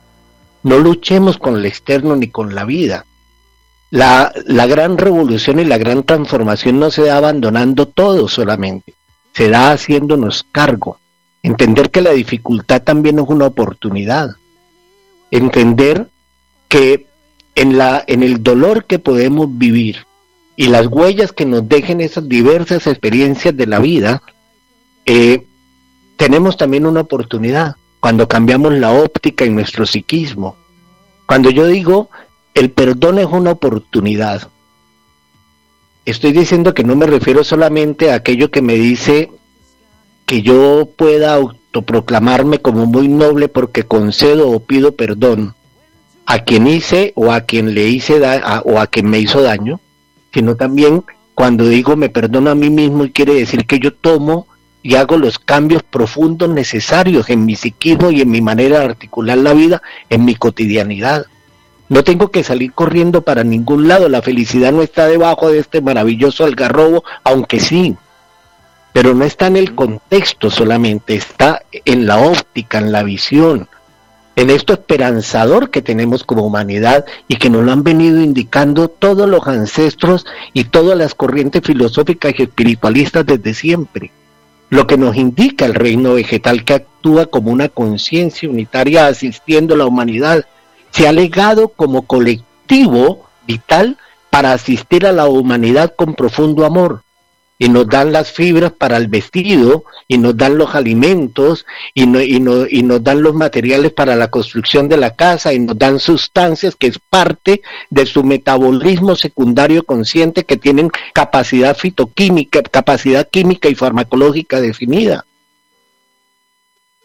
No 0.64 0.78
luchemos 0.78 1.38
con 1.38 1.56
el 1.56 1.66
externo 1.66 2.16
ni 2.16 2.30
con 2.30 2.56
la 2.56 2.64
vida. 2.66 3.06
La, 3.90 4.32
la 4.46 4.68
gran 4.68 4.98
revolución 4.98 5.60
y 5.60 5.66
la 5.66 5.78
gran 5.78 6.04
transformación 6.04 6.80
no 6.80 6.92
se 6.92 7.04
da 7.04 7.18
abandonando 7.18 7.88
todo 7.88 8.28
solamente, 8.30 8.94
se 9.34 9.50
da 9.50 9.72
haciéndonos 9.72 10.46
cargo. 10.52 10.98
Entender 11.44 11.90
que 11.90 12.02
la 12.02 12.12
dificultad 12.12 12.84
también 12.84 13.20
es 13.20 13.26
una 13.28 13.48
oportunidad. 13.48 14.30
entender 15.32 16.08
que 16.68 17.08
en, 17.56 17.78
la, 17.78 18.04
en 18.08 18.24
el 18.24 18.44
dolor 18.44 18.86
que 18.86 19.00
podemos 19.00 19.48
vivir 19.58 20.06
y 20.56 20.68
las 20.68 20.88
huellas 20.88 21.32
que 21.32 21.46
nos 21.46 21.68
dejen 21.68 22.02
esas 22.02 22.28
diversas 22.28 22.88
experiencias 22.88 23.56
de 23.56 23.68
la 23.68 23.80
vida, 23.80 24.22
eh, 25.06 25.46
tenemos 26.18 26.58
también 26.58 26.86
una 26.86 27.02
oportunidad 27.02 27.76
cuando 28.00 28.28
cambiamos 28.28 28.74
la 28.74 28.92
óptica 28.92 29.46
en 29.46 29.56
nuestro 29.56 29.86
psiquismo. 29.86 30.56
Cuando 31.26 31.50
yo 31.50 31.68
digo 31.68 32.10
el 32.54 32.72
perdón 32.72 33.20
es 33.20 33.28
una 33.28 33.52
oportunidad, 33.52 34.50
estoy 36.06 36.32
diciendo 36.34 36.74
que 36.74 36.84
no 36.84 36.96
me 36.96 37.06
refiero 37.06 37.44
solamente 37.44 38.12
a 38.12 38.16
aquello 38.16 38.52
que 38.52 38.62
me 38.62 38.76
dice 38.76 39.32
que 40.26 40.42
yo 40.42 40.90
pueda 40.98 41.34
autoproclamarme 41.36 42.60
como 42.60 42.86
muy 42.86 43.08
noble 43.08 43.48
porque 43.48 43.84
concedo 43.84 44.50
o 44.50 44.60
pido 44.60 44.96
perdón 44.96 45.56
a 46.26 46.40
quien 46.40 46.68
hice 46.68 47.14
o 47.16 47.32
a 47.32 47.42
quien 47.42 47.74
le 47.74 47.88
hice 47.88 48.22
o 48.66 48.80
a 48.80 48.88
quien 48.88 49.10
me 49.10 49.20
hizo 49.20 49.42
daño, 49.42 49.80
sino 50.34 50.56
también 50.56 51.04
cuando 51.36 51.68
digo 51.68 51.96
me 51.96 52.10
perdono 52.10 52.50
a 52.50 52.56
mí 52.56 52.70
mismo 52.70 53.06
y 53.06 53.12
quiere 53.12 53.34
decir 53.34 53.66
que 53.66 53.80
yo 53.80 53.94
tomo 53.94 54.48
y 54.84 54.96
hago 54.96 55.18
los 55.18 55.40
cambios 55.40 55.84
profundos 55.84 56.50
necesarios 56.50 57.30
en 57.30 57.46
mi 57.46 57.56
psiquismo 57.56 58.12
y 58.12 58.22
en 58.22 58.32
mi 58.32 58.42
manera 58.42 58.80
de 58.80 58.86
articular 58.86 59.38
la 59.38 59.54
vida 59.54 59.82
en 60.10 60.26
mi 60.26 60.36
cotidianidad. 60.36 61.26
No 61.90 62.04
tengo 62.04 62.30
que 62.32 62.44
salir 62.44 62.72
corriendo 62.72 63.22
para 63.22 63.44
ningún 63.44 63.88
lado, 63.88 64.08
la 64.08 64.22
felicidad 64.22 64.72
no 64.72 64.82
está 64.82 65.08
debajo 65.08 65.52
de 65.52 65.60
este 65.60 65.82
maravilloso 65.82 66.46
algarrobo, 66.46 67.04
aunque 67.24 67.60
sí, 67.60 67.96
pero 68.94 69.14
no 69.14 69.26
está 69.26 69.48
en 69.48 69.58
el 69.58 69.76
contexto 69.76 70.50
solamente, 70.50 71.16
está 71.16 71.64
en 71.86 72.08
la 72.08 72.20
óptica, 72.20 72.78
en 72.78 72.92
la 72.92 73.04
visión, 73.04 73.68
en 74.36 74.50
esto 74.50 74.74
esperanzador 74.74 75.70
que 75.70 75.82
tenemos 75.82 76.24
como 76.24 76.46
humanidad 76.46 77.06
y 77.28 77.36
que 77.36 77.50
nos 77.50 77.64
lo 77.64 77.72
han 77.72 77.84
venido 77.84 78.22
indicando 78.22 78.88
todos 78.88 79.30
los 79.30 79.46
ancestros 79.48 80.26
y 80.54 80.66
todas 80.66 80.98
las 80.98 81.16
corrientes 81.16 81.62
filosóficas 81.64 82.34
y 82.38 82.44
espiritualistas 82.44 83.26
desde 83.26 83.54
siempre. 83.54 84.12
Lo 84.70 84.88
que 84.88 84.98
nos 84.98 85.18
indica 85.18 85.66
el 85.66 85.74
reino 85.74 86.14
vegetal 86.14 86.64
que 86.64 86.76
actúa 86.76 87.26
como 87.26 87.52
una 87.52 87.68
conciencia 87.68 88.50
unitaria 88.50 89.08
asistiendo 89.08 89.74
a 89.74 89.78
la 89.78 89.86
humanidad, 89.86 90.46
se 90.92 91.08
ha 91.08 91.12
legado 91.12 91.70
como 91.70 92.04
colectivo 92.04 93.28
vital 93.46 93.98
para 94.30 94.54
asistir 94.54 95.06
a 95.06 95.12
la 95.12 95.28
humanidad 95.28 95.94
con 95.96 96.16
profundo 96.16 96.66
amor 96.66 97.04
y 97.62 97.70
nos 97.70 97.88
dan 97.88 98.12
las 98.12 98.32
fibras 98.32 98.72
para 98.72 98.98
el 98.98 99.08
vestido 99.08 99.84
y 100.08 100.18
nos 100.18 100.36
dan 100.36 100.58
los 100.58 100.74
alimentos 100.74 101.68
y, 101.94 102.08
no, 102.08 102.20
y, 102.20 102.40
no, 102.40 102.66
y 102.68 102.82
nos 102.82 103.04
dan 103.04 103.22
los 103.22 103.36
materiales 103.36 103.94
para 103.94 104.16
la 104.16 104.32
construcción 104.32 104.90
de 104.90 104.98
la 104.98 105.16
casa 105.16 105.54
y 105.54 105.60
nos 105.60 105.78
dan 105.78 106.00
sustancias 106.00 106.76
que 106.76 106.88
es 106.88 106.98
parte 106.98 107.62
de 107.92 108.08
su 108.08 108.24
metabolismo 108.24 109.16
secundario 109.16 109.84
consciente 109.84 110.44
que 110.44 110.58
tienen 110.58 110.90
capacidad 111.14 111.78
fitoquímica, 111.78 112.64
capacidad 112.64 113.30
química 113.30 113.70
y 113.70 113.76
farmacológica 113.76 114.60
definida. 114.60 115.28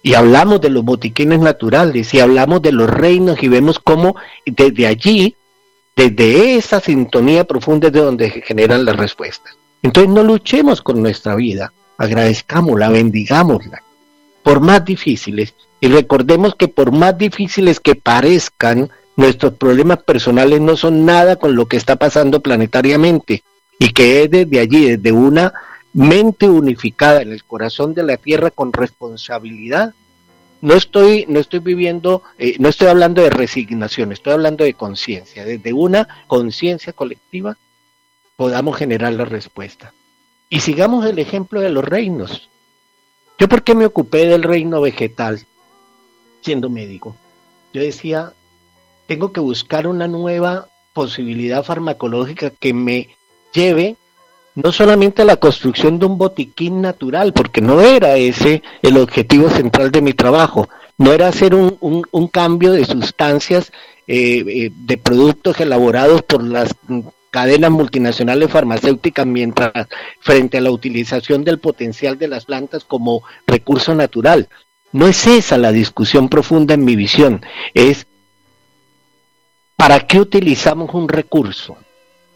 Y 0.03 0.15
hablamos 0.15 0.63
de 0.63 0.71
los 0.71 0.83
botiquines 0.87 1.41
naturales 1.41 2.15
y 2.15 2.21
hablamos 2.21 2.63
de 2.63 2.73
los 2.73 2.89
reinos 2.89 3.43
y 3.43 3.49
vemos 3.49 3.79
cómo 3.79 4.17
desde 4.47 4.87
allí, 4.87 5.37
desde 5.95 6.57
esa 6.57 6.81
sintonía 6.81 7.45
profunda 7.45 7.89
es 7.89 7.93
de 7.93 8.01
donde 8.01 8.31
se 8.31 8.41
generan 8.41 8.87
las 8.87 8.97
respuestas. 8.97 9.56
Entonces 9.83 10.13
no 10.13 10.23
luchemos 10.23 10.83
con 10.83 11.03
nuestra 11.03 11.35
vida, 11.35 11.73
agradezcámosla, 11.99 12.89
bendigámosla, 12.89 13.83
por 14.43 14.61
más 14.61 14.85
difíciles, 14.85 15.55
y 15.81 15.89
recordemos 15.89 16.55
que 16.55 16.69
por 16.69 16.93
más 16.93 17.17
difíciles 17.17 17.81
que 17.81 17.95
parezcan, 17.95 18.91
nuestros 19.17 19.55
problemas 19.55 20.03
personales 20.03 20.61
no 20.61 20.77
son 20.77 21.05
nada 21.05 21.37
con 21.37 21.55
lo 21.55 21.67
que 21.67 21.77
está 21.77 21.97
pasando 21.97 22.41
planetariamente, 22.41 23.43
y 23.79 23.91
que 23.91 24.23
es 24.23 24.31
desde 24.31 24.61
allí, 24.61 24.97
desde 24.97 25.13
una 25.13 25.53
mente 25.93 26.49
unificada 26.49 27.23
en 27.23 27.33
el 27.33 27.45
corazón 27.45 27.95
de 27.95 28.03
la 28.03 28.17
tierra 28.17 28.51
con 28.51 28.73
responsabilidad. 28.73 29.95
No 30.61 30.75
estoy, 30.75 31.27
no 31.29 31.41
estoy 31.41 31.61
viviendo, 31.61 32.23
eh, 32.39 32.57
no 32.59 32.69
estoy 32.69 32.89
hablando 32.89 33.23
de 33.23 33.31
resignación, 33.31 34.13
estoy 34.13 34.35
hablando 34.35 34.65
de 34.65 34.75
conciencia, 34.75 35.45
desde 35.45 35.73
una 35.73 36.09
conciencia 36.27 36.93
colectiva 36.93 37.57
podamos 38.37 38.77
generar 38.77 39.13
la 39.13 39.25
respuesta. 39.25 39.93
Y 40.49 40.61
sigamos 40.61 41.05
el 41.07 41.19
ejemplo 41.19 41.61
de 41.61 41.71
los 41.71 41.85
reinos. 41.85 42.49
Yo 43.39 43.49
por 43.49 43.63
qué 43.63 43.75
me 43.75 43.87
ocupé 43.87 44.27
del 44.27 44.43
reino 44.43 44.81
vegetal 44.81 45.45
siendo 46.43 46.71
médico. 46.71 47.17
Yo 47.73 47.83
decía, 47.83 48.33
tengo 49.07 49.33
que 49.33 49.41
buscar 49.41 49.87
una 49.87 50.07
nueva 50.07 50.69
posibilidad 50.93 51.65
farmacológica 51.65 52.51
que 52.51 52.73
me 52.73 53.17
lleve 53.53 53.97
no 54.55 54.73
solamente 54.73 55.23
a 55.23 55.27
la 55.27 55.37
construcción 55.37 55.99
de 55.99 56.07
un 56.07 56.17
botiquín 56.17 56.81
natural, 56.81 57.33
porque 57.35 57.61
no 57.61 57.83
era 57.83 58.17
ese 58.17 58.63
el 58.81 58.97
objetivo 58.97 59.51
central 59.51 59.91
de 59.91 60.01
mi 60.01 60.15
trabajo, 60.15 60.69
no 60.97 61.13
era 61.13 61.29
hacer 61.29 61.55
un, 61.55 61.77
un, 61.81 62.29
cambio 62.29 62.73
de 62.73 62.87
sustancias, 62.87 63.71
eh, 64.07 64.43
eh, 64.47 64.71
de 64.75 64.97
productos 64.97 65.61
elaborados 65.61 66.23
por 66.23 66.43
las 66.43 66.75
cadenas 67.31 67.71
multinacionales 67.71 68.51
farmacéuticas 68.51 69.27
mientras 69.27 69.73
frente 70.21 70.59
a 70.59 70.61
la 70.61 70.71
utilización 70.71 71.45
del 71.45 71.59
potencial 71.59 72.19
de 72.19 72.29
las 72.29 72.47
plantas 72.47 72.85
como 72.85 73.23
recurso 73.47 73.95
natural. 73.95 74.49
No 74.93 75.07
es 75.07 75.27
esa 75.27 75.59
la 75.59 75.73
discusión 75.73 76.29
profunda 76.29 76.75
en 76.75 76.85
mi 76.85 76.97
visión, 76.97 77.45
es 77.75 78.07
¿para 79.77 80.01
qué 80.07 80.21
utilizamos 80.21 80.95
un 80.95 81.09
recurso? 81.09 81.77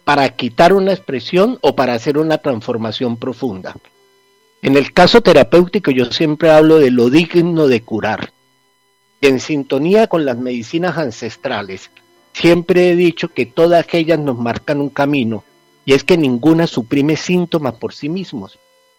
¿Para 0.04 0.28
quitar 0.30 0.72
una 0.72 0.92
expresión 0.92 1.58
o 1.62 1.74
para 1.74 1.94
hacer 1.94 2.18
una 2.18 2.38
transformación 2.38 3.16
profunda? 3.16 3.76
En 4.62 4.76
el 4.76 4.92
caso 4.92 5.22
terapéutico 5.22 5.90
yo 5.90 6.06
siempre 6.06 6.50
hablo 6.50 6.78
de 6.78 6.90
lo 6.90 7.08
digno 7.08 7.66
de 7.66 7.82
curar. 7.82 8.32
en 9.22 9.38
sintonía 9.38 10.06
con 10.06 10.24
las 10.24 10.38
medicinas 10.38 10.96
ancestrales, 10.96 11.90
Siempre 12.32 12.90
he 12.90 12.96
dicho 12.96 13.28
que 13.28 13.46
todas 13.46 13.86
ellas 13.92 14.18
nos 14.18 14.38
marcan 14.38 14.80
un 14.80 14.90
camino 14.90 15.44
y 15.84 15.94
es 15.94 16.04
que 16.04 16.16
ninguna 16.16 16.66
suprime 16.66 17.16
síntomas 17.16 17.74
por 17.74 17.92
sí 17.92 18.08
mismos. 18.08 18.58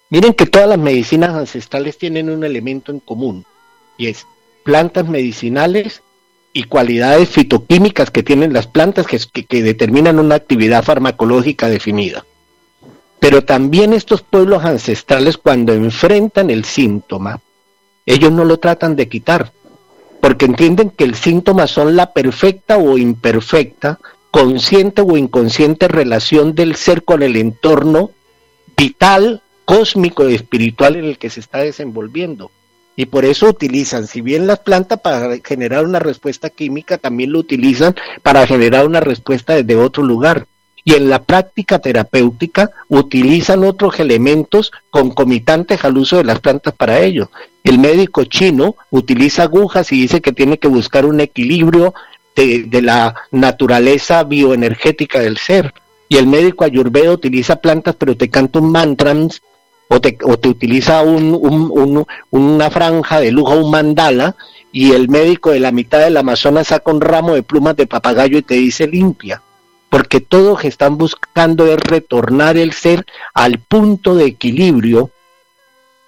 Miren 0.10 0.34
que 0.34 0.46
todas 0.46 0.68
las 0.68 0.78
medicinas 0.78 1.34
ancestrales 1.34 1.98
tienen 1.98 2.30
un 2.30 2.44
elemento 2.44 2.92
en 2.92 3.00
común 3.00 3.46
y 3.98 4.08
es 4.08 4.28
plantas 4.64 5.08
medicinales 5.08 6.02
y 6.54 6.64
cualidades 6.64 7.30
fitoquímicas 7.30 8.12
que 8.12 8.24
tienen 8.24 8.52
las 8.52 8.68
plantas 8.68 9.08
que, 9.08 9.20
que, 9.46 9.64
determinan 9.64 10.20
una 10.20 10.36
actividad 10.36 10.84
farmacológica 10.84 11.70
definida. 11.70 12.26
Pero 13.20 13.44
también 13.44 13.94
estos 13.94 14.22
pueblos 14.22 14.66
ancestrales 14.66 15.38
cuando 15.38 15.74
enfrentan 15.74 16.50
el 16.50 16.66
síntoma, 16.66 17.40
ellos 18.06 18.32
no 18.32 18.44
lo 18.44 18.58
tratan 18.58 18.96
de 18.96 19.08
quitar, 19.08 19.54
porque 20.22 20.46
entienden 20.46 20.92
que 20.92 21.04
el 21.04 21.16
síntoma 21.16 21.68
son 21.68 21.96
la 21.96 22.14
perfecta 22.14 22.78
o 22.78 22.98
imperfecta, 22.98 24.00
consciente 24.30 25.02
o 25.02 25.18
inconsciente 25.18 25.88
relación 25.88 26.56
del 26.56 26.76
ser 26.76 27.04
con 27.04 27.24
el 27.24 27.36
entorno 27.36 28.12
vital, 28.78 29.42
cósmico 29.66 30.30
y 30.30 30.36
espiritual 30.36 30.96
en 30.96 31.06
el 31.06 31.18
que 31.18 31.30
se 31.30 31.40
está 31.40 31.60
desenvolviendo. 31.60 32.52
Y 32.96 33.06
por 33.06 33.26
eso 33.26 33.48
utilizan, 33.48 34.06
si 34.06 34.22
bien 34.22 34.48
las 34.48 34.60
plantas 34.60 35.00
para 35.02 35.38
generar 35.44 35.86
una 35.86 36.00
respuesta 36.00 36.50
química, 36.50 36.98
también 36.98 37.32
lo 37.32 37.40
utilizan 37.40 37.96
para 38.22 38.46
generar 38.46 38.86
una 38.86 39.00
respuesta 39.00 39.56
desde 39.56 39.76
otro 39.76 40.04
lugar 40.04 40.46
y 40.84 40.96
en 40.96 41.10
la 41.10 41.24
práctica 41.24 41.80
terapéutica 41.80 42.72
utilizan 42.90 43.64
otros 43.64 44.00
elementos 44.00 44.72
concomitantes 44.90 45.84
al 45.86 45.98
uso 45.98 46.18
de 46.18 46.24
las 46.24 46.40
plantas 46.40 46.74
para 46.74 47.00
ello. 47.00 47.30
El 47.64 47.78
médico 47.80 48.24
chino 48.26 48.76
utiliza 48.90 49.44
agujas 49.44 49.92
y 49.92 50.02
dice 50.02 50.22
que 50.22 50.32
tiene 50.32 50.58
que 50.58 50.68
buscar 50.68 51.06
un 51.06 51.20
equilibrio 51.20 51.94
de, 52.36 52.82
la 52.82 53.16
naturaleza 53.32 54.24
bioenergética 54.24 55.20
del 55.20 55.38
ser. 55.38 55.74
Y 56.10 56.18
el 56.18 56.28
médico 56.28 56.64
ayurveda 56.64 57.12
utiliza 57.12 57.58
plantas 57.58 57.96
pero 57.98 58.18
te 58.18 58.30
canta 58.30 58.60
un 58.60 58.72
mantrams 58.72 59.42
o 59.88 60.02
te, 60.02 60.18
o 60.24 60.38
te 60.38 60.50
utiliza 60.50 61.04
un, 61.04 62.06
una 62.32 62.72
franja 62.72 63.20
de 63.20 63.32
lujo, 63.32 63.56
un 63.56 63.72
mandala, 63.72 64.36
y 64.72 64.94
el 64.94 65.10
médico 65.10 65.52
de 65.52 65.60
la 65.60 65.74
mitad 65.74 66.00
del 66.00 66.16
Amazonas 66.16 66.68
saca 66.68 66.92
un 66.92 67.02
ramo 67.02 67.36
de 67.36 67.44
plumas 67.44 67.76
de 67.76 67.88
papagayo 67.88 68.38
y 68.38 68.42
te 68.42 68.56
dice 68.56 68.88
limpia 68.88 69.42
porque 69.92 70.22
todos 70.22 70.64
están 70.64 70.98
buscando 70.98 71.68
es 71.68 71.78
retornar 71.78 72.56
el 72.56 72.72
ser 72.72 73.06
al 73.34 73.60
punto 73.60 74.16
de 74.16 74.24
equilibrio 74.24 75.12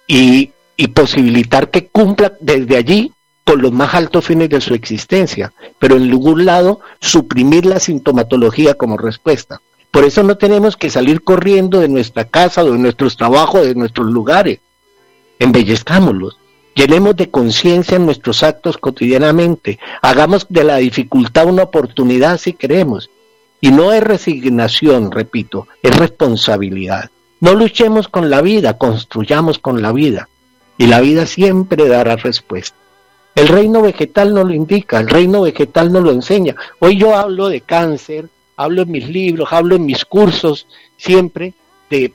y, 0.07 0.51
posibilitar 0.93 1.69
que 1.69 1.87
cumpla 1.87 2.33
desde 2.39 2.77
allí 2.77 3.11
con 3.43 3.61
los 3.61 3.71
más 3.73 3.93
altos 3.93 4.25
fines 4.25 4.49
de 4.49 4.61
su 4.61 4.73
existencia, 4.73 5.51
pero 5.79 5.97
en 5.97 6.09
ningún 6.09 6.45
lado 6.45 6.79
suprimir 7.01 7.65
la 7.65 7.79
sintomatología 7.79 8.73
como 8.75 8.97
respuesta. 8.97 9.61
Por 9.91 10.05
eso 10.05 10.23
no 10.23 10.37
tenemos 10.37 10.77
que 10.77 10.89
salir 10.89 11.21
corriendo 11.21 11.79
de 11.81 11.89
nuestra 11.89 12.25
casa, 12.25 12.63
de 12.63 12.71
nuestros 12.71 13.17
trabajos, 13.17 13.65
de 13.65 13.75
nuestros 13.75 14.07
lugares. 14.07 14.59
Embellezcámoslos. 15.39 16.37
Llenemos 16.73 17.17
de 17.17 17.29
conciencia 17.29 17.97
en 17.97 18.05
nuestros 18.05 18.43
actos 18.43 18.77
cotidianamente. 18.77 19.77
Hagamos 20.01 20.45
de 20.49 20.63
la 20.63 20.77
dificultad 20.77 21.47
una 21.47 21.63
oportunidad 21.63 22.37
si 22.37 22.53
queremos. 22.53 23.09
Y 23.63 23.71
no 23.71 23.93
es 23.93 24.03
resignación, 24.03 25.09
repito, 25.09 25.69
es 25.81 25.95
responsabilidad. 25.95 27.09
No 27.39 27.53
luchemos 27.53 28.09
con 28.09 28.29
la 28.29 28.41
vida, 28.41 28.77
construyamos 28.77 29.57
con 29.57 29.81
la 29.81 29.93
vida. 29.93 30.27
Y 30.77 30.87
la 30.87 30.99
vida 30.99 31.25
siempre 31.25 31.87
dará 31.87 32.17
respuesta. 32.17 32.75
El 33.35 33.47
reino 33.47 33.81
vegetal 33.81 34.33
no 34.33 34.43
lo 34.43 34.53
indica, 34.53 34.99
el 34.99 35.07
reino 35.07 35.43
vegetal 35.43 35.93
no 35.93 36.01
lo 36.01 36.11
enseña. 36.11 36.57
Hoy 36.79 36.97
yo 36.97 37.15
hablo 37.15 37.47
de 37.47 37.61
cáncer, 37.61 38.27
hablo 38.57 38.81
en 38.81 38.91
mis 38.91 39.07
libros, 39.07 39.47
hablo 39.53 39.77
en 39.77 39.85
mis 39.85 40.03
cursos, 40.03 40.67
siempre 40.97 41.53
de, 41.89 42.13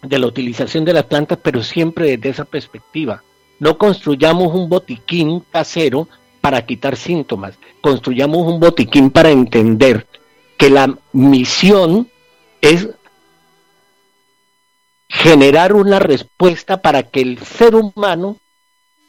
de 0.00 0.18
la 0.18 0.28
utilización 0.28 0.86
de 0.86 0.94
las 0.94 1.04
plantas, 1.04 1.38
pero 1.42 1.62
siempre 1.62 2.16
desde 2.16 2.30
esa 2.30 2.44
perspectiva. 2.46 3.22
No 3.58 3.76
construyamos 3.76 4.54
un 4.54 4.70
botiquín 4.70 5.42
casero 5.52 6.08
para 6.40 6.64
quitar 6.64 6.96
síntomas, 6.96 7.58
construyamos 7.82 8.50
un 8.50 8.58
botiquín 8.58 9.10
para 9.10 9.28
entender 9.28 10.06
que 10.60 10.68
la 10.68 10.94
misión 11.14 12.10
es 12.60 12.90
generar 15.08 15.72
una 15.72 15.98
respuesta 15.98 16.82
para 16.82 17.02
que 17.02 17.22
el 17.22 17.38
ser 17.38 17.74
humano 17.74 18.36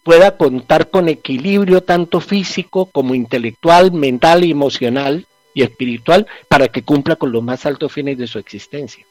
pueda 0.03 0.38
contar 0.38 0.90
con 0.90 1.10
equilibrio 1.10 1.84
tanto 1.84 2.22
físico 2.22 2.86
como 2.86 3.15
intelectual, 3.15 3.91
mental, 3.91 4.45
emocional 4.45 5.28
y 5.53 5.64
espiritual 5.64 6.26
para 6.48 6.69
que 6.69 6.84
cumpla 6.84 7.18
con 7.18 7.34
los 7.34 7.44
más 7.44 7.65
altos 7.65 7.91
fines 7.91 8.18
de 8.18 8.28
su 8.28 8.40
existencia. 8.40 9.06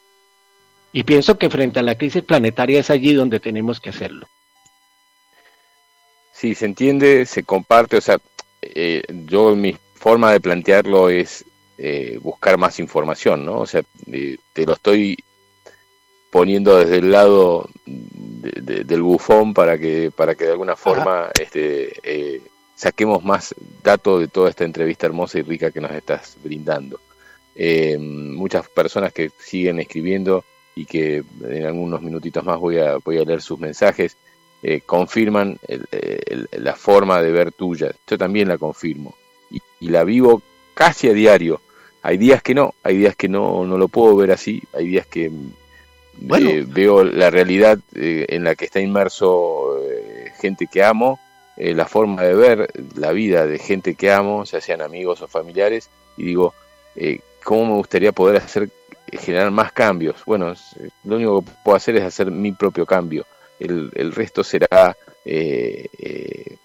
Y 0.91 1.03
pienso 1.03 1.37
que 1.37 1.51
frente 1.51 1.79
a 1.79 1.83
la 1.83 1.95
crisis 1.95 2.23
planetaria 2.23 2.79
es 2.79 2.89
allí 2.89 3.13
donde 3.13 3.39
tenemos 3.39 3.79
que 3.79 3.91
hacerlo. 3.91 4.27
Sí, 6.33 6.55
se 6.55 6.65
entiende, 6.65 7.27
se 7.27 7.43
comparte, 7.43 7.97
o 7.97 8.01
sea, 8.01 8.17
eh, 8.63 9.03
yo 9.27 9.55
mi 9.55 9.77
forma 9.93 10.31
de 10.31 10.39
plantearlo 10.39 11.11
es 11.11 11.45
eh, 11.83 12.19
buscar 12.21 12.57
más 12.57 12.79
información, 12.79 13.43
¿no? 13.43 13.59
O 13.59 13.65
sea, 13.65 13.81
eh, 14.11 14.37
te 14.53 14.65
lo 14.65 14.73
estoy 14.73 15.17
poniendo 16.31 16.77
desde 16.77 16.97
el 16.97 17.11
lado 17.11 17.69
del 17.85 19.01
bufón 19.01 19.53
para 19.53 19.77
que 19.77 20.11
para 20.15 20.33
que 20.33 20.45
de 20.45 20.51
alguna 20.51 20.75
forma 20.75 21.29
este, 21.39 21.91
eh, 22.03 22.41
saquemos 22.75 23.23
más 23.23 23.53
datos 23.83 24.21
de 24.21 24.27
toda 24.27 24.49
esta 24.49 24.63
entrevista 24.63 25.05
hermosa 25.05 25.39
y 25.39 25.41
rica 25.43 25.71
que 25.71 25.81
nos 25.81 25.91
estás 25.91 26.37
brindando. 26.43 26.99
Eh, 27.53 27.97
muchas 27.99 28.69
personas 28.69 29.11
que 29.11 29.29
siguen 29.39 29.79
escribiendo 29.79 30.45
y 30.73 30.85
que 30.85 31.23
en 31.43 31.65
algunos 31.65 32.01
minutitos 32.01 32.45
más 32.45 32.57
voy 32.59 32.77
a, 32.77 32.97
voy 33.03 33.17
a 33.17 33.25
leer 33.25 33.41
sus 33.41 33.59
mensajes, 33.59 34.15
eh, 34.63 34.81
confirman 34.85 35.59
la 36.51 36.75
forma 36.75 37.21
de 37.21 37.31
ver 37.31 37.51
tuya. 37.51 37.91
Yo 38.07 38.17
también 38.17 38.47
la 38.47 38.57
confirmo 38.57 39.15
y, 39.49 39.59
y, 39.81 39.89
la 39.89 40.05
vivo 40.05 40.41
casi 40.73 41.09
a 41.09 41.13
diario. 41.13 41.59
Hay 42.03 42.17
días 42.17 42.41
que 42.41 42.55
no, 42.55 42.73
hay 42.83 42.97
días 42.97 43.15
que 43.15 43.29
no, 43.29 43.65
no 43.65 43.77
lo 43.77 43.87
puedo 43.87 44.15
ver 44.15 44.31
así, 44.31 44.63
hay 44.73 44.87
días 44.87 45.05
que 45.05 45.25
eh, 45.25 46.65
veo 46.67 47.03
la 47.03 47.29
realidad 47.29 47.79
eh, 47.95 48.25
en 48.29 48.43
la 48.43 48.55
que 48.55 48.65
está 48.65 48.79
inmerso 48.79 49.79
eh, 49.87 50.31
gente 50.39 50.67
que 50.67 50.83
amo, 50.83 51.19
la 51.57 51.85
forma 51.85 52.23
de 52.23 52.33
ver 52.33 52.71
la 52.95 53.11
vida 53.11 53.45
de 53.45 53.59
gente 53.59 53.93
que 53.93 54.11
amo, 54.11 54.45
ya 54.45 54.59
sean 54.59 54.81
amigos 54.81 55.21
o 55.21 55.27
familiares, 55.27 55.91
y 56.17 56.23
digo, 56.23 56.55
¿cómo 57.43 57.65
me 57.65 57.73
gustaría 57.73 58.11
poder 58.11 58.37
hacer, 58.37 58.69
generar 59.11 59.51
más 59.51 59.71
cambios? 59.71 60.25
Bueno, 60.25 60.55
lo 61.03 61.15
único 61.17 61.41
que 61.43 61.51
puedo 61.63 61.77
hacer 61.77 61.97
es 61.97 62.03
hacer 62.03 62.31
mi 62.31 62.51
propio 62.51 62.87
cambio. 62.87 63.27
El, 63.59 63.91
el 63.93 64.11
resto 64.11 64.43
será 64.43 64.97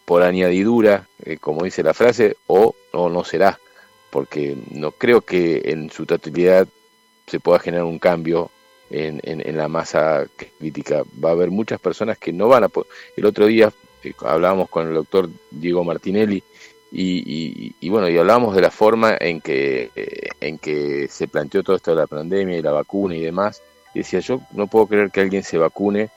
por 0.06 0.22
añadidura, 0.22 1.06
como 1.40 1.64
dice 1.64 1.82
la 1.82 1.92
frase, 1.92 2.36
o, 2.46 2.74
o 2.92 3.10
no 3.10 3.22
será, 3.22 3.58
porque 4.16 4.56
no 4.70 4.92
creo 4.92 5.20
que 5.20 5.60
en 5.66 5.90
su 5.90 6.06
totalidad 6.06 6.66
se 7.26 7.38
pueda 7.38 7.58
generar 7.58 7.84
un 7.84 7.98
cambio 7.98 8.50
en, 8.88 9.20
la 9.54 9.68
masa 9.68 10.26
crítica. 10.58 11.02
Va 11.22 11.28
a 11.28 11.32
haber 11.32 11.50
muchas 11.50 11.78
personas 11.78 12.16
que 12.16 12.32
no 12.32 12.48
van 12.48 12.64
a. 12.64 12.70
El 13.14 13.26
otro 13.26 13.44
día 13.44 13.70
eh, 14.02 14.14
hablábamos 14.20 14.70
con 14.70 14.88
el 14.88 14.94
doctor 14.94 15.28
Diego 15.50 15.84
Martinelli 15.84 16.42
y, 16.90 17.74
y, 17.78 17.88
bueno, 17.90 18.08
y 18.08 18.16
hablábamos 18.16 18.54
de 18.54 18.62
la 18.62 18.70
forma 18.70 19.18
en 19.20 19.42
que, 19.42 19.90
eh, 19.94 20.30
en 20.40 20.56
que 20.56 21.08
se 21.08 21.28
planteó 21.28 21.62
todo 21.62 21.76
esto 21.76 21.90
de 21.90 22.00
la 22.00 22.06
pandemia 22.06 22.56
y 22.56 22.62
la 22.62 22.72
vacuna 22.72 23.16
y 23.16 23.20
demás. 23.20 23.62
Y 23.92 23.98
decía, 23.98 24.20
yo 24.20 24.40
no 24.52 24.66
puedo 24.66 24.86
creer 24.86 25.10
que 25.10 25.20
alguien 25.20 25.42
se 25.42 25.58
vacune 25.58 26.08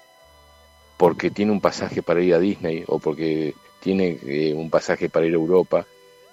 porque 0.95 1.31
tiene 1.31 1.51
un 1.51 1.59
pasaje 1.59 2.01
para 2.01 2.21
ir 2.21 2.33
a 2.33 2.39
Disney 2.39 2.85
o 2.87 2.97
porque 2.97 3.55
tiene 3.81 4.17
eh, 4.25 4.53
un 4.55 4.69
pasaje 4.69 5.09
para 5.09 5.25
ir 5.25 5.33
a 5.33 5.35
Europa 5.35 5.85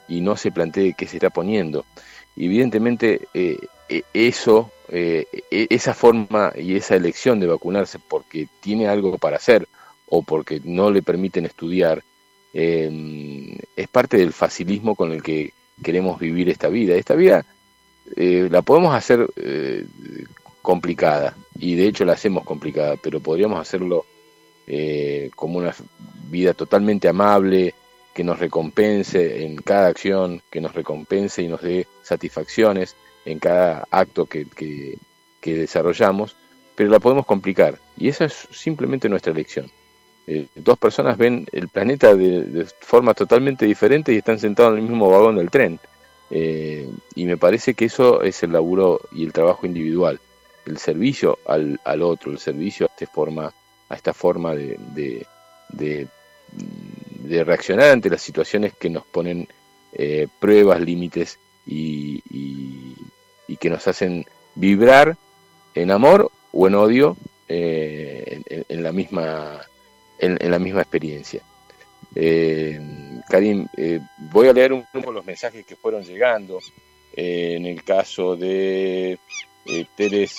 y 0.09 0.21
no 0.21 0.37
se 0.37 0.51
plantee 0.53 0.95
qué 0.95 1.07
se 1.07 1.17
está 1.17 1.31
poniendo. 1.31 1.85
evidentemente 2.37 3.29
eso 4.13 4.71
eh, 4.89 5.27
e, 5.51 5.67
esa 5.71 5.95
forma 5.95 6.53
y 6.57 6.77
esa 6.77 6.95
elección 6.95 7.41
de 7.41 7.49
vacunarse 7.49 7.99
porque 7.99 8.47
tiene 8.61 8.87
algo 8.87 9.19
para 9.19 9.37
hacer 9.37 9.67
o 10.09 10.23
porque 10.23 10.61
no 10.63 10.91
le 10.93 11.03
permiten 11.03 11.45
estudiar, 11.45 12.05
eh, 12.55 13.59
es 13.75 13.89
parte 13.89 14.17
del 14.17 14.33
facilismo 14.33 14.95
con 14.95 15.11
el 15.13 15.23
que 15.23 15.53
queremos 15.83 16.21
vivir 16.21 16.49
esta 16.49 16.69
vida. 16.69 16.95
Esta 16.95 17.15
vida 17.15 17.45
eh, 18.15 18.49
la 18.51 18.63
podemos 18.63 18.95
hacer 18.95 19.29
complicada 20.63 21.37
y 21.59 21.75
de 21.75 21.89
hecho 21.89 22.05
la 22.05 22.13
hacemos 22.13 22.45
complicada, 22.45 22.97
pero 22.97 23.21
podríamos 23.21 23.61
hacerlo 23.61 24.07
como 25.37 25.59
una 25.59 25.73
vida 26.29 26.53
totalmente 26.53 27.09
amable, 27.09 27.75
que 28.17 28.25
nos 28.25 28.39
recompense 28.39 29.45
en 29.45 29.57
cada 29.57 29.89
acción, 29.89 30.41
que 30.51 30.63
nos 30.63 30.75
recompense 30.75 31.43
y 31.43 31.49
nos 31.49 31.61
dé 31.61 31.87
satisfacciones 32.03 32.97
en 33.27 33.39
cada 33.39 33.87
acto 33.91 34.25
que, 34.25 34.47
que, 34.57 34.97
desarrollamos, 35.45 36.35
pero 36.75 36.89
la 36.89 36.99
podemos 36.99 37.27
complicar. 37.27 37.79
Y 37.99 38.09
esa 38.09 38.25
es 38.25 38.49
simplemente 38.51 39.11
nuestra 39.11 39.33
elección. 39.33 39.71
Eh, 40.27 40.47
dos 40.55 40.79
personas 40.79 41.19
ven 41.19 41.47
el 41.53 41.69
planeta 41.69 42.15
de, 42.17 42.67
forma 42.81 43.13
totalmente 43.13 43.67
diferente 43.67 44.15
y 44.15 44.17
están 44.17 44.39
sentados 44.39 44.73
en 44.73 44.79
el 44.79 44.89
mismo 44.89 45.11
vagón 45.11 45.37
del 45.37 45.51
tren. 45.51 45.79
Eh, 46.31 46.89
y 47.15 47.27
me 47.27 47.37
parece 47.37 47.75
que 47.75 47.85
eso 47.85 48.23
es 48.23 48.43
el 48.43 48.53
laburo 48.53 49.03
y 49.13 49.25
el 49.25 49.35
trabajo 49.35 49.67
individual, 49.67 50.21
el 50.65 50.79
servicio 50.79 51.39
al, 51.47 51.79
al 51.85 52.01
otro, 52.01 52.33
el 52.33 52.39
servicio 52.39 52.87
a, 52.87 52.89
este 52.89 53.07
forma, 53.07 53.53
a 53.91 53.95
esta 53.95 54.15
forma 54.15 54.55
de, 54.55 54.79
de, 54.95 55.27
de, 55.69 56.09
reaccionar 57.45 57.91
ante 57.91 58.11
las 58.11 58.23
situaciones 58.23 58.73
que 58.75 58.91
nos 58.91 59.05
ponen 59.07 59.49
eh, 59.93 60.29
pruebas, 60.39 60.81
límites 60.81 61.39
y, 61.67 62.23
y 63.49 63.57
que 63.57 63.71
nos 63.71 63.87
hacen 63.89 64.27
vibrar 64.55 65.17
en 65.75 65.91
amor 65.91 66.31
o 66.53 66.67
en 66.67 66.75
odio 66.75 67.17
eh, 67.49 68.43
en, 68.69 68.83
la 68.83 68.93
misma 68.93 69.61
en, 70.19 70.51
la 70.51 70.59
misma 70.59 70.81
experiencia. 70.81 71.43
Eh, 72.15 72.81
Karim, 73.29 73.67
voy 74.33 74.49
a 74.49 74.53
leer 74.53 74.73
un 74.73 74.85
poco 74.93 75.13
los 75.13 75.25
mensajes 75.25 75.65
que 75.65 75.77
fueron 75.77 76.03
llegando. 76.03 76.61
en 77.15 77.67
el 77.67 77.83
caso 77.83 78.37
de 78.37 79.19
Teres, 79.97 80.39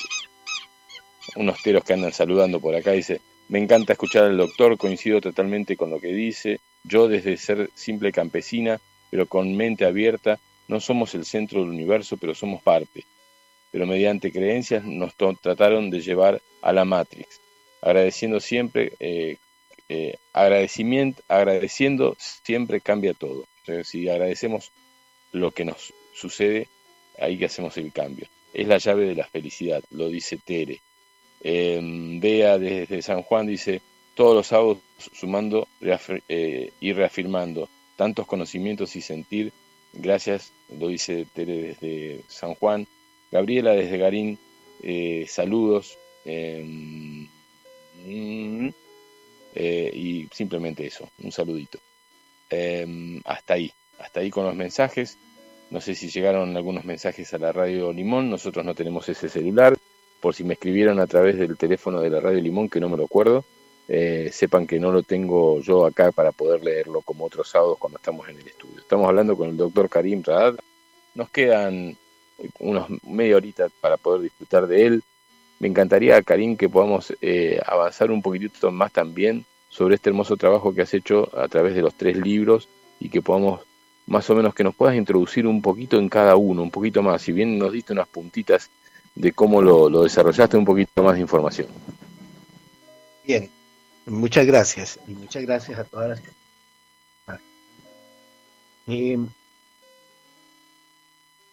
unos 1.36 1.62
teros 1.62 1.84
que 1.84 1.94
andan 1.94 2.14
saludando 2.14 2.60
por 2.60 2.76
acá, 2.76 2.92
dice, 2.92 3.22
me 3.50 3.60
encanta 3.60 3.94
escuchar 3.94 4.26
al 4.26 4.38
doctor, 4.38 4.78
coincido 4.78 5.22
totalmente 5.22 5.78
con 5.78 5.90
lo 5.90 6.00
que 6.00 6.14
dice. 6.14 6.60
Yo 6.88 7.08
desde 7.08 7.38
ser 7.38 7.70
simple 7.76 8.12
campesina, 8.12 8.80
pero 9.10 9.26
con 9.26 9.56
mente 9.56 9.86
abierta, 9.86 10.40
no 10.68 10.80
somos 10.80 11.16
el 11.16 11.26
centro 11.26 11.62
del 11.62 11.70
universo, 11.70 12.18
pero 12.18 12.34
somos 12.34 12.62
parte. 12.62 13.06
Pero 13.72 13.86
mediante 13.86 14.32
creencias 14.32 14.84
nos 14.84 15.16
trataron 15.16 15.90
de 15.90 16.02
llevar 16.02 16.42
a 16.62 16.72
la 16.74 16.86
Matrix. 16.86 17.42
Agradeciendo 17.82 18.40
siempre, 18.40 18.94
eh, 19.00 19.38
eh, 19.90 20.18
agradecimiento, 20.34 21.22
agradeciendo 21.28 22.16
siempre 22.20 22.82
cambia 22.82 23.14
todo. 23.14 23.46
si 23.84 24.08
agradecemos 24.08 24.72
lo 25.34 25.52
que 25.52 25.66
nos 25.66 25.94
sucede, 26.14 26.68
ahí 27.20 27.38
que 27.38 27.46
hacemos 27.46 27.78
el 27.78 27.92
cambio. 27.92 28.28
Es 28.54 28.68
la 28.68 28.78
llave 28.78 29.06
de 29.06 29.16
la 29.16 29.26
felicidad, 29.26 29.84
lo 29.92 30.10
dice 30.10 30.38
Tere. 30.38 30.80
Eh, 31.42 31.80
desde 32.22 33.02
San 33.02 33.22
Juan 33.24 33.46
dice, 33.46 33.82
todos 34.18 34.36
los 34.36 34.48
sábados 34.48 34.80
sumando 35.14 35.70
eh, 36.28 36.74
y 36.82 36.92
reafirmando 36.92 37.70
tantos 37.96 38.28
conocimientos 38.28 38.98
y 38.98 39.02
sentir 39.02 39.54
Gracias, 39.94 40.52
lo 40.78 40.90
dice 40.90 41.26
Tere 41.34 41.62
desde 41.62 42.22
San 42.28 42.54
Juan. 42.56 42.88
Gabriela 43.32 43.72
desde 43.72 43.98
Garín, 43.98 44.38
eh, 44.84 45.26
saludos. 45.28 45.98
Em, 46.24 47.28
eh, 49.56 49.92
y 49.94 50.28
simplemente 50.32 50.86
eso, 50.86 51.10
un 51.24 51.32
saludito. 51.32 51.80
Em, 52.50 53.22
hasta 53.26 53.56
ahí, 53.56 53.72
hasta 54.00 54.20
ahí 54.20 54.30
con 54.30 54.46
los 54.46 54.56
mensajes. 54.56 55.18
No 55.72 55.82
sé 55.82 55.96
si 55.96 56.10
llegaron 56.10 56.56
algunos 56.56 56.86
mensajes 56.86 57.34
a 57.34 57.40
la 57.40 57.52
radio 57.52 57.92
Limón, 57.92 58.30
nosotros 58.30 58.64
no 58.66 58.76
tenemos 58.76 59.10
ese 59.10 59.30
celular. 59.30 59.76
Por 60.22 60.36
si 60.36 60.44
me 60.44 60.54
escribieron 60.54 61.00
a 61.00 61.08
través 61.08 61.38
del 61.38 61.58
teléfono 61.58 62.02
de 62.02 62.10
la 62.10 62.20
radio 62.20 62.40
Limón, 62.40 62.70
que 62.70 62.80
no 62.80 62.90
me 62.90 62.98
lo 62.98 63.06
acuerdo, 63.06 63.46
eh, 63.88 64.30
sepan 64.34 64.68
que 64.68 64.80
no 64.80 64.92
lo 64.92 65.04
tengo 65.04 65.62
yo 65.62 65.86
acá 65.86 66.12
para 66.12 66.32
poder 66.32 66.64
leerlo 66.64 67.02
como 67.02 67.26
otros 67.26 67.50
sábados 67.50 67.78
cuando 67.78 67.98
estamos 67.98 68.28
en 68.28 68.40
el 68.40 68.48
estudio. 68.48 68.80
Estamos 68.80 69.08
hablando 69.08 69.38
con 69.38 69.50
el 69.50 69.58
doctor 69.58 69.90
Karim 69.90 70.22
Raad. 70.24 70.56
Nos 71.16 71.30
quedan 71.30 71.98
unos 72.60 72.88
media 73.04 73.38
horita 73.38 73.70
para 73.82 73.98
poder 73.98 74.22
disfrutar 74.22 74.68
de 74.68 74.86
él. 74.86 75.04
Me 75.60 75.68
encantaría, 75.68 76.22
Karim, 76.22 76.58
que 76.58 76.70
podamos 76.70 77.14
eh, 77.22 77.60
avanzar 77.66 78.12
un 78.12 78.22
poquitito 78.22 78.72
más 78.72 78.92
también 78.92 79.46
sobre 79.70 79.96
este 79.96 80.10
hermoso 80.10 80.38
trabajo 80.38 80.74
que 80.74 80.82
has 80.82 80.94
hecho 80.94 81.30
a 81.38 81.48
través 81.48 81.74
de 81.74 81.82
los 81.82 81.96
tres 81.96 82.18
libros 82.18 82.68
y 83.00 83.10
que 83.10 83.22
podamos 83.22 83.62
más 84.06 84.30
o 84.30 84.36
menos 84.36 84.54
que 84.54 84.64
nos 84.64 84.76
puedas 84.76 84.96
introducir 84.96 85.48
un 85.48 85.62
poquito 85.62 85.98
en 85.98 86.08
cada 86.10 86.36
uno, 86.36 86.62
un 86.62 86.72
poquito 86.72 87.02
más, 87.02 87.22
si 87.22 87.32
bien 87.32 87.58
nos 87.58 87.74
diste 87.74 87.94
unas 87.94 88.08
puntitas 88.08 88.70
de 89.16 89.34
cómo 89.34 89.62
lo, 89.62 89.90
lo 89.90 90.04
desarrollaste, 90.04 90.58
un 90.58 90.66
poquito 90.66 91.04
más 91.04 91.16
de 91.16 91.22
información. 91.22 91.68
Bien, 93.26 93.50
Muchas 94.08 94.46
gracias 94.46 95.00
y 95.06 95.12
muchas 95.12 95.44
gracias 95.44 95.78
a 95.78 95.84
todas 95.84 96.10
las 96.10 96.22
eh, 98.90 99.18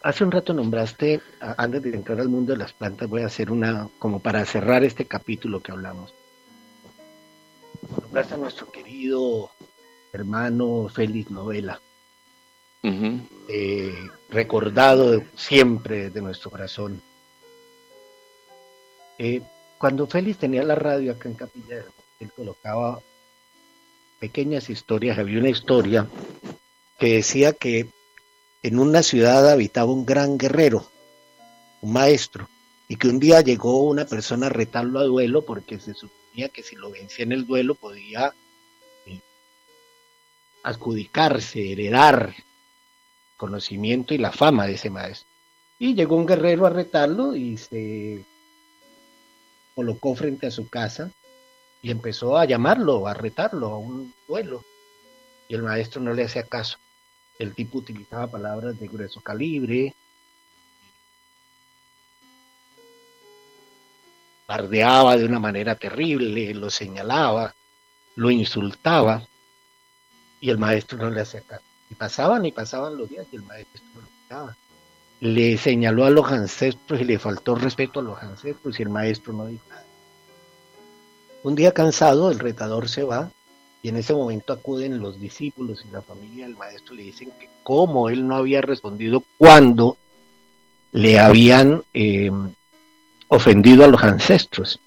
hace 0.01 0.23
un 0.23 0.31
rato 0.31 0.53
nombraste, 0.53 1.19
antes 1.41 1.83
de 1.83 1.93
entrar 1.93 2.21
al 2.21 2.29
mundo 2.29 2.53
de 2.53 2.59
las 2.59 2.71
plantas, 2.71 3.09
voy 3.09 3.23
a 3.23 3.25
hacer 3.25 3.51
una, 3.51 3.89
como 3.99 4.21
para 4.21 4.45
cerrar 4.45 4.85
este 4.85 5.03
capítulo 5.03 5.61
que 5.61 5.73
hablamos. 5.73 6.13
Nombraste 8.01 8.35
a 8.35 8.37
nuestro 8.37 8.71
querido 8.71 9.51
hermano 10.13 10.87
Félix 10.87 11.29
Novela, 11.29 11.81
eh, 12.81 14.07
recordado 14.29 15.21
siempre 15.35 16.09
de 16.09 16.21
nuestro 16.21 16.51
corazón. 16.51 17.01
Eh, 19.17 19.41
cuando 19.77 20.07
Félix 20.07 20.37
tenía 20.37 20.63
la 20.63 20.75
radio 20.75 21.11
acá 21.11 21.27
en 21.27 21.35
Capilla 21.35 21.83
él 22.19 22.31
colocaba 22.31 23.01
pequeñas 24.19 24.69
historias. 24.69 25.17
Había 25.17 25.39
una 25.39 25.49
historia 25.49 26.07
que 26.97 27.15
decía 27.15 27.53
que 27.53 27.87
en 28.63 28.79
una 28.79 29.03
ciudad 29.03 29.49
habitaba 29.49 29.91
un 29.91 30.05
gran 30.05 30.37
guerrero, 30.37 30.89
un 31.81 31.93
maestro, 31.93 32.49
y 32.87 32.95
que 32.95 33.07
un 33.07 33.19
día 33.19 33.41
llegó 33.41 33.83
una 33.83 34.05
persona 34.05 34.47
a 34.47 34.49
retarlo 34.49 34.99
a 34.99 35.03
duelo 35.03 35.43
porque 35.43 35.79
se 35.79 35.93
suponía 35.93 36.49
que 36.49 36.63
si 36.63 36.75
lo 36.75 36.91
vencía 36.91 37.25
en 37.25 37.31
el 37.31 37.45
duelo 37.45 37.75
podía 37.75 38.33
eh, 39.05 39.19
adjudicarse, 40.63 41.71
heredar 41.71 42.35
conocimiento 43.37 44.13
y 44.13 44.17
la 44.17 44.31
fama 44.31 44.65
de 44.67 44.73
ese 44.73 44.89
maestro. 44.89 45.27
Y 45.77 45.93
llegó 45.93 46.15
un 46.15 46.25
guerrero 46.25 46.65
a 46.65 46.69
retarlo 46.69 47.35
y 47.35 47.57
se 47.57 48.23
colocó 49.75 50.15
frente 50.15 50.47
a 50.47 50.51
su 50.51 50.69
casa 50.69 51.11
y 51.85 51.91
empezó 51.91 52.35
a 52.35 52.45
llamarlo, 52.45 53.05
a 53.05 53.13
retarlo 53.13 53.67
a 53.67 53.77
un 53.77 54.11
duelo. 54.27 54.65
Y 55.47 55.53
el 55.53 55.61
maestro 55.61 56.01
no 56.01 56.13
le 56.13 56.23
hacía 56.23 56.41
caso. 56.41 56.79
El 57.37 57.53
tipo 57.53 57.77
utilizaba 57.77 58.25
palabras 58.25 58.79
de 58.79 58.87
grueso 58.87 59.21
calibre, 59.21 59.93
bardeaba 64.47 65.15
de 65.15 65.25
una 65.25 65.39
manera 65.39 65.75
terrible, 65.75 66.55
lo 66.55 66.71
señalaba, 66.71 67.53
lo 68.15 68.31
insultaba, 68.31 69.21
y 70.41 70.49
el 70.49 70.57
maestro 70.57 70.97
no 70.97 71.11
le 71.11 71.21
hacía 71.21 71.41
caso. 71.41 71.65
Y 71.91 71.93
pasaban 71.93 72.47
y 72.47 72.51
pasaban 72.51 72.97
los 72.97 73.07
días 73.07 73.27
y 73.31 73.35
el 73.35 73.43
maestro 73.43 73.83
no 73.93 74.01
lo 74.01 74.07
escuchaba. 74.07 74.57
Le 75.19 75.55
señaló 75.59 76.05
a 76.05 76.09
los 76.09 76.31
ancestros 76.31 76.99
y 76.99 77.03
le 77.03 77.19
faltó 77.19 77.53
respeto 77.53 77.99
a 77.99 78.03
los 78.03 78.23
ancestros 78.23 78.79
y 78.79 78.81
el 78.81 78.89
maestro 78.89 79.33
no 79.33 79.45
dijo 79.45 79.65
nada. 79.69 79.84
Un 81.45 81.53
día 81.53 81.73
cansado, 81.73 82.31
el 82.31 82.39
retador 82.39 82.89
se 82.89 83.03
va 83.03 83.29
y 83.83 83.89
en 83.89 83.97
ese 83.97 84.15
momento 84.15 84.51
acuden 84.51 84.99
los 84.99 85.19
discípulos 85.19 85.85
y 85.87 85.91
la 85.91 86.01
familia 86.01 86.47
del 86.47 86.57
maestro 86.57 86.95
le 86.95 87.03
dicen 87.03 87.29
que 87.39 87.47
cómo 87.61 88.09
él 88.09 88.27
no 88.27 88.35
había 88.35 88.61
respondido 88.61 89.23
cuando 89.37 89.95
le 90.91 91.19
habían 91.19 91.83
eh, 91.93 92.31
ofendido 93.27 93.85
a 93.85 93.87
los 93.87 94.01
ancestros. 94.01 94.79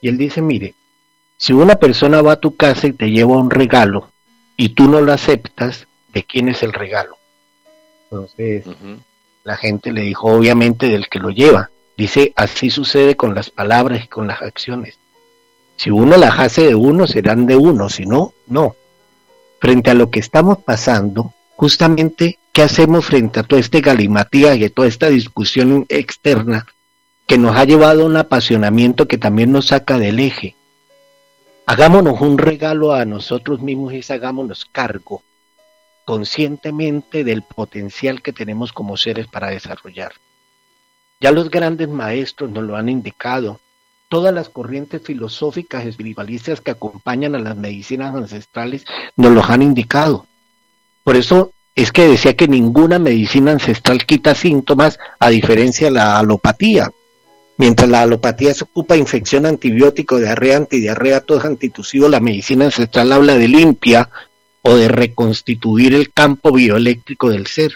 Y 0.00 0.08
él 0.08 0.16
dice, 0.16 0.40
mire, 0.40 0.74
si 1.36 1.52
una 1.52 1.74
persona 1.74 2.22
va 2.22 2.32
a 2.32 2.40
tu 2.40 2.56
casa 2.56 2.86
y 2.86 2.94
te 2.94 3.10
lleva 3.10 3.36
un 3.36 3.50
regalo 3.50 4.10
y 4.56 4.70
tú 4.70 4.88
no 4.88 5.02
lo 5.02 5.12
aceptas, 5.12 5.86
¿de 6.14 6.24
quién 6.24 6.48
es 6.48 6.62
el 6.62 6.72
regalo? 6.72 7.18
Entonces, 8.04 8.64
la 9.44 9.58
gente 9.58 9.92
le 9.92 10.00
dijo, 10.00 10.28
obviamente, 10.28 10.88
del 10.88 11.10
que 11.10 11.18
lo 11.18 11.28
lleva. 11.28 11.68
Dice, 11.94 12.32
así 12.36 12.70
sucede 12.70 13.16
con 13.16 13.34
las 13.34 13.50
palabras 13.50 14.02
y 14.02 14.08
con 14.08 14.28
las 14.28 14.40
acciones. 14.40 14.99
Si 15.80 15.88
uno 15.88 16.18
las 16.18 16.38
hace 16.38 16.66
de 16.66 16.74
uno, 16.74 17.06
serán 17.06 17.46
de 17.46 17.56
uno, 17.56 17.88
si 17.88 18.04
no, 18.04 18.34
no. 18.46 18.76
Frente 19.62 19.88
a 19.88 19.94
lo 19.94 20.10
que 20.10 20.20
estamos 20.20 20.58
pasando, 20.58 21.32
justamente, 21.56 22.38
¿qué 22.52 22.60
hacemos 22.60 23.06
frente 23.06 23.40
a 23.40 23.44
todo 23.44 23.58
este 23.58 23.80
galimatías 23.80 24.58
y 24.58 24.66
a 24.66 24.68
toda 24.68 24.88
esta 24.88 25.08
discusión 25.08 25.86
externa 25.88 26.66
que 27.26 27.38
nos 27.38 27.56
ha 27.56 27.64
llevado 27.64 28.02
a 28.02 28.04
un 28.04 28.18
apasionamiento 28.18 29.08
que 29.08 29.16
también 29.16 29.52
nos 29.52 29.68
saca 29.68 29.98
del 29.98 30.20
eje? 30.20 30.54
Hagámonos 31.64 32.20
un 32.20 32.36
regalo 32.36 32.92
a 32.92 33.06
nosotros 33.06 33.62
mismos 33.62 33.94
y 33.94 34.12
hagámonos 34.12 34.66
cargo 34.66 35.22
conscientemente 36.04 37.24
del 37.24 37.40
potencial 37.42 38.20
que 38.20 38.34
tenemos 38.34 38.74
como 38.74 38.98
seres 38.98 39.28
para 39.28 39.48
desarrollar. 39.48 40.12
Ya 41.22 41.30
los 41.30 41.48
grandes 41.48 41.88
maestros 41.88 42.50
nos 42.50 42.64
lo 42.64 42.76
han 42.76 42.90
indicado, 42.90 43.60
todas 44.10 44.34
las 44.34 44.48
corrientes 44.48 45.00
filosóficas 45.00 45.86
espiritualistas 45.86 46.60
que 46.60 46.72
acompañan 46.72 47.36
a 47.36 47.38
las 47.38 47.56
medicinas 47.56 48.12
ancestrales 48.14 48.84
nos 49.16 49.32
los 49.32 49.48
han 49.48 49.62
indicado. 49.62 50.26
Por 51.04 51.16
eso 51.16 51.52
es 51.76 51.92
que 51.92 52.08
decía 52.08 52.34
que 52.34 52.48
ninguna 52.48 52.98
medicina 52.98 53.52
ancestral 53.52 54.04
quita 54.04 54.34
síntomas 54.34 54.98
a 55.20 55.30
diferencia 55.30 55.86
de 55.86 55.92
la 55.92 56.18
alopatía. 56.18 56.90
Mientras 57.56 57.88
la 57.88 58.02
alopatía 58.02 58.52
se 58.52 58.64
ocupa 58.64 58.94
de 58.94 59.00
infección 59.00 59.46
antibiótico, 59.46 60.18
diarrea, 60.18 60.56
antidiarrea, 60.56 61.20
todo 61.20 61.38
es 61.38 61.44
antitusivo, 61.44 62.08
la 62.08 62.18
medicina 62.18 62.64
ancestral 62.64 63.12
habla 63.12 63.36
de 63.36 63.46
limpia 63.46 64.10
o 64.62 64.74
de 64.74 64.88
reconstituir 64.88 65.94
el 65.94 66.12
campo 66.12 66.50
bioeléctrico 66.50 67.30
del 67.30 67.46
ser. 67.46 67.74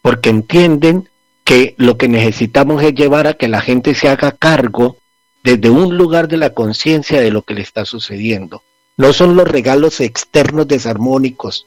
Porque 0.00 0.30
entienden 0.30 1.10
que 1.44 1.74
lo 1.76 1.98
que 1.98 2.08
necesitamos 2.08 2.82
es 2.82 2.94
llevar 2.94 3.26
a 3.26 3.34
que 3.34 3.48
la 3.48 3.60
gente 3.60 3.94
se 3.94 4.08
haga 4.08 4.32
cargo 4.32 4.96
desde 5.42 5.70
un 5.70 5.96
lugar 5.96 6.28
de 6.28 6.36
la 6.36 6.50
conciencia 6.50 7.20
de 7.20 7.30
lo 7.30 7.42
que 7.42 7.54
le 7.54 7.62
está 7.62 7.84
sucediendo. 7.84 8.62
No 8.96 9.12
son 9.12 9.36
los 9.36 9.48
regalos 9.48 10.00
externos 10.00 10.68
desarmónicos 10.68 11.66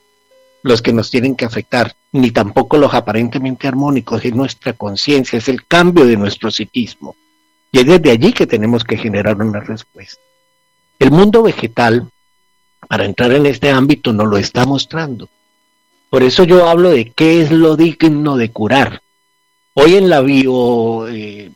los 0.66 0.82
que 0.82 0.94
nos 0.94 1.12
tienen 1.12 1.36
que 1.36 1.46
afectar, 1.46 1.96
ni 2.12 2.32
tampoco 2.32 2.78
los 2.78 2.92
aparentemente 2.96 3.68
armónicos, 3.68 4.26
es 4.26 4.34
nuestra 4.34 4.74
conciencia, 4.74 5.38
es 5.38 5.48
el 5.48 5.64
cambio 5.68 6.08
de 6.08 6.18
nuestro 6.18 6.50
psiquismo. 6.50 7.16
Y 7.72 7.80
es 7.80 7.86
desde 7.86 8.10
allí 8.10 8.34
que 8.34 8.48
tenemos 8.48 8.84
que 8.84 8.98
generar 8.98 9.40
una 9.40 9.60
respuesta. 9.60 10.20
El 10.98 11.12
mundo 11.12 11.44
vegetal, 11.44 12.10
para 12.88 13.06
entrar 13.06 13.32
en 13.34 13.46
este 13.46 13.70
ámbito, 13.70 14.12
nos 14.12 14.28
lo 14.28 14.38
está 14.38 14.66
mostrando. 14.66 15.30
Por 16.10 16.24
eso 16.24 16.46
yo 16.46 16.68
hablo 16.68 16.90
de 16.90 17.12
qué 17.12 17.44
es 17.44 17.52
lo 17.52 17.76
digno 17.76 18.36
de 18.36 18.50
curar. 18.50 19.04
Hoy 19.76 19.98
en 19.98 20.10
la 20.10 20.22
bio, 20.22 21.08
eh, 21.08 21.52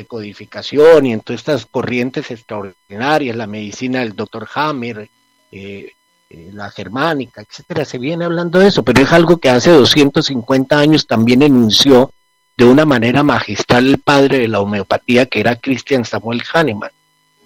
de 0.00 0.06
codificación 0.06 1.06
y 1.06 1.12
en 1.12 1.20
todas 1.20 1.40
estas 1.40 1.66
corrientes 1.66 2.30
extraordinarias, 2.30 3.36
la 3.36 3.46
medicina 3.46 4.00
del 4.00 4.16
doctor 4.16 4.48
Hammer, 4.54 5.08
eh, 5.52 5.92
eh, 6.30 6.50
la 6.52 6.70
germánica, 6.70 7.42
etcétera, 7.42 7.84
se 7.84 7.98
viene 7.98 8.24
hablando 8.24 8.58
de 8.58 8.68
eso, 8.68 8.82
pero 8.82 9.02
es 9.02 9.12
algo 9.12 9.36
que 9.36 9.50
hace 9.50 9.70
250 9.70 10.78
años 10.78 11.06
también 11.06 11.42
enunció 11.42 12.12
de 12.56 12.64
una 12.64 12.84
manera 12.84 13.22
magistral 13.22 13.86
el 13.86 13.98
padre 13.98 14.38
de 14.38 14.48
la 14.48 14.60
homeopatía, 14.60 15.26
que 15.26 15.40
era 15.40 15.56
Christian 15.56 16.04
Samuel 16.04 16.42
Hahnemann, 16.52 16.90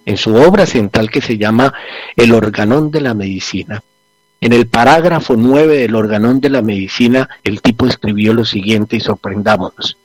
en 0.05 0.17
su 0.17 0.35
obra 0.35 0.65
central 0.65 1.09
que 1.09 1.21
se 1.21 1.37
llama 1.37 1.73
El 2.15 2.33
organón 2.33 2.91
de 2.91 3.01
la 3.01 3.13
medicina. 3.13 3.81
En 4.39 4.53
el 4.53 4.67
parágrafo 4.67 5.35
9 5.35 5.77
del 5.77 5.95
organón 5.95 6.39
de 6.39 6.49
la 6.49 6.61
medicina, 6.61 7.27
el 7.43 7.61
tipo 7.61 7.87
escribió 7.87 8.33
lo 8.33 8.45
siguiente 8.45 8.97
y 8.97 8.99
sorprendámonos. 8.99 9.97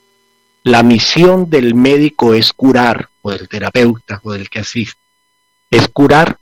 La 0.63 0.83
misión 0.83 1.49
del 1.49 1.75
médico 1.75 2.35
es 2.35 2.53
curar, 2.53 3.09
o 3.23 3.31
del 3.31 3.49
terapeuta, 3.49 4.21
o 4.23 4.33
del 4.33 4.51
que 4.51 4.59
asiste, 4.59 5.01
es 5.71 5.89
curar 5.89 6.37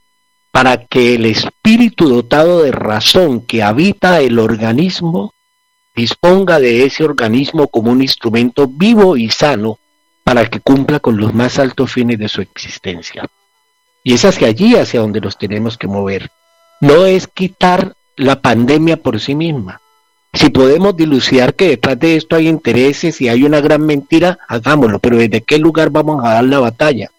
para 0.51 0.87
que 0.87 1.15
el 1.15 1.27
espíritu 1.27 2.09
dotado 2.09 2.63
de 2.63 2.73
razón 2.73 3.43
que 3.43 3.63
habita 3.63 4.21
el 4.21 4.39
organismo 4.39 5.35
disponga 5.95 6.59
de 6.59 6.85
ese 6.85 7.05
organismo 7.05 7.69
como 7.69 7.93
un 7.93 8.03
instrumento 8.03 8.67
vivo 8.67 9.17
y 9.17 9.31
sano 9.31 9.79
para 10.25 10.49
que 10.49 10.61
cumpla 10.61 11.01
con 11.01 11.17
los 11.17 11.33
más 11.33 11.59
altos 11.59 11.93
fines 11.93 12.19
de 12.19 12.29
su 12.29 12.41
existencia. 12.41 13.25
Y 14.03 14.15
es 14.15 14.25
hacia 14.25 14.49
allí 14.49 14.75
hacia 14.77 15.01
donde 15.01 15.21
nos 15.21 15.39
tenemos 15.39 15.79
que 15.79 15.87
mover. 15.87 16.31
No 16.81 17.07
es 17.07 17.29
quitar 17.29 17.95
la 18.17 18.41
pandemia 18.41 18.97
por 18.97 19.21
sí 19.21 19.35
misma, 19.35 19.81
si 20.33 20.51
podemos 20.51 20.97
dilucidar 20.97 21.55
que 21.55 21.69
detrás 21.69 21.99
de 21.99 22.17
esto 22.17 22.37
hay 22.37 22.49
intereses 22.49 23.21
y 23.21 23.29
hay 23.29 23.45
una 23.45 23.61
gran 23.61 23.85
mentira, 23.85 24.39
hagámoslo, 24.49 24.99
pero 24.99 25.17
¿desde 25.17 25.43
qué 25.43 25.59
lugar 25.59 25.91
vamos 25.91 26.25
a 26.25 26.35
dar 26.35 26.45
la 26.45 26.59
batalla? 26.59 27.11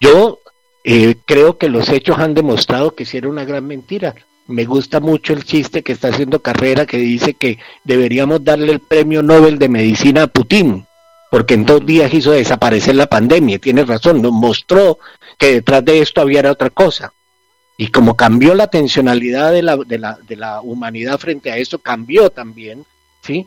Yo 0.00 0.40
eh, 0.84 1.16
creo 1.24 1.58
que 1.58 1.68
los 1.68 1.88
hechos 1.88 2.18
han 2.18 2.34
demostrado 2.34 2.94
que 2.94 3.04
sí 3.04 3.18
era 3.18 3.28
una 3.28 3.44
gran 3.44 3.66
mentira. 3.66 4.14
Me 4.46 4.64
gusta 4.64 5.00
mucho 5.00 5.32
el 5.32 5.44
chiste 5.44 5.82
que 5.82 5.92
está 5.92 6.08
haciendo 6.08 6.40
Carrera 6.40 6.86
que 6.86 6.98
dice 6.98 7.34
que 7.34 7.58
deberíamos 7.84 8.44
darle 8.44 8.72
el 8.72 8.80
premio 8.80 9.22
Nobel 9.22 9.58
de 9.58 9.68
Medicina 9.68 10.24
a 10.24 10.26
Putin, 10.28 10.86
porque 11.30 11.54
en 11.54 11.66
dos 11.66 11.84
días 11.84 12.14
hizo 12.14 12.30
desaparecer 12.30 12.94
la 12.94 13.08
pandemia. 13.08 13.58
Tiene 13.58 13.84
razón, 13.84 14.22
nos 14.22 14.32
mostró 14.32 14.98
que 15.36 15.54
detrás 15.54 15.84
de 15.84 16.00
esto 16.00 16.20
había 16.20 16.50
otra 16.50 16.70
cosa. 16.70 17.12
Y 17.76 17.88
como 17.88 18.16
cambió 18.16 18.54
la 18.54 18.68
tensionalidad 18.68 19.52
de 19.52 19.62
la, 19.62 19.76
de 19.76 19.98
la, 19.98 20.18
de 20.26 20.36
la 20.36 20.60
humanidad 20.62 21.18
frente 21.18 21.50
a 21.50 21.58
eso, 21.58 21.78
cambió 21.78 22.30
también 22.30 22.86
¿sí? 23.22 23.46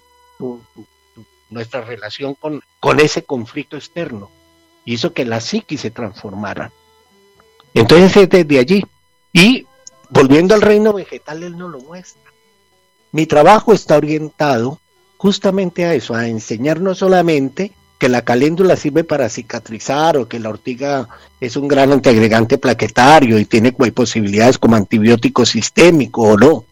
nuestra 1.49 1.81
relación 1.81 2.35
con, 2.35 2.61
con 2.79 2.99
ese 2.99 3.23
conflicto 3.23 3.75
externo. 3.75 4.29
Hizo 4.85 5.13
que 5.13 5.25
la 5.25 5.39
psiquis 5.41 5.81
se 5.81 5.91
transformara. 5.91 6.71
Entonces 7.73 8.15
es 8.17 8.29
desde 8.29 8.59
allí. 8.59 8.85
Y 9.33 9.65
volviendo 10.09 10.53
al 10.53 10.61
reino 10.61 10.93
vegetal, 10.93 11.43
él 11.43 11.57
no 11.57 11.67
lo 11.67 11.79
muestra. 11.79 12.31
Mi 13.11 13.25
trabajo 13.25 13.73
está 13.73 13.97
orientado 13.97 14.79
justamente 15.17 15.85
a 15.85 15.93
eso, 15.93 16.13
a 16.13 16.27
enseñar 16.27 16.79
no 16.79 16.93
solamente 16.93 17.73
que 17.99 18.09
la 18.09 18.23
caléndula 18.23 18.77
sirve 18.77 19.03
para 19.03 19.27
cicatrizar 19.27 20.17
o 20.17 20.27
que 20.27 20.39
la 20.39 20.49
ortiga 20.49 21.09
es 21.41 21.57
un 21.57 21.67
gran 21.67 21.91
antiagregante 21.91 22.57
plaquetario 22.57 23.37
y 23.37 23.45
tiene 23.45 23.73
posibilidades 23.73 24.57
como 24.57 24.77
antibiótico 24.77 25.45
sistémico 25.45 26.21
o 26.21 26.37
no, 26.37 26.63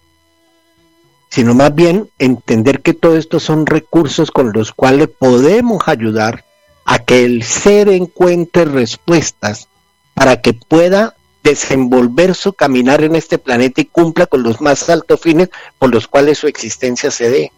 sino 1.30 1.54
más 1.54 1.76
bien 1.76 2.10
entender 2.18 2.82
que 2.82 2.94
todo 2.94 3.18
esto 3.18 3.42
son 3.42 3.66
recursos 3.66 4.32
con 4.32 4.54
los 4.54 4.72
cuales 4.72 5.10
podemos 5.10 5.90
ayudar 5.90 6.46
a 6.86 7.00
que 7.00 7.26
el 7.26 7.44
ser 7.44 7.90
encuentre 7.90 8.64
respuestas 8.64 9.68
para 10.14 10.42
que 10.42 10.54
pueda 10.54 11.14
desenvolver 11.44 12.36
su 12.36 12.54
caminar 12.54 13.04
en 13.04 13.18
este 13.18 13.38
planeta 13.38 13.82
y 13.82 13.86
cumpla 13.86 14.28
con 14.28 14.44
los 14.44 14.62
más 14.62 14.90
altos 14.90 15.20
fines 15.20 15.50
por 15.78 15.94
los 15.94 16.08
cuales 16.08 16.38
su 16.38 16.48
existencia 16.48 17.12
se 17.12 17.30
dé 17.30 17.52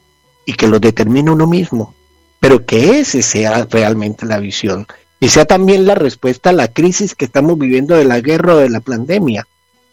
y 0.46 0.54
que 0.54 0.68
lo 0.68 0.80
determine 0.80 1.30
uno 1.30 1.46
mismo, 1.46 1.94
pero 2.40 2.66
que 2.66 3.00
ese 3.00 3.22
sea 3.22 3.68
realmente 3.70 4.26
la 4.26 4.40
visión 4.40 4.88
y 5.20 5.30
sea 5.30 5.46
también 5.46 5.86
la 5.86 5.96
respuesta 5.96 6.52
a 6.52 6.54
la 6.54 6.70
crisis 6.70 7.16
que 7.16 7.26
estamos 7.26 7.58
viviendo 7.58 7.96
de 7.96 8.06
la 8.06 8.22
guerra 8.22 8.56
o 8.56 8.58
de 8.58 8.70
la 8.70 8.80
pandemia. 8.80 9.46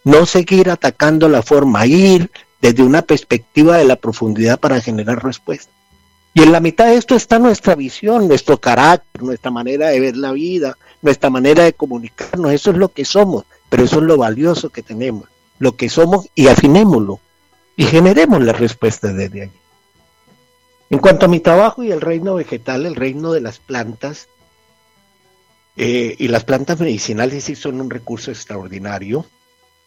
No 0.05 0.25
seguir 0.25 0.71
atacando 0.71 1.29
la 1.29 1.43
forma, 1.43 1.85
ir 1.87 2.31
desde 2.61 2.85
una 2.85 3.03
perspectiva 3.03 3.77
de 3.77 3.85
la 3.85 3.97
profundidad 3.97 4.61
para 4.61 4.81
generar 4.81 5.25
respuestas. 5.25 5.75
Y 6.33 6.43
en 6.43 6.53
la 6.53 6.61
mitad 6.61 6.87
de 6.87 6.97
esto 6.97 7.17
está 7.17 7.39
nuestra 7.39 7.75
visión, 7.75 8.29
nuestro 8.29 8.59
carácter, 8.59 9.23
nuestra 9.23 9.51
manera 9.51 9.89
de 9.89 9.99
ver 9.99 10.17
la 10.17 10.33
vida, 10.33 10.77
nuestra 11.03 11.31
manera 11.31 11.65
de 11.65 11.73
comunicarnos, 11.73 12.53
eso 12.53 12.71
es 12.71 12.77
lo 12.77 12.89
que 12.89 13.05
somos, 13.05 13.45
pero 13.69 13.85
eso 13.85 13.99
es 13.99 14.03
lo 14.03 14.17
valioso 14.17 14.71
que 14.71 14.83
tenemos, 14.83 15.29
lo 15.59 15.77
que 15.77 15.89
somos 15.89 16.29
y 16.35 16.49
afinémoslo 16.49 17.21
y 17.77 17.85
generemos 17.85 18.43
la 18.43 18.53
respuesta 18.53 19.13
desde 19.13 19.43
allí. 19.43 19.53
En 20.91 20.99
cuanto 20.99 21.27
a 21.27 21.29
mi 21.29 21.41
trabajo 21.41 21.83
y 21.83 21.91
el 21.91 22.01
reino 22.01 22.35
vegetal, 22.35 22.87
el 22.87 22.95
reino 22.95 23.33
de 23.33 23.41
las 23.41 23.59
plantas, 23.59 24.29
eh, 25.77 26.15
y 26.19 26.29
las 26.29 26.45
plantas 26.45 26.79
medicinales 26.81 27.45
sí 27.45 27.55
son 27.55 27.79
un 27.81 27.91
recurso 27.91 28.31
extraordinario. 28.31 29.27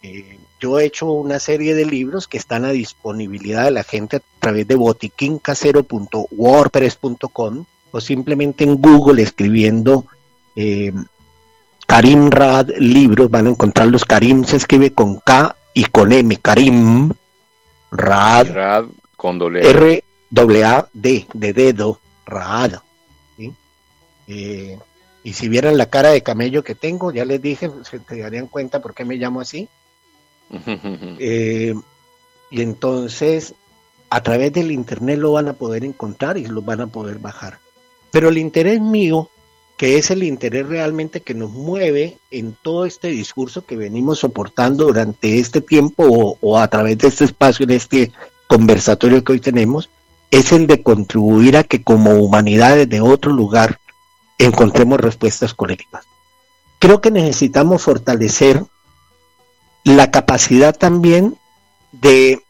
Eh, 0.04 0.38
yo 0.60 0.80
he 0.80 0.86
hecho 0.86 1.12
una 1.12 1.40
serie 1.40 1.74
de 1.74 1.86
libros 1.86 2.28
que 2.28 2.38
están 2.38 2.64
a 2.64 2.70
disponibilidad 2.72 3.66
de 3.66 3.72
la 3.72 3.84
gente 3.84 4.18
a 4.18 4.22
través 4.40 4.68
de 4.68 4.76
botiquincasero.wordpress.com 4.76 7.66
o 7.92 8.00
simplemente 8.00 8.66
en 8.66 8.80
Google 8.80 9.24
escribiendo 9.24 10.06
eh, 10.56 10.94
Karim 11.88 12.30
Rad 12.30 12.70
libros, 12.78 13.32
van 13.32 13.48
a 13.48 13.50
encontrarlos. 13.50 14.06
Karim 14.06 14.44
se 14.44 14.58
escribe 14.58 14.94
con 14.94 15.20
K 15.20 15.56
y 15.74 15.86
con 15.86 16.14
M. 16.14 16.38
Karim 16.38 17.12
Rad. 17.92 18.54
Rad 18.54 18.86
con 19.18 19.42
R 19.56 20.04
A 20.36 20.88
D 20.94 21.28
de 21.34 21.54
dedo 21.54 22.00
Rad. 22.26 22.74
Eh, 24.32 24.78
y 25.24 25.34
si 25.34 25.50
vieran 25.50 25.78
la 25.78 25.90
cara 25.90 26.10
de 26.10 26.22
camello 26.22 26.64
que 26.64 26.76
tengo, 26.76 27.12
ya 27.12 27.26
les 27.26 27.42
dije, 27.42 27.72
se 27.84 28.00
te 28.00 28.20
darían 28.20 28.46
cuenta 28.46 28.80
por 28.80 28.94
qué 28.94 29.06
me 29.06 29.16
llamo 29.16 29.42
así. 29.42 29.68
Eh, 31.20 31.74
y 32.52 32.62
entonces, 32.62 33.54
a 34.10 34.24
través 34.24 34.54
del 34.54 34.72
internet 34.72 35.20
lo 35.20 35.34
van 35.34 35.48
a 35.48 35.54
poder 35.54 35.84
encontrar 35.84 36.38
y 36.38 36.46
lo 36.46 36.62
van 36.62 36.82
a 36.82 36.88
poder 36.88 37.20
bajar. 37.20 37.60
Pero 38.12 38.30
el 38.30 38.38
interés 38.40 38.82
mío 38.82 39.30
que 39.80 39.98
es 39.98 40.12
el 40.12 40.24
interés 40.24 40.68
realmente 40.68 41.22
que 41.22 41.34
nos 41.34 41.52
mueve 41.52 42.18
en 42.32 42.52
todo 42.52 42.86
este 42.86 43.08
discurso 43.08 43.66
que 43.66 43.78
venimos 43.78 44.20
soportando 44.20 44.88
durante 44.88 45.40
este 45.40 45.62
tiempo 45.62 46.38
o, 46.42 46.60
a 46.60 46.68
través 46.68 46.98
de 46.98 47.08
este 47.08 47.24
espacio, 47.24 47.64
en 47.64 47.70
este 47.70 48.12
conversatorio 48.48 49.24
que 49.24 49.32
hoy 49.32 49.40
tenemos, 49.40 49.90
es 50.32 50.52
el 50.52 50.68
de 50.68 50.84
contribuir 50.84 51.58
a 51.58 51.64
que 51.64 51.84
como 51.84 52.12
humanidad 52.12 52.76
desde 52.76 53.02
otro 53.02 53.32
lugar 53.32 53.80
encontremos 54.38 55.00
respuestas 55.00 55.54
colectivas. 55.54 56.06
Creo 56.80 57.02
que 57.02 57.12
necesitamos 57.12 57.82
fortalecer 57.82 58.64
la 59.84 60.12
capacidad 60.12 60.76
también 60.76 61.38
de 61.92 62.42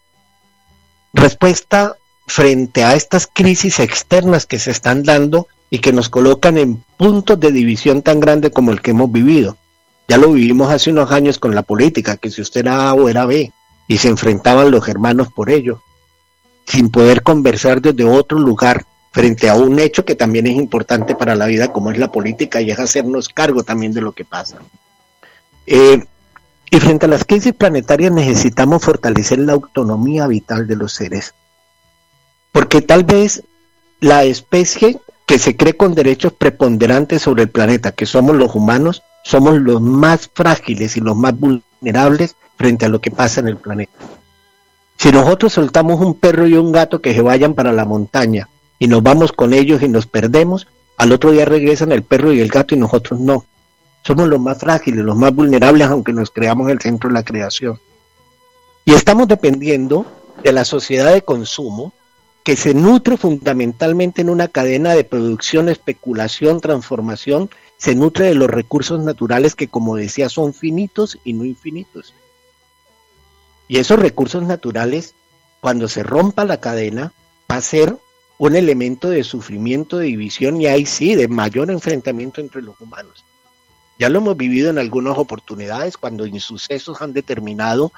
respuesta 1.13 1.95
frente 2.27 2.83
a 2.83 2.95
estas 2.95 3.27
crisis 3.31 3.79
externas 3.79 4.45
que 4.45 4.59
se 4.59 4.71
están 4.71 5.03
dando 5.03 5.47
y 5.69 5.79
que 5.79 5.93
nos 5.93 6.09
colocan 6.09 6.57
en 6.57 6.83
puntos 6.97 7.39
de 7.39 7.51
división 7.51 8.01
tan 8.01 8.19
grande 8.19 8.51
como 8.51 8.71
el 8.71 8.81
que 8.81 8.91
hemos 8.91 9.11
vivido. 9.11 9.57
Ya 10.07 10.17
lo 10.17 10.31
vivimos 10.31 10.71
hace 10.71 10.91
unos 10.91 11.11
años 11.11 11.39
con 11.39 11.55
la 11.55 11.61
política, 11.61 12.17
que 12.17 12.31
si 12.31 12.41
usted 12.41 12.61
era 12.61 12.89
A 12.89 12.93
o 12.93 13.09
era 13.09 13.25
B, 13.25 13.51
y 13.87 13.97
se 13.97 14.07
enfrentaban 14.07 14.71
los 14.71 14.87
hermanos 14.87 15.29
por 15.31 15.49
ello, 15.49 15.81
sin 16.69 16.91
poder 16.91 17.23
conversar 17.23 17.81
desde 17.81 18.03
otro 18.03 18.37
lugar 18.37 18.85
frente 19.11 19.49
a 19.49 19.55
un 19.55 19.79
hecho 19.79 20.05
que 20.05 20.13
también 20.13 20.45
es 20.45 20.55
importante 20.55 21.15
para 21.15 21.35
la 21.35 21.47
vida, 21.47 21.73
como 21.73 21.89
es 21.89 21.97
la 21.97 22.11
política, 22.11 22.61
y 22.61 22.69
es 22.69 22.77
hacernos 22.77 23.27
cargo 23.27 23.63
también 23.63 23.91
de 23.91 24.01
lo 24.01 24.11
que 24.11 24.23
pasa. 24.23 24.59
Eh, 25.65 26.05
y 26.69 26.79
frente 26.79 27.07
a 27.07 27.09
las 27.09 27.25
crisis 27.25 27.53
planetarias 27.53 28.11
necesitamos 28.11 28.83
fortalecer 28.83 29.39
la 29.39 29.53
autonomía 29.53 30.27
vital 30.27 30.67
de 30.67 30.75
los 30.75 30.93
seres, 30.93 31.33
porque 32.51 32.83
tal 32.83 33.03
vez 33.03 33.43
la 33.99 34.23
especie 34.23 34.99
que 35.25 35.39
se 35.39 35.57
cree 35.57 35.75
con 35.75 35.95
derechos 35.95 36.33
preponderantes 36.33 37.23
sobre 37.23 37.43
el 37.43 37.49
planeta, 37.49 37.93
que 37.93 38.05
somos 38.05 38.35
los 38.35 38.53
humanos, 38.53 39.01
somos 39.23 39.59
los 39.59 39.81
más 39.81 40.29
frágiles 40.31 40.97
y 40.97 40.99
los 40.99 41.15
más 41.15 41.33
vulnerables 41.35 42.35
frente 42.57 42.85
a 42.85 42.89
lo 42.89 43.01
que 43.01 43.09
pasa 43.09 43.39
en 43.39 43.47
el 43.47 43.57
planeta. 43.57 43.93
Si 44.99 45.13
nosotros 45.13 45.53
soltamos 45.53 46.01
un 46.01 46.15
perro 46.15 46.45
y 46.45 46.55
un 46.55 46.73
gato 46.73 47.01
que 47.01 47.13
se 47.13 47.21
vayan 47.21 47.53
para 47.53 47.71
la 47.71 47.85
montaña 47.85 48.49
y 48.79 48.87
nos 48.89 49.01
vamos 49.01 49.31
con 49.31 49.53
ellos 49.53 49.81
y 49.81 49.87
nos 49.87 50.07
perdemos, 50.07 50.67
al 50.97 51.13
otro 51.13 51.31
día 51.31 51.45
regresan 51.45 51.93
el 51.93 52.03
perro 52.03 52.33
y 52.33 52.41
el 52.41 52.49
gato 52.49 52.75
y 52.75 52.79
nosotros 52.79 53.17
no. 53.17 53.45
Somos 54.03 54.27
los 54.27 54.41
más 54.41 54.57
frágiles, 54.57 55.05
los 55.05 55.15
más 55.15 55.33
vulnerables, 55.33 55.87
aunque 55.87 56.11
nos 56.11 56.31
creamos 56.31 56.69
el 56.69 56.81
centro 56.81 57.07
de 57.09 57.13
la 57.13 57.23
creación. 57.23 57.79
Y 58.83 58.91
estamos 58.91 59.29
dependiendo 59.29 60.05
de 60.43 60.51
la 60.51 60.65
sociedad 60.65 61.13
de 61.13 61.21
consumo 61.21 61.93
que 62.43 62.57
se 62.57 62.73
nutre 62.73 63.15
fundamentalmente 63.15 64.21
en 64.21 64.29
una 64.29 64.49
cadena 64.49 64.95
de 64.95 65.05
producción, 65.05 65.69
especulación, 65.69 66.59
transformación, 66.59 67.49
se 67.77 67.95
nutre 67.95 68.25
de 68.25 68.35
los 68.35 68.49
recursos 68.49 69.01
naturales 69.01 69.55
que, 69.55 69.69
como 69.69 69.95
decía, 69.95 70.27
son 70.27 70.53
finitos 70.53 71.17
y 71.23 71.31
no 71.31 71.45
infinitos. 71.45 72.13
Y 73.69 73.77
esos 73.77 73.99
recursos 73.99 74.43
naturales, 74.43 75.13
cuando 75.61 75.87
se 75.87 76.03
rompa 76.03 76.43
la 76.43 76.59
cadena, 76.59 77.13
va 77.49 77.57
a 77.57 77.61
ser 77.61 77.95
un 78.39 78.55
elemento 78.55 79.09
de 79.09 79.23
sufrimiento, 79.23 79.99
de 79.99 80.07
división 80.07 80.59
y 80.59 80.65
ahí 80.65 80.87
sí, 80.87 81.13
de 81.13 81.27
mayor 81.27 81.69
enfrentamiento 81.69 82.41
entre 82.41 82.63
los 82.63 82.81
humanos. 82.81 83.23
Ya 83.99 84.09
lo 84.09 84.19
hemos 84.19 84.35
vivido 84.35 84.71
en 84.71 84.79
algunas 84.79 85.17
oportunidades 85.19 85.97
cuando 85.97 86.25
insucesos 86.25 87.01
han 87.01 87.13
determinado 87.13 87.93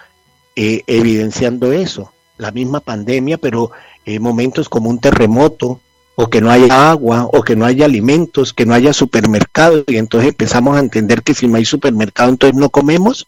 eh, 0.58 0.84
evidenciando 0.88 1.72
eso. 1.72 2.12
La 2.38 2.52
misma 2.52 2.82
pandemia, 2.82 3.38
pero 3.38 3.72
eh, 4.06 4.20
momentos 4.20 4.68
como 4.68 4.90
un 4.90 5.00
terremoto, 5.00 5.80
o 6.16 6.28
que 6.28 6.42
no 6.42 6.52
haya 6.52 6.92
agua, 6.92 7.30
o 7.32 7.44
que 7.44 7.56
no 7.56 7.66
haya 7.66 7.86
alimentos, 7.86 8.52
que 8.52 8.66
no 8.66 8.74
haya 8.74 8.92
supermercado, 8.92 9.86
y 9.88 9.96
entonces 9.96 10.30
empezamos 10.32 10.76
a 10.76 10.82
entender 10.82 11.24
que 11.24 11.34
si 11.34 11.48
no 11.48 11.56
hay 11.56 11.66
supermercado, 11.66 12.30
entonces 12.30 12.60
no 12.60 12.70
comemos, 12.70 13.28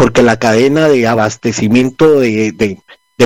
porque 0.00 0.22
la 0.22 0.38
cadena 0.38 0.88
de 0.88 1.06
abastecimiento 1.06 2.20
de, 2.20 2.80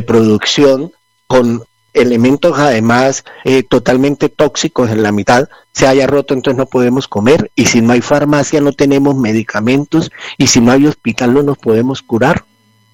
producción 0.05 0.91
con 1.29 1.63
elementos 1.93 2.59
además 2.59 3.25
eh, 3.45 3.63
totalmente 3.63 4.29
tóxicos 4.29 4.91
en 4.91 5.05
la 5.05 5.13
mitad 5.13 5.49
se 5.71 5.87
haya 5.87 6.09
roto, 6.09 6.35
entonces 6.35 6.59
no 6.59 6.67
podemos 6.67 7.07
comer, 7.07 7.53
y 7.55 7.67
si 7.67 7.81
no 7.81 7.93
hay 7.93 8.01
farmacia 8.01 8.61
no 8.61 8.73
tenemos 8.73 9.15
medicamentos, 9.15 10.11
y 10.37 10.49
si 10.49 10.61
no 10.61 10.73
hay 10.73 10.89
hospital 10.89 11.35
no 11.35 11.45
nos 11.45 11.59
podemos 11.59 12.03
curar. 12.03 12.45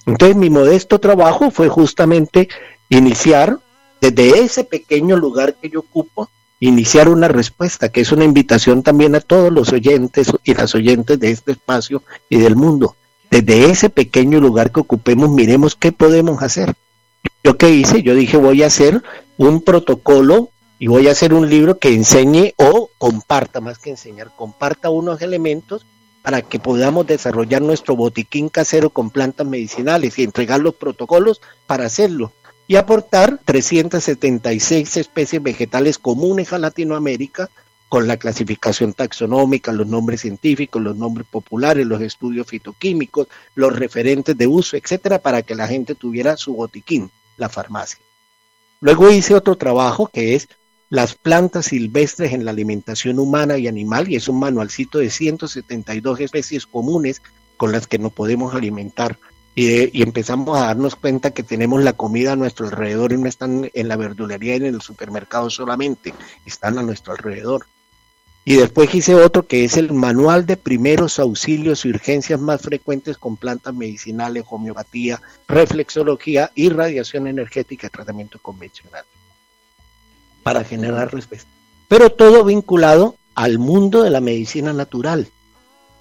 Entonces 0.05 0.37
mi 0.37 0.51
modesto 0.51 0.99
trabajo 0.99 1.51
fue 1.51 1.71
justamente 1.71 2.51
iniciar 2.91 3.61
desde 4.03 4.41
ese 4.41 4.65
pequeño 4.65 5.17
lugar 5.17 5.55
que 5.55 5.71
yo 5.71 5.81
ocupo 5.81 6.29
iniciar 6.59 7.09
una 7.09 7.29
respuesta, 7.29 7.89
que 7.89 8.03
es 8.03 8.13
una 8.13 8.25
invitación 8.25 8.83
también 8.83 9.15
a 9.15 9.21
todos 9.21 9.51
los 9.51 9.73
oyentes 9.73 10.31
y 10.45 10.53
las 10.53 10.75
oyentes 10.75 11.19
de 11.19 11.31
este 11.31 11.53
espacio 11.53 12.03
y 12.29 12.37
del 12.37 12.57
mundo. 12.57 12.95
Desde 13.31 13.71
ese 13.71 13.91
pequeño 13.91 14.41
lugar 14.41 14.73
que 14.73 14.81
ocupemos, 14.81 15.31
miremos 15.31 15.77
qué 15.77 15.93
podemos 15.93 16.43
hacer. 16.43 16.75
Yo 17.45 17.57
qué 17.57 17.71
hice, 17.71 18.03
yo 18.03 18.15
dije 18.15 18.37
voy 18.37 18.63
a 18.63 18.67
hacer 18.67 19.03
un 19.39 19.63
protocolo 19.63 20.51
y 20.79 20.89
voy 20.89 21.09
a 21.09 21.13
hacer 21.13 21.33
un 21.33 21.49
libro 21.49 21.79
que 21.79 21.95
enseñe 21.95 22.55
o 22.57 22.91
comparta, 22.99 23.61
más 23.61 23.79
que 23.79 23.91
enseñar, 23.91 24.33
comparta 24.37 24.91
unos 24.91 25.23
elementos 25.23 25.87
para 26.23 26.43
que 26.43 26.59
podamos 26.59 27.07
desarrollar 27.07 27.63
nuestro 27.63 27.97
botiquín 27.97 28.49
casero 28.49 28.91
con 28.91 29.11
plantas 29.11 29.47
medicinales 29.47 30.19
y 30.19 30.25
entregar 30.25 30.61
los 30.61 30.75
protocolos 30.75 31.41
para 31.67 31.87
hacerlo 31.87 32.33
y 32.67 32.77
aportar 32.77 33.41
376 33.45 34.97
especies 34.97 35.43
vegetales 35.43 35.99
comunes 35.99 36.53
a 36.53 36.59
Latinoamérica 36.59 37.51
con 37.91 38.09
la 38.09 38.17
clasificación 38.17 38.95
taxonómica, 38.95 39.73
los 39.73 39.87
nombres 39.87 40.23
científicos, 40.23 40.81
los 40.81 40.97
nombres 40.97 41.27
populares, 41.31 41.85
los 41.85 42.01
estudios 42.01 42.47
fitoquímicos, 42.47 43.27
los 43.55 43.77
referentes 43.77 44.39
de 44.39 44.47
uso, 44.47 44.79
etcétera, 44.79 45.19
para 45.19 45.43
que 45.43 45.55
la 45.55 45.67
gente 45.67 45.95
tuviera 45.95 46.39
su 46.39 46.55
botiquín, 46.55 47.11
la 47.37 47.49
farmacia. 47.49 48.01
Luego 48.81 49.11
hice 49.11 49.35
otro 49.35 49.57
trabajo 49.57 50.07
que 50.07 50.35
es 50.35 50.49
las 50.89 51.15
plantas 51.15 51.67
silvestres 51.67 52.33
en 52.33 52.45
la 52.45 52.53
alimentación 52.53 53.19
humana 53.19 53.59
y 53.59 53.69
animal, 53.69 54.09
y 54.09 54.17
es 54.17 54.29
un 54.29 54.39
manualcito 54.39 54.99
de 54.99 55.11
172 55.11 56.21
especies 56.21 56.67
comunes 56.67 57.21
con 57.57 57.73
las 57.73 57.87
que 57.87 57.99
nos 57.99 58.13
podemos 58.13 58.55
alimentar 58.55 59.19
y, 59.55 60.03
empezamos 60.03 60.57
a 60.57 60.67
darnos 60.67 60.95
cuenta 60.95 61.33
que 61.33 61.43
tenemos 61.43 61.83
la 61.83 61.93
comida 61.93 62.33
a 62.33 62.37
nuestro 62.37 62.67
alrededor 62.67 63.13
y 63.13 63.19
no 63.19 63.29
están 63.29 63.71
en 63.75 63.89
la 63.89 63.97
verdulería 63.97 64.55
y 64.55 64.59
en 64.59 64.67
el 64.67 64.81
supermercado 64.81 65.51
solamente, 65.51 66.15
están 66.47 66.79
a 66.79 66.83
nuestro 66.83 67.13
alrededor. 67.13 67.67
Y 68.51 68.57
después 68.57 68.93
hice 68.93 69.15
otro 69.15 69.47
que 69.47 69.63
es 69.63 69.77
el 69.77 69.93
manual 69.93 70.45
de 70.45 70.57
primeros 70.57 71.21
auxilios 71.21 71.85
y 71.85 71.91
urgencias 71.91 72.41
más 72.41 72.61
frecuentes 72.61 73.17
con 73.17 73.37
plantas 73.37 73.73
medicinales, 73.73 74.43
homeopatía, 74.51 75.23
reflexología 75.47 76.51
y 76.57 76.69
radiación 76.69 77.29
energética 77.29 77.89
tratamiento 77.89 78.41
convencional 78.43 79.05
para 80.43 80.65
generar 80.65 81.15
respuesta. 81.15 81.49
Pero 81.87 82.11
todo 82.11 82.43
vinculado 82.43 83.15
al 83.37 83.61
mundo 83.61 84.03
de 84.03 84.11
la 84.11 84.21
medicina 84.21 84.73
natural, 84.73 85.29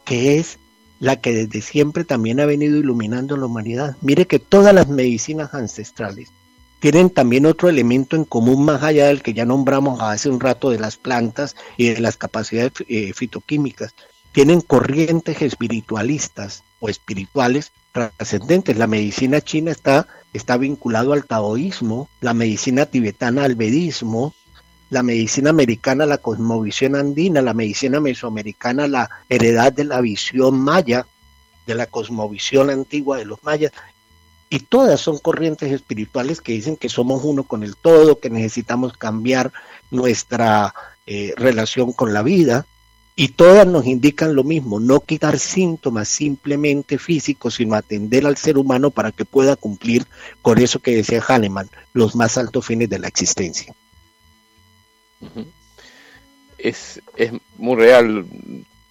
que 0.03 0.39
es 0.39 0.57
la 0.99 1.21
que 1.21 1.34
desde 1.34 1.61
siempre 1.61 2.03
también 2.03 2.39
ha 2.39 2.47
venido 2.47 2.77
iluminando 2.77 3.38
la 3.38 3.45
humanidad. 3.45 3.95
Mire 4.01 4.26
que 4.26 4.39
todas 4.39 4.73
las 4.73 4.88
medicinas 4.88 5.53
ancestrales 5.53 6.31
tienen 6.80 7.10
también 7.10 7.45
otro 7.45 7.69
elemento 7.69 8.15
en 8.15 8.26
común 8.26 8.64
más 8.64 8.84
allá 8.84 9.07
del 9.07 9.22
que 9.22 9.34
ya 9.34 9.45
nombramos 9.45 10.01
hace 10.01 10.30
un 10.30 10.39
rato 10.39 10.69
de 10.69 10.80
las 10.80 10.97
plantas 10.97 11.56
y 11.77 11.89
de 11.89 11.99
las 11.99 12.18
capacidades 12.18 12.73
eh, 12.88 13.11
fitoquímicas. 13.14 13.93
Tienen 14.31 14.61
corrientes 14.61 15.41
espiritualistas 15.41 16.64
o 16.80 16.89
espirituales 16.89 17.72
trascendentes. 17.91 18.77
La 18.77 18.88
medicina 18.88 19.41
china 19.41 19.72
está, 19.72 20.07
está 20.34 20.57
vinculado 20.57 21.14
al 21.14 21.26
taoísmo, 21.26 22.10
la 22.22 22.34
medicina 22.34 22.85
tibetana 22.85 23.43
al 23.43 23.56
vedismo, 23.56 24.34
la 24.89 25.03
medicina 25.03 25.49
americana, 25.49 26.06
la 26.06 26.18
cosmovisión 26.18 26.95
andina, 26.95 27.41
la 27.41 27.53
medicina 27.53 27.99
mesoamericana, 27.99 28.88
la 28.88 29.10
heredad 29.27 29.73
de 29.73 29.84
la 29.84 30.01
visión 30.01 30.60
maya, 30.60 31.06
de 31.68 31.76
la 31.76 31.85
cosmovisión 31.85 32.69
antigua 32.69 33.18
de 33.18 33.26
los 33.26 33.43
mayas. 33.43 33.72
Y 34.49 34.59
todas 34.59 34.99
son 34.99 35.19
corrientes 35.19 35.71
espirituales 35.71 36.41
que 36.41 36.53
dicen 36.53 36.76
que 36.76 36.89
somos 36.89 37.23
uno 37.23 37.43
con 37.43 37.63
el 37.63 37.76
todo, 37.76 38.19
que 38.19 38.30
necesitamos 38.30 38.97
cambiar 38.97 39.51
nuestra 39.91 40.73
eh, 41.05 41.34
relación 41.38 41.93
con 41.93 42.13
la 42.13 42.23
vida. 42.23 42.65
Y 43.15 43.30
todas 43.30 43.67
nos 43.67 43.85
indican 43.85 44.34
lo 44.34 44.43
mismo, 44.43 44.80
no 44.80 45.01
quitar 45.01 45.39
síntomas 45.39 46.07
simplemente 46.07 46.97
físicos, 46.97 47.55
sino 47.55 47.76
atender 47.76 48.26
al 48.26 48.38
ser 48.38 48.57
humano 48.57 48.91
para 48.91 49.11
que 49.11 49.26
pueda 49.26 49.57
cumplir 49.57 50.05
con 50.41 50.57
eso 50.57 50.80
que 50.80 50.95
decía 50.95 51.21
Hahnemann, 51.21 51.69
los 51.93 52.15
más 52.15 52.38
altos 52.38 52.65
fines 52.65 52.89
de 52.89 52.99
la 52.99 53.09
existencia 53.09 53.76
es, 56.59 57.01
es 57.15 57.31
muy 57.57 57.76
real. 57.77 58.26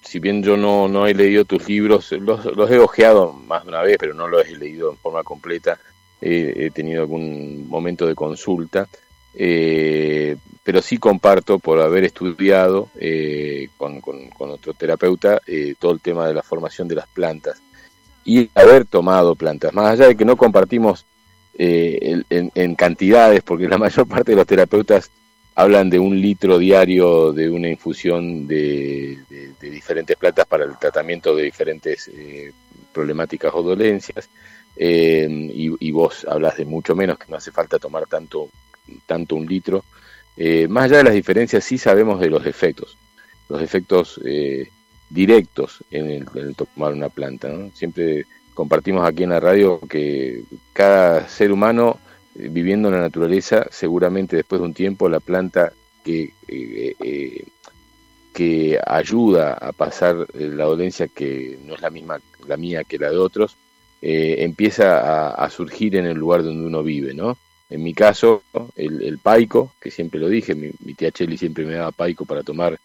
Si 0.09 0.21
bien 0.21 0.43
yo 0.43 0.57
no, 0.57 0.89
no 0.89 1.07
he 1.07 1.13
leído 1.13 1.45
tus 1.45 1.69
libros, 1.69 2.13
los, 2.13 2.43
los 2.47 2.71
he 2.71 2.79
ojeado 2.79 3.35
más 3.35 3.65
de 3.65 3.69
una 3.69 3.83
vez, 3.83 3.99
pero 4.01 4.15
no 4.15 4.27
los 4.27 4.47
he 4.47 4.57
leído 4.57 4.91
en 4.91 4.97
forma 4.97 5.23
completa. 5.23 5.79
he 6.19 6.71
tenido 6.73 7.03
algún 7.03 7.69
momento 7.69 8.07
de 8.07 8.15
consulta. 8.15 8.89
Eh, 9.35 10.37
pero 10.65 10.81
sí 10.81 10.97
comparto 10.97 11.59
por 11.59 11.79
haber 11.81 12.05
estudiado 12.05 12.89
eh, 12.99 13.69
con, 13.77 14.01
con, 14.01 14.51
otro 14.51 14.73
terapeuta 14.73 15.41
eh, 15.47 15.75
todo 15.79 15.93
el 15.93 16.01
tema 16.01 16.27
de 16.27 16.33
la 16.33 16.43
formación 16.43 16.89
de 16.89 16.95
las 16.95 17.07
plantas 17.09 17.61
y 18.25 18.51
haber 18.55 18.87
tomado 18.87 19.35
plantas, 19.35 19.75
más 19.75 19.93
allá 19.93 20.09
de 20.09 20.17
que 20.17 20.25
no 20.25 20.37
compartimos 20.37 21.05
en, 21.61 22.25
en, 22.31 22.75
cantidades, 22.77 23.43
porque 23.43 23.69
la 23.69 23.79
mayor 23.79 24.07
parte 24.07 24.33
de 24.33 24.37
los 24.37 24.47
terapeutas 24.47 25.11
hablan 25.59 25.91
de 25.91 25.99
un 25.99 26.21
litro 26.21 26.57
diario 26.57 27.33
de 27.33 27.51
una 27.51 27.69
infusión 27.69 28.47
de, 28.47 29.19
diferentes 29.61 30.17
plantas 30.17 30.47
para 30.47 30.65
el 30.65 30.79
tratamiento 30.79 31.35
de 31.35 31.43
diferentes 31.43 32.09
eh, 32.15 32.53
problemáticas 32.93 33.53
o 33.53 33.65
dolencias. 33.65 34.31
Eh, 34.77 35.27
y, 35.29 35.91
vos 35.91 36.25
hablas 36.31 36.59
de 36.59 36.65
mucho 36.65 36.95
menos, 36.95 37.19
que 37.19 37.25
no 37.29 37.37
hace 37.37 37.51
falta 37.51 37.81
tomar 37.81 38.07
tanto, 38.07 38.51
tanto 39.05 39.35
un 39.35 39.47
litro. 39.47 39.85
Eh, 40.37 40.69
más 40.69 40.85
allá 40.85 40.99
de 40.99 41.05
las 41.05 41.15
diferencias, 41.15 41.65
sí 41.65 41.77
sabemos 41.77 42.21
de 42.21 42.31
los 42.31 42.47
efectos, 42.47 42.97
los 43.49 43.61
efectos 43.61 44.21
directos 45.11 45.83
en 45.91 46.09
el, 46.09 46.55
tomar 46.55 46.93
una 46.93 47.09
planta. 47.09 47.49
Siempre 47.75 48.27
compartimos 48.55 49.05
aquí 49.05 49.25
en 49.25 49.31
la 49.31 49.41
radio 49.41 49.81
que 49.81 50.45
cada 50.73 51.29
ser 51.29 51.51
humano 51.51 51.99
viviendo 52.39 52.89
en 52.89 52.95
la 52.95 53.01
naturaleza, 53.01 53.67
seguramente 53.71 54.37
después 54.37 54.61
de 54.61 54.67
un 54.67 54.75
tiempo 54.75 55.09
la 55.09 55.21
planta 55.21 55.73
que, 56.05 56.33
eh, 56.47 56.95
eh, 57.01 57.45
que 58.33 58.79
ayuda 58.87 59.55
a 59.55 59.73
pasar 59.73 60.27
eh, 60.35 60.51
la 60.55 60.65
dolencia 60.65 61.09
que 61.09 61.59
no 61.65 61.75
es 61.75 61.81
la 61.81 61.91
misma 61.91 62.21
la 62.47 62.57
mía 62.57 62.85
que 62.85 62.99
la 62.99 63.11
de 63.11 63.19
otros, 63.19 63.57
empieza 64.01 65.33
a, 65.33 65.51
surgir 65.51 65.97
en 65.97 66.07
el 66.07 66.17
lugar 66.17 66.45
donde 66.45 66.65
uno 66.65 66.85
vive, 66.85 67.15
¿no? 67.15 67.37
En 67.69 67.83
mi 67.83 67.93
caso, 67.93 68.45
el, 68.77 69.19
paico, 69.19 69.73
que 69.81 69.91
siempre 69.91 70.21
lo 70.21 70.29
dije, 70.29 70.55
mi, 70.55 70.71
tía 70.95 71.11
Cheli 71.11 71.37
siempre 71.37 71.67
me 71.67 71.75
daba 71.75 71.91
paico 71.91 72.25
para 72.25 72.45
tomar 72.45 72.79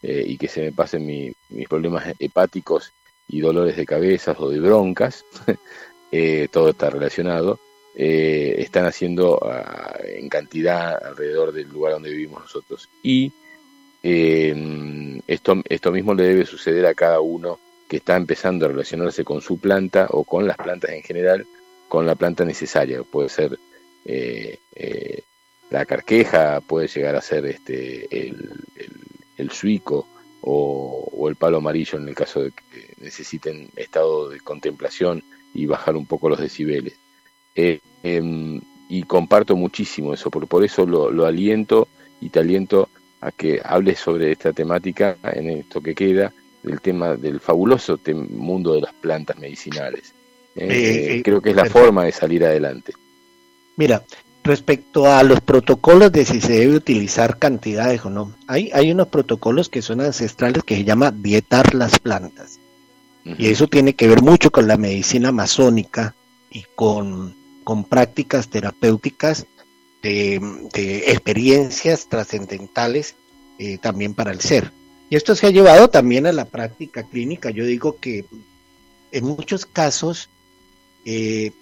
y 0.00 0.38
que 0.38 0.46
se 0.46 0.62
me 0.62 0.72
pasen 0.72 1.04
mis 1.04 1.68
problemas 1.68 2.14
hepáticos 2.20 2.92
y 3.26 3.40
dolores 3.40 3.76
de 3.76 3.84
cabezas 3.84 4.36
o 4.38 4.48
de 4.48 4.60
broncas, 4.60 5.24
todo 6.52 6.70
está 6.70 6.88
relacionado. 6.88 7.58
Eh, 8.02 8.62
están 8.62 8.86
haciendo 8.86 9.38
ah, 9.42 9.94
en 10.02 10.30
cantidad 10.30 11.04
alrededor 11.04 11.52
del 11.52 11.68
lugar 11.68 11.92
donde 11.92 12.08
vivimos 12.08 12.40
nosotros. 12.40 12.88
Y 13.02 13.30
eh, 14.02 15.20
esto, 15.26 15.56
esto 15.68 15.92
mismo 15.92 16.14
le 16.14 16.22
debe 16.22 16.46
suceder 16.46 16.86
a 16.86 16.94
cada 16.94 17.20
uno 17.20 17.60
que 17.90 17.98
está 17.98 18.16
empezando 18.16 18.64
a 18.64 18.70
relacionarse 18.70 19.22
con 19.22 19.42
su 19.42 19.60
planta 19.60 20.06
o 20.08 20.24
con 20.24 20.46
las 20.46 20.56
plantas 20.56 20.92
en 20.92 21.02
general, 21.02 21.46
con 21.88 22.06
la 22.06 22.14
planta 22.14 22.42
necesaria. 22.46 23.02
Puede 23.02 23.28
ser 23.28 23.58
eh, 24.06 24.60
la 25.68 25.84
carqueja, 25.84 26.62
puede 26.62 26.88
llegar 26.88 27.16
a 27.16 27.20
ser 27.20 27.44
este, 27.44 28.08
el, 28.18 28.64
el, 29.36 29.50
suico 29.50 30.08
o, 30.40 31.06
o, 31.18 31.28
el 31.28 31.36
palo 31.36 31.58
amarillo 31.58 31.98
en 31.98 32.08
el 32.08 32.14
caso 32.14 32.44
de 32.44 32.52
que 32.52 32.94
necesiten 32.96 33.68
estado 33.76 34.30
de 34.30 34.40
contemplación 34.40 35.22
y 35.52 35.66
bajar 35.66 35.96
un 35.96 36.06
poco 36.06 36.30
los 36.30 36.40
decibeles. 36.40 36.94
Eh, 37.60 37.80
em, 38.02 38.58
y 38.88 39.02
comparto 39.02 39.54
muchísimo 39.54 40.14
eso, 40.14 40.30
por, 40.30 40.48
por 40.48 40.64
eso 40.64 40.86
lo, 40.86 41.26
aliento 41.26 41.88
y 42.20 42.30
te 42.30 42.40
aliento 42.40 42.88
a 43.20 43.30
que 43.30 43.60
hables 43.62 43.98
sobre 43.98 44.32
esta 44.32 44.52
temática 44.52 45.18
en 45.22 45.50
esto 45.50 45.80
que 45.82 45.94
queda, 45.94 46.32
del 46.62 46.80
tema 46.80 47.16
del 47.16 47.38
fabuloso 47.38 48.00
mundo 48.30 48.72
de 48.72 48.80
las 48.80 48.94
plantas 48.94 49.38
medicinales. 49.38 50.14
Eh, 50.56 51.18
eh, 51.18 51.22
creo 51.22 51.40
que 51.40 51.50
es 51.50 51.56
la 51.56 51.66
forma 51.66 52.04
de 52.04 52.12
salir 52.12 52.44
adelante. 52.44 52.94
Mira, 53.76 54.02
respecto 54.42 55.06
a 55.06 55.22
los 55.22 55.40
protocolos 55.40 56.10
de 56.10 56.24
si 56.24 56.40
se 56.40 56.60
debe 56.60 56.74
utilizar 56.74 57.38
cantidades 57.38 58.04
o 58.06 58.10
no, 58.10 58.34
hay, 58.46 58.70
hay 58.72 58.90
unos 58.90 59.08
protocolos 59.08 59.68
que 59.68 59.82
son 59.82 60.00
ancestrales 60.00 60.64
que 60.64 60.76
se 60.76 60.84
llama 60.84 61.12
dietar 61.12 61.74
las 61.74 61.98
plantas. 61.98 62.58
Y 63.38 63.48
eso 63.48 63.68
tiene 63.68 63.94
que 63.94 64.08
ver 64.08 64.22
mucho 64.22 64.50
con 64.50 64.66
la 64.66 64.78
medicina 64.78 65.30
masónica 65.30 66.14
y 66.50 66.64
con 66.74 67.36
con 67.70 67.84
prácticas 67.84 68.48
terapéuticas 68.48 69.46
de, 70.02 71.04
experiencias 71.06 72.08
trascendentales 72.08 73.14
eh, 73.60 73.78
también 73.78 74.12
para 74.12 74.32
el 74.32 74.40
ser. 74.40 74.72
Y 75.08 75.14
esto 75.14 75.36
se 75.36 75.46
ha 75.46 75.50
llevado 75.50 75.88
también 75.88 76.26
a 76.26 76.32
la 76.32 76.46
práctica 76.46 77.04
clínica. 77.04 77.50
Yo 77.50 77.64
digo 77.64 77.96
que 78.00 78.24
en 79.12 79.24
muchos 79.24 79.66
casos 79.66 80.30
eh, 81.04 81.52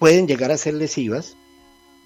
pueden 0.00 0.26
llegar 0.26 0.50
a 0.50 0.58
ser 0.58 0.74
lesivas 0.74 1.36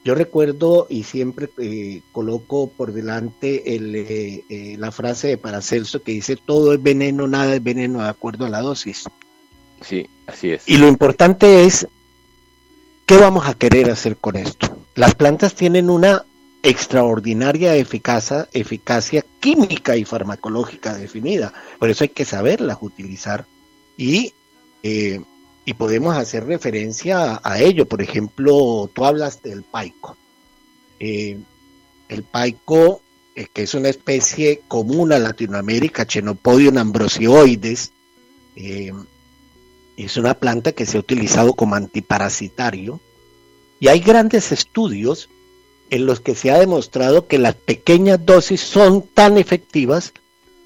Yo 0.05 0.15
recuerdo 0.15 0.87
y 0.91 1.05
siempre 1.05 1.49
eh, 1.57 2.03
coloco 2.13 2.69
por 2.69 2.93
delante 2.93 3.77
el, 3.77 3.97
eh, 3.97 4.77
la 4.77 4.93
frase 4.93 5.29
de 5.29 5.39
Paracelso 5.39 6.03
que 6.03 6.13
dice 6.13 6.37
todo 6.37 6.75
es 6.75 6.83
veneno, 6.83 7.27
nada 7.27 7.55
es 7.55 7.63
veneno 7.63 8.03
de 8.03 8.11
acuerdo 8.11 8.45
a 8.45 8.51
la 8.51 8.61
dosis. 8.61 9.05
Sí, 9.81 10.07
así 10.27 10.51
es. 10.51 10.69
Y 10.69 10.77
lo 10.77 10.87
importante 10.87 11.65
es, 11.65 11.89
¿qué 13.11 13.17
vamos 13.17 13.49
a 13.49 13.55
querer 13.55 13.91
hacer 13.91 14.17
con 14.19 14.37
esto? 14.37 14.87
Las 14.95 15.17
plantas 15.17 15.57
tienen 15.57 15.91
una 15.91 16.25
extraordinaria 16.63 17.75
eficacia, 17.75 18.49
eficacia 18.53 19.25
química 19.41 19.97
y 19.97 20.05
farmacológica 20.05 20.95
definida, 20.95 21.53
por 21.81 21.91
eso 21.91 22.05
hay 22.05 22.11
que 22.11 22.25
saberlas 22.25 22.79
utilizar 22.81 23.47
y 23.97 24.33
y 25.65 25.75
podemos 25.75 26.17
hacer 26.17 26.47
referencia 26.47 27.41
a, 27.43 27.61
ello. 27.61 27.87
Por 27.87 28.01
ejemplo, 28.01 28.91
tú 28.93 29.05
hablas 29.05 29.43
del 29.43 29.63
paico. 29.63 30.17
Eh, 30.99 31.39
el 32.09 32.23
paico, 32.23 33.03
eh, 33.35 33.47
que 33.53 33.63
es 33.63 33.75
una 33.75 33.89
especie 33.89 34.63
común 34.69 35.13
a 35.13 35.19
Latinoamérica, 35.19 36.07
Chenopodium 36.07 36.79
ambrosioides, 36.79 37.93
eh, 38.57 38.93
es 40.05 40.17
una 40.17 40.35
planta 40.35 40.73
que 40.73 40.87
se 40.87 40.97
ha 40.97 41.01
utilizado 41.01 41.55
como 41.55 41.75
antiparasitario. 41.75 43.01
Y 43.79 43.89
hay 43.89 44.01
grandes 44.01 44.53
estudios 44.53 45.29
en 45.91 46.07
los 46.07 46.21
que 46.21 46.35
se 46.35 46.51
ha 46.51 46.59
demostrado 46.59 47.27
que 47.27 47.39
las 47.39 47.55
pequeñas 47.55 48.25
dosis 48.25 48.61
son 48.61 49.03
tan 49.03 49.39
efectivas 49.39 50.13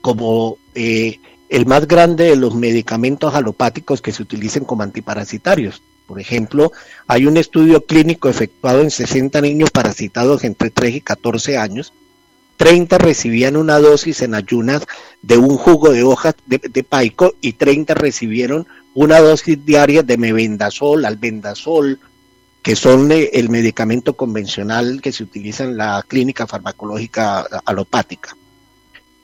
como 0.00 0.58
el 0.74 1.66
más 1.66 1.86
grande 1.86 2.24
de 2.24 2.36
los 2.36 2.54
medicamentos 2.54 3.34
alopáticos 3.34 4.02
que 4.02 4.12
se 4.12 4.22
utilicen 4.22 4.64
como 4.64 4.82
antiparasitarios. 4.82 5.82
Por 6.06 6.20
ejemplo, 6.20 6.72
hay 7.06 7.26
un 7.26 7.36
estudio 7.36 7.84
clínico 7.86 8.28
efectuado 8.28 8.82
en 8.82 8.90
60 8.90 9.40
niños 9.40 9.70
parasitados 9.70 10.44
entre 10.44 10.70
3 10.70 10.96
y 10.96 11.00
14 11.00 11.56
años. 11.56 11.92
30 12.56 12.98
recibían 12.98 13.56
una 13.56 13.78
dosis 13.78 14.22
en 14.22 14.34
ayunas 14.34 14.86
de 15.22 15.38
un 15.38 15.56
jugo 15.56 15.90
de 15.90 16.02
hojas 16.02 16.34
de, 16.46 16.84
paico 16.84 17.34
y 17.40 17.54
30 17.54 17.94
recibieron 17.94 18.66
una 18.94 19.20
dosis 19.20 19.64
diaria 19.64 20.02
de 20.02 20.16
mebendazol, 20.16 21.04
albendazol, 21.04 21.98
que 22.62 22.76
son 22.76 23.12
eh, 23.12 23.30
el 23.34 23.50
medicamento 23.50 24.16
convencional 24.16 25.00
que 25.02 25.12
se 25.12 25.22
utiliza 25.22 25.64
en 25.64 25.76
la 25.76 26.04
clínica 26.06 26.46
farmacológica 26.46 27.40
alopática. 27.64 28.36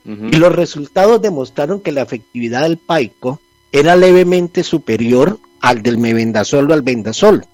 Y 0.03 0.37
los 0.37 0.51
resultados 0.53 1.21
demostraron 1.21 1.79
que 1.79 1.91
la 1.91 2.01
efectividad 2.01 2.63
del 2.63 2.77
paico 2.77 3.39
era 3.71 3.95
levemente 3.95 4.63
superior 4.63 5.39
al 5.59 5.83
del 5.83 5.99
mebendazol 5.99 6.69
o 6.69 6.73
al 6.73 6.81
bendazol, 6.81 7.45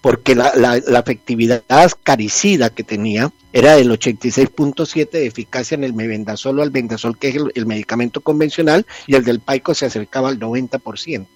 porque 0.00 0.34
la, 0.34 0.54
la, 0.56 0.98
efectividad 0.98 1.62
ascaricida 1.68 2.70
que 2.70 2.84
tenía 2.84 3.30
era 3.52 3.76
del 3.76 3.90
86.7 3.90 5.10
de 5.10 5.26
eficacia 5.26 5.74
en 5.74 5.84
el 5.84 5.92
mebendazol 5.92 6.58
o 6.58 6.62
al 6.62 6.70
bendazol, 6.70 7.18
que 7.18 7.28
es 7.28 7.36
el, 7.54 7.66
medicamento 7.66 8.22
convencional, 8.22 8.86
y 9.06 9.14
el 9.14 9.24
del 9.24 9.40
paico 9.40 9.74
se 9.74 9.86
acercaba 9.86 10.30
al 10.30 10.38
90%. 10.38 11.26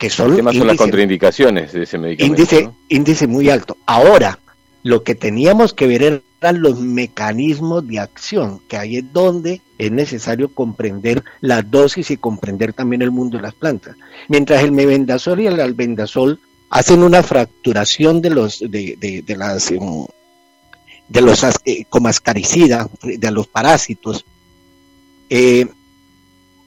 Que 0.00 0.10
son, 0.10 0.34
¿Qué 0.34 0.42
más 0.42 0.56
son 0.56 0.66
las 0.66 0.78
contraindicaciones 0.78 1.72
de 1.72 1.82
ese 1.82 1.98
medicamento? 1.98 2.40
Índice, 2.40 2.70
índice 2.88 3.26
muy 3.26 3.50
alto. 3.50 3.76
Ahora, 3.84 4.40
lo 4.82 5.04
que 5.04 5.14
teníamos 5.14 5.74
que 5.74 5.86
ver 5.86 6.02
eran 6.02 6.62
los 6.62 6.80
mecanismos 6.80 7.86
de 7.86 7.98
acción, 7.98 8.60
que 8.66 8.78
ahí 8.78 8.96
es 8.96 9.12
donde 9.12 9.60
es 9.76 9.92
necesario 9.92 10.54
comprender 10.54 11.22
la 11.42 11.60
dosis 11.60 12.10
y 12.10 12.16
comprender 12.16 12.72
también 12.72 13.02
el 13.02 13.10
mundo 13.10 13.36
de 13.36 13.42
las 13.42 13.54
plantas. 13.54 13.94
Mientras 14.28 14.62
el 14.62 14.72
mebendazol 14.72 15.40
y 15.40 15.46
el 15.46 15.60
albendazol 15.60 16.40
hacen 16.70 17.02
una 17.02 17.22
fracturación 17.22 18.22
de 18.22 18.30
los 18.30 18.60
de, 18.60 19.22
de, 19.26 19.36
las 19.36 19.70
em, 19.70 20.06
de 21.08 21.20
los 21.20 21.44
eh, 21.44 21.84
como 21.90 22.08
ascaricida, 22.08 22.88
de 23.02 23.30
los 23.30 23.48
parásitos, 23.48 24.24
eh, 25.28 25.66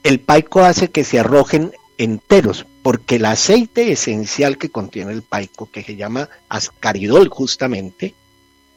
el 0.04 0.20
paico 0.20 0.60
hace 0.60 0.88
que 0.90 1.02
se 1.02 1.18
arrojen 1.18 1.72
enteros, 1.98 2.66
porque 2.84 3.16
el 3.16 3.24
aceite 3.24 3.90
esencial 3.90 4.58
que 4.58 4.68
contiene 4.68 5.10
el 5.12 5.22
paico, 5.22 5.70
que 5.72 5.82
se 5.82 5.96
llama 5.96 6.28
ascaridol 6.50 7.30
justamente, 7.30 8.14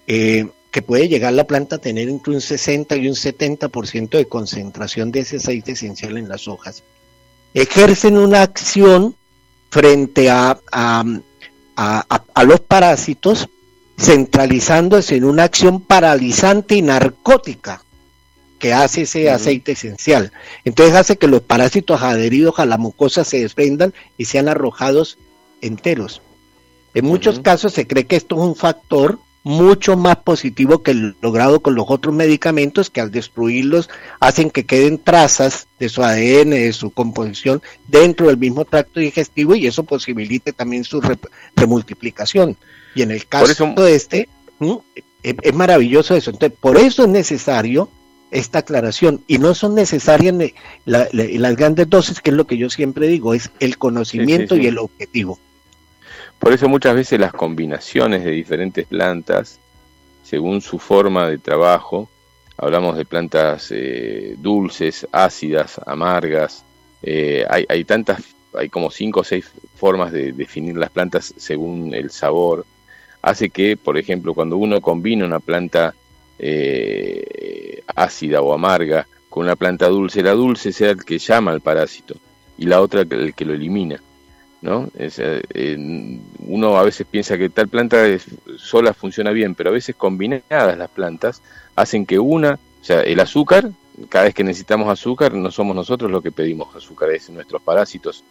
eh, 0.07 0.47
que 0.71 0.81
puede 0.81 1.09
llegar 1.09 1.33
la 1.33 1.45
planta 1.45 1.75
a 1.75 1.79
tener 1.79 2.07
entre 2.07 2.33
un 2.33 2.39
60 2.39 2.95
y 2.95 3.09
un 3.09 3.15
70% 3.15 4.11
de 4.11 4.25
concentración 4.25 5.11
de 5.11 5.19
ese 5.19 5.35
aceite 5.35 5.73
esencial 5.73 6.17
en 6.17 6.29
las 6.29 6.47
hojas, 6.47 6.83
ejercen 7.53 8.17
una 8.17 8.43
acción 8.43 9.13
frente 9.71 10.29
a, 10.29 10.57
a, 10.71 11.03
a 11.75 12.43
los 12.45 12.61
parásitos, 12.61 13.49
centralizándose 13.99 15.17
en 15.17 15.25
una 15.25 15.43
acción 15.43 15.81
paralizante 15.81 16.75
y 16.75 16.81
narcótica 16.81 17.83
que 18.59 18.73
hace 18.73 19.03
ese 19.03 19.29
aceite 19.29 19.73
esencial. 19.73 20.31
Entonces 20.65 20.95
hace 20.95 21.17
que 21.17 21.27
los 21.27 21.41
parásitos 21.41 22.01
adheridos 22.01 22.59
a 22.59 22.65
la 22.65 22.77
mucosa 22.77 23.23
se 23.23 23.39
desprendan 23.39 23.93
y 24.17 24.25
sean 24.25 24.47
arrojados 24.47 25.17
enteros. 25.61 26.21
En 26.93 27.05
muchos 27.05 27.39
casos 27.39 27.73
se 27.73 27.85
cree 27.85 28.05
que 28.05 28.15
esto 28.15 28.35
es 28.35 28.41
un 28.41 28.55
factor 28.55 29.19
mucho 29.43 29.95
más 29.95 30.17
positivo 30.17 30.83
que 30.83 30.91
el 30.91 31.15
logrado 31.21 31.61
con 31.61 31.73
los 31.73 31.85
otros 31.87 32.13
medicamentos 32.13 32.89
que 32.89 32.99
al 32.99 33.11
destruirlos 33.11 33.89
hacen 34.19 34.49
que 34.49 34.65
queden 34.65 34.99
trazas 34.99 35.67
de 35.79 35.87
su 35.87 36.03
ADN, 36.03 36.49
de 36.49 36.73
su 36.73 36.91
composición 36.91 37.61
dentro 37.87 38.27
del 38.27 38.37
mismo 38.37 38.65
tracto 38.65 38.99
digestivo 38.99 39.55
y 39.55 39.67
eso 39.67 39.83
posibilite 39.83 40.51
también 40.51 40.83
su 40.83 41.01
remultiplicación. 41.55 42.57
Y 42.93 43.03
en 43.03 43.11
el 43.11 43.25
caso 43.25 43.73
de 43.77 43.95
este, 43.95 44.27
es, 45.23 45.35
es, 45.41 45.53
maravilloso 45.53 46.15
eso. 46.15 46.31
Entonces, 46.31 46.57
por 46.59 46.77
eso 46.77 47.03
es 47.03 47.09
necesario 47.09 47.89
esta 48.31 48.59
aclaración 48.59 49.23
y 49.27 49.37
no 49.37 49.53
son 49.53 49.75
necesarias 49.75 50.35
las 50.85 51.55
grandes 51.55 51.89
dosis, 51.89 52.21
que 52.21 52.31
es 52.31 52.35
lo 52.35 52.47
que 52.47 52.57
yo 52.57 52.69
siempre 52.69 53.07
digo, 53.07 53.33
es 53.33 53.51
el 53.59 53.77
conocimiento 53.77 54.55
y 54.55 54.67
el 54.67 54.77
objetivo. 54.77 55.39
Por 56.39 56.53
eso 56.53 56.69
muchas 56.69 56.95
veces 56.95 57.19
las 57.19 57.33
combinaciones 57.33 58.23
de 58.23 58.31
diferentes 58.31 58.85
plantas, 58.85 59.59
según 60.23 60.61
su 60.61 60.77
forma 60.77 61.27
de 61.27 61.37
trabajo, 61.37 62.09
hablamos 62.57 62.97
de 62.97 63.05
plantas 63.05 63.71
eh, 63.71 64.35
dulces, 64.37 65.07
ácidas, 65.11 65.79
amargas, 65.85 66.63
eh, 67.01 67.45
hay, 67.49 67.65
hay 67.69 67.83
tantas, 67.85 68.21
hay 68.53 68.69
como 68.69 68.91
cinco 68.91 69.21
o 69.21 69.23
seis 69.23 69.51
formas 69.75 70.11
de 70.11 70.31
definir 70.31 70.77
las 70.77 70.89
plantas 70.89 71.33
según 71.37 71.93
el 71.93 72.11
sabor, 72.11 72.65
hace 73.21 73.49
que, 73.49 73.77
por 73.77 73.97
ejemplo, 73.97 74.33
cuando 74.33 74.57
uno 74.57 74.81
combina 74.81 75.25
una 75.25 75.39
planta 75.39 75.95
eh, 76.39 77.81
ácida 77.95 78.41
o 78.41 78.53
amarga 78.53 79.07
con 79.29 79.45
una 79.45 79.55
planta 79.55 79.87
dulce, 79.87 80.23
la 80.23 80.31
dulce 80.31 80.71
sea 80.71 80.91
el 80.91 81.03
que 81.03 81.19
llama 81.19 81.51
al 81.51 81.61
parásito 81.61 82.15
y 82.57 82.65
la 82.65 82.81
otra 82.81 83.01
el 83.01 83.33
que 83.33 83.45
lo 83.45 83.53
elimina. 83.53 84.01
¿no? 84.61 84.89
Eh, 84.95 86.17
uno 86.39 86.77
a 86.77 86.83
veces 86.83 87.05
piensa 87.09 87.37
que 87.37 87.49
tal 87.49 87.67
planta 87.67 88.03
sola 88.57 88.93
funciona 88.93 89.31
bien, 89.31 89.55
pero 89.55 89.69
a 89.69 89.73
veces 89.73 89.95
combinadas 89.95 90.77
las 90.77 90.89
plantas 90.89 91.41
hacen 91.75 92.05
que 92.05 92.19
una, 92.19 92.53
o 92.53 92.83
sea, 92.83 93.01
el 93.01 93.19
azúcar, 93.19 93.69
cada 94.09 94.25
vez 94.25 94.33
que 94.33 94.43
necesitamos 94.43 94.89
azúcar, 94.89 95.33
no 95.33 95.51
somos 95.51 95.75
nosotros 95.75 96.09
los 96.09 96.23
que 96.23 96.31
pedimos 96.31 96.75
azúcar, 96.75 97.11
es 97.11 97.29
nuestros 97.29 97.61
parásitos, 97.61 98.23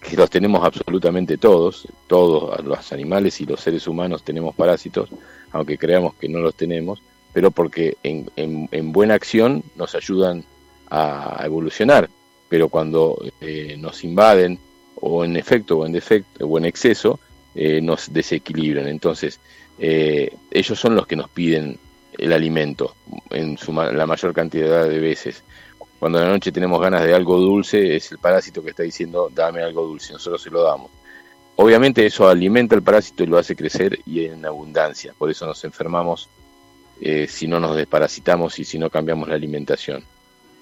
que 0.00 0.16
los 0.16 0.30
tenemos 0.30 0.64
absolutamente 0.64 1.36
todos, 1.36 1.88
todos 2.06 2.64
los 2.64 2.92
animales 2.92 3.40
y 3.40 3.46
los 3.46 3.60
seres 3.60 3.86
humanos 3.86 4.22
tenemos 4.22 4.54
parásitos, 4.54 5.10
aunque 5.52 5.78
creamos 5.78 6.14
que 6.14 6.28
no 6.28 6.38
los 6.38 6.54
tenemos, 6.54 7.02
pero 7.36 7.50
porque 7.50 7.98
en, 8.02 8.30
en, 8.34 8.92
buena 8.92 9.12
acción 9.12 9.62
nos 9.74 9.94
ayudan 9.94 10.42
a 10.88 11.42
evolucionar, 11.44 12.08
pero 12.48 12.70
cuando 12.70 13.22
eh, 13.42 13.76
nos 13.78 14.04
invaden 14.04 14.58
o 14.94 15.22
en 15.22 15.36
efecto 15.36 15.76
o 15.76 15.84
en 15.84 15.92
defecto 15.92 16.46
o 16.46 16.56
en 16.56 16.64
exceso 16.64 17.20
eh, 17.54 17.82
nos 17.82 18.10
desequilibran. 18.10 18.88
Entonces, 18.88 19.38
eh, 19.78 20.34
ellos 20.50 20.80
son 20.80 20.96
los 20.96 21.06
que 21.06 21.14
nos 21.14 21.28
piden 21.28 21.78
el 22.16 22.32
alimento 22.32 22.96
en 23.28 23.58
su, 23.58 23.70
la 23.70 24.06
mayor 24.06 24.32
cantidad 24.32 24.88
de 24.88 24.98
veces. 24.98 25.44
Cuando 25.98 26.18
a 26.18 26.22
la 26.22 26.30
noche 26.30 26.52
tenemos 26.52 26.80
ganas 26.80 27.04
de 27.04 27.12
algo 27.12 27.36
dulce, 27.38 27.96
es 27.96 28.12
el 28.12 28.18
parásito 28.18 28.62
que 28.62 28.70
está 28.70 28.82
diciendo, 28.82 29.30
dame 29.30 29.60
algo 29.60 29.84
dulce, 29.84 30.14
nosotros 30.14 30.40
se 30.40 30.48
lo 30.48 30.62
damos. 30.62 30.90
Obviamente 31.56 32.06
eso 32.06 32.26
alimenta 32.26 32.74
al 32.74 32.82
parásito 32.82 33.24
y 33.24 33.26
lo 33.26 33.36
hace 33.36 33.54
crecer 33.54 33.98
y 34.06 34.24
en 34.24 34.46
abundancia, 34.46 35.12
por 35.18 35.30
eso 35.30 35.44
nos 35.44 35.62
enfermamos 35.64 36.30
eh, 37.00 37.26
si 37.28 37.46
no 37.46 37.60
nos 37.60 37.76
desparasitamos 37.76 38.58
y 38.58 38.64
si 38.64 38.78
no 38.78 38.90
cambiamos 38.90 39.28
la 39.28 39.34
alimentación. 39.34 40.02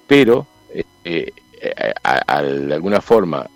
Pero, 0.06 0.46
eh, 0.70 0.84
eh, 1.04 1.32
de 1.62 2.74
alguna 2.74 3.00
forma, 3.00 3.48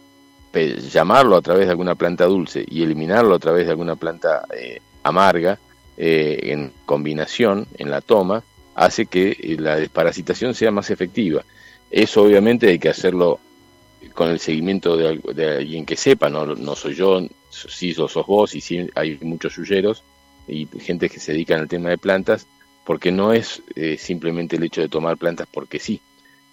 llamarlo 0.90 1.36
a 1.36 1.42
través 1.42 1.66
de 1.66 1.70
alguna 1.70 1.94
planta 1.94 2.24
dulce 2.24 2.64
y 2.66 2.82
eliminarlo 2.82 3.34
a 3.34 3.38
través 3.38 3.66
de 3.66 3.70
alguna 3.70 3.96
planta 3.96 4.44
amarga, 5.02 5.58
en 5.96 6.72
combinación, 6.84 7.66
en 7.76 7.90
la 7.90 8.00
toma, 8.00 8.42
hace 8.74 9.06
que 9.06 9.56
la 9.58 9.76
desparasitación 9.76 10.54
sea 10.54 10.70
más 10.70 10.90
efectiva. 10.90 11.44
Eso 11.90 12.22
obviamente 12.22 12.68
hay 12.68 12.78
que 12.78 12.88
hacerlo 12.88 13.40
con 14.14 14.30
el 14.30 14.38
seguimiento 14.38 14.96
de, 14.96 15.56
alguien 15.56 15.84
que 15.84 15.96
sepa, 15.96 16.28
no, 16.28 16.46
no 16.46 16.74
soy 16.76 16.94
yo, 16.94 17.20
si 17.50 17.94
sos 17.94 18.14
vos 18.26 18.54
y 18.54 18.60
si 18.60 18.88
hay 18.94 19.18
muchos 19.22 19.56
yuyeros, 19.56 20.02
y 20.48 20.66
gente 20.80 21.08
que 21.08 21.20
se 21.20 21.32
dedican 21.32 21.60
al 21.60 21.68
tema 21.68 21.90
de 21.90 21.98
plantas, 21.98 22.46
porque 22.88 23.12
no 23.12 23.34
es 23.34 23.60
eh, 23.74 23.98
simplemente 23.98 24.56
el 24.56 24.62
hecho 24.62 24.80
de 24.80 24.88
tomar 24.88 25.18
plantas 25.18 25.46
porque 25.52 25.78
sí. 25.78 26.00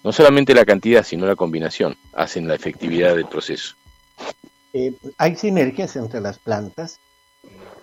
No 0.03 0.11
solamente 0.11 0.53
la 0.53 0.65
cantidad, 0.65 1.01
sino 1.01 1.25
la 1.25 1.37
combinación 1.37 1.95
hacen 2.11 2.45
la 2.45 2.55
efectividad 2.55 3.15
del 3.15 3.25
proceso. 3.25 3.75
Eh, 4.73 4.91
hay 5.17 5.37
sinergias 5.37 5.95
entre 5.95 6.19
las 6.19 6.37
plantas, 6.37 6.99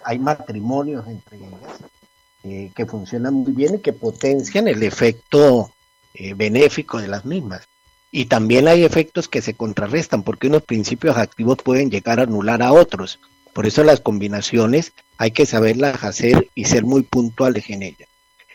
hay 0.04 0.18
matrimonios 0.18 1.08
entre 1.08 1.38
ellas 1.38 1.50
eh, 2.44 2.70
que 2.76 2.84
funcionan 2.84 3.32
muy 3.32 3.52
bien 3.52 3.76
y 3.76 3.78
que 3.78 3.94
potencian 3.94 4.68
el 4.68 4.82
efecto 4.82 5.72
benéfico 6.36 7.00
de 7.00 7.08
las 7.08 7.24
mismas. 7.24 7.66
Y 8.10 8.26
también 8.26 8.68
hay 8.68 8.84
efectos 8.84 9.28
que 9.28 9.40
se 9.40 9.54
contrarrestan 9.54 10.24
porque 10.24 10.48
unos 10.48 10.62
principios 10.64 11.16
activos 11.16 11.56
pueden 11.56 11.90
llegar 11.90 12.20
a 12.20 12.24
anular 12.24 12.60
a 12.60 12.74
otros. 12.74 13.18
Por 13.54 13.66
eso 13.66 13.82
las 13.82 14.00
combinaciones 14.00 14.92
hay 15.16 15.30
que 15.30 15.46
saberlas 15.46 16.04
hacer 16.04 16.50
y 16.54 16.66
ser 16.66 16.84
muy 16.84 17.00
puntuales 17.00 17.70
en 17.70 17.82
ellas. 17.82 18.11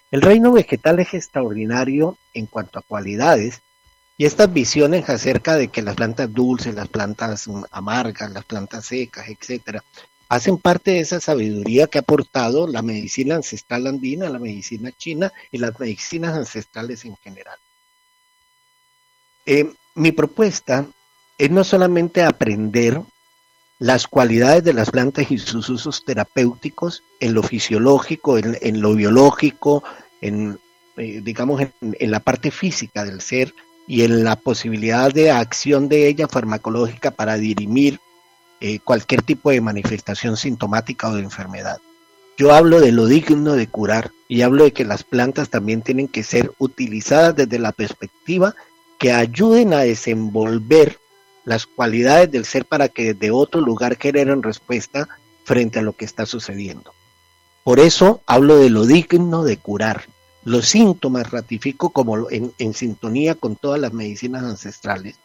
El 0.10 0.22
reino 0.22 0.54
vegetal 0.54 1.00
es 1.00 1.14
extraordinario 1.14 2.18
en 2.34 2.46
cuanto 2.46 2.80
a 2.80 2.82
cualidades 2.82 3.62
y 4.18 4.26
estas 4.26 4.52
visiones 4.52 5.10
acerca 5.10 5.56
de 5.56 5.68
que 5.68 5.82
las 5.82 5.96
plantas 5.96 6.34
dulces, 6.34 6.74
las 6.74 6.88
plantas 6.88 7.48
amargas, 7.72 8.32
las 8.32 8.46
plantas 8.46 8.86
secas, 8.86 9.28
etcétera, 9.28 9.84
hacen 10.30 10.58
parte 10.58 10.92
de 10.92 11.00
esa 11.02 11.20
sabiduría 11.20 11.88
que 11.88 12.00
ha 12.00 12.02
aportado 12.02 12.68
la 12.68 12.82
medicina 12.82 13.36
ancestral 13.36 13.86
andina, 13.86 14.30
la 14.30 14.40
medicina 14.40 14.92
china 14.92 15.32
y 15.52 15.58
las 15.58 15.80
medicinas 15.80 16.36
ancestrales 16.36 17.06
en 17.06 17.16
general. 17.18 17.58
Eh, 19.46 19.72
mi 19.96 20.12
propuesta 20.12 20.86
es 21.38 21.52
no 21.52 21.64
solamente 21.64 22.24
aprender 22.24 23.02
las 23.80 24.08
cualidades 24.08 24.64
de 24.64 24.74
las 24.74 24.90
plantas 24.90 25.30
y 25.32 25.38
sus 25.38 25.70
usos 25.70 26.04
terapéuticos 26.04 27.04
en 27.20 27.34
lo 27.34 27.44
fisiológico, 27.44 28.38
en, 28.38 28.82
lo 28.82 28.96
biológico, 28.96 29.84
en, 30.22 30.60
eh, 30.98 31.22
digamos, 31.24 31.62
en, 31.62 32.12
la 32.12 32.20
parte 32.20 32.50
física 32.50 33.06
del 33.06 33.22
ser 33.22 33.54
y 33.88 34.02
en 34.02 34.24
la 34.24 34.36
posibilidad 34.36 35.12
de 35.14 35.32
acción 35.32 35.90
de 35.90 36.08
ella 36.08 36.28
farmacológica 36.28 37.12
para 37.12 37.38
dirimir 37.38 38.00
eh, 38.60 38.80
cualquier 38.80 39.22
tipo 39.22 39.52
de 39.52 39.62
manifestación 39.62 40.38
sintomática 40.38 41.10
o 41.10 41.16
de 41.16 41.22
enfermedad. 41.22 41.78
Yo 42.38 42.54
hablo 42.54 42.80
de 42.82 42.92
lo 42.92 43.06
digno 43.06 43.54
de 43.54 43.68
curar 43.68 44.12
y 44.28 44.42
hablo 44.42 44.64
de 44.64 44.74
que 44.74 44.86
las 44.86 45.04
plantas 45.04 45.50
también 45.50 45.82
tienen 45.82 46.08
que 46.08 46.24
ser 46.24 46.52
utilizadas 46.58 47.36
desde 47.36 47.60
la 47.60 47.72
perspectiva 47.72 48.56
que 49.00 49.12
ayuden 49.12 49.74
a 49.74 49.80
desenvolver 49.80 51.00
las 51.48 51.66
cualidades 51.66 52.30
del 52.30 52.44
ser 52.44 52.66
para 52.66 52.90
que 52.90 53.14
desde 53.14 53.32
otro 53.32 53.62
lugar 53.62 53.96
generen 53.98 54.44
respuesta 54.44 55.08
frente 55.46 55.80
a 55.80 55.82
lo 55.82 55.94
que 55.94 56.04
está 56.04 56.26
sucediendo. 56.26 56.94
Por 57.64 57.80
eso 57.80 58.20
hablo 58.26 58.58
de 58.58 58.70
lo 58.70 58.86
digno 58.86 59.46
de 59.46 59.56
curar. 59.56 60.10
Los 60.44 60.68
síntomas 60.68 61.32
ratifico 61.32 61.92
como 61.92 62.30
en, 62.30 62.74
sintonía 62.74 63.36
con 63.36 63.56
todas 63.56 63.80
las 63.80 63.94
medicinas 63.94 64.44
ancestrales. 64.44 65.16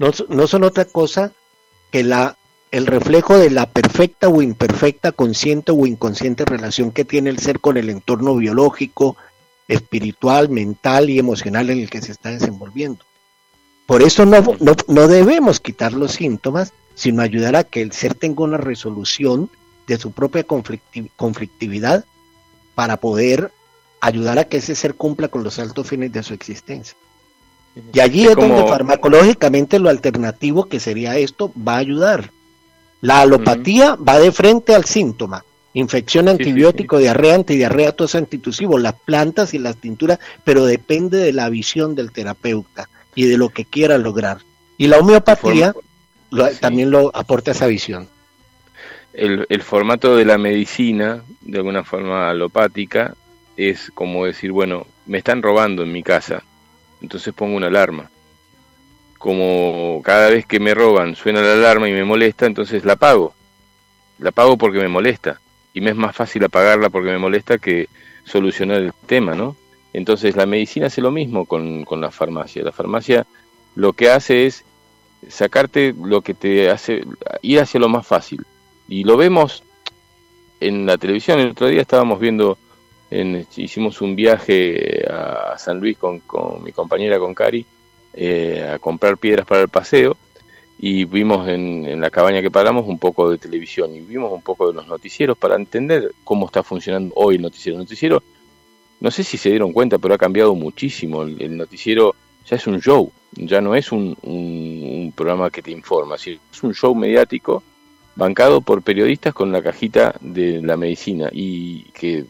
No, 0.00 0.10
no 0.28 0.48
son 0.48 0.64
otra 0.64 0.84
cosa 0.84 1.30
que 1.92 2.02
la, 2.02 2.36
el 2.72 2.84
reflejo 2.84 3.38
de 3.38 3.50
la 3.50 3.70
perfecta 3.70 4.28
o 4.28 4.42
imperfecta, 4.42 5.12
consciente 5.12 5.70
o 5.70 5.86
inconsciente 5.86 6.44
relación 6.44 6.90
que 6.90 7.04
tiene 7.04 7.30
el 7.30 7.38
ser 7.38 7.60
con 7.60 7.76
el 7.76 7.88
entorno 7.88 8.34
biológico, 8.34 9.16
espiritual, 9.68 10.48
mental 10.48 11.08
y 11.08 11.20
emocional 11.20 11.70
en 11.70 11.78
el 11.78 11.88
que 11.88 12.02
se 12.02 12.10
está 12.10 12.30
desenvolviendo. 12.30 13.04
Por 13.88 14.02
eso 14.02 14.26
no, 14.26 14.44
no, 14.86 15.08
debemos 15.08 15.60
quitar 15.60 15.94
los 15.94 16.12
síntomas, 16.12 16.74
sino 16.94 17.22
ayudar 17.22 17.56
a 17.56 17.64
que 17.64 17.80
el 17.80 17.92
ser 17.92 18.14
tenga 18.14 18.44
una 18.44 18.58
resolución 18.58 19.48
de 19.86 19.96
su 19.96 20.12
propia 20.12 20.44
conflictividad 20.44 22.04
para 22.74 22.98
poder 22.98 23.50
ayudar 24.02 24.38
a 24.38 24.44
que 24.44 24.58
ese 24.58 24.74
ser 24.74 24.94
cumpla 24.94 25.28
con 25.28 25.42
los 25.42 25.58
altos 25.58 25.86
fines 25.88 26.12
de 26.12 26.22
su 26.22 26.34
existencia. 26.34 26.98
Y 27.94 28.00
allí 28.00 28.26
es, 28.26 28.36
donde 28.36 28.68
farmacológicamente 28.68 29.78
lo 29.78 29.88
alternativo 29.88 30.66
que 30.66 30.80
sería 30.80 31.16
esto 31.16 31.50
va 31.56 31.76
a 31.76 31.78
ayudar. 31.78 32.30
La 33.00 33.22
alopatía 33.22 33.94
va 33.94 34.18
de 34.18 34.32
frente 34.32 34.74
al 34.74 34.84
síntoma. 34.84 35.46
Infección, 35.72 36.28
antibiótico, 36.28 36.98
diarrea, 36.98 37.36
antidiarrea, 37.36 37.92
tos 37.92 38.14
antitusivo, 38.16 38.76
las 38.76 39.00
plantas 39.00 39.54
y 39.54 39.58
las 39.58 39.78
tinturas, 39.78 40.18
pero 40.44 40.66
depende 40.66 41.16
de 41.16 41.32
la 41.32 41.48
visión 41.48 41.94
del 41.94 42.12
terapeuta 42.12 42.90
y 43.18 43.26
de 43.26 43.36
lo 43.36 43.48
que 43.48 43.64
quiera 43.64 43.98
lograr. 43.98 44.38
Y 44.76 44.86
la 44.86 44.98
homeopatía 44.98 45.74
también 46.60 46.92
lo 46.92 47.10
aporta 47.16 47.50
esa 47.50 47.66
visión. 47.66 48.08
El, 49.12 49.44
el, 49.48 49.62
formato 49.62 50.14
de 50.14 50.24
la 50.24 50.38
medicina, 50.38 51.24
de 51.40 51.58
alguna 51.58 51.82
forma 51.82 52.30
alopática, 52.30 53.16
es 53.56 53.90
como 53.92 54.24
decir, 54.24 54.52
bueno, 54.52 54.86
me 55.06 55.18
están 55.18 55.42
robando 55.42 55.82
en 55.82 55.90
mi 55.90 56.04
casa, 56.04 56.44
entonces 57.02 57.34
pongo 57.34 57.56
una 57.56 57.66
alarma. 57.66 58.08
Como 59.18 60.00
cada 60.04 60.30
vez 60.30 60.46
que 60.46 60.60
me 60.60 60.72
roban 60.72 61.16
suena 61.16 61.40
la 61.40 61.54
alarma 61.54 61.88
y 61.88 61.92
me 61.94 62.04
molesta, 62.04 62.46
entonces 62.46 62.84
la 62.84 62.94
pago. 62.94 63.34
La 64.20 64.30
pago 64.30 64.56
porque 64.56 64.78
me 64.78 64.86
molesta. 64.86 65.40
Y 65.74 65.80
me 65.80 65.90
es 65.90 65.96
más 65.96 66.14
fácil 66.14 66.44
apagarla 66.44 66.88
porque 66.88 67.10
me 67.10 67.18
molesta 67.18 67.58
que 67.58 67.88
solucionar 68.22 68.76
el 68.76 68.92
tema, 69.08 69.34
¿no? 69.34 69.56
Entonces 69.92 70.36
la 70.36 70.46
medicina 70.46 70.86
hace 70.86 71.00
lo 71.00 71.10
mismo 71.10 71.46
con, 71.46 71.84
la 72.00 72.10
farmacia. 72.10 72.62
La 72.62 72.72
farmacia 72.72 73.26
lo 73.74 73.92
que 73.92 74.10
hace 74.10 74.46
es 74.46 74.64
sacarte 75.28 75.94
lo 76.00 76.20
que 76.20 76.34
te 76.34 76.70
hace 76.70 77.04
ir 77.42 77.60
hacia 77.60 77.80
lo 77.80 77.88
más 77.88 78.06
fácil. 78.06 78.44
Y 78.88 79.04
lo 79.04 79.16
vemos 79.16 79.62
en 80.60 80.86
la 80.86 80.98
televisión. 80.98 81.40
El 81.40 81.50
otro 81.50 81.68
día 81.68 81.82
estábamos 81.82 82.20
viendo, 82.20 82.58
en, 83.10 83.46
hicimos 83.56 84.00
un 84.00 84.14
viaje 84.14 85.04
a 85.10 85.56
San 85.58 85.80
Luis 85.80 85.96
con, 85.96 86.22
mi 86.62 86.72
compañera, 86.72 87.18
con 87.18 87.34
Cari, 87.34 87.64
eh, 88.14 88.70
a 88.74 88.78
comprar 88.78 89.16
piedras 89.18 89.46
para 89.46 89.62
el 89.62 89.68
paseo. 89.68 90.16
Y 90.80 91.06
vimos 91.06 91.48
en, 91.48 91.86
en, 91.86 92.00
la 92.00 92.08
cabaña 92.08 92.40
que 92.40 92.52
paramos 92.52 92.86
un 92.86 93.00
poco 93.00 93.28
de 93.28 93.38
televisión 93.38 93.96
y 93.96 94.00
vimos 94.00 94.30
un 94.32 94.42
poco 94.42 94.68
de 94.68 94.74
los 94.74 94.86
noticieros 94.86 95.36
para 95.36 95.56
entender 95.56 96.12
cómo 96.22 96.46
está 96.46 96.62
funcionando 96.62 97.12
hoy 97.16 97.34
el 97.34 97.42
noticiero. 97.42 97.76
El 97.78 97.82
noticiero 97.82 98.22
no 99.00 99.10
sé 99.10 99.24
si 99.24 99.36
se 99.36 99.50
dieron 99.50 99.72
cuenta, 99.72 99.98
pero 99.98 100.14
ha 100.14 100.18
cambiado 100.18 100.54
muchísimo. 100.54 101.22
El, 101.22 101.56
noticiero 101.56 102.14
ya 102.48 102.56
es 102.56 102.66
un 102.66 102.80
show, 102.80 103.12
ya 103.32 103.60
no 103.60 103.74
es 103.74 103.92
un, 103.92 105.12
programa 105.14 105.50
que 105.50 105.62
te 105.62 105.70
informa, 105.70 106.16
es 106.16 106.62
un 106.62 106.74
show 106.74 106.94
mediático 106.94 107.62
bancado 108.14 108.60
por 108.60 108.82
periodistas 108.82 109.32
con 109.32 109.52
la 109.52 109.62
cajita 109.62 110.14
de 110.20 110.60
la 110.60 110.76
medicina 110.76 111.28
y 111.32 111.82
que 111.92 112.24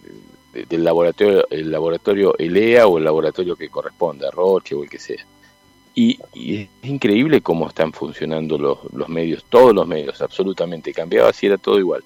del 0.68 0.84
laboratorio, 0.84 1.46
el 1.50 1.70
laboratorio 1.70 2.36
ELEA 2.38 2.86
o 2.86 2.98
el 2.98 3.04
laboratorio 3.04 3.56
que 3.56 3.68
corresponda, 3.68 4.30
Roche 4.30 4.74
o 4.74 4.82
el 4.82 4.90
que 4.90 4.98
sea. 4.98 5.24
Y, 5.94 6.18
es 6.34 6.68
increíble 6.82 7.40
cómo 7.40 7.68
están 7.68 7.92
funcionando 7.92 8.58
los, 8.58 9.08
medios, 9.08 9.44
todos 9.48 9.74
los 9.74 9.86
medios, 9.86 10.20
absolutamente. 10.20 10.92
Cambiaba 10.92 11.32
si 11.32 11.46
era 11.46 11.58
todo 11.58 11.78
igual. 11.78 12.04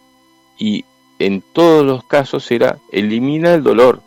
Y 0.58 0.84
en 1.18 1.42
todos 1.52 1.84
los 1.84 2.04
casos 2.04 2.50
era 2.50 2.78
elimina 2.90 3.54
el 3.54 3.62
dolor, 3.62 4.00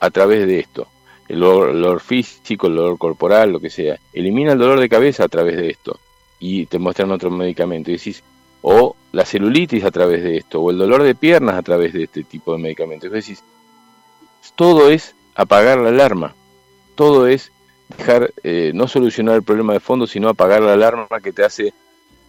a 0.00 0.10
través 0.10 0.46
de 0.46 0.60
esto. 0.60 0.86
El 1.28 1.40
dolor, 1.40 2.00
físico, 2.00 2.66
el 2.66 2.76
dolor 2.76 2.98
corporal, 2.98 3.52
lo 3.52 3.60
que 3.60 3.70
sea. 3.70 3.98
Elimina 4.12 4.52
el 4.52 4.58
dolor 4.58 4.78
de 4.78 4.88
cabeza 4.88 5.24
a 5.24 5.28
través 5.28 5.56
de 5.56 5.70
esto. 5.70 5.98
Y 6.38 6.66
te 6.66 6.78
muestran 6.78 7.10
otro 7.10 7.30
medicamento. 7.30 7.90
Y 7.90 7.96
decís, 7.96 8.22
o 8.62 8.96
la 9.12 9.24
celulitis 9.24 9.84
a 9.84 9.90
través 9.90 10.22
de 10.22 10.38
esto, 10.38 10.60
o 10.60 10.70
el 10.70 10.78
dolor 10.78 11.02
de 11.02 11.14
piernas 11.14 11.56
a 11.56 11.62
través 11.62 11.92
de 11.92 12.04
este 12.04 12.24
tipo 12.24 12.52
de 12.52 12.58
medicamentos. 12.58 13.06
Entonces 13.06 13.28
decís, 13.28 13.44
todo 14.54 14.90
es 14.90 15.14
apagar 15.34 15.78
la 15.78 15.88
alarma. 15.88 16.34
Todo 16.94 17.26
es 17.26 17.50
dejar, 17.96 18.32
eh, 18.42 18.72
no 18.74 18.88
solucionar 18.88 19.36
el 19.36 19.42
problema 19.42 19.72
de 19.72 19.80
fondo, 19.80 20.06
sino 20.06 20.28
apagar 20.28 20.62
la 20.62 20.74
alarma 20.74 21.20
que 21.22 21.32
te 21.32 21.44
hace 21.44 21.72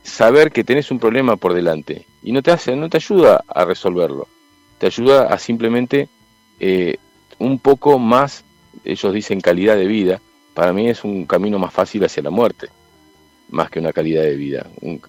saber 0.04 0.52
que 0.52 0.64
tenés 0.64 0.92
un 0.92 1.00
problema 1.00 1.36
por 1.36 1.54
delante. 1.54 2.06
Y 2.24 2.32
no 2.32 2.42
te 2.42 2.52
hace, 2.52 2.76
no 2.76 2.90
te 2.90 2.98
ayuda 2.98 3.44
a 3.48 3.66
resolverlo. 3.66 4.28
Te 4.78 4.88
ayuda 4.88 5.28
a 5.34 5.40
simplemente 5.40 6.08
eh, 6.60 6.98
un 7.40 7.60
poco 7.60 8.00
más, 8.00 8.44
ellos 8.84 9.14
dicen 9.14 9.42
calidad 9.42 9.76
de 9.76 9.88
vida, 9.88 10.22
para 10.54 10.74
mí 10.74 10.88
es 10.88 11.04
un 11.04 11.26
camino 11.26 11.60
más 11.60 11.74
fácil 11.74 12.04
hacia 12.06 12.24
la 12.24 12.30
muerte, 12.30 12.68
más 13.50 13.70
que 13.70 13.80
una 13.80 13.94
calidad 13.94 14.24
de 14.24 14.36
vida. 14.36 14.68
Un 14.82 15.02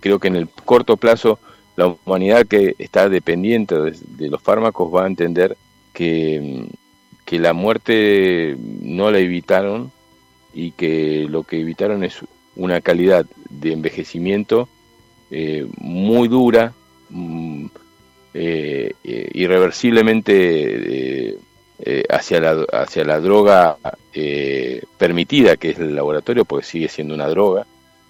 creo 0.00 0.18
que 0.18 0.28
en 0.28 0.36
el 0.36 0.48
corto 0.48 0.96
plazo 0.96 1.38
la 1.76 1.86
humanidad 1.86 2.46
que 2.46 2.74
está 2.78 3.08
dependiente 3.08 3.74
de, 3.74 4.28
los 4.28 4.40
fármacos 4.40 4.92
va 4.92 5.04
a 5.04 5.08
entender 5.08 5.56
que, 5.92 6.66
que 7.24 7.38
la 7.38 7.52
muerte 7.52 8.56
no 8.80 9.10
la 9.10 9.18
evitaron 9.18 9.92
y 10.54 10.70
que 10.70 11.26
lo 11.28 11.42
que 11.42 11.60
evitaron 11.60 12.02
es 12.02 12.20
una 12.56 12.80
calidad 12.80 13.26
de 13.50 13.72
envejecimiento 13.72 14.68
eh, 15.30 15.66
muy 15.78 16.28
dura, 16.28 16.72
mm, 17.10 17.66
eh, 18.32 18.92
eh, 19.04 19.30
irreversiblemente 19.34 21.36
hacia, 22.08 22.40
la, 22.40 22.64
hacia 22.72 23.04
la 23.04 23.20
droga 23.20 23.76
eh, 24.14 24.82
permitida, 24.96 25.56
que 25.56 25.70
es 25.70 25.78
el 25.78 25.94
laboratorio, 25.94 26.46
porque 26.46 26.64
sigue 26.64 26.88
siendo 26.88 27.14
una 27.14 27.28
droga, 27.28 27.66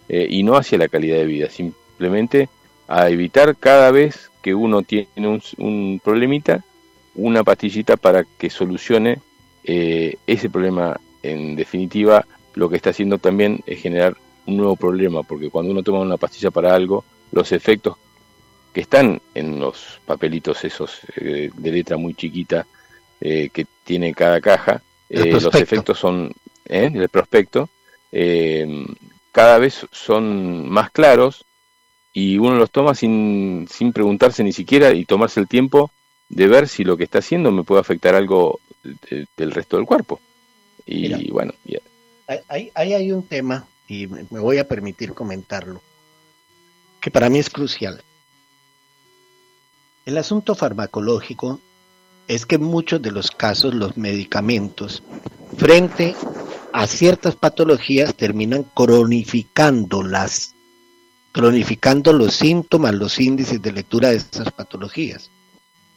eh, 0.09 0.27
y 0.31 0.45
no 0.45 0.57
hacia 0.57 0.79
la 0.79 0.89
calidad 0.89 1.17
de 1.17 1.25
vida, 1.25 1.51
simplemente 1.51 2.49
a 2.87 3.11
evitar 3.11 3.57
cada 3.57 3.91
vez 3.91 4.31
que 4.41 4.55
uno 4.55 4.83
tiene 4.83 5.41
un, 5.59 6.01
problemita, 6.03 6.65
una 7.17 7.43
pastillita 7.43 7.97
para 7.97 8.25
que 8.39 8.51
solucione 8.51 9.19
eh, 9.65 10.17
ese 10.27 10.49
problema. 10.49 11.01
En 11.23 11.57
definitiva, 11.57 12.25
lo 12.55 12.69
que 12.69 12.77
está 12.77 12.91
haciendo 12.91 13.19
también 13.19 13.61
es 13.67 13.81
generar 13.81 14.17
un 14.47 14.59
nuevo 14.59 14.77
problema, 14.77 15.25
porque 15.25 15.51
cuando 15.51 15.73
uno 15.73 15.83
toma 15.83 15.99
una 15.99 16.19
pastilla 16.19 16.53
para 16.53 16.73
algo, 16.73 17.05
los 17.33 17.51
efectos 17.51 17.97
que 18.73 18.83
están 18.83 19.21
en 19.35 19.59
los 19.59 20.01
papelitos 20.07 20.65
esos 20.65 21.01
eh, 21.17 21.51
de 21.53 21.73
letra 21.73 21.97
muy 21.97 22.15
chiquita 22.15 22.65
eh, 23.21 23.51
que 23.53 23.67
tiene 23.85 24.15
cada 24.15 24.41
caja, 24.41 24.83
los 25.09 25.55
efectos 25.55 25.99
son 25.99 26.33
en 26.65 26.97
el 26.97 27.09
prospecto, 27.09 27.69
cada 29.33 29.59
vez 29.59 29.87
son 29.93 30.69
más 30.69 30.91
claros 30.91 31.45
y 32.13 32.39
uno 32.39 32.57
los 32.57 32.71
toma 32.71 32.95
sin, 32.95 33.69
sin 33.71 33.93
preguntarse 33.93 34.43
ni 34.43 34.53
siquiera 34.53 34.93
y 34.93 35.05
tomarse 35.05 35.39
el 35.39 35.47
tiempo 35.47 35.91
de 36.29 36.47
ver 36.47 36.69
si 36.69 36.85
lo 36.85 36.97
que 36.97 37.05
está 37.05 37.19
haciendo 37.19 37.53
me 37.53 37.63
puede 37.63 37.81
afectar 37.81 38.15
algo 38.15 38.61
del 39.37 39.51
resto 39.51 39.77
del 39.77 39.87
cuerpo. 39.87 40.21
Y 40.87 41.31
bueno, 41.31 41.53
ahí, 42.49 42.71
hay 42.75 43.13
un 43.13 43.27
tema, 43.27 43.67
y 43.89 44.07
me 44.07 44.41
voy 44.41 44.59
a 44.59 44.69
permitir 44.69 45.13
comentarlo, 45.13 45.83
que 47.01 47.11
para 47.11 47.29
mí 47.29 47.39
es 47.39 47.51
crucial. 47.51 48.03
El 50.05 50.17
asunto 50.19 50.55
farmacológico 50.55 51.61
es 52.29 52.47
que 52.47 52.57
en 52.57 52.65
muchos 52.65 53.03
de 53.03 53.11
los 53.11 53.31
casos 53.31 53.75
los 53.75 53.97
medicamentos, 53.97 55.03
frente 55.57 56.15
a 56.73 56.87
ciertas 56.87 57.37
patologías, 57.37 58.15
terminan 58.15 58.65
cronificándolas, 58.75 60.55
cronificando 61.33 62.13
los 62.13 62.35
síntomas, 62.35 62.95
los 62.95 63.19
índices 63.19 63.63
de 63.63 63.73
lectura 63.73 64.11
de 64.11 64.17
esas 64.17 64.51
patologías. 64.53 65.31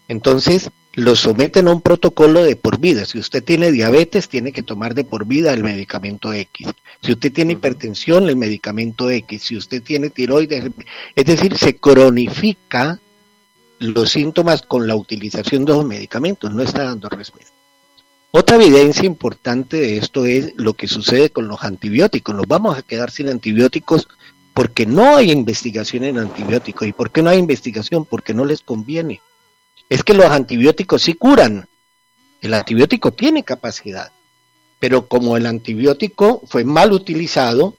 Entonces, 0.07 0.71
lo 0.93 1.15
someten 1.15 1.67
a 1.67 1.71
un 1.71 1.81
protocolo 1.81 2.43
de 2.43 2.55
por 2.55 2.79
vida. 2.79 3.05
Si 3.05 3.19
usted 3.19 3.43
tiene 3.43 3.71
diabetes, 3.71 4.27
tiene 4.27 4.51
que 4.51 4.63
tomar 4.63 4.95
de 4.95 5.03
por 5.03 5.25
vida 5.25 5.53
el 5.53 5.63
medicamento 5.63 6.33
X. 6.33 6.67
Si 7.01 7.11
usted 7.11 7.31
tiene 7.31 7.53
hipertensión, 7.53 8.27
el 8.27 8.35
medicamento 8.35 9.09
X. 9.09 9.43
Si 9.43 9.55
usted 9.55 9.83
tiene 9.83 10.09
tiroides, 10.09 10.71
es 11.15 11.25
decir, 11.25 11.55
se 11.57 11.75
cronifica 11.77 12.99
los 13.79 14.11
síntomas 14.11 14.61
con 14.61 14.87
la 14.87 14.95
utilización 14.95 15.65
de 15.65 15.73
los 15.73 15.85
medicamentos, 15.85 16.53
no 16.53 16.61
está 16.61 16.83
dando 16.83 17.09
respuesta. 17.09 17.51
Otra 18.31 18.57
evidencia 18.57 19.05
importante 19.05 19.77
de 19.77 19.97
esto 19.97 20.25
es 20.25 20.53
lo 20.55 20.73
que 20.73 20.87
sucede 20.87 21.31
con 21.31 21.47
los 21.47 21.63
antibióticos. 21.63 22.35
Nos 22.35 22.47
vamos 22.47 22.77
a 22.77 22.83
quedar 22.83 23.09
sin 23.09 23.29
antibióticos 23.29 24.07
porque 24.53 24.85
no 24.85 25.15
hay 25.15 25.31
investigación 25.31 26.03
en 26.03 26.19
antibióticos. 26.19 26.87
¿Y 26.87 26.93
por 26.93 27.09
qué 27.11 27.23
no 27.23 27.31
hay 27.31 27.39
investigación? 27.39 28.05
Porque 28.05 28.35
no 28.35 28.45
les 28.45 28.61
conviene 28.61 29.21
es 29.89 30.03
que 30.03 30.13
los 30.13 30.27
antibióticos 30.27 31.01
sí 31.01 31.15
curan. 31.15 31.67
El 32.41 32.53
antibiótico 32.53 33.11
tiene 33.11 33.43
capacidad, 33.43 34.11
pero 34.79 35.07
como 35.07 35.35
el 35.35 35.45
antibiótico 35.45 36.41
fue 36.47 36.63
mal 36.63 36.93
utilizado, 36.93 37.75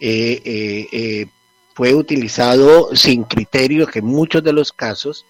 eh, 0.00 0.42
eh, 0.44 0.88
eh, 0.90 1.26
fue 1.74 1.94
utilizado 1.94 2.94
sin 2.94 3.24
criterio, 3.24 3.86
que 3.86 3.98
en 3.98 4.06
muchos 4.06 4.42
de 4.42 4.52
los 4.52 4.72
casos 4.72 5.26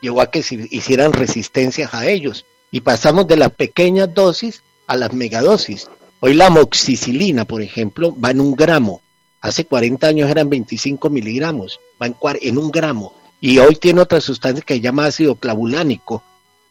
llevó 0.00 0.20
a 0.20 0.30
que 0.30 0.42
se 0.42 0.66
hicieran 0.70 1.12
resistencias 1.12 1.92
a 1.94 2.06
ellos. 2.06 2.46
Y 2.70 2.80
pasamos 2.80 3.26
de 3.26 3.36
las 3.36 3.52
pequeñas 3.52 4.12
dosis 4.12 4.62
a 4.86 4.96
las 4.96 5.12
megadosis. 5.12 5.88
Hoy 6.20 6.34
la 6.34 6.50
moxicilina, 6.50 7.44
por 7.44 7.62
ejemplo, 7.62 8.14
va 8.18 8.30
en 8.30 8.40
un 8.40 8.54
gramo. 8.54 9.02
Hace 9.40 9.64
40 9.64 10.06
años 10.06 10.30
eran 10.30 10.48
25 10.48 11.10
miligramos, 11.10 11.78
va 12.00 12.06
en, 12.06 12.16
en 12.40 12.58
un 12.58 12.70
gramo 12.70 13.12
y 13.40 13.58
hoy 13.58 13.76
tiene 13.76 14.00
otra 14.00 14.20
sustancia 14.20 14.64
que 14.64 14.74
se 14.74 14.80
llama 14.80 15.06
ácido 15.06 15.36
clavulánico, 15.36 16.22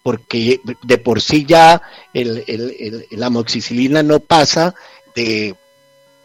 porque 0.03 0.59
de 0.83 0.97
por 0.97 1.21
sí 1.21 1.45
ya 1.45 1.81
la 2.13 3.27
amoxicilina 3.27 4.03
no 4.03 4.19
pasa 4.19 4.75
de, 5.15 5.55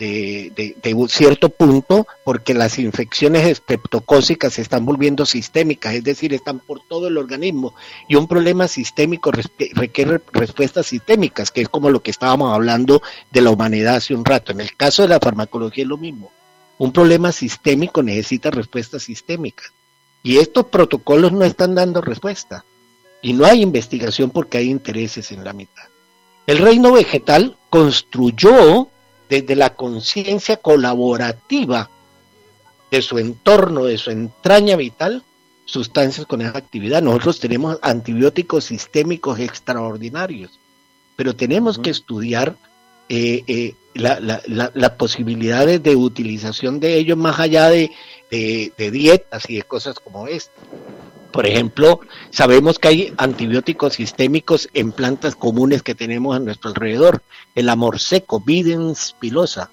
de, 0.01 0.95
un 0.95 1.09
cierto 1.09 1.51
punto 1.51 2.07
porque 2.25 2.55
las 2.55 2.79
infecciones 2.79 3.47
estreptocócicas 3.47 4.55
se 4.55 4.63
están 4.63 4.87
volviendo 4.87 5.27
sistémicas, 5.27 5.95
es 5.95 6.05
decir, 6.05 6.33
están 6.33 6.61
por 6.61 6.81
todo 6.89 7.09
el 7.09 7.19
organismo 7.19 7.75
y 8.09 8.15
un 8.15 8.27
problema 8.27 8.67
sistémico 8.67 9.31
requiere 9.75 10.21
respuestas 10.33 10.87
sistémicas, 10.87 11.51
que 11.51 11.61
es 11.61 11.69
como 11.69 11.91
lo 11.91 12.03
que 12.03 12.11
estábamos 12.11 12.55
hablando 12.55 13.03
de 13.31 13.43
la 13.43 13.51
humanidad 13.51 13.97
hace 13.97 14.15
un 14.15 14.25
rato. 14.25 14.53
En 14.53 14.61
el 14.61 14.75
caso 14.75 15.03
de 15.03 15.09
la 15.09 15.21
farmacología 15.21 15.85
es 15.85 15.89
lo 15.89 15.99
mismo. 15.99 16.33
Un 16.79 16.93
problema 16.93 17.31
sistémico 17.31 18.03
necesita 18.03 18.51
respuestas 18.51 19.03
sistémicas. 19.03 19.73
Y 20.23 20.39
estos 20.39 20.67
protocolos 20.67 21.33
no 21.33 21.45
están 21.45 21.75
dando 21.75 22.01
respuesta. 22.01 22.65
Y 23.23 23.35
no 23.35 23.45
hay 23.45 23.61
investigación 23.61 24.31
porque 24.31 24.59
hay 24.59 24.71
intereses 24.71 25.31
en 25.31 25.45
la 25.45 25.53
mitad. 25.53 25.85
El 26.47 26.59
reino 26.59 26.93
vegetal 26.93 27.57
construyó 27.69 28.89
desde 29.31 29.57
la 29.57 29.71
conciencia 29.75 30.59
colaborativa 30.59 31.89
de 32.91 33.01
su 33.01 33.19
entorno, 33.19 33.85
de 33.85 33.97
su 33.97 34.11
entraña 34.11 34.77
vital, 34.77 35.23
sustancias 35.65 36.27
con 36.27 36.43
esa 36.43 36.59
actividad. 36.59 37.01
Nosotros 37.01 37.41
tenemos 37.41 37.79
antibióticos 37.81 38.65
sistémicos 38.65 39.39
extraordinarios, 39.39 40.59
pero 41.17 41.35
tenemos 41.35 41.79
que 41.79 41.91
estudiar 41.91 42.57
eh, 43.09 43.45
eh, 43.47 43.75
las 43.95 44.91
posibilidades 44.99 45.83
de 45.83 45.97
utilización 45.97 46.81
de 46.81 46.97
ellos 46.97 47.17
más 47.17 47.41
allá 47.41 47.71
de 47.71 47.91
de, 48.31 48.91
dietas 48.91 49.49
y 49.49 49.57
de 49.57 49.63
cosas 49.63 49.99
como 49.99 50.27
esta. 50.27 50.53
Por 51.33 51.47
ejemplo, 51.47 52.01
sabemos 52.31 52.79
que 52.79 52.89
hay 52.89 53.15
antibióticos 53.17 53.95
sistémicos 53.95 54.69
en 54.75 54.93
plantas 54.93 55.37
comunes 55.37 55.83
que 55.83 55.95
tenemos 55.95 56.35
a 56.35 56.41
nuestro 56.41 56.71
alrededor. 56.71 57.23
El 57.55 57.69
amor 57.69 58.01
seco, 58.01 58.41
Bidens 58.41 59.15
pilosa, 59.19 59.71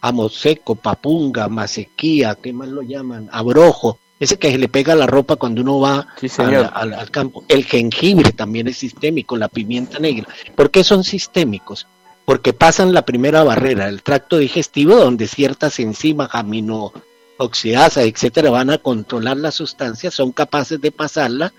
amor 0.00 0.30
seco, 0.30 0.74
papunga, 0.74 1.48
masequía, 1.48 2.36
¿qué 2.40 2.52
más 2.52 2.68
lo 2.68 2.82
llaman? 2.82 3.28
Abrojo, 3.32 3.98
ese 4.20 4.38
que 4.38 4.52
se 4.52 4.58
le 4.58 4.68
pega 4.68 4.92
a 4.92 4.96
la 4.96 5.08
ropa 5.08 5.34
cuando 5.34 5.62
uno 5.62 5.80
va 5.80 6.06
al, 6.38 7.10
campo. 7.10 7.44
El 7.48 7.64
jengibre 7.64 8.30
también 8.32 8.68
es 8.68 8.78
sistémico, 8.78 9.36
la 9.36 9.48
pimienta 9.48 9.98
negra. 9.98 10.28
¿Por 10.54 10.70
qué 10.70 10.84
son 10.84 11.02
sistémicos? 11.02 11.88
Porque 12.24 12.52
pasan 12.52 12.92
la 12.92 13.02
primera 13.02 13.42
barrera, 13.42 13.88
el 13.88 14.04
tracto 14.04 14.38
digestivo, 14.38 14.94
donde 14.94 15.26
ciertas 15.26 15.80
enzimas 15.80 16.28
amino 16.32 16.92
oxidasa, 17.38 18.02
etcétera, 18.02 18.50
van 18.50 18.70
a 18.70 18.78
controlar 18.78 19.36
la 19.36 19.50
sustancia, 19.50 20.10
son 20.10 20.32
capaces 20.32 20.80
de 20.80 20.92
pasarla, 20.92 21.52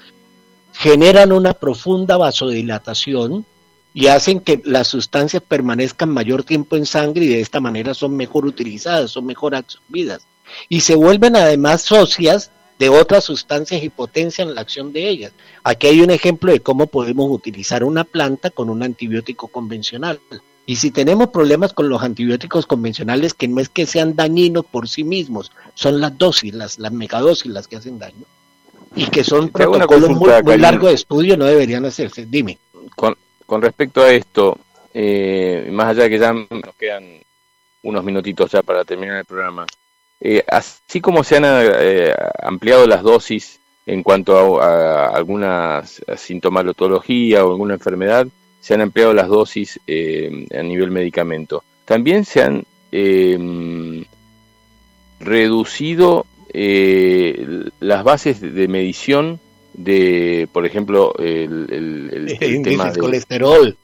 generan 0.74 1.32
una 1.32 1.54
profunda 1.54 2.18
vasodilatación 2.18 3.46
y 3.94 4.08
hacen 4.08 4.40
que 4.40 4.62
las 4.66 4.88
sustancias 4.88 5.44
permanezcan 5.48 6.10
mayor 6.10 6.44
tiempo 6.44 6.76
en 6.76 6.86
sangre 6.86 7.26
y 7.26 7.30
de 7.30 7.42
esta 7.42 7.60
manera 7.60 7.94
son 7.94 8.16
mejor 8.16 8.46
utilizadas, 8.46 9.12
son 9.12 9.26
mejor 9.26 9.56
absorbidas. 9.56 10.26
Y 10.68 10.82
se 10.82 10.96
vuelven 10.96 11.36
además 11.36 11.84
socias 11.84 12.52
de 12.80 12.90
otras 12.90 13.24
sustancias 13.24 13.84
y 13.84 13.90
potencian 13.90 14.56
la 14.56 14.62
acción 14.62 14.92
de 14.94 15.08
ellas. 15.08 15.32
Aquí 15.64 15.88
hay 15.88 16.02
un 16.02 16.10
ejemplo 16.10 16.52
de 16.52 16.60
cómo 16.60 16.88
podemos 16.88 17.30
utilizar 17.30 17.84
una 17.84 18.04
planta 18.04 18.50
con 18.50 18.70
un 18.70 18.84
antibiótico 18.84 19.48
convencional. 19.48 20.20
Y 20.66 20.78
si 20.78 20.92
tenemos 20.92 21.30
problemas 21.30 21.74
con 21.74 21.90
los 21.90 22.02
antibióticos 22.04 22.66
convencionales, 22.66 23.34
que 23.34 23.48
no 23.48 23.60
es 23.60 23.68
que 23.68 23.86
sean 23.86 24.16
dañinos 24.16 24.66
por 24.66 24.88
sí 24.88 25.04
mismos, 25.04 25.52
son 25.74 26.00
las 26.00 26.18
dosis, 26.18 26.54
las, 26.54 26.80
las 26.80 26.94
megadosis 26.94 27.52
las 27.52 27.68
que 27.68 27.76
hacen 27.76 28.00
daño. 28.00 28.26
Y 28.96 29.08
que 29.08 29.24
son 29.24 29.50
protocolos 29.50 30.12
muy, 30.12 30.30
muy 30.44 30.58
largos 30.58 30.90
de 30.90 30.96
estudio, 30.96 31.36
no 31.36 31.46
deberían 31.46 31.86
hacerse. 31.86 32.26
Dime. 32.26 32.58
Con, 32.96 33.18
con 33.46 33.62
respecto 33.62 34.02
a 34.02 34.12
esto, 34.12 34.58
eh, 34.94 35.68
más 35.72 35.88
allá 35.88 36.04
de 36.04 36.10
que 36.12 36.20
ya 36.20 36.32
nos 36.32 36.76
quedan 36.78 37.20
unos 37.82 38.04
minutitos 38.04 38.52
ya 38.52 38.64
para 38.64 38.86
terminar 38.86 39.18
el 39.18 39.26
programa, 39.26 39.66
eh, 40.22 40.46
así 40.48 41.02
como 41.02 41.26
se 41.26 41.38
han 41.38 41.44
eh, 41.46 42.14
ampliado 42.42 42.88
las 42.88 43.04
dosis 43.04 43.60
en 43.86 44.02
cuanto 44.02 44.62
a, 44.62 45.08
a 45.08 45.10
alguna 45.10 45.84
sintomatología 46.16 47.44
o 47.44 47.52
alguna 47.52 47.74
enfermedad, 47.74 48.28
se 48.64 48.74
han 48.74 48.80
ampliado 48.80 49.14
las 49.14 49.28
dosis 49.28 49.78
eh, 49.88 50.48
a 50.58 50.64
nivel 50.64 50.90
medicamento. 50.90 51.66
También 51.84 52.24
se 52.24 52.44
han 52.44 52.64
eh, 52.94 54.06
reducido 55.20 56.26
eh, 56.54 57.66
las 57.82 58.06
bases 58.06 58.40
de 58.40 58.68
medición 58.70 59.42
de, 59.74 60.48
por 60.54 60.66
ejemplo, 60.66 61.14
el, 61.20 62.38
tema 62.64 62.90
del 62.90 63.02
colesterol. 63.02 63.78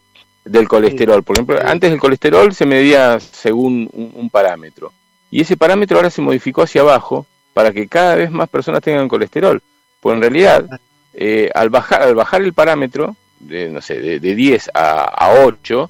Del 0.46 0.68
colesterol. 0.70 1.24
Por 1.24 1.36
ejemplo, 1.36 1.60
antes 1.62 1.92
el 1.92 2.00
colesterol 2.00 2.54
se 2.54 2.66
medía 2.66 3.20
según 3.20 3.90
un, 3.92 4.30
parámetro. 4.30 4.94
Y 5.30 5.42
ese 5.42 5.58
parámetro 5.58 5.98
ahora 5.98 6.10
se 6.10 6.22
modificó 6.22 6.62
hacia 6.62 6.82
abajo 6.82 7.26
para 7.54 7.74
que 7.74 7.90
cada 7.90 8.16
vez 8.16 8.32
más 8.32 8.48
personas 8.48 8.82
tengan 8.82 9.10
colesterol. 9.10 9.62
Pues 10.00 10.16
en 10.16 10.22
realidad, 10.22 10.80
al, 11.54 11.70
bajar, 11.70 12.04
al 12.04 12.16
bajar 12.16 12.44
el 12.44 12.54
parámetro, 12.54 13.18
de, 13.40 13.70
no 13.70 13.82
sé, 13.82 14.00
de, 14.20 14.36
10 14.36 14.72
a, 14.74 15.04
a 15.04 15.46
8, 15.46 15.90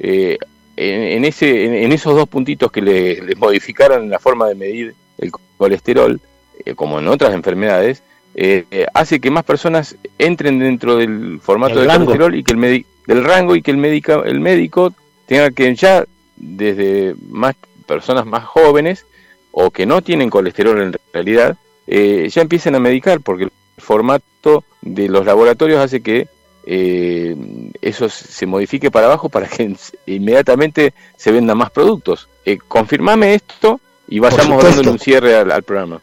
eh, 0.00 0.38
en, 0.76 1.24
ese, 1.24 1.84
en, 1.84 1.92
esos 1.92 2.14
dos 2.14 2.28
puntitos 2.28 2.72
que 2.72 2.80
le, 2.80 3.34
modificaron 3.36 4.08
la 4.08 4.18
forma 4.18 4.48
de 4.48 4.54
medir 4.54 4.94
el 5.18 5.30
colesterol, 5.58 6.20
eh, 6.64 6.74
como 6.74 6.98
en 6.98 7.08
otras 7.08 7.34
enfermedades, 7.34 8.02
eh, 8.34 8.86
hace 8.94 9.20
que 9.20 9.30
más 9.30 9.44
personas 9.44 9.96
entren 10.18 10.58
dentro 10.58 10.96
del 10.96 11.40
formato 11.42 11.80
de 11.80 11.86
colesterol 11.86 12.34
y 12.34 12.44
que 12.44 12.52
el 12.52 12.86
del 13.06 13.24
rango 13.24 13.56
y 13.56 13.62
que 13.62 13.72
el 13.72 13.76
médico, 13.76 14.24
el 14.24 14.40
médico 14.40 14.94
tenga 15.26 15.50
que 15.50 15.74
ya 15.74 16.04
desde 16.36 17.14
más 17.28 17.56
personas 17.86 18.24
más 18.24 18.44
jóvenes 18.44 19.04
o 19.50 19.70
que 19.70 19.84
no 19.84 20.00
tienen 20.00 20.30
colesterol 20.30 20.80
en 20.80 20.94
realidad, 21.12 21.56
ya 21.86 22.40
empiecen 22.40 22.76
a 22.76 22.80
medicar 22.80 23.20
porque 23.20 23.44
el 23.44 23.52
formato 23.78 24.64
de 24.80 25.08
los 25.08 25.26
laboratorios 25.26 25.80
hace 25.80 26.00
que 26.00 26.28
eh, 26.72 27.34
eso 27.82 28.08
se 28.08 28.46
modifique 28.46 28.92
para 28.92 29.06
abajo 29.06 29.28
para 29.28 29.48
que 29.48 29.74
inmediatamente 30.06 30.94
se 31.16 31.32
vendan 31.32 31.58
más 31.58 31.72
productos. 31.72 32.28
Eh, 32.44 32.58
confirmame 32.68 33.34
esto 33.34 33.80
y 34.06 34.20
vayamos 34.20 34.62
dándole 34.62 34.90
un 34.90 35.00
cierre 35.00 35.34
al, 35.34 35.64
programa. 35.64 36.00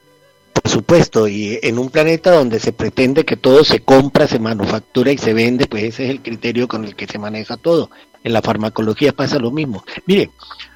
Por 0.52 0.69
supuesto, 0.69 1.26
y 1.26 1.57
en 1.64 1.80
un 1.80 1.89
planeta 1.89 2.31
donde 2.31 2.60
se 2.60 2.73
pretende 2.73 3.23
que 3.23 3.38
todo 3.38 3.64
se 3.64 3.80
compra, 3.80 4.27
se 4.27 4.39
manufactura 4.39 5.10
y 5.14 5.18
se 5.18 5.34
vende, 5.34 5.68
pues 5.68 5.84
ese 5.84 6.03
es 6.03 6.10
el 6.10 6.22
criterio 6.22 6.68
con 6.68 6.84
el 6.84 6.98
que 6.98 7.07
se 7.07 7.18
maneja 7.18 7.56
todo. 7.56 7.89
En 8.22 8.34
la 8.34 8.41
farmacología 8.41 9.14
pasa 9.14 9.39
lo 9.39 9.52
mismo. 9.52 9.85
Mire, 10.06 10.31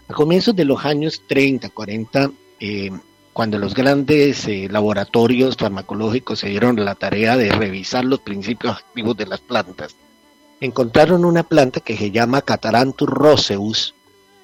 a 0.07 0.13
comienzos 0.13 0.55
de 0.55 0.63
los 0.63 0.85
años 0.85 1.23
30, 1.27 1.69
40, 1.69 2.31
eh, 2.61 2.91
cuando 3.33 3.57
los 3.57 3.73
grandes 3.73 4.47
eh, 4.47 4.67
laboratorios 4.69 5.55
farmacológicos 5.55 6.39
se 6.39 6.49
dieron 6.49 6.83
la 6.83 6.95
tarea 6.95 7.37
de 7.37 7.51
revisar 7.51 8.03
los 8.03 8.19
principios 8.19 8.77
activos 8.77 9.15
de 9.15 9.25
las 9.25 9.39
plantas, 9.39 9.95
encontraron 10.59 11.25
una 11.25 11.43
planta 11.43 11.79
que 11.79 11.97
se 11.97 12.11
llama 12.11 12.41
Cataranthus 12.41 13.09
roseus 13.09 13.95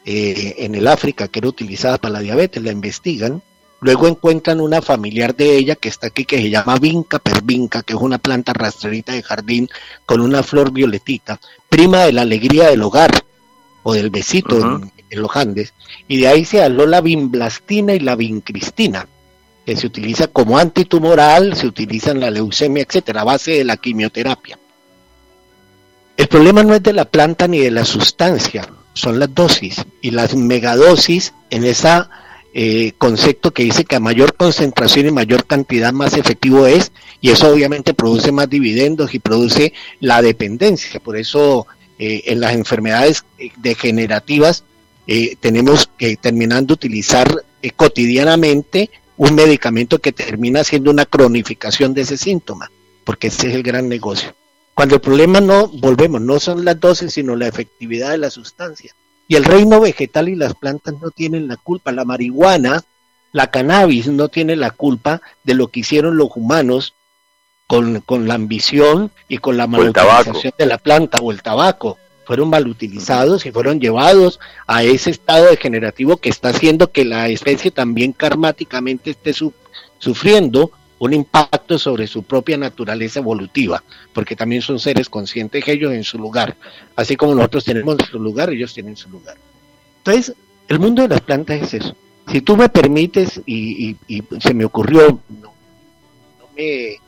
eh, 0.05 0.55
en 0.59 0.75
el 0.75 0.87
África, 0.87 1.27
que 1.27 1.39
era 1.39 1.49
utilizada 1.49 1.97
para 1.97 2.13
la 2.13 2.19
diabetes, 2.19 2.63
la 2.63 2.71
investigan, 2.71 3.41
luego 3.81 4.07
encuentran 4.07 4.61
una 4.61 4.81
familiar 4.81 5.35
de 5.35 5.57
ella 5.57 5.75
que 5.75 5.89
está 5.89 6.07
aquí, 6.07 6.23
que 6.23 6.41
se 6.41 6.49
llama 6.49 6.79
Vinca 6.79 7.19
pervinca, 7.19 7.83
que 7.83 7.93
es 7.93 7.99
una 7.99 8.17
planta 8.17 8.53
rastrerita 8.53 9.11
de 9.11 9.21
jardín 9.21 9.69
con 10.05 10.21
una 10.21 10.43
flor 10.43 10.71
violetita, 10.71 11.39
prima 11.67 12.03
de 12.03 12.13
la 12.13 12.21
alegría 12.21 12.69
del 12.69 12.81
hogar 12.81 13.11
o 13.83 13.93
del 13.93 14.09
besito 14.09 14.81
en, 15.09 15.21
los 15.21 15.35
Andes, 15.35 15.73
y 16.07 16.21
de 16.21 16.27
ahí 16.27 16.45
se 16.45 16.63
habló 16.63 16.85
la 16.85 17.01
vimblastina 17.01 17.93
y 17.93 17.99
la 17.99 18.15
vincristina, 18.15 19.07
que 19.65 19.75
se 19.75 19.87
utiliza 19.87 20.27
como 20.27 20.57
antitumoral, 20.57 21.55
se 21.55 21.67
utiliza 21.67 22.11
en 22.11 22.21
la 22.21 22.31
leucemia, 22.31 22.83
etcétera, 22.83 23.23
base 23.23 23.51
de 23.51 23.63
la 23.65 23.77
quimioterapia. 23.77 24.57
El 26.15 26.27
problema 26.27 26.63
no 26.63 26.73
es 26.73 26.81
de 26.81 26.93
la 26.93 27.05
planta 27.05 27.47
ni 27.47 27.59
de 27.59 27.71
la 27.71 27.85
sustancia, 27.85 28.67
son 28.93 29.19
las 29.19 29.33
dosis 29.33 29.85
y 30.01 30.11
las 30.11 30.35
megadosis 30.35 31.33
en 31.49 31.63
ese 31.63 31.89
eh, 32.53 32.93
concepto 32.97 33.51
que 33.53 33.63
dice 33.63 33.85
que 33.85 33.95
a 33.95 33.99
mayor 33.99 34.35
concentración 34.35 35.05
y 35.07 35.11
mayor 35.11 35.45
cantidad 35.45 35.93
más 35.93 36.13
efectivo 36.13 36.65
es 36.65 36.91
y 37.21 37.29
eso 37.29 37.51
obviamente 37.51 37.93
produce 37.93 38.31
más 38.31 38.49
dividendos 38.49 39.13
y 39.13 39.19
produce 39.19 39.73
la 39.99 40.21
dependencia. 40.23 40.99
Por 40.99 41.17
eso 41.17 41.67
eh, 41.99 42.23
en 42.25 42.39
las 42.39 42.53
enfermedades 42.53 43.25
eh, 43.37 43.51
degenerativas 43.57 44.63
eh, 45.07 45.35
tenemos 45.39 45.89
que 45.97 46.17
terminar 46.17 46.63
de 46.63 46.73
utilizar 46.73 47.43
cotidianamente 47.75 48.89
un 49.17 49.35
medicamento 49.35 49.99
que 49.99 50.11
termina 50.11 50.63
siendo 50.63 50.91
una 50.91 51.05
cronificación 51.05 51.93
de 51.93 52.01
ese 52.01 52.17
síntoma, 52.17 52.71
porque 53.03 53.27
ese 53.27 53.49
es 53.49 53.55
el 53.55 53.63
gran 53.63 53.89
negocio. 53.89 54.35
Cuando 54.73 54.95
el 54.95 55.01
problema 55.01 55.41
no, 55.41 55.67
volvemos, 55.67 56.21
no 56.21 56.39
son 56.39 56.63
las 56.63 56.79
dosis, 56.79 57.13
sino 57.13 57.35
la 57.35 57.47
efectividad 57.47 58.11
de 58.11 58.19
la 58.19 58.29
sustancia. 58.29 58.93
Y 59.27 59.35
el 59.35 59.43
reino 59.43 59.81
vegetal 59.81 60.29
y 60.29 60.35
las 60.35 60.53
plantas 60.53 60.93
no 61.01 61.09
tienen 61.09 61.47
la 61.47 61.57
culpa. 61.57 61.91
La 61.91 62.05
marihuana, 62.05 62.83
la 63.31 63.49
cannabis 63.49 64.07
no 64.07 64.29
tiene 64.29 64.55
la 64.55 64.69
culpa 64.69 65.21
de 65.43 65.55
lo 65.55 65.69
que 65.69 65.79
hicieron 65.79 66.15
los 66.15 66.29
humanos 66.35 66.93
con, 67.65 68.03
la 68.27 68.35
ambición 68.35 69.11
y 69.27 69.39
con 69.39 69.57
la 69.57 69.65
malutilización 69.67 70.53
de 70.57 70.65
la 70.67 70.77
planta 70.77 71.17
o 71.19 71.31
el 71.31 71.41
tabaco. 71.41 71.97
Fueron 72.27 72.49
mal 72.49 72.67
utilizados 72.67 73.45
y 73.45 73.51
fueron 73.51 73.79
llevados 73.79 74.39
a 74.67 74.83
ese 74.83 75.11
estado 75.11 75.45
degenerativo 75.45 76.17
que 76.17 76.29
está 76.29 76.49
haciendo 76.49 76.91
que 76.91 77.05
la 77.05 77.29
especie 77.29 77.71
también 77.71 78.11
karmáticamente 78.11 79.11
esté 79.11 79.33
sufriendo 79.97 80.71
un 80.99 81.13
impacto 81.13 81.77
sobre 81.79 82.07
su 82.07 82.23
propia 82.23 82.57
naturaleza 82.57 83.19
evolutiva, 83.19 83.83
porque 84.13 84.35
también 84.35 84.61
son 84.61 84.79
seres 84.79 85.09
conscientes 85.09 85.67
ellos 85.67 85.93
en 85.93 86.03
su 86.03 86.17
lugar, 86.17 86.55
así 86.95 87.15
como 87.15 87.35
nosotros 87.35 87.65
tenemos 87.65 87.97
nuestro 87.97 88.19
lugar, 88.19 88.49
ellos 88.49 88.73
tienen 88.73 88.97
su 88.97 89.09
lugar. 89.09 89.37
Entonces, 89.99 90.35
el 90.67 90.79
mundo 90.79 91.03
de 91.03 91.07
las 91.07 91.21
plantas 91.21 91.61
es 91.61 91.73
eso. 91.75 91.95
Si 92.31 92.41
tú 92.41 92.57
me 92.57 92.67
permites, 92.67 93.41
y, 93.45 93.95
se 94.39 94.53
me 94.53 94.65
ocurrió, 94.65 95.19
no 95.41 95.53
me 96.55 96.63
eh, 96.63 96.99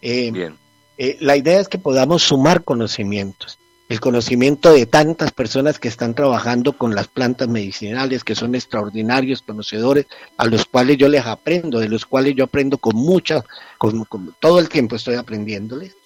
Bien. 0.00 0.56
Eh, 0.96 1.16
la 1.20 1.36
idea 1.36 1.60
es 1.60 1.68
que 1.68 1.78
podamos 1.78 2.22
sumar 2.22 2.62
conocimientos, 2.62 3.58
el 3.88 4.00
conocimiento 4.00 4.72
de 4.72 4.86
tantas 4.86 5.32
personas 5.32 5.78
que 5.78 5.88
están 5.88 6.14
trabajando 6.14 6.72
con 6.74 6.94
las 6.94 7.08
plantas 7.08 7.48
medicinales, 7.48 8.24
que 8.24 8.34
son 8.34 8.54
extraordinarios 8.54 9.42
conocedores, 9.42 10.06
a 10.36 10.46
los 10.46 10.64
cuales 10.64 10.96
yo 10.96 11.08
les 11.08 11.26
aprendo, 11.26 11.80
de 11.80 11.88
los 11.88 12.06
cuales 12.06 12.34
yo 12.36 12.44
aprendo 12.44 12.78
con 12.78 12.96
mucha, 12.96 13.44
con, 13.76 14.06
todo 14.40 14.58
el 14.58 14.68
tiempo 14.68 14.96
estoy 14.96 15.16
aprendiéndoles, 15.16 15.96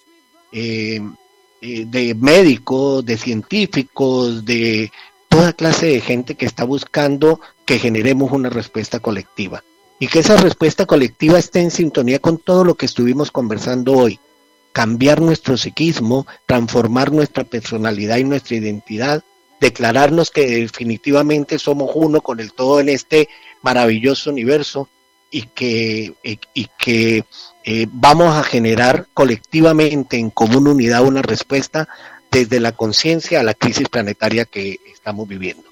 eh, 0.51 0.99
eh, 1.61 1.85
de 1.85 2.15
médicos, 2.15 3.05
de 3.05 3.17
científicos, 3.17 4.43
de 4.43 4.91
toda 5.29 5.53
clase 5.53 5.85
de 5.85 6.01
gente 6.01 6.35
que 6.35 6.47
está 6.47 6.63
buscando 6.63 7.39
que 7.65 7.77
generemos 7.77 8.31
una 8.31 8.49
respuesta 8.49 8.99
colectiva. 8.99 9.63
Y 9.99 10.07
que 10.07 10.19
esa 10.19 10.37
respuesta 10.37 10.85
colectiva 10.85 11.37
esté 11.37 11.59
en 11.59 11.71
sintonía 11.71 12.19
con 12.19 12.37
todo 12.37 12.63
lo 12.63 12.75
que 12.75 12.85
estuvimos 12.85 13.31
conversando 13.31 13.93
hoy 13.93 14.19
cambiar 14.71 15.21
nuestro 15.21 15.57
psiquismo, 15.57 16.27
transformar 16.45 17.11
nuestra 17.11 17.43
personalidad 17.43 18.17
y 18.17 18.23
nuestra 18.23 18.55
identidad, 18.55 19.23
declararnos 19.59 20.31
que 20.31 20.45
definitivamente 20.61 21.59
somos 21.59 21.91
uno 21.95 22.21
con 22.21 22.39
el 22.39 22.53
todo 22.53 22.79
en 22.79 22.89
este 22.89 23.29
maravilloso 23.61 24.29
universo 24.29 24.89
y 25.31 25.43
que, 25.43 26.13
y, 26.23 26.67
que 26.77 27.25
eh, 27.63 27.87
vamos 27.91 28.35
a 28.35 28.43
generar 28.43 29.07
colectivamente 29.13 30.17
en 30.17 30.29
común 30.29 30.67
unidad 30.67 31.03
una 31.03 31.21
respuesta 31.21 31.87
desde 32.31 32.59
la 32.59 32.71
conciencia 32.71 33.39
a 33.39 33.43
la 33.43 33.53
crisis 33.53 33.89
planetaria 33.89 34.45
que 34.45 34.79
estamos 34.91 35.27
viviendo. 35.27 35.63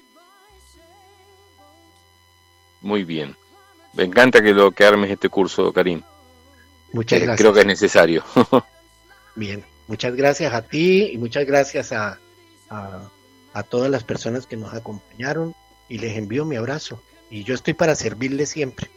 Muy 2.80 3.04
bien. 3.04 3.36
Me 3.94 4.04
encanta 4.04 4.42
que 4.42 4.52
lo 4.52 4.70
que 4.70 4.84
armes 4.84 5.10
este 5.10 5.28
curso, 5.28 5.72
Karim. 5.72 6.02
Muchas 6.92 7.20
gracias. 7.20 7.40
Eh, 7.40 7.42
creo 7.42 7.52
que 7.52 7.60
es 7.60 7.66
necesario. 7.66 8.24
Bien, 9.38 9.62
muchas 9.86 10.16
gracias 10.16 10.52
a 10.52 10.62
ti 10.62 11.10
y 11.12 11.16
muchas 11.16 11.46
gracias 11.46 11.92
a, 11.92 12.18
a, 12.70 13.62
todas 13.62 13.88
las 13.88 14.02
personas 14.02 14.48
que 14.48 14.56
nos 14.56 14.74
acompañaron 14.74 15.54
y 15.88 15.98
les 15.98 16.16
envío 16.16 16.44
mi 16.44 16.56
abrazo. 16.56 17.00
Y 17.30 17.44
yo 17.44 17.54
estoy 17.54 17.74
para 17.74 17.94
servirles 17.94 18.48
siempre. 18.48 18.88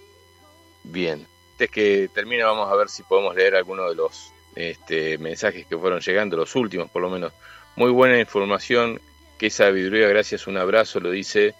Bien, 0.83 1.27
antes 1.51 1.69
que 1.69 2.09
termine 2.11 2.41
vamos 2.41 2.71
a 2.71 2.75
ver 2.75 2.89
si 2.89 3.03
podemos 3.03 3.35
leer 3.35 3.55
alguno 3.55 3.87
de 3.87 3.93
los 3.93 4.33
este, 4.55 5.19
mensajes 5.19 5.67
que 5.67 5.77
fueron 5.77 5.99
llegando, 5.99 6.37
los 6.37 6.55
últimos 6.55 6.89
por 6.89 7.03
lo 7.03 7.11
menos. 7.11 7.33
Muy 7.75 7.91
buena 7.91 8.19
información, 8.19 8.99
qué 9.37 9.51
sabiduría, 9.51 10.07
gracias, 10.07 10.47
un 10.47 10.57
abrazo, 10.57 10.99
lo 10.99 11.11
dice 11.11 11.53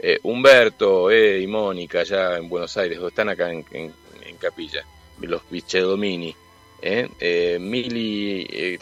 eh, 0.00 0.18
Humberto 0.24 1.12
eh, 1.12 1.40
y 1.40 1.46
Mónica 1.46 2.00
allá 2.00 2.38
en 2.38 2.48
Buenos 2.48 2.76
Aires, 2.76 2.98
o 2.98 3.06
están 3.06 3.28
acá 3.28 3.52
en, 3.52 3.64
en, 3.70 3.94
en 4.20 4.36
Capilla, 4.36 4.84
los 5.20 5.48
Vichedomini. 5.48 6.34
¿Eh? 6.86 7.08
Eh, 7.18 7.58
Mili, 7.60 8.46
eh, 8.48 8.78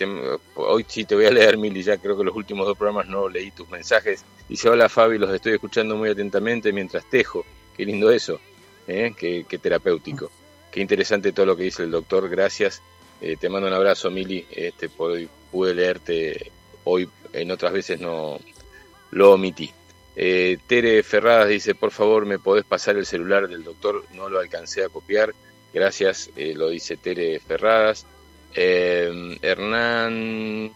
hoy 0.56 0.85
sí 0.86 1.05
te 1.05 1.14
voy 1.14 1.24
a 1.24 1.31
leer, 1.31 1.56
Mili, 1.56 1.82
ya 1.82 1.97
creo 1.97 2.16
que 2.16 2.24
los 2.24 2.36
últimos 2.36 2.66
dos 2.66 2.76
programas 2.76 3.09
no 3.09 3.28
leí 3.28 3.51
tus 3.51 3.68
mensajes. 3.70 4.24
Dice, 4.48 4.68
hola 4.68 4.89
Fabi, 4.89 5.18
los 5.18 5.32
estoy 5.32 5.55
escuchando 5.55 5.97
muy 5.97 6.10
atentamente 6.10 6.72
mientras 6.72 7.09
tejo. 7.09 7.44
Qué 7.74 7.86
lindo 7.86 8.10
eso, 8.10 8.40
qué, 8.86 9.59
terapéutico. 9.60 10.31
Qué 10.70 10.81
interesante 10.81 11.32
todo 11.32 11.47
lo 11.47 11.56
que 11.56 11.64
dice 11.64 11.85
el 11.85 11.90
doctor, 11.90 12.28
gracias. 12.28 12.82
te 13.20 13.48
mando 13.48 13.68
un 13.68 13.74
abrazo, 13.74 14.10
Mili. 14.10 14.47
Este, 14.51 14.89
pude 14.89 15.74
leerte 15.74 16.52
hoy, 16.85 17.09
en 17.32 17.51
otras 17.51 17.72
veces 17.72 18.01
no 18.01 18.39
lo 19.12 19.32
omití. 19.32 19.72
Tere 20.14 21.02
Ferradas 21.02 21.48
dice, 21.48 21.74
por 21.74 21.90
favor, 21.90 22.26
¿me 22.26 22.39
podés 22.39 22.64
pasar 22.64 22.97
el 22.97 23.06
celular 23.06 23.48
del 23.48 23.64
doctor? 23.64 24.05
No 24.12 24.28
lo 24.28 24.39
alcancé 24.39 24.85
a 24.85 24.89
copiar. 24.89 25.32
Gracias, 25.74 26.30
eh, 26.36 26.55
lo 26.55 26.68
dice 26.68 26.96
Tere 26.96 27.40
Ferradas. 27.40 28.06
Eh, 28.55 29.36
Hernán, 29.42 30.70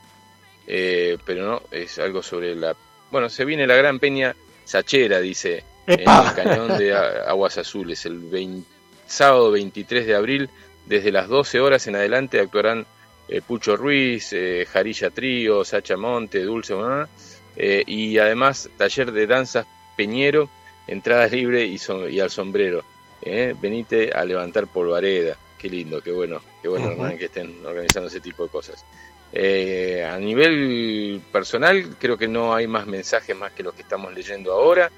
eh, 0.66 1.16
pero 1.24 1.44
no, 1.44 1.62
es 1.70 2.00
algo 2.00 2.20
sobre 2.20 2.56
la... 2.56 2.74
Bueno, 3.12 3.28
se 3.28 3.44
viene 3.44 3.68
la 3.68 3.76
gran 3.76 4.00
peña 4.00 4.34
Sachera, 4.64 5.20
dice, 5.20 5.62
en 5.86 6.00
el 6.00 6.34
cañón 6.34 6.76
de 6.76 6.92
Aguas 6.94 7.58
Azules. 7.58 8.04
El 8.06 8.64
sábado 9.06 9.52
23 9.52 10.04
de 10.04 10.16
abril, 10.16 10.50
desde 10.86 11.12
las 11.12 11.28
12 11.28 11.60
horas 11.60 11.86
en 11.86 11.94
adelante, 11.94 12.40
actuarán 12.40 12.84
Pucho 13.46 13.76
Ruiz, 13.76 14.34
Jarilla 14.72 15.10
Trío, 15.10 15.64
Sacha 15.64 15.96
Monte, 15.96 16.42
Dulce 16.42 16.74
y 17.86 18.18
además 18.18 18.68
taller 18.76 19.12
de 19.12 19.26
danzas 19.28 19.66
Peñero, 19.96 20.50
entradas 20.88 21.30
libre 21.30 21.66
y, 21.66 21.78
y 22.10 22.20
al 22.20 22.30
sombrero. 22.30 22.84
¿Eh? 23.22 23.54
venite 23.60 24.12
a 24.12 24.24
levantar 24.24 24.66
polvareda. 24.66 25.36
Qué 25.58 25.68
lindo, 25.68 26.00
qué 26.00 26.12
bueno, 26.12 26.40
qué 26.62 26.68
bueno 26.68 26.94
que 27.18 27.24
estén 27.24 27.64
organizando 27.66 28.08
ese 28.08 28.20
tipo 28.20 28.44
de 28.44 28.48
cosas. 28.48 28.84
Eh, 29.32 30.08
a 30.08 30.18
nivel 30.18 31.20
personal, 31.30 31.96
creo 31.98 32.16
que 32.16 32.28
no 32.28 32.54
hay 32.54 32.66
más 32.66 32.86
mensajes 32.86 33.36
más 33.36 33.52
que 33.52 33.62
los 33.62 33.74
que 33.74 33.82
estamos 33.82 34.12
leyendo 34.14 34.52
ahora. 34.52 34.90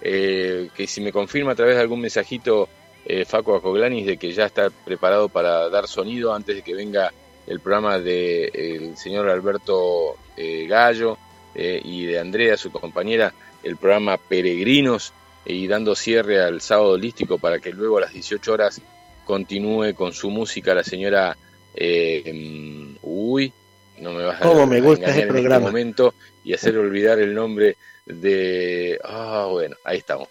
Eh, 0.00 0.68
que 0.76 0.86
si 0.86 1.00
me 1.00 1.12
confirma 1.12 1.52
a 1.52 1.54
través 1.54 1.74
de 1.74 1.80
algún 1.80 2.00
mensajito 2.00 2.68
eh, 3.04 3.24
Faco 3.24 3.56
Acoglanis 3.56 4.06
de 4.06 4.16
que 4.16 4.30
ya 4.32 4.44
está 4.46 4.70
preparado 4.70 5.28
para 5.28 5.68
dar 5.70 5.88
sonido 5.88 6.32
antes 6.32 6.54
de 6.54 6.62
que 6.62 6.74
venga 6.74 7.12
el 7.48 7.58
programa 7.58 7.98
del 7.98 8.50
el 8.54 8.96
señor 8.96 9.28
Alberto 9.28 10.16
Gallo 10.36 11.18
y 11.56 12.06
de 12.06 12.20
Andrea, 12.20 12.56
su 12.56 12.70
compañera, 12.70 13.32
el 13.64 13.76
programa 13.76 14.18
Peregrinos, 14.18 15.12
y 15.48 15.66
dando 15.66 15.94
cierre 15.94 16.42
al 16.42 16.60
sábado 16.60 16.90
holístico 16.90 17.38
para 17.38 17.58
que 17.58 17.72
luego 17.72 17.98
a 17.98 18.02
las 18.02 18.12
18 18.12 18.52
horas 18.52 18.82
continúe 19.24 19.94
con 19.94 20.12
su 20.12 20.30
música 20.30 20.74
la 20.74 20.84
señora 20.84 21.36
eh, 21.74 22.22
em, 22.26 22.96
uy 23.02 23.52
no 23.98 24.12
me 24.12 24.24
vas 24.24 24.42
a, 24.42 24.66
me 24.66 24.80
gusta 24.80 25.10
ese 25.10 25.22
en 25.22 25.28
programa? 25.28 25.56
este 25.56 25.66
momento 25.66 26.14
y 26.44 26.52
hacer 26.52 26.76
olvidar 26.76 27.18
el 27.18 27.34
nombre 27.34 27.76
de 28.04 29.00
ah 29.02 29.48
bueno 29.50 29.76
ahí 29.84 29.98
estamos 29.98 30.28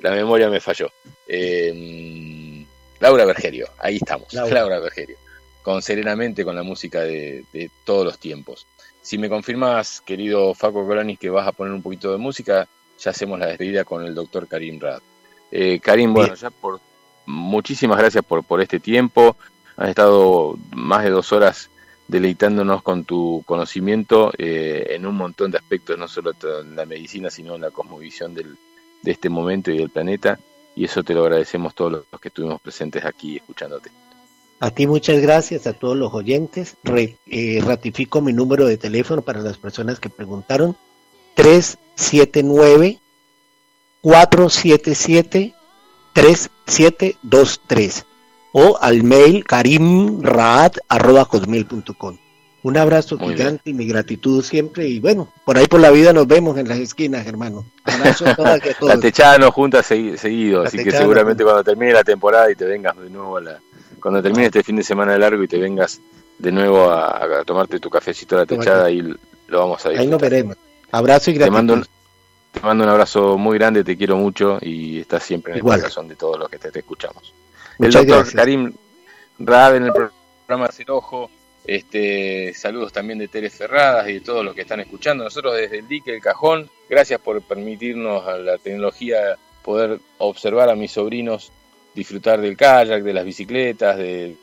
la 0.00 0.10
memoria 0.10 0.50
me 0.50 0.60
falló 0.60 0.92
em, 1.26 2.66
Laura 3.00 3.24
Bergerio 3.24 3.68
ahí 3.78 3.96
estamos 3.96 4.32
Laura. 4.34 4.80
Bergerio 4.80 5.16
con 5.62 5.80
serenamente 5.80 6.44
con 6.44 6.54
la 6.54 6.62
música 6.62 7.00
de, 7.00 7.70
todos 7.84 8.04
los 8.04 8.18
tiempos 8.18 8.66
si 9.00 9.16
me 9.16 9.30
confirmas 9.30 10.02
querido 10.02 10.52
Faco 10.54 10.86
Colanis 10.86 11.18
que 11.18 11.30
vas 11.30 11.48
a 11.48 11.52
poner 11.52 11.72
un 11.72 11.82
poquito 11.82 12.12
de 12.12 12.18
música 12.18 12.68
ya 12.98 13.10
hacemos 13.10 13.38
la 13.38 13.46
despedida 13.46 13.84
con 13.84 14.04
el 14.04 14.14
doctor 14.14 14.46
Karim 14.46 14.80
Rad. 14.80 15.00
Eh, 15.50 15.80
Karim, 15.80 16.12
bueno, 16.12 16.34
ya 16.34 16.50
por 16.50 16.80
muchísimas 17.26 17.98
gracias 17.98 18.24
por, 18.24 18.42
por 18.44 18.60
este 18.60 18.80
tiempo. 18.80 19.36
Has 19.76 19.90
estado 19.90 20.58
más 20.72 21.04
de 21.04 21.10
dos 21.10 21.32
horas 21.32 21.70
deleitándonos 22.08 22.82
con 22.82 23.04
tu 23.04 23.42
conocimiento 23.46 24.32
eh, 24.38 24.86
en 24.90 25.06
un 25.06 25.14
montón 25.14 25.50
de 25.50 25.58
aspectos, 25.58 25.98
no 25.98 26.08
solo 26.08 26.32
en 26.62 26.74
la 26.74 26.86
medicina, 26.86 27.30
sino 27.30 27.54
en 27.54 27.60
la 27.60 27.70
cosmovisión 27.70 28.34
del, 28.34 28.56
de 29.02 29.12
este 29.12 29.28
momento 29.28 29.70
y 29.70 29.78
del 29.78 29.90
planeta. 29.90 30.38
Y 30.74 30.84
eso 30.84 31.02
te 31.02 31.14
lo 31.14 31.22
agradecemos 31.22 31.74
todos 31.74 31.92
los 32.10 32.20
que 32.20 32.28
estuvimos 32.28 32.60
presentes 32.60 33.04
aquí 33.04 33.36
escuchándote. 33.36 33.90
A 34.60 34.70
ti 34.70 34.86
muchas 34.86 35.20
gracias, 35.20 35.66
a 35.66 35.72
todos 35.72 35.96
los 35.96 36.12
oyentes. 36.12 36.76
Eh, 37.26 37.60
ratifico 37.64 38.20
mi 38.20 38.32
número 38.32 38.66
de 38.66 38.76
teléfono 38.76 39.22
para 39.22 39.40
las 39.40 39.56
personas 39.58 40.00
que 40.00 40.08
preguntaron. 40.08 40.76
379 41.38 42.98
477 44.00 45.54
3723 46.12 48.06
o 48.50 48.76
al 48.80 49.04
mail 49.04 49.44
karimraad.com. 49.44 52.18
Un 52.64 52.76
abrazo 52.76 53.16
gigante 53.18 53.70
y 53.70 53.74
mi 53.74 53.86
gratitud 53.86 54.42
siempre. 54.42 54.88
Y 54.88 54.98
bueno, 54.98 55.32
por 55.44 55.56
ahí 55.56 55.68
por 55.68 55.78
la 55.78 55.92
vida 55.92 56.12
nos 56.12 56.26
vemos 56.26 56.58
en 56.58 56.66
las 56.66 56.78
esquinas, 56.78 57.24
hermano. 57.24 57.66
Abrazo 57.84 58.26
a 58.26 58.34
todas 58.34 58.60
y 58.66 58.70
a 58.70 58.74
todos. 58.80 58.96
La 58.96 59.00
techada 59.00 59.38
nos 59.38 59.54
junta 59.54 59.84
seguido, 59.84 60.62
así 60.62 60.82
que 60.82 60.90
seguramente 60.90 61.44
cuando 61.44 61.62
termine 61.62 61.92
la 61.92 62.02
temporada 62.02 62.50
y 62.50 62.56
te 62.56 62.64
vengas 62.64 62.98
de 62.98 63.10
nuevo 63.10 63.36
a 63.36 63.40
la. 63.40 63.60
Cuando 64.02 64.20
termine 64.20 64.46
este 64.46 64.64
fin 64.64 64.74
de 64.74 64.82
semana 64.82 65.16
largo 65.16 65.44
y 65.44 65.48
te 65.48 65.58
vengas 65.58 66.00
de 66.36 66.50
nuevo 66.50 66.90
a, 66.90 67.44
tomarte 67.46 67.78
tu 67.78 67.90
cafecito 67.90 68.34
a 68.34 68.40
la 68.40 68.46
techada, 68.46 68.90
y 68.90 69.02
lo 69.02 69.60
vamos 69.60 69.86
a 69.86 69.90
disfrutar. 69.90 70.00
Ahí 70.00 70.08
nos 70.08 70.20
veremos. 70.20 70.56
Abrazo 70.90 71.30
y 71.30 71.34
gracias. 71.34 71.50
Te 71.50 71.50
mando, 71.50 71.74
un, 71.74 71.86
te 72.52 72.60
mando 72.60 72.84
un 72.84 72.90
abrazo 72.90 73.36
muy 73.36 73.58
grande, 73.58 73.84
te 73.84 73.96
quiero 73.96 74.16
mucho 74.16 74.58
y 74.60 75.00
estás 75.00 75.22
siempre 75.22 75.52
en 75.52 75.58
el 75.58 75.62
corazón 75.62 76.08
de 76.08 76.16
todos 76.16 76.38
los 76.38 76.48
que 76.48 76.58
te, 76.58 76.76
escuchamos. 76.78 77.34
el 77.78 77.92
doctor 77.92 78.32
Karim 78.32 78.72
Raad 79.38 79.76
en 79.76 79.84
el 79.84 79.92
programa 79.92 80.66
Hacer 80.66 80.90
Ojo. 80.90 81.30
Este, 81.64 82.54
saludos 82.54 82.94
también 82.94 83.18
de 83.18 83.28
Teres 83.28 83.52
Ferradas 83.52 84.08
y 84.08 84.14
de 84.14 84.20
todos 84.20 84.42
los 84.42 84.54
que 84.54 84.62
están 84.62 84.80
escuchando. 84.80 85.24
Nosotros 85.24 85.54
desde 85.54 85.80
el 85.80 85.88
dique 85.88 86.14
El 86.14 86.22
Cajón, 86.22 86.70
gracias 86.88 87.20
por 87.20 87.42
permitirnos 87.42 88.26
a 88.26 88.38
la 88.38 88.56
tecnología 88.56 89.36
poder 89.62 90.00
observar 90.16 90.70
a 90.70 90.74
mis 90.74 90.92
sobrinos 90.92 91.52
disfrutar 91.94 92.40
del 92.40 92.56
kayak, 92.56 93.02
de 93.02 93.12
las 93.12 93.24
bicicletas, 93.24 93.98
de, 93.98 94.34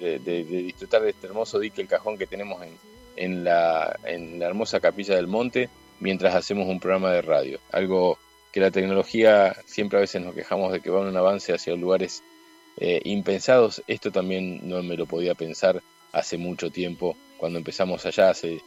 disfrutar 0.48 1.02
de 1.02 1.10
este 1.12 1.26
hermoso 1.26 1.58
dique 1.58 1.82
El 1.82 1.88
Cajón 1.88 2.16
que 2.18 2.28
tenemos 2.28 2.62
en, 2.62 2.78
en, 3.16 3.44
la, 3.44 3.98
en 4.04 4.38
la 4.38 4.46
hermosa 4.46 4.80
capilla 4.80 5.16
del 5.16 5.26
monte 5.26 5.70
mientras 6.00 6.36
hacemos 6.36 6.68
un 6.68 6.80
programa 6.80 7.12
de 7.12 7.22
radio. 7.22 7.60
Algo 7.72 8.18
que 8.52 8.60
la 8.60 8.72
tecnología 8.72 9.56
siempre 9.66 9.98
a 9.98 10.02
veces 10.02 10.22
nos 10.22 10.34
quejamos 10.34 10.72
de 10.72 10.80
que 10.80 10.90
va 10.90 11.02
en 11.02 11.08
un 11.08 11.18
avance 11.18 11.54
hacia 11.54 11.76
lugares 11.76 12.24
eh, 12.78 13.02
impensados. 13.04 13.84
Esto 13.88 14.12
también 14.12 14.68
no 14.68 14.82
me 14.84 14.96
lo 14.96 15.06
podía 15.06 15.36
pensar 15.36 15.82
hace 16.12 16.38
mucho 16.38 16.70
tiempo, 16.70 17.18
cuando 17.38 17.60
empezamos 17.60 18.06
allá 18.06 18.30
hace 18.30 18.62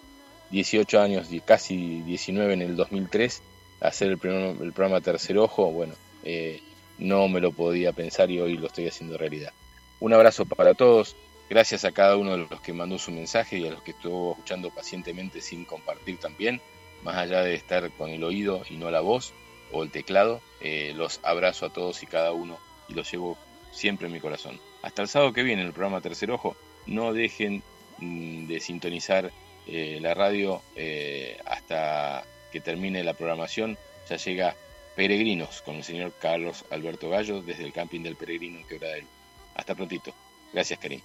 18 0.50 1.00
años, 1.00 1.28
casi 1.46 2.02
19 2.02 2.52
en 2.52 2.62
el 2.62 2.76
2003, 2.76 3.42
a 3.80 3.88
hacer 3.88 4.08
el, 4.08 4.18
el 4.60 4.72
programa 4.72 5.00
Tercer 5.00 5.38
Ojo. 5.38 5.70
Bueno, 5.70 5.94
eh, 6.22 6.60
no 6.98 7.28
me 7.28 7.40
lo 7.40 7.52
podía 7.52 7.92
pensar 7.92 8.30
y 8.30 8.40
hoy 8.40 8.58
lo 8.58 8.66
estoy 8.66 8.88
haciendo 8.88 9.16
realidad. 9.16 9.52
Un 10.00 10.12
abrazo 10.12 10.44
para 10.44 10.74
todos. 10.74 11.16
Gracias 11.48 11.86
a 11.86 11.92
cada 11.92 12.16
uno 12.16 12.32
de 12.32 12.46
los 12.50 12.60
que 12.60 12.74
mandó 12.74 12.98
su 12.98 13.10
mensaje 13.10 13.56
y 13.56 13.66
a 13.66 13.70
los 13.70 13.82
que 13.82 13.92
estuvo 13.92 14.32
escuchando 14.32 14.68
pacientemente 14.68 15.40
sin 15.40 15.64
compartir 15.64 16.18
también 16.18 16.60
más 17.02 17.16
allá 17.16 17.42
de 17.42 17.54
estar 17.54 17.90
con 17.92 18.10
el 18.10 18.24
oído 18.24 18.62
y 18.68 18.76
no 18.76 18.90
la 18.90 19.00
voz 19.00 19.32
o 19.72 19.82
el 19.82 19.90
teclado, 19.90 20.40
eh, 20.60 20.92
los 20.94 21.20
abrazo 21.22 21.66
a 21.66 21.72
todos 21.72 22.02
y 22.02 22.06
cada 22.06 22.32
uno 22.32 22.58
y 22.88 22.94
los 22.94 23.10
llevo 23.10 23.36
siempre 23.70 24.06
en 24.06 24.12
mi 24.12 24.20
corazón. 24.20 24.58
Hasta 24.82 25.02
el 25.02 25.08
sábado 25.08 25.32
que 25.32 25.42
viene, 25.42 25.62
en 25.62 25.68
el 25.68 25.74
programa 25.74 26.00
Tercer 26.00 26.30
Ojo, 26.30 26.56
no 26.86 27.12
dejen 27.12 27.62
mm, 27.98 28.46
de 28.46 28.60
sintonizar 28.60 29.30
eh, 29.66 29.98
la 30.00 30.14
radio 30.14 30.62
eh, 30.76 31.38
hasta 31.44 32.24
que 32.50 32.60
termine 32.60 33.04
la 33.04 33.14
programación. 33.14 33.76
Ya 34.08 34.16
llega 34.16 34.56
Peregrinos 34.96 35.62
con 35.62 35.76
el 35.76 35.84
señor 35.84 36.12
Carlos 36.18 36.64
Alberto 36.70 37.10
Gallo 37.10 37.42
desde 37.42 37.64
el 37.64 37.72
camping 37.72 38.00
del 38.00 38.16
Peregrino 38.16 38.58
en 38.58 38.66
Quebradero. 38.66 39.06
Hasta 39.54 39.74
prontito. 39.74 40.14
Gracias, 40.52 40.78
Karim. 40.78 41.00